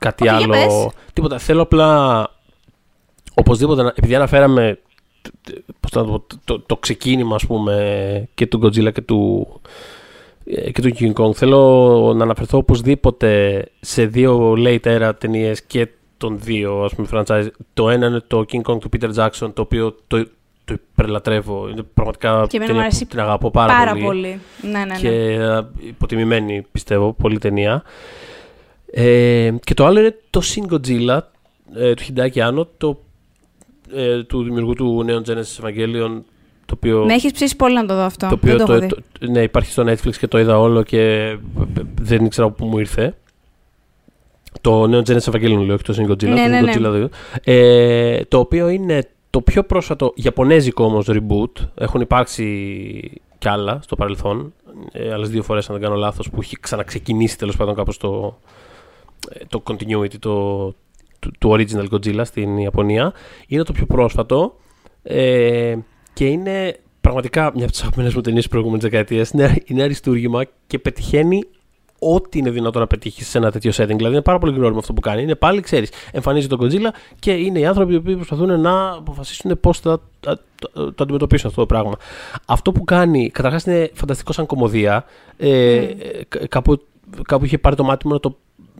κάτι 0.00 0.28
Όχι, 0.28 0.36
για 0.36 0.44
άλλο. 0.44 0.52
πες. 0.66 0.88
Τίποτα. 1.12 1.38
Θέλω 1.38 1.62
απλά, 1.62 2.28
οπωσδήποτε, 3.34 3.82
να- 3.82 3.92
επειδή 3.96 4.14
αναφέραμε 4.14 4.78
τ- 5.22 5.28
τ- 5.42 5.58
πώς 5.80 5.90
να 5.92 6.04
το, 6.04 6.10
πω, 6.18 6.24
το, 6.44 6.60
το 6.60 6.76
ξεκίνημα 6.76 7.34
ας 7.34 7.46
πούμε 7.46 8.28
και 8.34 8.46
του 8.46 8.60
Godzilla 8.62 8.92
και 8.92 9.00
του, 9.00 9.48
ε, 10.44 10.70
και 10.70 10.82
του 10.82 10.90
King 10.98 11.12
Kong 11.22 11.34
θέλω 11.34 12.12
να 12.16 12.22
αναφερθώ 12.24 12.58
οπωσδήποτε 12.58 13.64
σε 13.80 14.06
δύο 14.06 14.54
late 14.58 14.80
era 14.82 15.10
ταινίες 15.18 15.62
και 15.62 15.88
των 16.16 16.38
δύο 16.40 16.82
ας 16.84 16.94
πούμε 16.94 17.08
franchise 17.12 17.46
το 17.74 17.90
ένα 17.90 18.06
είναι 18.06 18.20
το 18.26 18.44
King 18.52 18.60
Kong 18.70 18.78
του 18.80 18.88
Peter 18.92 19.14
Jackson 19.14 19.50
το 19.54 19.62
οποίο 19.62 19.96
το, 20.06 20.24
το 20.64 20.74
υπερλατρεύω 20.92 21.68
είναι 21.68 21.82
πραγματικά 21.82 22.28
Και 22.48 22.56
εμένα 22.56 22.60
μου 22.60 22.66
ταινία 22.66 22.80
αρέσει 22.80 23.04
που 23.04 23.10
την 23.10 23.20
αγαπώ 23.20 23.50
πάρα, 23.50 23.72
Πάρα 23.72 23.90
πολύ 23.92 24.02
πολύ. 24.04 24.40
Ναι, 24.62 24.70
ναι, 24.78 24.84
ναι. 24.84 24.94
και 24.98 25.08
ε, 25.08 25.60
υποτιμημένη 25.86 26.66
πιστεύω, 26.72 27.12
πολύ 27.12 27.38
ταινία. 27.38 27.82
Ε, 28.92 29.50
και 29.64 29.74
το 29.74 29.86
άλλο 29.86 30.00
είναι 30.00 30.16
το 30.30 30.40
Shin 30.44 30.74
Godzilla 30.74 31.18
ε, 31.74 31.94
του 31.94 32.02
Hideaki 32.02 32.32
Anno, 32.48 32.66
το, 32.78 33.00
ε, 33.94 34.22
του 34.22 34.42
δημιουργού 34.42 34.72
του 34.74 35.04
Neon 35.08 35.30
Genesis 35.30 35.64
Evangelion, 35.64 36.20
το 36.66 36.74
οποίο, 36.76 37.04
Με 37.04 37.12
έχεις 37.14 37.32
ψήσει 37.32 37.56
πολύ 37.56 37.74
να 37.74 37.86
το 37.86 37.94
δω 37.94 38.00
αυτό. 38.02 38.28
το 38.28 38.34
οποίο 38.34 38.56
δεν 38.56 38.66
το, 38.66 38.72
έχω 38.72 38.82
δει. 38.82 38.88
το- 38.88 39.02
ναι, 39.30 39.42
υπάρχει 39.42 39.70
στο 39.70 39.82
Netflix 39.86 40.16
και 40.16 40.26
το 40.26 40.38
είδα 40.38 40.58
όλο 40.58 40.82
και 40.82 41.36
δεν 42.00 42.24
ήξερα 42.24 42.46
από 42.46 42.56
πού 42.56 42.66
μου 42.70 42.78
ήρθε. 42.78 43.14
Το 44.60 44.82
Neon 44.82 45.02
Genesis 45.10 45.32
Evangelion 45.32 45.64
λέω, 45.66 45.74
όχι 45.74 45.82
το 45.84 45.94
Shin 45.98 46.10
Godzilla, 46.10 46.28
Ναι, 46.28 46.42
το 46.44 46.48
ναι, 46.48 46.60
Shin 46.74 46.80
ναι. 46.80 46.88
Godzilla 46.88 47.04
2. 47.04 47.08
Ε, 47.44 48.24
το 48.24 48.38
οποίο 48.38 48.68
είναι 48.68 49.08
το 49.30 49.40
πιο 49.40 49.62
πρόσφατο 49.64 50.12
Ιαπωνέζικο 50.14 50.84
όμως 50.84 51.06
reboot. 51.10 51.64
Έχουν 51.74 52.00
υπάρξει 52.00 52.44
κι 53.38 53.48
άλλα 53.48 53.78
στο 53.82 53.96
παρελθόν. 53.96 54.52
Ε, 54.92 55.12
άλλες 55.12 55.28
δύο 55.28 55.42
φορές 55.42 55.68
αν 55.70 55.74
δεν 55.78 55.84
κάνω 55.84 55.96
λάθος 56.00 56.30
που 56.30 56.40
έχει 56.40 56.56
ξαναξεκινήσει 56.60 57.38
τέλος 57.38 57.56
πάντων 57.56 57.74
κάπως 57.74 57.96
το, 57.96 58.38
ε, 58.46 58.50
το 59.48 59.62
continuity 59.70 60.14
το, 60.18 60.66
του, 61.18 61.30
του 61.38 61.50
original 61.50 61.86
Godzilla 61.90 62.20
στην 62.24 62.58
Ιαπωνία. 62.58 63.12
Είναι 63.46 63.62
το 63.62 63.72
πιο 63.72 63.86
πρόσφατο 63.86 64.56
ε, 65.02 65.76
και 66.12 66.26
είναι 66.26 66.76
πραγματικά 67.00 67.52
μια 67.54 67.62
από 67.62 67.70
τις 67.72 67.80
αγαπημένες 67.80 68.14
μου 68.14 68.20
ταινίες 68.20 68.42
της 68.42 68.50
προηγούμενης 68.50 68.84
δεκαετίας. 68.84 69.30
Είναι, 69.30 69.56
είναι 69.64 69.82
αριστούργημα 69.82 70.44
και 70.66 70.78
πετυχαίνει 70.78 71.42
ό,τι 72.02 72.38
είναι 72.38 72.50
δυνατό 72.50 72.78
να 72.78 72.86
πετύχει 72.86 73.24
σε 73.24 73.38
ένα 73.38 73.50
τέτοιο 73.50 73.70
setting. 73.70 73.96
Δηλαδή 73.96 74.12
είναι 74.14 74.22
πάρα 74.22 74.38
πολύ 74.38 74.52
γνώριμο 74.54 74.78
αυτό 74.78 74.92
που 74.92 75.00
κάνει. 75.00 75.22
Είναι 75.22 75.34
πάλι, 75.34 75.60
ξέρεις, 75.60 75.90
εμφανίζει 76.12 76.46
τον 76.46 76.58
Godzilla 76.62 76.88
και 77.18 77.32
είναι 77.32 77.58
οι 77.58 77.66
άνθρωποι 77.66 77.92
οι 77.92 77.96
οποίοι 77.96 78.14
προσπαθούν 78.14 78.60
να 78.60 78.90
αποφασίσουν 78.90 79.60
πώς 79.60 79.80
θα 79.80 80.00
θα- 80.20 80.38
το, 80.72 80.92
το 80.92 81.02
αντιμετωπίσουν 81.02 81.48
αυτό 81.48 81.60
το 81.60 81.66
πράγμα. 81.66 81.92
Αυτό 82.46 82.72
που 82.72 82.84
κάνει, 82.84 83.30
καταρχάς 83.30 83.64
είναι 83.64 83.90
φανταστικό 83.94 84.32
σαν 84.32 84.46
κομμωδία. 84.46 85.04
Ε, 85.36 85.74
ε, 85.76 85.94
κα- 86.28 86.46
κάπου, 86.46 86.82
κάπου 87.26 87.44
είχε 87.44 87.58
πάρει 87.58 87.76
το 87.76 87.84
μάτι 87.84 88.06
μου 88.06 88.12
να 88.12 88.20
το, 88.20 88.36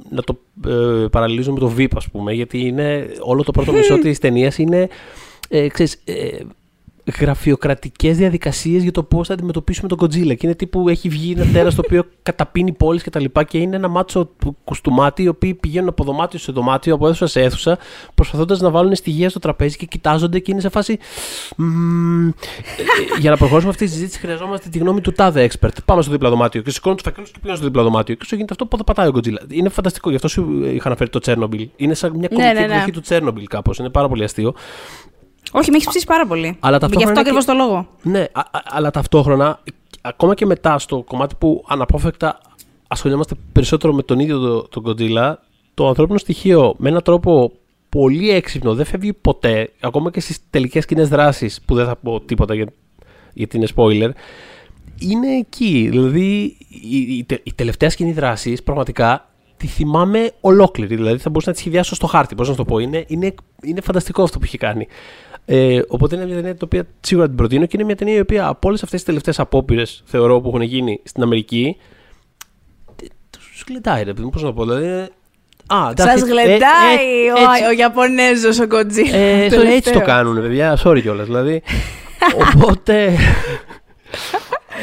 να 0.09 0.23
το 0.23 0.39
ε, 0.69 1.07
παραλληλίζω 1.09 1.53
με 1.53 1.59
το 1.59 1.75
VIP, 1.77 1.89
ας 1.97 2.09
πούμε, 2.09 2.33
γιατί 2.33 2.59
είναι, 2.67 3.09
όλο 3.21 3.43
το 3.43 3.51
πρώτο 3.51 3.73
μισό 3.73 3.99
της 4.05 4.19
ταινίας 4.19 4.59
είναι. 4.59 4.89
Ε, 5.49 5.69
ξέρεις, 5.69 6.03
ε, 6.05 6.39
γραφειοκρατικές 7.19 8.17
διαδικασίες 8.17 8.83
για 8.83 8.93
το 8.93 9.03
πώς 9.03 9.27
θα 9.27 9.35
αντιμετωπίσουμε 9.35 9.89
τον 9.89 9.99
Godzilla. 10.01 10.37
Και 10.37 10.47
είναι 10.47 10.55
τύπου 10.55 10.89
έχει 10.89 11.09
βγει 11.09 11.35
ένα 11.37 11.53
τέρας 11.53 11.75
το 11.75 11.83
οποίο 11.85 12.05
καταπίνει 12.23 12.73
πόλεις 12.73 13.03
και 13.03 13.11
τα 13.11 13.21
λοιπά 13.21 13.45
και 13.45 13.59
είναι 13.59 13.77
ένα 13.77 13.89
μάτσο 13.89 14.25
του 14.39 14.57
κουστούμάτι 14.65 15.23
οι 15.23 15.29
οποίοι 15.29 15.55
πηγαίνουν 15.55 15.89
από 15.89 16.05
δωμάτιο 16.05 16.39
σε 16.39 16.53
δωμάτιο, 16.53 16.95
από 16.95 17.07
αίθουσα 17.07 17.27
σε 17.27 17.41
αίθουσα 17.41 17.79
προσπαθώντας 18.15 18.61
να 18.61 18.71
βάλουν 18.71 18.95
στοιχεία 18.95 19.31
στο 19.31 19.39
τραπέζι 19.39 19.77
και 19.77 19.87
κοιτάζονται 19.87 20.39
και 20.39 20.51
είναι 20.51 20.61
σε 20.61 20.69
φάση 20.69 20.99
«Μμμ, 21.57 22.29
ε, 22.29 22.33
για 23.19 23.31
να 23.31 23.37
προχωρήσουμε 23.37 23.71
αυτή 23.73 23.85
τη 23.85 23.91
συζήτηση 23.91 24.19
χρειαζόμαστε 24.19 24.69
τη 24.69 24.79
γνώμη 24.79 25.01
του 25.01 25.13
τάδε 25.13 25.51
expert. 25.51 25.69
Πάμε 25.85 26.03
στο 26.03 26.11
δίπλα 26.11 26.31
δωμάτιο 26.31 26.63
και 26.63 26.71
σηκώνουν 26.71 26.97
τους 26.97 27.07
φακέλους 27.07 27.31
και 27.31 27.37
πηγαίνουν 27.39 27.57
στο 27.57 27.67
δίπλα 27.67 27.83
δωμάτιο. 27.83 28.15
Και 28.15 28.25
σου 28.25 28.35
γίνεται 28.35 28.53
αυτό 28.53 28.67
που 28.67 28.77
θα 28.77 28.85
πατάει 28.85 29.09
ο 29.09 29.13
Godzilla. 29.15 29.51
Είναι 29.51 29.69
φανταστικό 29.69 30.09
γι' 30.11 30.17
αυτό 30.17 30.29
σου 30.29 30.65
είχα 30.65 30.87
αναφέρει 30.87 31.11
το 31.11 31.19
Τσέρνομπιλ. 31.19 31.69
Είναι 31.77 31.95
σαν 31.95 32.11
μια 32.11 32.29
Ναι, 32.31 32.37
κομική 32.37 32.55
ναι, 32.55 32.67
ναι. 32.67 32.73
εκδοχή 32.73 32.91
του 32.91 33.01
Τσέρνομπιλ 33.01 33.47
κάπως. 33.47 33.79
Είναι 33.79 33.91
πάρα 33.91 34.09
πολύ 34.09 34.25
αστείο 34.25 34.55
Όχι, 35.53 35.71
με 35.71 35.77
έχεις 35.77 35.89
ψήσει 35.89 36.07
πάρα 36.07 36.27
πολύ. 36.27 36.57
Αλλά 36.61 36.75
Γι' 36.77 36.81
ταυτόχρονα 36.81 37.11
αυτό 37.11 37.11
είναι 37.11 37.21
ακριβώς 37.21 37.45
το 37.45 37.53
λόγο. 37.55 37.89
Ναι, 38.03 38.21
α- 38.33 38.41
α- 38.41 38.63
αλλά 38.65 38.91
ταυτόχρονα, 38.91 39.61
ακόμα 40.01 40.35
και 40.35 40.47
μετά 40.47 40.79
στο 40.79 41.03
κομμάτι 41.03 41.35
που 41.39 41.65
αναπόφευκτα 41.69 42.41
ασχολιόμαστε 42.89 43.35
περισσότερο 43.53 43.93
με 43.93 44.03
τον 44.03 44.19
ίδιο 44.19 44.39
το- 44.39 44.69
τον 44.69 44.83
Godzilla, 44.87 45.35
το 45.75 45.89
ανθρώπινο 45.89 46.19
στοιχείο 46.19 46.75
με 46.79 46.89
έναν 46.89 47.03
τρόπο 47.03 47.53
πολύ 47.89 48.31
έξυπνο, 48.31 48.75
δεν 48.75 48.85
φεύγει 48.85 49.13
ποτέ, 49.13 49.73
ακόμα 49.81 50.11
και 50.11 50.21
στις 50.21 50.39
τελικές 50.51 50.87
κοινές 50.87 51.09
δράσεις, 51.09 51.61
που 51.65 51.75
δεν 51.75 51.87
θα 51.87 51.97
πω 51.97 52.21
τίποτα 52.21 52.55
για, 52.55 52.67
γιατί 53.35 53.57
είναι 53.57 53.67
spoiler, 53.77 54.11
είναι 54.99 55.37
εκεί. 55.39 55.87
Δηλαδή, 55.91 56.57
η, 56.69 56.97
η, 57.17 57.25
τε- 57.25 57.41
η 57.47 57.53
τελευταία 57.55 57.91
σκηνή 57.91 58.13
δράσης 58.13 58.63
πραγματικά 58.63 59.25
τη 59.57 59.67
θυμάμαι 59.67 60.33
ολόκληρη. 60.41 60.97
Δηλαδή, 60.97 61.19
θα 61.19 61.29
μπορούσα 61.31 61.49
να 61.49 61.55
τη 61.55 61.61
σχεδιάσω 61.61 61.95
στο 61.95 62.07
χάρτη. 62.07 62.35
Πώς 62.35 62.47
να 62.49 62.53
σου 62.55 62.59
το 62.59 62.65
πω. 62.65 62.79
Είναι, 62.79 63.05
είναι, 63.09 63.35
είναι 63.63 63.81
φανταστικό 63.81 64.23
αυτό 64.23 64.39
που 64.39 64.45
έχει 64.45 64.59
κάνει. 64.59 64.87
Ε, 65.45 65.81
οπότε 65.89 66.17
είναι 66.17 66.25
μια 66.27 66.35
ταινία 66.35 66.51
την 66.55 66.61
οποία 66.65 66.85
σίγουρα 67.01 67.27
την 67.27 67.37
προτείνω 67.37 67.65
και 67.67 67.73
είναι 67.75 67.85
μια 67.85 67.97
ταινία 67.97 68.15
η 68.15 68.21
οποία 68.21 68.47
από 68.47 68.69
όλες 68.69 68.83
αυτές 68.83 68.99
τις 68.99 69.07
τελευταίες 69.09 69.39
απόπειρες 69.41 70.03
θεωρώ 70.05 70.41
που 70.41 70.49
έχουν 70.49 70.61
γίνει 70.63 71.01
στην 71.05 71.23
Αμερική. 71.23 71.77
Τους 73.31 73.65
γλεντάει, 73.69 74.03
ρε 74.05 74.13
παιδί 74.13 74.25
μου, 74.25 74.31
πώς 74.31 74.43
να 74.43 74.49
το 74.49 74.55
πω. 74.55 74.65
Δηλαδή, 74.65 74.85
είναι- 74.85 75.09
Α, 75.67 75.93
Σας 75.97 76.07
εντάξει, 76.07 76.25
ε, 76.25 76.27
γλεντάει 76.29 77.27
ε, 77.27 77.33
ο, 77.33 77.51
έτσι. 77.53 77.65
ο 77.69 77.73
Ιαπωνέζος 77.79 78.59
ο 78.59 78.65
Godzilla. 78.71 79.13
Ε, 79.13 79.49
sorry, 79.55 79.67
έτσι 79.67 79.93
το 79.93 80.01
κάνουν, 80.01 80.41
παιδιά. 80.41 80.79
Sorry 80.85 81.01
κιόλας. 81.03 81.27
Δηλαδή. 81.27 81.63
Οπότε. 82.55 83.17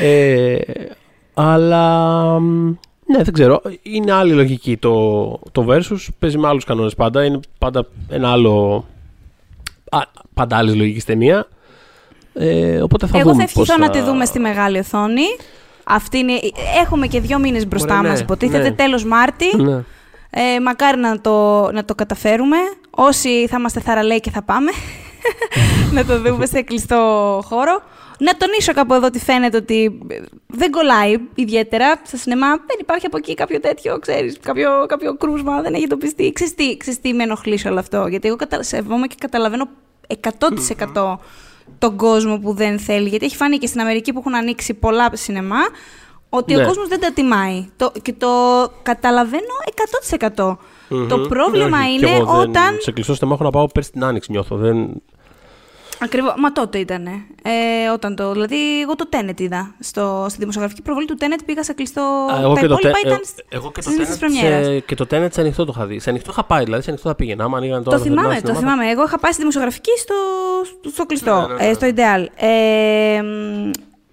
ε, 0.02 0.58
αλλά. 1.34 1.90
μ, 2.40 2.76
Ναι, 3.06 3.24
δεν 3.24 3.34
ξέρω. 3.34 3.62
Είναι 3.82 4.12
άλλη 4.12 4.34
λογική 4.34 4.78
το, 4.78 5.26
το 5.52 5.66
versus. 5.70 6.08
Παίζει 6.20 6.38
με 6.38 6.48
άλλους 6.48 6.64
κανόνες 6.64 6.96
πάντα. 6.96 7.24
Είναι 7.26 7.40
πάντα 7.58 7.88
ένα 8.10 8.32
άλλο. 8.32 8.86
Α, 9.90 10.00
πάντα 10.38 10.58
άλλη 10.58 10.76
λογικής 10.76 11.06
ταινία. 11.06 11.48
Ε, 12.34 12.82
οπότε 12.82 13.08
θα 13.08 13.18
Εγώ 13.18 13.30
δούμε 13.30 13.38
θα 13.38 13.44
ευχηθώ 13.44 13.78
πώς 13.78 13.88
να 13.88 13.90
τη 13.90 14.02
δούμε 14.02 14.26
στη 14.26 14.40
μεγάλη 14.40 14.78
οθόνη. 14.80 15.26
Αυτή 15.84 16.18
είναι... 16.18 16.34
Έχουμε 16.84 17.08
και 17.08 17.20
δύο 17.20 17.40
μήνες 17.40 17.68
μπροστά 17.68 17.88
Ωραία, 17.88 18.02
ναι, 18.02 18.10
μας, 18.10 18.20
υποτίθεται, 18.20 18.70
ναι. 18.70 18.76
τέλος 18.76 19.06
Μάρτη. 19.06 19.58
Ναι. 19.58 19.84
Ε, 20.30 20.60
μακάρι 20.64 21.00
να 21.00 21.22
το, 21.22 21.70
να 21.72 21.86
το 21.86 21.96
καταφέρουμε. 21.96 22.58
Όσοι 22.90 23.48
θα 23.48 23.56
είμαστε 23.60 23.80
θαραλέοι 23.80 24.20
και 24.20 24.30
θα 24.30 24.42
πάμε, 24.44 24.72
να 25.96 26.06
το 26.06 26.22
δούμε 26.22 26.46
σε 26.46 26.62
κλειστό 26.62 27.42
χώρο. 27.46 27.82
Να 28.20 28.38
τονίσω 28.38 28.74
κάπου 28.74 28.94
εδώ 28.94 29.06
ότι 29.06 29.20
φαίνεται 29.20 29.58
ότι 29.58 30.00
δεν 30.48 30.72
κολλάει 30.72 31.18
ιδιαίτερα 31.36 32.02
στα 32.06 32.18
σινεμά. 32.18 32.48
Δεν 32.48 32.78
υπάρχει 32.80 33.06
από 33.06 33.18
εκεί 33.18 33.34
κάποιο 33.34 33.60
τέτοιο, 33.60 34.00
ξέρεις, 34.00 34.40
κάποιο, 34.42 34.86
κάποιο 34.88 35.16
κρούσμα, 35.16 35.62
δεν 35.62 35.74
έχει 35.74 35.84
εντοπιστεί. 35.84 36.32
Ξέρεις 36.32 36.56
τι, 36.56 36.78
ξέρεις 36.78 37.02
τι 37.02 37.14
με 37.14 37.24
ενοχλεί 37.24 37.58
σε 37.58 37.68
όλο 37.68 37.80
αυτό; 37.80 38.08
Γιατί 38.08 38.28
εγώ 38.28 38.36
κατα... 38.36 38.64
σεβόμαι 38.64 39.08
και 39.08 39.16
καταλαβαίνω 39.20 39.70
100% 40.08 41.16
τον 41.80 41.96
κόσμο 41.96 42.40
που 42.40 42.54
δεν 42.54 42.80
θέλει. 42.80 43.10
Γιατί 43.10 43.26
έχει 43.26 43.36
φανεί 43.36 43.58
και 43.58 43.68
στην 43.68 43.80
Αμερική 43.82 44.14
που 44.14 44.20
έχουν 44.20 44.36
ανοίξει 44.36 44.74
πολλά 44.74 45.10
σινεμά 45.14 45.60
ότι 46.30 46.54
Ναι. 46.56 46.64
ο 46.64 46.66
κόσμος 46.68 46.88
δεν 46.88 47.00
τα 47.00 47.12
τιμάει. 47.12 47.66
Το, 47.78 47.92
και 48.02 48.14
το 48.14 48.28
καταλαβαίνω 48.84 49.44
100%. 50.30 50.58
Το 51.10 51.20
πρόβλημα 51.20 51.78
Όχι, 51.80 51.88
κι 51.98 52.06
είναι 52.06 52.16
εγώ 52.16 52.26
δεν- 52.40 52.50
όταν. 52.50 52.78
Σε 52.80 52.92
κλειστό 52.92 53.14
στόμα 53.16 53.34
έχω 53.34 53.44
να 53.44 53.50
πάω 53.50 53.68
πέρσι 53.68 53.92
την 53.92 54.04
άνοιξη, 54.04 54.32
νιώθω. 54.32 54.56
Δεν... 54.56 54.90
Ακριβώς, 56.00 56.34
μα 56.38 56.52
τότε 56.52 56.78
ήταν. 56.78 57.06
Ε, 57.44 57.90
όταν 57.94 58.16
το. 58.16 58.32
Δηλαδή, 58.32 58.82
εγώ 58.82 58.96
το 58.96 59.10
Tenet 59.12 59.40
είδα. 59.42 59.76
Στο, 59.80 60.26
στη 60.30 60.40
δημοσιογραφική 60.40 60.82
προβολή 60.82 61.06
του 61.06 61.18
Tenet 61.20 61.40
πήγα 61.46 61.64
σε 61.64 61.74
κλειστό. 61.74 62.02
Α, 62.02 62.40
εγώ 62.42 62.54
τα 62.54 62.60
και 62.62 62.68
το 62.68 62.74
υπόλοιπα 62.80 63.00
Τε- 63.00 63.06
ήταν 63.06 63.20
ε, 63.50 63.56
εγώ 63.56 63.72
και 63.72 63.82
το 63.82 63.90
στις 63.90 64.16
Tenet 64.16 64.20
πρεμιέρας. 64.20 64.66
σε- 64.66 64.80
και 64.80 64.96
το 64.96 65.06
Tenet 65.12 65.28
σε 65.32 65.42
ανοιχτό 65.42 65.66
το 65.66 65.74
είχα 65.76 65.86
δει. 65.86 66.00
Σε 66.00 66.10
ανοιχτό 66.10 66.32
είχα 66.32 66.44
πάει, 66.44 66.64
δηλαδή 66.64 66.84
σε 66.84 66.90
ανοιχτό 66.90 67.10
θα 67.10 67.16
πήγαινα. 67.16 67.44
Άμα 67.44 67.58
ανοίγαν 67.58 67.84
τώρα 67.84 67.98
Το 67.98 68.04
τα 68.04 68.10
θερινά 68.10 68.22
θυμάμαι, 68.22 68.42
το 68.42 68.48
σινεμά, 68.48 68.60
θα- 68.70 68.72
θυμάμαι. 68.76 68.92
Εγώ 68.92 69.04
είχα 69.04 69.20
πάει 69.20 69.32
στη 69.32 69.40
δημοσιογραφική 69.42 69.92
στο, 69.98 70.16
στο 70.92 71.06
κλειστό, 71.06 71.40
Ναι, 71.48 71.54
ναι, 71.54 71.64
ναι. 71.64 71.68
ε, 71.70 71.74
στο 71.74 71.88
Ideal. 71.96 72.26
Ε, 72.36 73.22
μ, 73.22 73.70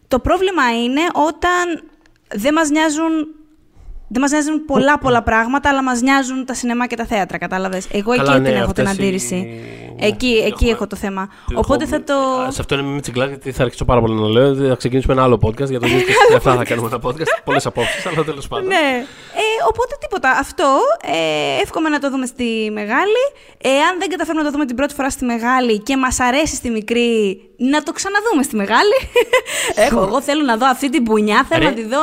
το 0.08 0.18
πρόβλημα 0.18 0.62
είναι 0.84 1.00
όταν 1.26 1.82
δεν 2.34 2.52
μας 2.54 2.70
νοιάζουν... 2.70 3.12
Δεν 4.08 4.20
μας 4.22 4.30
νοιάζουν 4.30 4.64
πολλά 4.64 4.98
πολλά 4.98 5.22
πράγματα, 5.22 5.68
αλλά 5.68 5.82
μας 5.82 6.00
νοιάζουν 6.00 6.44
τα 6.44 6.54
σινεμά 6.54 6.86
και 6.86 6.96
τα 6.96 7.04
θέατρα, 7.06 7.38
κατάλαβες. 7.38 7.86
Εγώ 7.92 8.12
εκεί 8.12 8.24
Καλά, 8.24 8.38
ναι, 8.38 8.48
την 8.48 8.58
έχω 8.58 8.72
την 8.72 8.84
αυτές 8.86 8.98
οι- 8.98 9.02
αντίρρηση. 9.02 9.34
ναι, 9.34 10.06
Εκεί, 10.06 10.26
εκεί 10.26 10.46
έχουμε- 10.46 10.70
έχω 10.70 10.86
το 10.86 10.96
θέμα. 10.96 11.28
το 11.52 11.58
Οπότε 11.58 11.82
έχουμε- 11.84 11.98
θα 11.98 12.04
το... 12.04 12.40
Α, 12.46 12.50
Σε 12.50 12.60
αυτό 12.60 12.74
είναι 12.74 12.82
με 12.88 13.00
τσιγκλά, 13.00 13.26
γιατί 13.26 13.52
θα 13.52 13.62
αρχίσω 13.62 13.84
πάρα 13.84 14.00
πολύ 14.00 14.20
να 14.20 14.28
λέω. 14.28 14.54
Θα 14.68 14.74
ξεκινήσουμε 14.74 15.12
ένα 15.12 15.22
άλλο 15.22 15.38
podcast 15.42 15.68
για 15.68 15.80
το 15.80 15.86
2007 15.86 16.40
θα 16.58 16.64
κάνουμε 16.64 16.88
ένα 16.92 17.00
podcast. 17.02 17.40
Πολλές 17.44 17.66
απόψεις, 17.66 18.06
αλλά 18.06 18.24
τέλος 18.24 18.48
πάντων. 18.48 18.66
Ναι. 18.66 19.04
Ε, 19.34 19.42
οπότε 19.68 19.96
τίποτα. 20.00 20.30
Αυτό 20.40 20.78
ε, 21.02 21.62
εύχομαι 21.62 21.88
να 21.88 21.98
το 21.98 22.10
δούμε 22.10 22.26
στη 22.26 22.70
μεγάλη. 22.72 23.22
Εάν 23.62 23.98
δεν 23.98 24.08
καταφέρουμε 24.08 24.42
να 24.42 24.48
το 24.48 24.52
δούμε 24.54 24.66
την 24.66 24.76
πρώτη 24.76 24.94
φορά 24.94 25.10
στη 25.10 25.24
μεγάλη 25.24 25.78
και 25.78 25.96
μας 25.96 26.20
αρέσει 26.20 26.54
στη 26.54 26.70
μικρή, 26.70 27.40
να 27.56 27.82
το 27.82 27.92
ξαναδούμε 27.92 28.42
στη 28.42 28.56
μεγάλη. 28.56 28.96
Έχω, 29.74 30.02
εγώ 30.02 30.20
θέλω 30.22 30.42
να 30.42 30.56
δω 30.56 30.66
αυτή 30.66 30.90
την 30.90 31.02
πουνιά, 31.04 31.44
θέλω 31.48 31.62
Ρε, 31.62 31.68
να 31.68 31.74
τη 31.74 31.82
δω. 31.84 31.98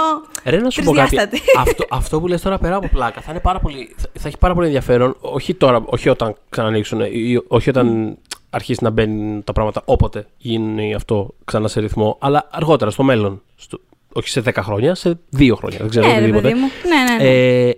Ρε 0.45 0.57
να 0.57 0.69
σου 0.69 0.83
πω 0.83 0.91
κάτι. 0.91 1.07
τρισδιάστατη. 1.15 1.41
αυτό, 1.57 1.85
αυτό 2.01 2.19
που 2.19 2.27
λες 2.27 2.41
τώρα 2.41 2.57
πέρα 2.57 2.75
από 2.75 2.87
πλάκα 2.87 3.21
θα, 3.21 3.31
είναι 3.31 3.39
πάρα 3.39 3.59
πολύ, 3.59 3.93
θα, 3.97 4.09
θα 4.19 4.27
έχει 4.27 4.37
πάρα 4.37 4.53
πολύ 4.53 4.65
ενδιαφέρον. 4.65 5.15
Όχι 5.19 5.53
τώρα, 5.53 5.83
όχι 5.85 6.09
όταν 6.09 6.35
ξανανοίξουν, 6.49 6.99
ή 7.11 7.41
όχι 7.47 7.69
όταν 7.69 8.17
αρχίσει 8.49 8.83
να 8.83 8.89
μπαίνουν 8.89 9.43
τα 9.43 9.53
πράγματα 9.53 9.81
όποτε 9.85 10.25
γίνει 10.37 10.93
αυτό 10.93 11.33
ξανά 11.45 11.67
σε 11.67 11.79
ρυθμό, 11.79 12.17
αλλά 12.19 12.47
αργότερα, 12.51 12.91
στο 12.91 13.03
μέλλον. 13.03 13.41
Στο, 13.55 13.79
όχι 14.13 14.29
σε 14.29 14.41
10 14.45 14.51
χρόνια, 14.61 14.95
σε 14.95 15.19
2 15.37 15.51
χρόνια. 15.55 15.77
Δεν 15.77 15.89
ξέρω 15.89 16.05
Ναι, 16.07 16.11
ρε 16.11 16.17
οτιδήποτε. 16.17 16.47
παιδί 16.47 16.59
μου. 16.59 16.67
Ναι, 16.87 17.13
ναι, 17.13 17.23
ναι. 17.23 17.29
Ε, 17.29 17.69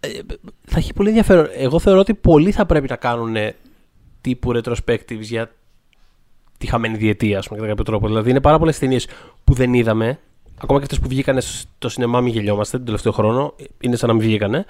ε, 0.00 0.08
θα 0.66 0.78
έχει 0.78 0.92
πολύ 0.92 1.08
ενδιαφέρον. 1.08 1.46
Εγώ 1.56 1.78
θεωρώ 1.78 2.00
ότι 2.00 2.14
πολλοί 2.14 2.52
θα 2.52 2.66
πρέπει 2.66 2.88
να 2.88 2.96
κάνουν 2.96 3.36
τύπου 4.20 4.52
retrospectives 4.54 5.20
για 5.20 5.50
τη 6.58 6.66
χαμένη 6.66 6.96
διετία, 6.96 7.38
ας 7.38 7.46
πούμε, 7.46 7.58
κατά 7.58 7.70
κάποιο 7.70 7.84
τρόπο. 7.84 8.06
Δηλαδή, 8.06 8.30
είναι 8.30 8.40
πάρα 8.40 8.58
πολλές 8.58 8.78
ταινίες 8.78 9.08
που 9.44 9.54
δεν 9.54 9.74
είδαμε. 9.74 10.18
Ακόμα 10.60 10.78
και 10.78 10.84
αυτές 10.84 10.98
που 10.98 11.08
βγήκανε 11.08 11.40
στο 11.40 11.88
σινεμά, 11.88 12.20
μην 12.20 12.32
γελιόμαστε 12.32 12.76
τον 12.76 12.86
τελευταίο 12.86 13.12
χρόνο. 13.12 13.54
Είναι 13.80 13.96
σαν 13.96 14.08
να 14.08 14.14
μην 14.14 14.24
βγήκανε. 14.24 14.64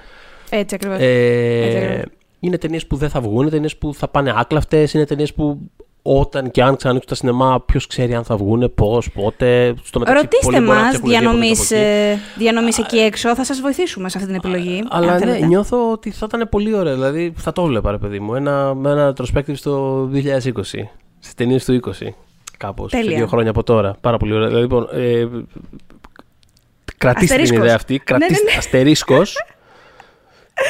Έτσι 0.51 0.75
ακριβώς. 0.75 0.99
Ε, 1.01 1.65
ακριβώς. 1.67 2.05
είναι 2.41 2.59
ταινίες 2.59 2.87
που 2.87 2.97
δεν 2.97 3.09
θα 3.09 3.21
βγουν, 3.21 3.51
ταινίες 3.51 3.77
που 3.77 3.95
θα 3.95 4.09
πάνε 4.09 4.33
άκλαυτες, 4.37 4.95
είναι 4.95 5.07
ταινίες 5.07 5.35
που 5.35 5.71
όταν 6.03 6.51
και 6.51 6.63
αν 6.63 6.77
ξανανοίξουν 6.77 7.11
τα 7.11 7.15
σινεμά, 7.15 7.61
ποιος 7.61 7.87
ξέρει 7.87 8.15
αν 8.15 8.25
θα 8.25 8.37
βγουν, 8.37 8.73
πώς, 8.75 9.11
πότε. 9.11 9.75
Στο 9.83 9.99
μεταξύ, 9.99 10.23
Ρωτήστε 10.23 10.47
πολλοί 10.47 10.67
μπορεί 10.67 10.79
να 10.79 10.85
μας 10.85 10.97
φτιάχνουν 10.97 11.41
δύο 11.41 11.51
από 11.51 11.63
διανομής 11.63 11.71
εδώ 11.71 11.81
από 11.81 12.13
εκεί. 12.13 12.21
διανομής 12.39 12.79
εκεί 12.79 12.99
έξω. 12.99 13.35
Θα 13.35 13.45
σας 13.45 13.61
βοηθήσουμε 13.61 14.09
σε 14.09 14.19
αυτή 14.19 14.31
την 14.31 14.39
επιλογή. 14.39 14.85
Αλλά 14.89 15.13
αν 15.13 15.19
ναι, 15.19 15.27
θέλετε. 15.27 15.47
νιώθω 15.47 15.91
ότι 15.91 16.11
θα 16.11 16.27
ήταν 16.29 16.49
πολύ 16.51 16.75
ωραίο. 16.75 16.95
Δηλαδή 16.95 17.33
θα 17.37 17.53
το 17.53 17.65
βλέπα, 17.65 17.91
ρε 17.91 17.99
παιδί 17.99 18.21
μου. 18.21 18.35
Ένα, 18.35 18.75
με 18.75 18.91
ένα 18.91 19.15
retrospective 19.17 19.55
στο 19.57 20.05
2020. 20.13 20.51
Στις 21.19 21.35
ταινίες 21.35 21.65
του 21.65 21.81
20. 21.85 21.91
Κάπως. 22.67 22.91
Σε 22.91 22.97
Τέλεια. 22.97 23.17
δύο 23.17 23.27
χρόνια 23.27 23.51
από 23.51 23.63
τώρα. 23.63 23.97
Πάρα 24.01 24.17
πολύ 24.17 24.33
ωραία. 24.33 24.47
Δηλαδή, 24.47 24.63
λοιπόν, 24.65 24.89
ε, 24.93 25.27
κρατήστε 26.99 27.35
την 27.35 27.43
Αστερίσκος. 27.43 27.59
ιδέα 27.65 27.75
αυτή. 27.75 27.93
Ναι, 27.93 27.99
Κρατήστε. 27.99 28.45
ναι, 28.45 28.51
ναι. 28.51 28.57
Αστερίσκος. 28.59 29.45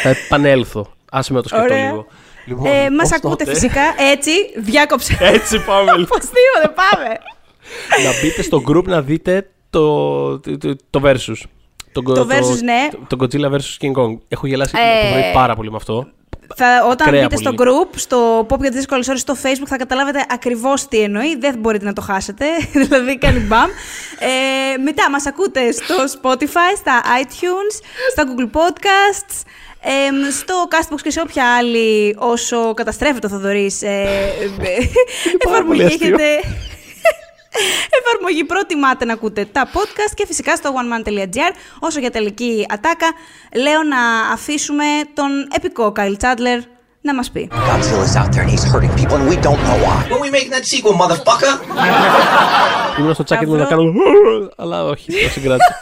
θα 0.03 0.09
επανέλθω. 0.09 0.87
Άσε 1.11 1.33
με 1.33 1.37
να 1.37 1.43
το 1.43 1.49
σκεφτώ 1.49 1.75
Ωραία. 1.75 1.87
λίγο. 1.91 2.07
Λοιπόν, 2.47 2.67
Ε, 2.67 2.91
Μας 2.91 3.11
ως 3.11 3.17
ακούτε 3.17 3.45
τότε- 3.45 3.55
φυσικά. 3.59 3.81
Έτσι, 4.13 4.31
διάκοψε. 4.57 5.17
Έτσι 5.35 5.65
πάμε. 5.65 5.81
λοιπόν. 5.83 6.03
Οπωσδήποτε, 6.03 6.75
πάμε. 6.75 7.09
να 8.05 8.21
μπείτε 8.23 8.43
στο 8.43 8.63
group 8.69 8.85
να 8.85 9.03
δείτε 9.03 9.51
το, 9.71 10.39
το, 10.39 10.59
το, 10.59 10.77
το 10.91 11.01
versus. 11.05 11.37
Το, 11.93 12.03
Το 12.03 12.27
versus, 12.31 12.63
ναι. 12.65 12.89
Το, 13.09 13.17
το 13.17 13.25
Godzilla 13.25 13.51
vs 13.53 13.77
King 13.81 13.93
Kong. 14.03 14.19
Έχω 14.29 14.47
γελάσει 14.47 14.75
Ε, 14.79 15.07
το 15.07 15.11
πρωί 15.13 15.33
πάρα 15.33 15.55
πολύ 15.55 15.71
με 15.71 15.77
αυτό. 15.77 16.07
Θα, 16.57 16.87
όταν 16.91 17.07
Ακραία 17.09 17.23
μπείτε 17.23 17.37
στο 17.37 17.53
πολύ. 17.53 17.71
group, 17.71 17.89
στο 17.95 18.47
Pop 18.49 18.59
για 18.59 18.69
τις 18.69 18.79
δύσκολες 18.79 19.09
ώρες 19.09 19.21
στο 19.21 19.37
Facebook, 19.43 19.67
θα 19.67 19.77
καταλάβετε 19.77 20.25
ακριβώς 20.29 20.89
τι 20.89 21.01
εννοεί. 21.01 21.37
Δεν 21.37 21.55
μπορείτε 21.59 21.85
να 21.85 21.93
το 21.93 22.01
χάσετε. 22.01 22.47
δηλαδή, 22.83 23.19
κάνει 23.19 23.39
μπαμ. 23.39 23.71
Ε, 24.19 24.77
μετά, 24.77 25.11
μας 25.11 25.27
ακούτε 25.27 25.73
στο 25.73 25.95
Spotify, 26.21 26.77
στα 26.77 27.03
iTunes, 27.23 27.85
στα 28.13 28.25
Google 28.27 28.59
Podcasts, 28.59 29.43
ε, 29.81 30.31
στο 30.31 30.69
Castbox 30.71 31.01
και 31.03 31.11
σε 31.11 31.21
όποια 31.21 31.57
άλλη, 31.57 32.17
όσο 32.19 32.75
καταστρέφεται 32.75 33.27
ο 33.27 33.31
Θοδωρής, 33.31 33.83
ε, 33.83 33.89
ε, 33.89 34.05
πάρα 35.45 35.65
πολύ 35.65 35.83
εφαρμογή 35.83 35.83
αστείο. 35.83 36.07
έχετε... 36.07 36.25
Εφαρμογή 38.01 38.45
προτιμάτε 38.45 39.05
να 39.05 39.13
ακούτε 39.13 39.45
τα 39.45 39.69
podcast 39.73 40.13
και 40.15 40.27
φυσικά 40.27 40.57
στο 40.57 40.71
oneman.gr. 40.75 41.53
Όσο 41.79 42.01
για 42.01 42.11
τελική 42.11 42.67
ατάκα, 42.69 43.07
λέω 43.55 43.83
να 43.83 44.33
αφήσουμε 44.33 44.85
τον 45.15 45.31
επικό 45.57 45.93
Kyle 45.97 46.17
Chandler 46.25 46.61
να 47.01 47.15
μας 47.15 47.31
πει. 47.31 47.51
Godzilla's 47.53 48.17
out 48.21 48.29
there 48.35 48.43
and 48.45 48.51
he's 48.51 48.65
hurting 48.73 48.93
people 49.01 49.17
and 49.17 49.29
we 49.33 49.37
don't 49.47 49.63
know 49.67 49.79
why. 49.85 49.97
When 50.13 50.21
we 50.27 50.31
making 50.39 50.53
that 50.57 50.65
sequel, 50.73 50.95
motherfucker? 51.03 51.53
Ήμουν 52.99 53.15
στο 53.15 53.23
τσάκι 53.23 53.47
μου 53.47 53.55
να 53.55 53.65
Σταυρό. 53.65 53.85
κάνω. 53.93 53.93
Αλλά 54.57 54.85
όχι, 54.85 55.13
το 55.13 55.29
συγκράτησα. 55.29 55.77